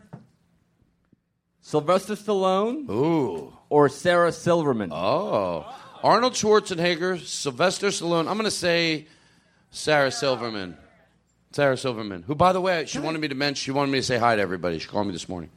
Sylvester 1.61 2.15
Stallone, 2.15 2.89
Ooh. 2.89 3.53
or 3.69 3.89
Sarah 3.89 4.31
Silverman. 4.31 4.91
Oh, 4.91 5.65
Arnold 6.03 6.33
Schwarzenegger, 6.33 7.19
Sylvester 7.19 7.87
Stallone. 7.87 8.27
I'm 8.27 8.37
gonna 8.37 8.51
say 8.51 9.07
Sarah 9.71 10.11
Silverman. 10.11 10.77
Sarah 11.51 11.77
Silverman, 11.77 12.23
who, 12.23 12.35
by 12.35 12.53
the 12.53 12.61
way, 12.61 12.85
she 12.85 12.99
wanted 12.99 13.19
me 13.19 13.27
to 13.27 13.35
mention. 13.35 13.63
She 13.63 13.71
wanted 13.71 13.91
me 13.91 13.99
to 13.99 14.03
say 14.03 14.19
hi 14.19 14.35
to 14.35 14.41
everybody. 14.41 14.77
She 14.77 14.87
called 14.87 15.07
me 15.07 15.13
this 15.13 15.27
morning. 15.27 15.49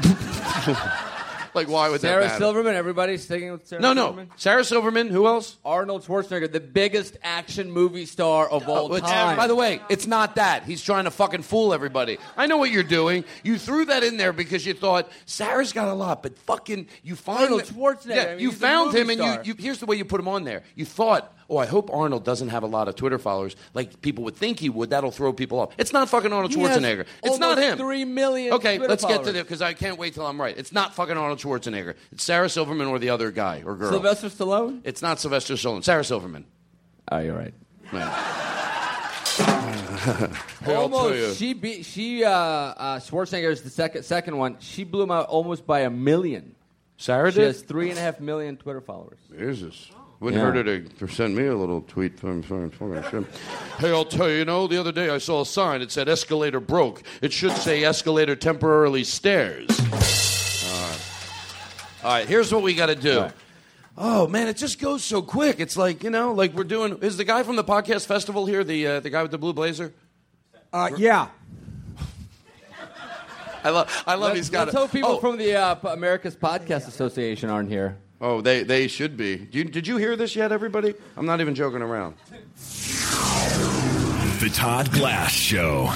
like, 1.54 1.68
why 1.68 1.88
would 1.88 2.00
Sarah 2.00 2.22
that 2.22 2.26
matter? 2.28 2.38
Silverman. 2.44 2.74
Everybody's 2.74 3.22
sticking 3.24 3.52
with 3.52 3.66
Sarah 3.66 3.82
Silverman. 3.82 3.96
No, 3.96 4.02
no. 4.02 4.06
Silverman. 4.08 4.30
Sarah 4.36 4.64
Silverman. 4.64 5.08
Who 5.08 5.26
else? 5.26 5.56
Arnold 5.64 6.04
Schwarzenegger, 6.04 6.50
the 6.50 6.60
biggest 6.60 7.16
action 7.22 7.70
movie 7.70 8.06
star 8.06 8.48
of 8.48 8.68
oh, 8.68 8.72
all 8.72 8.92
Oh, 8.92 8.96
it's- 8.96 9.10
time. 9.10 9.36
By 9.36 9.46
the 9.46 9.54
way, 9.54 9.80
it's 9.88 10.06
not 10.06 10.36
that. 10.36 10.64
He's 10.64 10.82
trying 10.82 11.04
to 11.04 11.10
fucking 11.10 11.42
fool 11.42 11.72
everybody. 11.74 12.18
I 12.36 12.46
know 12.46 12.56
what 12.56 12.70
you're 12.70 12.82
doing. 12.82 13.24
You 13.42 13.58
threw 13.58 13.84
that 13.86 14.02
in 14.02 14.16
there 14.16 14.32
because 14.32 14.64
you 14.66 14.74
thought 14.74 15.10
Sarah's 15.26 15.72
got 15.72 15.88
a 15.88 15.94
lot, 15.94 16.22
but 16.22 16.38
fucking 16.40 16.88
you 17.02 17.16
find 17.16 17.44
Arnold 17.44 17.64
Schwarzenegger, 17.64 18.06
Yeah, 18.14 18.22
I 18.22 18.26
mean, 18.32 18.38
you 18.40 18.50
he's 18.50 18.58
a 18.58 18.60
found 18.60 18.86
movie 18.88 19.00
him, 19.00 19.10
and 19.10 19.18
star. 19.20 19.42
you, 19.44 19.54
you. 19.58 19.62
Here's 19.62 19.78
the 19.78 19.86
way 19.86 19.96
you 19.96 20.04
put 20.04 20.20
him 20.20 20.28
on 20.28 20.44
there. 20.44 20.62
You 20.74 20.84
thought, 20.84 21.32
oh, 21.48 21.56
I 21.56 21.66
hope 21.66 21.90
Arnold 21.92 22.24
doesn't 22.24 22.48
have 22.48 22.62
a 22.62 22.66
lot 22.66 22.88
of 22.88 22.96
Twitter 22.96 23.18
followers 23.18 23.56
like 23.74 24.00
people 24.00 24.24
would 24.24 24.36
think 24.36 24.60
he 24.60 24.68
would. 24.68 24.90
That'll 24.90 25.10
throw 25.10 25.32
people 25.32 25.60
off. 25.60 25.72
It's 25.78 25.92
not 25.92 26.08
fucking 26.08 26.32
Arnold 26.32 26.52
Schwarzenegger. 26.52 27.06
It's 27.22 27.38
not 27.38 27.58
him. 27.58 27.78
Three 27.78 28.04
million. 28.04 28.54
Okay, 28.54 28.76
Twitter 28.76 28.90
let's 28.90 29.02
get 29.02 29.08
to 29.08 29.14
followers. 29.16 29.32
this 29.34 29.42
because 29.42 29.62
I 29.62 29.74
can't 29.74 29.98
wait 29.98 30.14
till 30.14 30.26
I'm 30.26 30.40
right. 30.40 30.56
It's 30.56 30.72
not 30.72 30.94
fucking 30.94 31.16
Arnold 31.16 31.38
Schwarzenegger. 31.38 31.94
It's 32.12 32.24
Sarah 32.24 32.48
Silverman 32.48 32.88
or 32.88 32.98
the 32.98 33.10
other 33.10 33.30
guy 33.30 33.62
or 33.64 33.76
girl. 33.76 33.90
Sylvester 33.90 34.28
Stallone. 34.28 34.80
It's 34.84 35.02
not 35.02 35.20
Sylvester 35.20 35.54
Stallone. 35.54 35.84
Sarah 35.84 36.04
Silverman. 36.04 36.44
Oh, 37.10 37.18
you're 37.18 37.36
right. 37.36 37.54
Hey, 39.98 40.74
I'll 40.74 40.88
tell 40.88 41.14
you. 41.14 41.24
Almost. 41.24 41.38
She 41.38 41.54
beat. 41.54 41.84
She 41.84 42.24
uh, 42.24 42.30
uh, 42.30 42.98
Schwarzenegger 42.98 43.50
is 43.50 43.62
the 43.62 43.70
second 43.70 44.04
second 44.04 44.36
one. 44.36 44.56
She 44.60 44.84
blew 44.84 45.02
him 45.02 45.10
out 45.10 45.26
almost 45.26 45.66
by 45.66 45.80
a 45.80 45.90
million. 45.90 46.54
Sarah 46.96 47.30
did? 47.30 47.34
She 47.34 47.40
did? 47.40 47.46
has 47.46 47.62
three 47.62 47.90
and 47.90 47.98
a 47.98 48.02
half 48.02 48.20
million 48.20 48.56
Twitter 48.56 48.80
followers. 48.80 49.18
Jesus. 49.36 49.90
Wouldn't 50.20 50.40
Yeah. 50.40 50.50
hurt 50.50 50.66
her 50.66 50.80
to, 50.80 51.08
send 51.14 51.36
me 51.36 51.46
a 51.46 51.56
little 51.56 51.82
tweet 51.82 52.18
from, 52.18 52.42
from, 52.42 52.70
from, 52.70 53.02
from 53.04 53.26
Hey, 53.78 53.90
I'll 53.90 54.04
tell 54.04 54.28
you, 54.28 54.38
you 54.38 54.44
know, 54.44 54.66
the 54.66 54.78
other 54.78 54.90
day 54.90 55.10
I 55.10 55.18
saw 55.18 55.42
a 55.42 55.46
sign. 55.46 55.80
It 55.80 55.92
said 55.92 56.08
escalator 56.08 56.58
broke. 56.58 57.02
It 57.22 57.32
should 57.32 57.52
say 57.52 57.84
escalator 57.84 58.34
temporarily 58.34 59.04
stairs. 59.04 59.68
All 59.70 60.82
right. 60.82 61.00
All 62.02 62.10
right, 62.10 62.28
here's 62.28 62.52
what 62.52 62.62
we 62.62 62.74
got 62.74 62.86
to 62.86 62.96
do. 62.96 63.28
Oh 64.00 64.28
man, 64.28 64.46
it 64.46 64.56
just 64.56 64.80
goes 64.80 65.02
so 65.02 65.22
quick. 65.22 65.58
It's 65.58 65.76
like 65.76 66.04
you 66.04 66.10
know, 66.10 66.32
like 66.32 66.54
we're 66.54 66.62
doing. 66.62 66.98
Is 66.98 67.16
the 67.16 67.24
guy 67.24 67.42
from 67.42 67.56
the 67.56 67.64
podcast 67.64 68.06
festival 68.06 68.46
here? 68.46 68.62
The 68.62 68.86
uh, 68.86 69.00
the 69.00 69.10
guy 69.10 69.22
with 69.22 69.32
the 69.32 69.38
blue 69.38 69.52
blazer? 69.52 69.92
Uh, 70.72 70.90
yeah. 70.96 71.28
I 73.64 73.70
love. 73.70 74.04
I 74.06 74.14
love. 74.14 74.20
Let's, 74.20 74.36
he's 74.36 74.50
got. 74.50 74.68
let's 74.68 74.76
a- 74.76 74.80
hope 74.80 74.92
people 74.92 75.10
oh, 75.10 75.18
from 75.18 75.36
the 75.36 75.56
uh, 75.56 75.74
America's 75.90 76.36
Podcast 76.36 76.86
Association 76.86 77.50
aren't 77.50 77.68
here. 77.70 77.98
Oh, 78.20 78.40
they 78.40 78.64
they 78.64 78.88
should 78.88 79.16
be. 79.16 79.48
You, 79.52 79.64
did 79.64 79.86
you 79.86 79.96
hear 79.96 80.16
this 80.16 80.34
yet, 80.34 80.50
everybody? 80.50 80.94
I'm 81.16 81.26
not 81.26 81.40
even 81.40 81.54
joking 81.54 81.82
around. 81.82 82.16
The 84.40 84.50
Todd 84.52 84.90
Glass 84.92 85.32
Show. 85.32 85.92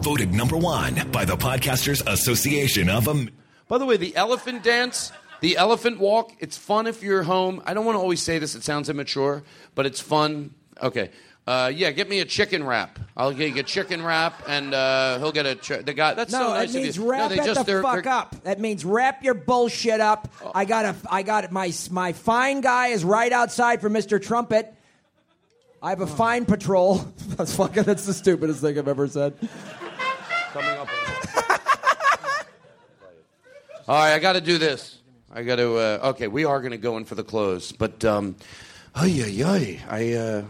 Voted 0.00 0.32
number 0.32 0.56
one 0.56 1.10
by 1.12 1.24
the 1.24 1.36
Podcasters 1.36 2.02
Association 2.06 2.88
of 2.88 3.06
America. 3.06 3.32
By 3.68 3.78
the 3.78 3.86
way, 3.86 3.96
the 3.96 4.16
elephant 4.16 4.64
dance, 4.64 5.12
the 5.40 5.56
elephant 5.56 6.00
walk, 6.00 6.32
it's 6.40 6.56
fun 6.56 6.88
if 6.88 7.02
you're 7.04 7.22
home. 7.22 7.62
I 7.64 7.74
don't 7.74 7.84
want 7.84 7.96
to 7.96 8.00
always 8.00 8.20
say 8.20 8.38
this, 8.38 8.56
it 8.56 8.64
sounds 8.64 8.88
immature, 8.88 9.44
but 9.76 9.86
it's 9.86 10.00
fun. 10.00 10.54
Okay. 10.82 11.10
Uh, 11.50 11.66
yeah, 11.66 11.90
get 11.90 12.08
me 12.08 12.20
a 12.20 12.24
chicken 12.24 12.62
wrap. 12.62 12.96
I'll 13.16 13.32
get 13.32 13.52
you 13.56 13.60
a 13.60 13.64
chicken 13.64 14.04
wrap, 14.04 14.40
and 14.46 14.72
uh, 14.72 15.18
he'll 15.18 15.32
get 15.32 15.46
a. 15.46 15.56
Chi- 15.56 15.82
the 15.82 15.92
guy. 15.92 16.14
That's 16.14 16.30
no, 16.32 16.38
so 16.38 16.48
nice 16.50 16.70
that 16.72 16.78
of 16.78 16.84
means 16.84 16.96
you. 16.96 17.02
no, 17.02 17.08
wrap 17.10 17.28
they 17.30 17.40
it 17.40 17.44
just, 17.44 17.58
the 17.58 17.64
they're- 17.64 17.82
fuck 17.82 18.04
they're- 18.04 18.12
up. 18.12 18.36
That 18.44 18.60
means 18.60 18.84
wrap 18.84 19.24
your 19.24 19.34
bullshit 19.34 20.00
up. 20.00 20.32
I 20.54 20.64
got 20.64 20.84
a, 20.84 20.94
I 21.10 21.24
got. 21.24 21.50
My 21.50 21.72
my 21.90 22.12
fine 22.12 22.60
guy 22.60 22.88
is 22.88 23.02
right 23.04 23.32
outside 23.32 23.80
for 23.80 23.90
Mr. 23.90 24.22
Trumpet. 24.22 24.72
I 25.82 25.90
have 25.90 26.02
a 26.02 26.06
fine 26.06 26.44
patrol. 26.44 26.98
That's 27.36 27.56
fucking. 27.56 27.82
That's 27.82 28.06
the 28.06 28.14
stupidest 28.14 28.60
thing 28.60 28.78
I've 28.78 28.86
ever 28.86 29.08
said. 29.08 29.34
Coming 30.52 30.70
up. 30.70 30.88
All 33.88 33.96
right, 33.96 34.12
I 34.14 34.20
got 34.20 34.34
to 34.34 34.40
do 34.40 34.56
this. 34.56 34.98
I 35.34 35.42
got 35.42 35.56
to. 35.56 35.74
Uh, 35.74 36.10
okay, 36.10 36.28
we 36.28 36.44
are 36.44 36.60
going 36.60 36.70
to 36.70 36.78
go 36.78 36.96
in 36.96 37.04
for 37.04 37.16
the 37.16 37.24
close, 37.24 37.72
but 37.72 38.04
um, 38.04 38.36
ay 38.94 39.20
ay 39.26 39.42
ay. 39.44 39.80
I. 39.90 40.12
Uh, 40.12 40.44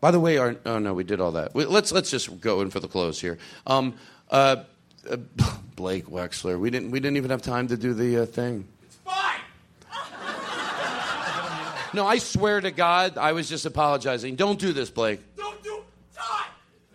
by 0.00 0.10
the 0.10 0.20
way, 0.20 0.38
our, 0.38 0.56
oh 0.64 0.78
no, 0.78 0.94
we 0.94 1.04
did 1.04 1.20
all 1.20 1.32
that. 1.32 1.54
We, 1.54 1.64
let's 1.64 1.90
let's 1.90 2.10
just 2.10 2.40
go 2.40 2.60
in 2.60 2.70
for 2.70 2.80
the 2.80 2.88
close 2.88 3.20
here. 3.20 3.38
Um, 3.66 3.94
uh, 4.30 4.64
uh, 5.08 5.16
Blake 5.76 6.06
Wexler. 6.06 6.58
We 6.58 6.70
didn't 6.70 6.90
we 6.90 7.00
didn't 7.00 7.16
even 7.16 7.30
have 7.30 7.42
time 7.42 7.68
to 7.68 7.76
do 7.76 7.94
the 7.94 8.22
uh, 8.22 8.26
thing. 8.26 8.66
It's 8.84 8.96
fine. 8.96 9.40
no, 11.94 12.06
I 12.06 12.18
swear 12.18 12.60
to 12.60 12.70
God, 12.70 13.18
I 13.18 13.32
was 13.32 13.48
just 13.48 13.66
apologizing. 13.66 14.36
Don't 14.36 14.58
do 14.58 14.72
this, 14.72 14.90
Blake. 14.90 15.20
Don't 15.36 15.62
do 15.62 15.80
Todd. 16.14 16.46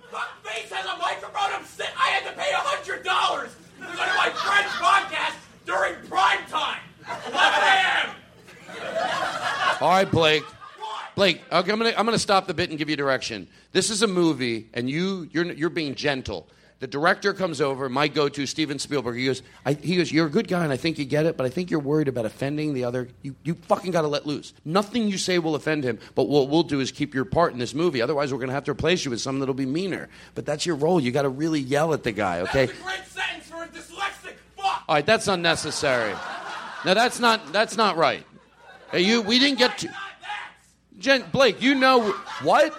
Fuck 0.09 0.45
face 0.45 0.71
has 0.71 0.85
a 0.85 0.97
microphone. 0.97 1.51
I'm 1.53 1.65
sit. 1.65 1.89
I 1.97 2.07
had 2.09 2.29
to 2.29 2.33
pay 2.39 2.51
a 2.51 2.57
hundred 2.57 3.03
dollars 3.03 3.49
to 3.79 3.85
go 3.85 3.91
to 3.91 3.95
my 3.95 4.29
friend's 4.29 4.71
podcast 4.79 5.35
during 5.65 5.95
prime 6.07 6.45
time. 6.49 6.79
11 7.27 7.37
a.m. 7.37 8.09
All 9.81 9.89
right, 9.89 10.09
Blake. 10.09 10.43
Blake, 11.15 11.41
okay, 11.51 11.71
I'm 11.71 11.77
gonna 11.77 11.93
I'm 11.97 12.05
gonna 12.05 12.17
stop 12.17 12.47
the 12.47 12.53
bit 12.53 12.69
and 12.69 12.79
give 12.79 12.89
you 12.89 12.95
direction. 12.95 13.47
This 13.71 13.89
is 13.89 14.01
a 14.01 14.07
movie, 14.07 14.69
and 14.73 14.89
you 14.89 15.27
you're 15.31 15.51
you're 15.51 15.69
being 15.69 15.95
gentle. 15.95 16.47
The 16.79 16.87
director 16.87 17.33
comes 17.33 17.61
over, 17.61 17.87
my 17.87 18.09
go-to, 18.09 18.45
Steven 18.45 18.77
Spielberg. 18.77 19.15
He 19.15 19.27
goes, 19.27 19.41
I, 19.65 19.71
he 19.71 19.95
goes, 19.95 20.11
you're 20.11 20.27
a 20.27 20.29
good 20.29 20.49
guy, 20.49 20.65
and 20.65 20.73
I 20.73 20.75
think 20.75 20.97
you 20.97 21.05
get 21.05 21.25
it, 21.25 21.37
but 21.37 21.45
I 21.45 21.49
think 21.49 21.71
you're 21.71 21.79
worried 21.79 22.09
about 22.09 22.25
offending 22.25 22.73
the 22.73 22.83
other. 22.83 23.07
You 23.21 23.35
you 23.43 23.53
fucking 23.53 23.91
got 23.91 24.01
to 24.01 24.09
let 24.09 24.25
loose. 24.25 24.53
Nothing 24.65 25.07
you 25.07 25.17
say 25.17 25.39
will 25.39 25.55
offend 25.55 25.85
him, 25.85 25.99
but 26.13 26.27
what 26.27 26.49
we'll 26.49 26.63
do 26.63 26.81
is 26.81 26.91
keep 26.91 27.13
your 27.13 27.23
part 27.25 27.53
in 27.53 27.59
this 27.59 27.73
movie. 27.73 28.01
Otherwise, 28.01 28.33
we're 28.33 28.39
gonna 28.39 28.51
have 28.51 28.65
to 28.65 28.71
replace 28.71 29.05
you 29.05 29.11
with 29.11 29.21
someone 29.21 29.39
that'll 29.39 29.53
be 29.53 29.65
meaner. 29.65 30.09
But 30.35 30.45
that's 30.45 30.65
your 30.65 30.75
role. 30.75 30.99
You 30.99 31.11
got 31.11 31.21
to 31.21 31.29
really 31.29 31.61
yell 31.61 31.93
at 31.93 32.03
the 32.03 32.11
guy, 32.11 32.41
okay? 32.41 32.65
That's 32.65 32.79
a 32.79 32.83
great 32.83 33.05
sentence 33.05 33.45
for 33.45 33.63
a 33.63 33.67
dyslexic. 33.67 34.33
Fuck. 34.57 34.83
All 34.89 34.95
right, 34.95 35.05
that's 35.05 35.29
unnecessary. 35.29 36.13
Now 36.83 36.95
that's 36.95 37.19
not 37.19 37.53
that's 37.53 37.77
not 37.77 37.95
right. 37.95 38.25
Hey, 38.91 39.01
you 39.01 39.21
we 39.21 39.39
didn't 39.39 39.57
get 39.57 39.77
to 39.79 39.89
Jen 41.03 41.25
Blake, 41.33 41.61
you 41.61 41.75
know 41.75 42.11
what? 42.43 42.73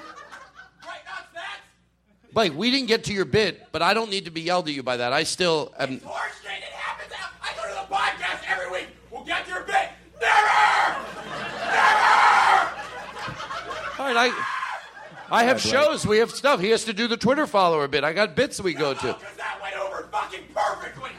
Blake, 2.33 2.55
we 2.57 2.71
didn't 2.71 2.89
get 2.89 3.05
to 3.05 3.13
your 3.13 3.27
bit, 3.27 3.69
but 3.71 3.83
I 3.83 3.93
don't 3.95 4.11
need 4.11 4.25
to 4.25 4.31
be 4.31 4.41
yelled 4.41 4.67
at 4.67 4.75
you 4.75 4.83
by 4.83 4.97
that. 4.97 5.13
I 5.13 5.23
still 5.25 5.73
am 5.79 6.01
Horseshit, 6.01 6.47
it 6.47 6.65
happens. 6.73 7.13
I 7.41 7.55
go 7.55 7.69
to 7.69 7.75
the 7.89 7.95
podcast 7.95 8.51
every 8.51 8.73
week. 8.73 8.89
We'll 9.11 9.25
get 9.25 9.45
to 9.45 9.51
your 9.53 9.63
bit. 9.65 9.91
Never. 10.21 11.01
Never. 11.71 12.73
All 14.01 14.13
right, 14.13 14.33
I, 14.33 14.47
I 15.31 15.45
have 15.45 15.61
shows. 15.61 16.05
We 16.07 16.19
have 16.19 16.31
stuff. 16.33 16.61
He 16.61 16.71
has 16.71 16.85
to 16.87 16.93
do 16.93 17.07
the 17.07 17.17
Twitter 17.19 17.47
follower 17.47 17.87
bit. 17.89 18.03
I 18.05 18.13
got 18.15 18.35
bits 18.35 18.59
we 18.61 18.73
go 18.75 18.95
to. 18.95 19.07
That 19.37 19.59
went 19.63 19.77
over 19.77 20.09
fucking 20.11 20.45
perfectly. 20.53 21.11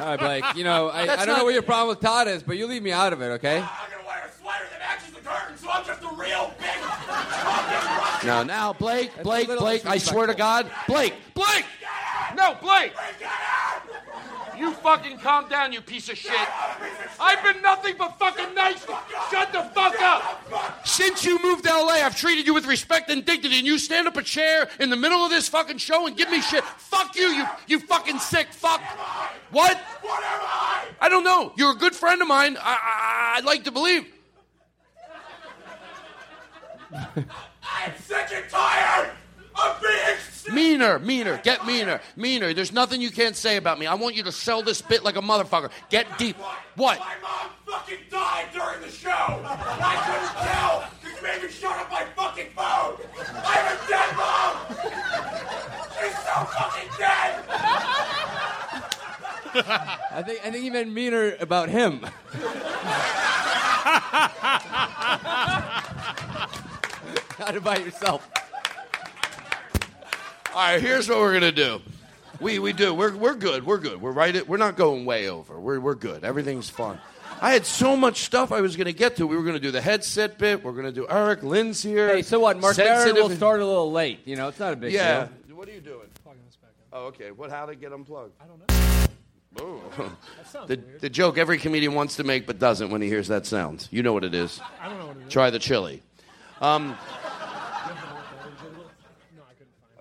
All 0.00 0.06
right, 0.06 0.18
Blake. 0.18 0.44
You 0.56 0.64
know, 0.64 0.88
I, 0.88 1.02
I 1.02 1.06
don't 1.06 1.26
not- 1.28 1.38
know 1.38 1.44
what 1.44 1.52
your 1.54 1.62
problem 1.62 1.90
with 1.90 2.00
Todd 2.00 2.26
is, 2.26 2.42
but 2.42 2.56
you 2.56 2.66
leave 2.66 2.82
me 2.82 2.90
out 2.92 3.12
of 3.12 3.20
it, 3.22 3.26
okay? 3.26 3.58
I'm 3.58 3.68
gonna 3.90 4.02
wear 4.06 4.24
a 4.26 4.32
sweater 4.40 4.64
that 4.72 4.80
matches 4.80 5.14
the 5.14 5.20
curtain, 5.20 5.56
so 5.58 5.70
I'm 5.70 5.84
just 5.84 6.02
a 6.02 6.08
real 6.16 6.52
big 6.58 6.66
fucking 6.80 8.00
No, 8.24 8.42
now, 8.42 8.72
Blake, 8.72 9.10
Blake, 9.22 9.46
Blake, 9.48 9.86
I 9.86 9.98
swear 9.98 10.26
to 10.26 10.34
God. 10.34 10.70
Blake, 10.86 11.14
Blake! 11.34 11.64
No, 12.36 12.56
Blake! 12.60 12.92
You 14.60 14.72
fucking 14.74 15.18
calm 15.18 15.48
down, 15.48 15.72
you 15.72 15.80
piece 15.80 16.10
of 16.10 16.18
shit. 16.18 16.48
I've 17.18 17.42
been 17.42 17.62
nothing 17.62 17.94
but 17.96 18.18
fucking 18.18 18.54
nice. 18.54 18.84
Shut 19.30 19.52
the 19.52 19.62
fuck 19.74 19.98
up. 20.02 20.86
Since 20.86 21.24
you 21.24 21.42
moved 21.42 21.64
to 21.64 21.70
LA, 21.70 21.94
I've 21.94 22.14
treated 22.14 22.46
you 22.46 22.52
with 22.52 22.66
respect 22.66 23.08
and 23.08 23.24
dignity, 23.24 23.56
and 23.56 23.66
you 23.66 23.78
stand 23.78 24.06
up 24.06 24.18
a 24.18 24.22
chair 24.22 24.68
in 24.78 24.90
the 24.90 24.96
middle 24.96 25.24
of 25.24 25.30
this 25.30 25.48
fucking 25.48 25.78
show 25.78 26.06
and 26.06 26.14
give 26.14 26.30
me 26.30 26.42
shit. 26.42 26.62
Fuck 26.62 27.16
you, 27.16 27.28
you, 27.28 27.46
you 27.68 27.80
fucking 27.80 28.18
sick 28.18 28.48
fuck. 28.52 28.82
What? 29.50 29.78
What 30.02 30.22
am 30.24 30.40
I? 30.42 30.84
I 31.00 31.08
don't 31.08 31.24
know. 31.24 31.54
You're 31.56 31.72
a 31.72 31.76
good 31.76 31.94
friend 31.94 32.20
of 32.20 32.28
mine. 32.28 32.58
I, 32.60 33.34
I, 33.34 33.38
I'd 33.38 33.44
like 33.44 33.64
to 33.64 33.70
believe. 33.70 34.12
I'm 37.76 37.92
sick 37.98 38.28
and 38.32 38.48
tired 38.50 39.10
of 39.54 39.80
being 39.80 40.16
sick. 40.30 40.52
Meaner, 40.52 40.98
meaner, 40.98 41.40
get 41.42 41.66
meaner, 41.66 42.00
meaner. 42.16 42.52
There's 42.54 42.72
nothing 42.72 43.00
you 43.00 43.10
can't 43.10 43.36
say 43.36 43.56
about 43.56 43.78
me. 43.78 43.86
I 43.86 43.94
want 43.94 44.14
you 44.16 44.22
to 44.24 44.32
sell 44.32 44.62
this 44.62 44.82
bit 44.82 45.04
like 45.04 45.16
a 45.16 45.20
motherfucker. 45.20 45.70
Get 45.90 46.18
deep. 46.18 46.36
What? 46.76 46.98
My 46.98 47.14
mom 47.22 47.50
fucking 47.66 47.98
died 48.10 48.46
during 48.52 48.80
the 48.80 48.90
show. 48.90 49.10
I 49.10 49.96
couldn't 50.06 50.34
tell 50.46 50.84
because 51.00 51.16
you 51.16 51.22
made 51.26 51.42
me 51.42 51.48
shut 51.50 51.76
up 51.78 51.90
my 51.90 52.04
fucking 52.16 52.50
phone. 52.56 52.96
I 53.44 53.52
have 53.52 53.72
a 53.76 53.88
dead 53.88 54.16
mom. 54.16 54.56
She's 56.00 56.16
so 56.18 56.44
fucking 56.44 56.90
dead. 56.98 57.44
I 60.12 60.22
think 60.22 60.46
I 60.46 60.50
think 60.50 60.64
you 60.64 60.70
meant 60.70 60.92
meaner 60.92 61.34
about 61.40 61.68
him. 61.68 62.06
Not 67.40 67.56
about 67.56 67.82
yourself. 67.84 68.28
All 70.54 70.56
right, 70.56 70.80
here's 70.80 71.08
what 71.08 71.18
we're 71.18 71.32
gonna 71.32 71.50
do. 71.50 71.80
We 72.38 72.58
we 72.58 72.72
do. 72.72 72.92
We're 72.92 73.16
we're 73.16 73.34
good. 73.34 73.64
We're 73.64 73.78
good. 73.78 74.00
We're 74.00 74.12
right. 74.12 74.36
At, 74.36 74.46
we're 74.46 74.58
not 74.58 74.76
going 74.76 75.06
way 75.06 75.28
over. 75.28 75.58
We're 75.58 75.80
we're 75.80 75.94
good. 75.94 76.22
Everything's 76.22 76.68
fun. 76.68 76.98
I 77.40 77.52
had 77.52 77.64
so 77.64 77.96
much 77.96 78.22
stuff 78.24 78.52
I 78.52 78.60
was 78.60 78.76
gonna 78.76 78.92
get 78.92 79.16
to. 79.16 79.26
We 79.26 79.36
were 79.36 79.42
gonna 79.42 79.58
do 79.58 79.70
the 79.70 79.80
headset 79.80 80.36
bit. 80.36 80.62
We're 80.62 80.72
gonna 80.72 80.92
do 80.92 81.06
Eric 81.08 81.42
Lynn's 81.42 81.82
here. 81.82 82.08
Hey, 82.16 82.22
so 82.22 82.40
what? 82.40 82.60
Mark 82.60 82.76
Barron 82.76 82.98
Sensitive- 83.00 83.30
will 83.30 83.36
start 83.36 83.60
a 83.60 83.66
little 83.66 83.90
late. 83.90 84.20
You 84.26 84.36
know, 84.36 84.48
it's 84.48 84.58
not 84.60 84.74
a 84.74 84.76
big 84.76 84.92
Yeah. 84.92 85.28
deal. 85.46 85.56
What 85.56 85.68
are 85.68 85.72
you 85.72 85.80
doing? 85.80 86.08
Oh, 86.92 87.06
okay. 87.06 87.30
What? 87.30 87.50
How 87.50 87.66
to 87.66 87.74
get 87.74 87.92
unplugged? 87.92 88.32
I 88.40 88.44
don't 88.46 88.58
know. 88.58 88.66
sounds 90.44 90.68
the, 90.68 90.76
the 91.00 91.08
joke 91.08 91.38
every 91.38 91.58
comedian 91.58 91.94
wants 91.94 92.16
to 92.16 92.24
make 92.24 92.46
but 92.46 92.58
doesn't 92.58 92.90
when 92.90 93.00
he 93.00 93.08
hears 93.08 93.28
that 93.28 93.46
sound. 93.46 93.88
You 93.90 94.02
know 94.02 94.12
what 94.12 94.24
it 94.24 94.34
is. 94.34 94.60
I 94.80 94.88
don't 94.88 94.98
know 94.98 95.06
what 95.06 95.16
it 95.16 95.26
is. 95.26 95.32
Try 95.32 95.50
the 95.50 95.58
chili. 95.58 96.02
Um, 96.60 96.96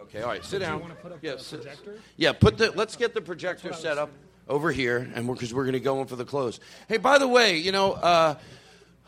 okay, 0.10 0.22
all 0.22 0.30
right. 0.30 0.44
Sit 0.44 0.60
down. 0.60 0.82
wanna 0.82 0.96
put 0.96 1.12
up 1.12 1.20
yeah, 1.22 1.38
sit- 1.38 1.62
projector? 1.62 1.96
yeah, 2.18 2.34
put 2.34 2.58
the. 2.58 2.72
Let's 2.72 2.96
get 2.96 3.14
the 3.14 3.22
projector 3.22 3.74
set 3.74 3.98
up 3.98 4.10
over 4.48 4.72
here, 4.72 5.10
and 5.14 5.28
we're 5.28 5.36
because 5.36 5.54
we're 5.54 5.64
going 5.64 5.74
to 5.74 5.80
go 5.80 6.02
in 6.02 6.08
for 6.08 6.16
the 6.16 6.26
close. 6.26 6.60
Hey, 6.88 6.98
by 6.98 7.18
the 7.18 7.28
way, 7.28 7.58
you 7.58 7.72
know, 7.72 7.94
uh, 7.94 8.36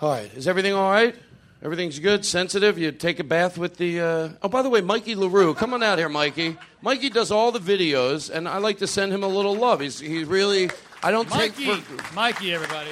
all 0.02 0.12
right, 0.12 0.34
is 0.36 0.48
everything 0.48 0.74
all 0.74 0.92
right? 0.92 1.16
Everything's 1.64 2.00
good, 2.00 2.26
sensitive. 2.26 2.80
You 2.80 2.92
take 2.92 3.20
a 3.20 3.24
bath 3.24 3.58
with 3.58 3.78
the. 3.78 4.00
Uh... 4.00 4.30
Oh, 4.42 4.50
by 4.50 4.62
the 4.64 4.70
way, 4.70 4.82
Mikey 4.82 5.16
Larue, 5.16 5.54
come 5.54 5.74
on 5.74 5.84
out 5.84 6.00
here, 6.00 6.10
Mikey. 6.10 6.58
Mikey 6.82 7.10
does 7.10 7.30
all 7.30 7.52
the 7.52 7.60
videos, 7.60 8.32
and 8.32 8.48
I 8.48 8.58
like 8.58 8.80
to 8.80 8.88
send 8.88 9.14
him 9.14 9.24
a 9.24 9.28
little 9.28 9.56
love. 9.56 9.80
He's 9.80 10.00
he 10.00 10.24
really. 10.24 10.72
I 11.04 11.12
don't 11.12 11.30
Mikey, 11.30 11.66
take. 11.66 11.84
For... 11.84 12.16
Mikey, 12.16 12.54
everybody. 12.54 12.90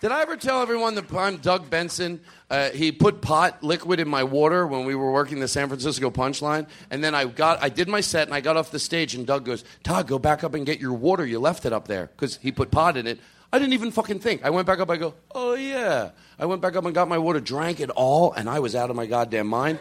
Did 0.00 0.10
I 0.10 0.22
ever 0.22 0.36
tell 0.36 0.60
everyone 0.62 0.96
that 0.96 1.12
I'm 1.12 1.36
Doug 1.36 1.70
Benson? 1.70 2.20
Uh, 2.52 2.68
he 2.68 2.92
put 2.92 3.22
pot 3.22 3.64
liquid 3.64 3.98
in 3.98 4.06
my 4.06 4.22
water 4.22 4.66
when 4.66 4.84
we 4.84 4.94
were 4.94 5.10
working 5.10 5.40
the 5.40 5.48
San 5.48 5.68
Francisco 5.68 6.10
Punchline, 6.10 6.68
and 6.90 7.02
then 7.02 7.14
I 7.14 7.24
got 7.24 7.62
I 7.62 7.70
did 7.70 7.88
my 7.88 8.02
set 8.02 8.28
and 8.28 8.34
I 8.34 8.42
got 8.42 8.58
off 8.58 8.70
the 8.70 8.78
stage 8.78 9.14
and 9.14 9.26
Doug 9.26 9.46
goes, 9.46 9.64
Todd, 9.82 10.06
go 10.06 10.18
back 10.18 10.44
up 10.44 10.52
and 10.52 10.66
get 10.66 10.78
your 10.78 10.92
water. 10.92 11.24
You 11.24 11.40
left 11.40 11.64
it 11.64 11.72
up 11.72 11.88
there 11.88 12.10
because 12.14 12.36
he 12.36 12.52
put 12.52 12.70
pot 12.70 12.98
in 12.98 13.06
it. 13.06 13.18
I 13.54 13.58
didn't 13.58 13.72
even 13.72 13.90
fucking 13.90 14.18
think. 14.18 14.44
I 14.44 14.50
went 14.50 14.66
back 14.66 14.80
up. 14.80 14.90
I 14.90 14.98
go, 14.98 15.14
oh 15.34 15.54
yeah. 15.54 16.10
I 16.38 16.44
went 16.44 16.60
back 16.60 16.76
up 16.76 16.84
and 16.84 16.94
got 16.94 17.08
my 17.08 17.16
water, 17.16 17.40
drank 17.40 17.80
it 17.80 17.88
all, 17.88 18.34
and 18.34 18.50
I 18.50 18.58
was 18.58 18.76
out 18.76 18.90
of 18.90 18.96
my 18.96 19.06
goddamn 19.06 19.46
mind. 19.46 19.78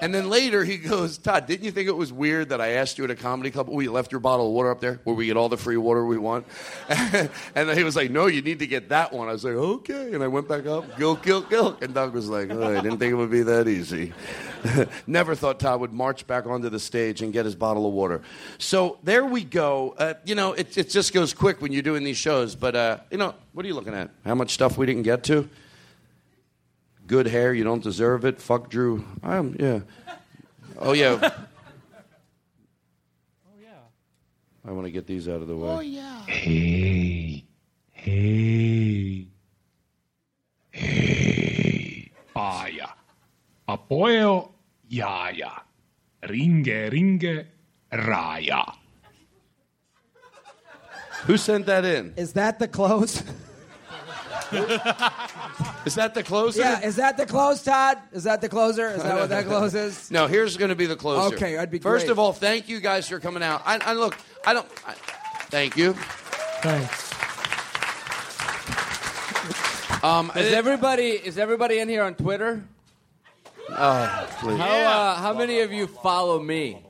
And 0.00 0.14
then 0.14 0.28
later 0.28 0.64
he 0.64 0.76
goes, 0.76 1.18
Todd, 1.18 1.46
didn't 1.46 1.64
you 1.64 1.70
think 1.70 1.88
it 1.88 1.96
was 1.96 2.12
weird 2.12 2.50
that 2.50 2.60
I 2.60 2.70
asked 2.72 2.98
you 2.98 3.04
at 3.04 3.10
a 3.10 3.14
comedy 3.14 3.50
club, 3.50 3.68
oh, 3.70 3.80
you 3.80 3.92
left 3.92 4.12
your 4.12 4.20
bottle 4.20 4.46
of 4.46 4.52
water 4.52 4.70
up 4.70 4.80
there 4.80 5.00
where 5.04 5.14
we 5.14 5.26
get 5.26 5.36
all 5.36 5.48
the 5.48 5.56
free 5.56 5.76
water 5.76 6.04
we 6.04 6.18
want? 6.18 6.46
and 6.88 7.30
then 7.54 7.76
he 7.76 7.84
was 7.84 7.96
like, 7.96 8.10
no, 8.10 8.26
you 8.26 8.42
need 8.42 8.58
to 8.60 8.66
get 8.66 8.88
that 8.90 9.12
one. 9.12 9.28
I 9.28 9.32
was 9.32 9.44
like, 9.44 9.54
okay. 9.54 10.14
And 10.14 10.22
I 10.22 10.28
went 10.28 10.48
back 10.48 10.66
up, 10.66 10.84
gilk, 10.92 11.22
gilk, 11.22 11.44
gilk. 11.50 11.82
And 11.82 11.94
Doug 11.94 12.14
was 12.14 12.28
like, 12.28 12.50
oh, 12.50 12.76
I 12.76 12.80
didn't 12.80 12.98
think 12.98 13.12
it 13.12 13.16
would 13.16 13.30
be 13.30 13.42
that 13.42 13.68
easy. 13.68 14.12
Never 15.06 15.34
thought 15.34 15.60
Todd 15.60 15.80
would 15.80 15.92
march 15.92 16.26
back 16.26 16.46
onto 16.46 16.68
the 16.68 16.80
stage 16.80 17.22
and 17.22 17.32
get 17.32 17.44
his 17.44 17.54
bottle 17.54 17.86
of 17.86 17.92
water. 17.92 18.22
So 18.58 18.98
there 19.02 19.24
we 19.24 19.44
go. 19.44 19.94
Uh, 19.98 20.14
you 20.24 20.34
know, 20.34 20.52
it, 20.52 20.76
it 20.76 20.90
just 20.90 21.12
goes 21.12 21.32
quick 21.32 21.60
when 21.60 21.72
you're 21.72 21.82
doing 21.82 22.04
these 22.04 22.16
shows. 22.16 22.54
But, 22.54 22.76
uh, 22.76 22.98
you 23.10 23.18
know, 23.18 23.34
what 23.52 23.64
are 23.64 23.68
you 23.68 23.74
looking 23.74 23.94
at? 23.94 24.10
How 24.24 24.34
much 24.34 24.50
stuff 24.50 24.78
we 24.78 24.86
didn't 24.86 25.02
get 25.02 25.24
to? 25.24 25.48
Good 27.08 27.26
hair, 27.26 27.54
you 27.54 27.64
don't 27.64 27.82
deserve 27.82 28.26
it. 28.26 28.38
Fuck 28.38 28.68
Drew. 28.68 29.02
I'm, 29.22 29.56
yeah. 29.58 29.80
Oh, 30.78 30.92
yeah. 30.92 31.18
Oh, 33.46 33.56
yeah. 33.62 34.68
I 34.68 34.72
want 34.72 34.86
to 34.86 34.90
get 34.90 35.06
these 35.06 35.26
out 35.26 35.40
of 35.40 35.48
the 35.48 35.56
way. 35.56 35.68
Oh, 35.70 35.80
yeah. 35.80 36.20
Hey, 36.26 37.44
hey, 37.92 39.26
hey, 40.70 42.12
aja. 42.36 42.92
Apoeo, 43.66 44.50
jaja. 44.90 45.62
Ringe, 46.28 46.92
ringe, 46.92 47.46
raya. 47.90 48.74
Who 51.24 51.38
sent 51.38 51.64
that 51.66 51.86
in? 51.86 52.12
Is 52.18 52.34
that 52.34 52.58
the 52.58 52.68
close? 52.68 53.22
Is 54.52 55.94
that 55.94 56.12
the 56.14 56.22
closer? 56.22 56.60
yeah, 56.60 56.80
is 56.80 56.96
that 56.96 57.16
the 57.16 57.26
close, 57.26 57.62
Todd? 57.62 57.98
Is 58.12 58.24
that 58.24 58.40
the 58.40 58.48
closer? 58.48 58.88
Is 58.88 59.02
that 59.02 59.14
what 59.16 59.28
that 59.28 59.46
close 59.52 59.74
is? 59.74 60.10
No, 60.10 60.26
here's 60.26 60.56
going 60.56 60.70
to 60.70 60.74
be 60.76 60.86
the 60.86 60.96
closer. 60.96 61.34
Okay, 61.34 61.58
I'd 61.58 61.70
be 61.70 61.78
First 61.78 62.06
great. 62.06 62.12
of 62.12 62.18
all, 62.18 62.32
thank 62.32 62.68
you 62.68 62.80
guys 62.80 63.08
for 63.08 63.20
coming 63.20 63.42
out. 63.42 63.62
I, 63.66 63.78
I 63.84 63.92
look, 63.92 64.16
I 64.46 64.54
don't. 64.54 64.66
I, 64.86 64.92
thank 65.50 65.76
you. 65.76 65.94
Thanks. 66.62 67.08
Um, 70.04 70.30
Is 70.36 70.52
everybody 70.52 71.08
is 71.10 71.38
everybody 71.38 71.80
in 71.80 71.88
here 71.88 72.04
on 72.04 72.14
Twitter? 72.14 72.62
Oh, 73.70 74.28
please. 74.40 74.56
How 74.58 74.64
uh, 74.66 75.14
how 75.16 75.34
many 75.34 75.60
of 75.60 75.72
you 75.72 75.88
follow 75.88 76.40
me? 76.40 76.84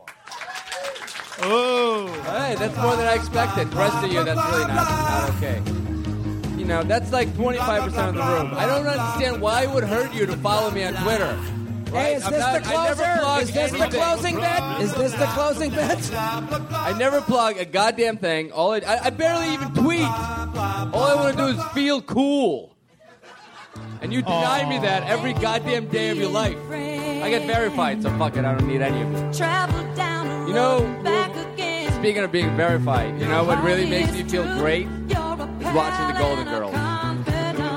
Oh, 1.40 2.06
hey, 2.24 2.56
that's 2.59 2.76
more 2.76 2.97
than 2.97 3.06
I 3.06 3.14
expected. 3.14 3.70
The 3.70 3.76
rest 3.76 4.05
of 4.05 4.12
you, 4.12 4.24
that's 4.24 4.52
really 4.52 4.66
not, 4.66 4.74
not 4.74 5.30
okay. 5.36 5.88
You 6.69 6.74
know, 6.74 6.82
that's 6.82 7.11
like 7.11 7.28
25% 7.28 8.09
of 8.11 8.15
the 8.15 8.20
room. 8.20 8.53
I 8.53 8.66
don't 8.66 8.86
understand 8.86 9.40
why 9.40 9.62
it 9.62 9.70
would 9.70 9.85
hurt 9.85 10.12
you 10.12 10.27
to 10.27 10.36
follow 10.36 10.70
me 10.70 10.85
on 10.85 10.93
Twitter. 11.03 11.35
Hey, 11.90 12.16
is 12.16 12.24
I'm 12.27 12.32
this 12.32 12.40
not- 12.40 12.62
the 12.62 12.69
I 12.69 12.89
never 12.89 13.20
closer? 13.23 13.40
Is 13.40 13.53
this 13.55 13.70
the 13.70 13.78
anything. 13.78 14.01
closing 14.03 14.35
bit? 14.36 14.81
Is 14.82 14.95
this 14.95 15.12
the 15.12 15.27
closing 15.28 15.70
bit? 15.70 16.11
I 16.15 16.95
never 16.99 17.23
plug 17.23 17.57
a 17.57 17.65
goddamn 17.65 18.19
thing. 18.19 18.53
All 18.53 18.73
I, 18.73 18.81
I, 18.81 19.07
I 19.07 19.09
barely 19.09 19.55
even 19.55 19.73
tweet. 19.73 20.03
All 20.03 21.05
I 21.05 21.15
want 21.15 21.39
to 21.39 21.43
do 21.43 21.59
is 21.59 21.65
feel 21.73 22.03
cool. 22.03 22.77
And 24.03 24.12
you 24.12 24.20
deny 24.20 24.69
me 24.69 24.78
that 24.81 25.05
every 25.05 25.32
goddamn 25.32 25.89
day 25.89 26.11
of 26.11 26.19
your 26.19 26.28
life. 26.28 26.59
I 26.70 27.31
get 27.31 27.47
verified, 27.47 28.03
so 28.03 28.11
fuck 28.19 28.36
it. 28.36 28.45
I 28.45 28.55
don't 28.55 28.69
need 28.69 28.82
any 28.82 29.01
of 29.01 29.15
it. 29.15 29.39
You 30.47 30.53
know, 30.53 30.81
speaking 31.99 32.23
of 32.24 32.31
being 32.31 32.55
verified, 32.59 33.19
you 33.19 33.27
know 33.27 33.45
what 33.45 33.65
really 33.65 33.89
makes 33.89 34.12
me 34.12 34.23
feel 34.24 34.45
great? 34.59 34.86
Is 35.60 35.74
watching 35.74 36.06
the 36.06 36.18
Golden 36.18 36.44
Girls. 36.47 36.74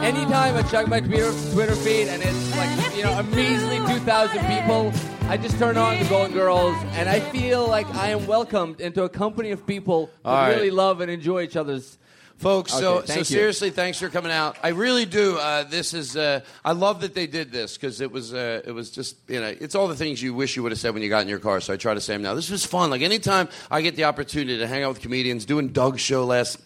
Anytime 0.03 0.55
I 0.55 0.63
check 0.69 0.87
my 0.87 0.99
Twitter, 0.99 1.75
feed 1.75 2.07
and 2.07 2.21
it's 2.23 2.57
like, 2.57 2.95
you 2.95 3.03
know, 3.03 3.17
a 3.19 3.23
measly 3.23 3.77
2,000 3.77 4.39
people, 4.45 4.91
I 5.29 5.37
just 5.37 5.57
turn 5.57 5.77
on 5.77 5.99
the 5.99 6.05
Golden 6.09 6.33
Girls 6.33 6.75
and 6.93 7.07
I 7.09 7.19
feel 7.19 7.67
like 7.67 7.87
I 7.95 8.09
am 8.09 8.25
welcomed 8.27 8.81
into 8.81 9.03
a 9.03 9.09
company 9.09 9.51
of 9.51 9.65
people 9.65 10.09
who 10.23 10.29
All 10.29 10.35
right. 10.35 10.55
really 10.55 10.71
love 10.71 11.01
and 11.01 11.09
enjoy 11.11 11.43
each 11.43 11.55
other's. 11.55 11.97
Folks, 12.37 12.73
so, 12.73 12.97
Okay, 12.99 13.13
so 13.13 13.19
you. 13.19 13.23
seriously, 13.23 13.69
thanks 13.69 13.99
for 13.99 14.09
coming 14.09 14.31
out. 14.31 14.57
I 14.63 14.69
really 14.69 15.05
do. 15.05 15.37
Uh, 15.37 15.63
this 15.63 15.93
is. 15.93 16.17
Uh, 16.17 16.39
I 16.65 16.71
love 16.71 17.01
that 17.01 17.13
they 17.13 17.27
did 17.27 17.51
this 17.51 17.77
because 17.77 18.01
it 18.01 18.11
was. 18.11 18.33
Uh, 18.33 18.63
it 18.65 18.71
was 18.71 18.89
just. 18.89 19.15
You 19.27 19.39
know, 19.39 19.55
it's 19.59 19.75
all 19.75 19.87
the 19.87 19.95
things 19.95 20.23
you 20.23 20.33
wish 20.33 20.55
you 20.55 20.63
would 20.63 20.71
have 20.71 20.79
said 20.79 20.95
when 20.95 21.03
you 21.03 21.09
got 21.09 21.21
in 21.21 21.27
your 21.27 21.37
car. 21.37 21.61
So 21.61 21.71
I 21.71 21.77
try 21.77 21.93
to 21.93 22.01
say 22.01 22.13
them 22.13 22.23
now. 22.23 22.33
This 22.33 22.49
was 22.49 22.65
fun. 22.65 22.89
Like 22.89 23.03
anytime 23.03 23.47
I 23.69 23.83
get 23.83 23.95
the 23.95 24.05
opportunity 24.05 24.57
to 24.57 24.65
hang 24.65 24.81
out 24.81 24.89
with 24.89 25.01
comedians, 25.01 25.45
doing 25.45 25.67
Doug's 25.67 26.01
show 26.01 26.25
last. 26.25 26.57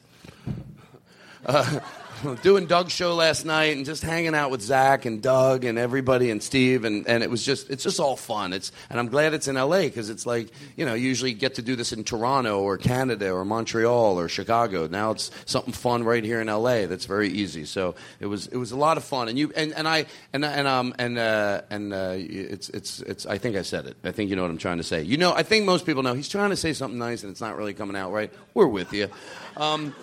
Uh, 1.45 1.79
doing 2.41 2.65
Doug's 2.65 2.91
show 2.91 3.13
last 3.13 3.45
night 3.45 3.75
and 3.75 3.85
just 3.85 4.01
hanging 4.01 4.33
out 4.35 4.51
with 4.51 4.61
Zach 4.61 5.05
and 5.05 5.21
Doug 5.21 5.65
and 5.65 5.77
everybody 5.77 6.31
and 6.31 6.41
Steve 6.41 6.85
and, 6.85 7.07
and 7.07 7.23
it 7.23 7.29
was 7.29 7.45
just 7.45 7.69
it's 7.69 7.83
just 7.83 7.99
all 7.99 8.15
fun. 8.15 8.53
It's 8.53 8.71
and 8.89 8.99
I'm 8.99 9.07
glad 9.07 9.33
it's 9.33 9.47
in 9.47 9.55
LA 9.55 9.81
because 9.81 10.09
it's 10.09 10.25
like 10.25 10.49
you 10.75 10.85
know 10.85 10.93
usually 10.93 11.33
get 11.33 11.55
to 11.55 11.61
do 11.61 11.75
this 11.75 11.91
in 11.93 12.03
Toronto 12.03 12.61
or 12.61 12.77
Canada 12.77 13.31
or 13.31 13.45
Montreal 13.45 14.19
or 14.19 14.29
Chicago. 14.29 14.87
Now 14.87 15.11
it's 15.11 15.31
something 15.45 15.73
fun 15.73 16.03
right 16.03 16.23
here 16.23 16.41
in 16.41 16.47
LA 16.47 16.85
that's 16.85 17.05
very 17.05 17.29
easy. 17.29 17.65
So 17.65 17.95
it 18.19 18.27
was 18.27 18.47
it 18.47 18.57
was 18.57 18.71
a 18.71 18.77
lot 18.77 18.97
of 18.97 19.03
fun 19.03 19.27
and 19.27 19.37
you 19.37 19.51
and, 19.55 19.73
and 19.73 19.87
I 19.87 20.05
and 20.33 20.43
and 20.45 20.67
um 20.67 20.95
and 20.97 21.17
uh, 21.17 21.61
and 21.69 21.93
uh, 21.93 22.13
it's 22.15 22.69
it's 22.69 23.01
it's 23.01 23.25
I 23.25 23.37
think 23.37 23.55
I 23.55 23.61
said 23.61 23.85
it. 23.85 23.97
I 24.03 24.11
think 24.11 24.29
you 24.29 24.35
know 24.35 24.43
what 24.43 24.51
I'm 24.51 24.57
trying 24.57 24.77
to 24.77 24.83
say. 24.83 25.03
You 25.03 25.17
know 25.17 25.33
I 25.33 25.43
think 25.43 25.65
most 25.65 25.85
people 25.85 26.03
know 26.03 26.13
he's 26.13 26.29
trying 26.29 26.51
to 26.51 26.57
say 26.57 26.73
something 26.73 26.97
nice 26.97 27.23
and 27.23 27.31
it's 27.31 27.41
not 27.41 27.57
really 27.57 27.73
coming 27.73 27.95
out 27.95 28.11
right. 28.11 28.31
We're 28.53 28.67
with 28.67 28.93
you. 28.93 29.09
Um, 29.57 29.93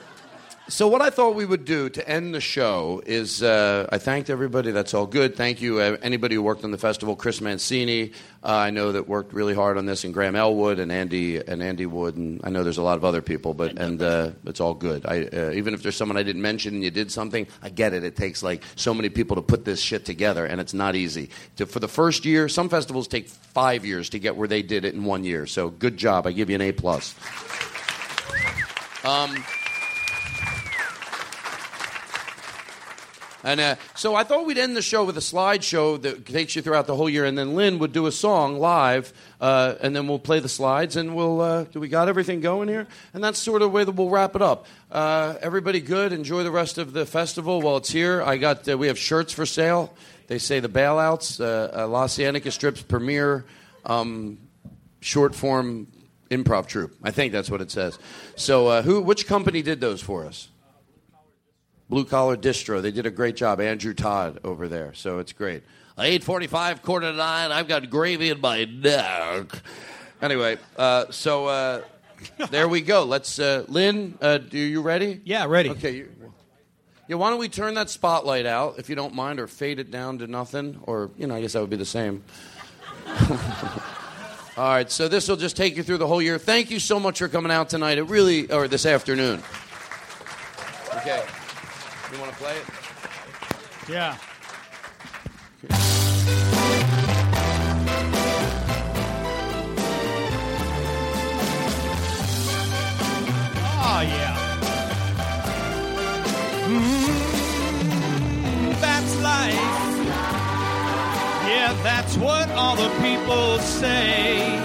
so 0.73 0.89
what 0.89 1.03
I 1.03 1.11
thought 1.11 1.35
we 1.35 1.45
would 1.45 1.67
do 1.67 1.91
to 1.91 2.09
end 2.09 2.35
the 2.35 2.41
show 2.41 3.03
is 3.05 3.43
uh, 3.43 3.87
I 3.93 3.99
thanked 3.99 4.31
everybody. 4.31 4.71
That's 4.71 4.95
all 4.95 5.07
good. 5.07 5.37
Thank 5.37 5.61
you 5.61 5.81
uh, 5.81 5.99
anybody 6.01 6.37
who 6.37 6.43
worked 6.43 6.65
on 6.65 6.71
the 6.71 6.79
festival. 6.79 7.15
Chris 7.15 7.43
Mancini, 7.43 8.13
uh, 8.43 8.47
I 8.47 8.71
know 8.71 8.93
that 8.93 9.07
worked 9.07 9.35
really 9.35 9.53
hard 9.53 9.77
on 9.77 9.85
this, 9.85 10.05
and 10.05 10.15
Graham 10.15 10.35
Elwood 10.35 10.79
and 10.79 10.91
Andy 10.91 11.37
and 11.37 11.63
Andy 11.63 11.85
Wood, 11.85 12.17
and 12.17 12.41
I 12.43 12.49
know 12.49 12.65
there's 12.65 12.79
a 12.79 12.83
lot 12.83 12.97
of 12.97 13.05
other 13.05 13.21
people, 13.21 13.53
but 13.53 13.79
and 13.79 14.01
uh, 14.01 14.31
it's 14.47 14.61
all 14.61 14.73
good. 14.73 15.05
I, 15.05 15.25
uh, 15.25 15.51
even 15.51 15.75
if 15.75 15.83
there's 15.83 15.95
someone 15.95 16.17
I 16.17 16.23
didn't 16.23 16.41
mention 16.41 16.73
and 16.73 16.83
you 16.83 16.91
did 16.91 17.13
something, 17.13 17.47
I 17.63 17.69
get 17.69 17.93
it. 17.93 18.03
It 18.03 18.17
takes 18.17 18.43
like 18.43 18.63
so 18.75 18.95
many 18.95 19.11
people 19.11 19.37
to 19.37 19.43
put 19.43 19.67
this 19.67 19.79
shit 19.79 20.07
together, 20.07 20.47
and 20.47 20.59
it's 20.59 20.73
not 20.73 20.97
easy. 20.97 21.29
To, 21.57 21.67
for 21.67 21.81
the 21.81 21.89
first 21.89 22.25
year, 22.25 22.49
some 22.49 22.71
festivals 22.71 23.09
take 23.09 23.29
five 23.29 23.85
years 23.85 24.09
to 24.09 24.19
get 24.19 24.37
where 24.37 24.49
they 24.49 24.63
did 24.63 24.87
it 24.87 24.95
in 24.95 25.05
one 25.05 25.23
year. 25.23 25.45
So 25.45 25.69
good 25.69 25.99
job. 25.99 26.27
I 26.27 26.33
give 26.33 26.49
you 26.49 26.55
an 26.55 26.63
A 26.63 26.73
plus. 26.73 27.15
Um, 29.05 29.45
And 33.45 33.61
uh, 33.61 33.77
so 33.97 34.15
I 34.15 34.25
thought 34.25 34.47
we'd 34.47 34.59
end 34.59 34.77
the 34.77 34.83
show 34.83 35.05
with 35.05 35.17
a 35.17 35.21
slideshow 35.21 36.01
that 36.03 36.27
takes 36.27 36.55
you 36.55 36.63
throughout 36.63 36.87
the 36.87 36.95
whole 36.95 37.09
year, 37.09 37.25
and 37.25 37.37
then 37.37 37.55
Lynn 37.55 37.79
would 37.81 37.93
do 37.93 38.07
a 38.07 38.13
song 38.13 38.59
live, 38.59 39.13
uh, 39.41 39.75
and 39.81 39.97
then 39.97 40.07
we'll 40.07 40.21
play 40.21 40.39
the 40.39 40.49
slides, 40.49 40.97
and 40.97 41.15
we'll. 41.15 41.41
Uh, 41.41 41.65
do 41.65 41.81
we 41.81 41.89
got 41.89 42.09
everything 42.09 42.41
going 42.41 42.69
here? 42.69 42.87
And 43.15 43.23
that's 43.23 43.39
sort 43.39 43.63
of 43.63 43.67
the 43.67 43.75
way 43.75 43.85
that 43.85 43.93
we'll 43.93 44.11
wrap 44.11 44.37
it 44.37 44.43
up. 44.43 44.67
Uh, 44.91 45.35
everybody, 45.41 45.81
good. 45.81 46.13
Enjoy 46.13 46.45
the 46.45 46.51
rest 46.51 46.79
of 46.79 46.93
the 46.93 47.05
festival 47.05 47.61
while 47.61 47.79
it's 47.79 47.91
here. 47.91 48.23
I 48.23 48.37
got. 48.37 48.69
Uh, 48.69 48.79
we 48.79 48.87
have 48.87 48.99
shirts 48.99 49.33
for 49.33 49.45
sale. 49.45 49.93
They 50.29 50.39
say 50.39 50.61
the 50.61 50.69
bailouts. 50.69 51.41
Uh, 51.41 51.89
Los 51.89 52.19
Angeles 52.19 52.55
Strip's 52.55 52.83
premier 52.83 53.45
um, 53.85 54.39
short 55.01 55.35
form 55.35 55.89
improv 56.31 56.67
troupe. 56.67 56.95
I 57.03 57.11
think 57.11 57.33
that's 57.33 57.51
what 57.51 57.61
it 57.61 57.71
says. 57.73 57.99
So, 58.37 58.83
who? 58.83 59.01
Which 59.01 59.27
company 59.27 59.63
did 59.63 59.81
those 59.81 60.01
for 60.01 60.25
us? 60.25 60.49
Blue 61.93 62.07
Collar 62.07 62.39
Distro. 62.39 62.81
They 62.81 62.91
did 62.91 63.05
a 63.05 63.11
great 63.11 63.37
job. 63.37 63.61
Andrew 63.61 63.93
Todd 63.93 64.41
over 64.45 64.67
there. 64.67 64.95
So 64.95 65.19
it's 65.19 65.35
great. 65.35 65.63
845, 65.99 66.81
quarter 66.81 67.11
to 67.11 67.17
nine. 67.19 67.53
I've 67.53 67.69
got 67.69 67.91
gravy 67.91 68.31
in 68.31 68.41
my 68.41 68.65
neck. 68.65 69.49
Anyway, 70.23 70.57
uh, 70.79 71.11
so 71.11 71.49
uh, 71.49 71.83
there 72.51 72.67
we 72.67 72.81
go. 72.81 73.05
Let's, 73.05 73.39
uh, 73.39 73.67
Lynn, 73.69 74.17
uh, 74.23 74.39
are 74.51 74.57
you 74.57 74.81
ready? 74.81 75.21
Yeah, 75.27 75.45
ready. 75.45 75.69
Okay. 75.69 75.97
You, 75.97 76.09
yeah, 77.09 77.17
why 77.17 77.29
don't 77.29 77.39
we 77.39 77.51
turn 77.51 77.75
that 77.75 77.91
spotlight 77.91 78.47
out, 78.47 78.79
if 78.79 78.89
you 78.89 78.97
don't 78.97 79.15
mind, 79.15 79.39
or 79.39 79.47
fade 79.47 79.79
it 79.79 79.91
down 79.91 80.17
to 80.21 80.27
nothing? 80.27 80.81
Or, 80.85 81.11
you 81.19 81.27
know, 81.27 81.35
I 81.35 81.43
guess 81.43 81.53
that 81.53 81.61
would 81.61 81.69
be 81.69 81.77
the 81.77 81.85
same. 81.85 82.25
All 84.57 84.71
right, 84.71 84.91
so 84.91 85.09
this 85.09 85.29
will 85.29 85.37
just 85.37 85.59
take 85.59 85.77
you 85.77 85.83
through 85.83 85.99
the 85.99 86.07
whole 86.07 86.23
year. 86.23 86.39
Thank 86.39 86.71
you 86.71 86.81
so 86.81 86.99
much 86.99 87.19
for 87.19 87.29
coming 87.29 87.53
out 87.53 87.69
tonight. 87.69 87.99
It 87.99 88.05
really, 88.05 88.51
or 88.51 88.67
this 88.67 88.87
afternoon. 88.87 89.43
Okay. 90.97 91.23
You 92.13 92.19
want 92.19 92.31
to 92.31 92.37
play 92.37 92.59
it? 92.59 92.67
Yeah. 93.89 94.17
Oh, 103.81 104.01
yeah. 104.03 104.37
Mm, 106.67 108.79
that's 108.79 109.17
life. 109.23 109.55
Yeah, 111.49 111.73
that's 111.83 112.19
what 112.19 112.51
all 112.51 112.77
the 112.77 112.91
people 113.01 113.59
say. 113.59 114.61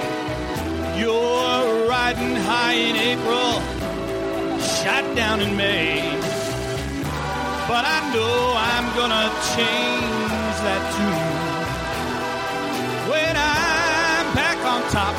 You're 0.99 1.87
riding 1.87 2.35
high 2.35 2.73
in 2.73 2.97
April, 2.97 3.61
shot 4.59 5.15
down 5.15 5.39
in 5.39 5.55
May. 5.55 6.36
But 7.67 7.83
I 7.85 7.99
know 8.13 8.53
I'm 8.73 8.87
gonna 8.95 9.27
change 9.53 10.55
that 10.67 10.83
tune. 10.95 11.37
When 13.11 13.35
I'm 13.35 14.25
back 14.33 14.59
on 14.73 14.81
top, 14.89 15.15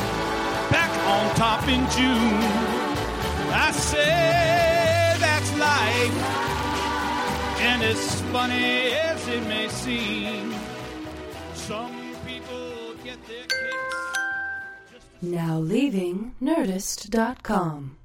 back 0.71 0.91
on 1.15 1.35
top 1.37 1.69
in 1.69 1.83
June. 1.97 2.41
I 3.53 3.71
say 3.73 5.15
that's 5.21 5.51
life. 5.59 6.17
And 7.61 7.83
as 7.83 8.21
funny 8.33 8.93
as 8.95 9.29
it 9.29 9.47
may 9.47 9.69
seem, 9.69 10.55
some 11.53 12.15
people 12.27 12.95
get 13.05 13.19
their 13.27 13.45
kicks. 13.45 13.97
Now 15.21 15.59
leaving 15.59 16.35
Nerdist.com. 16.41 17.97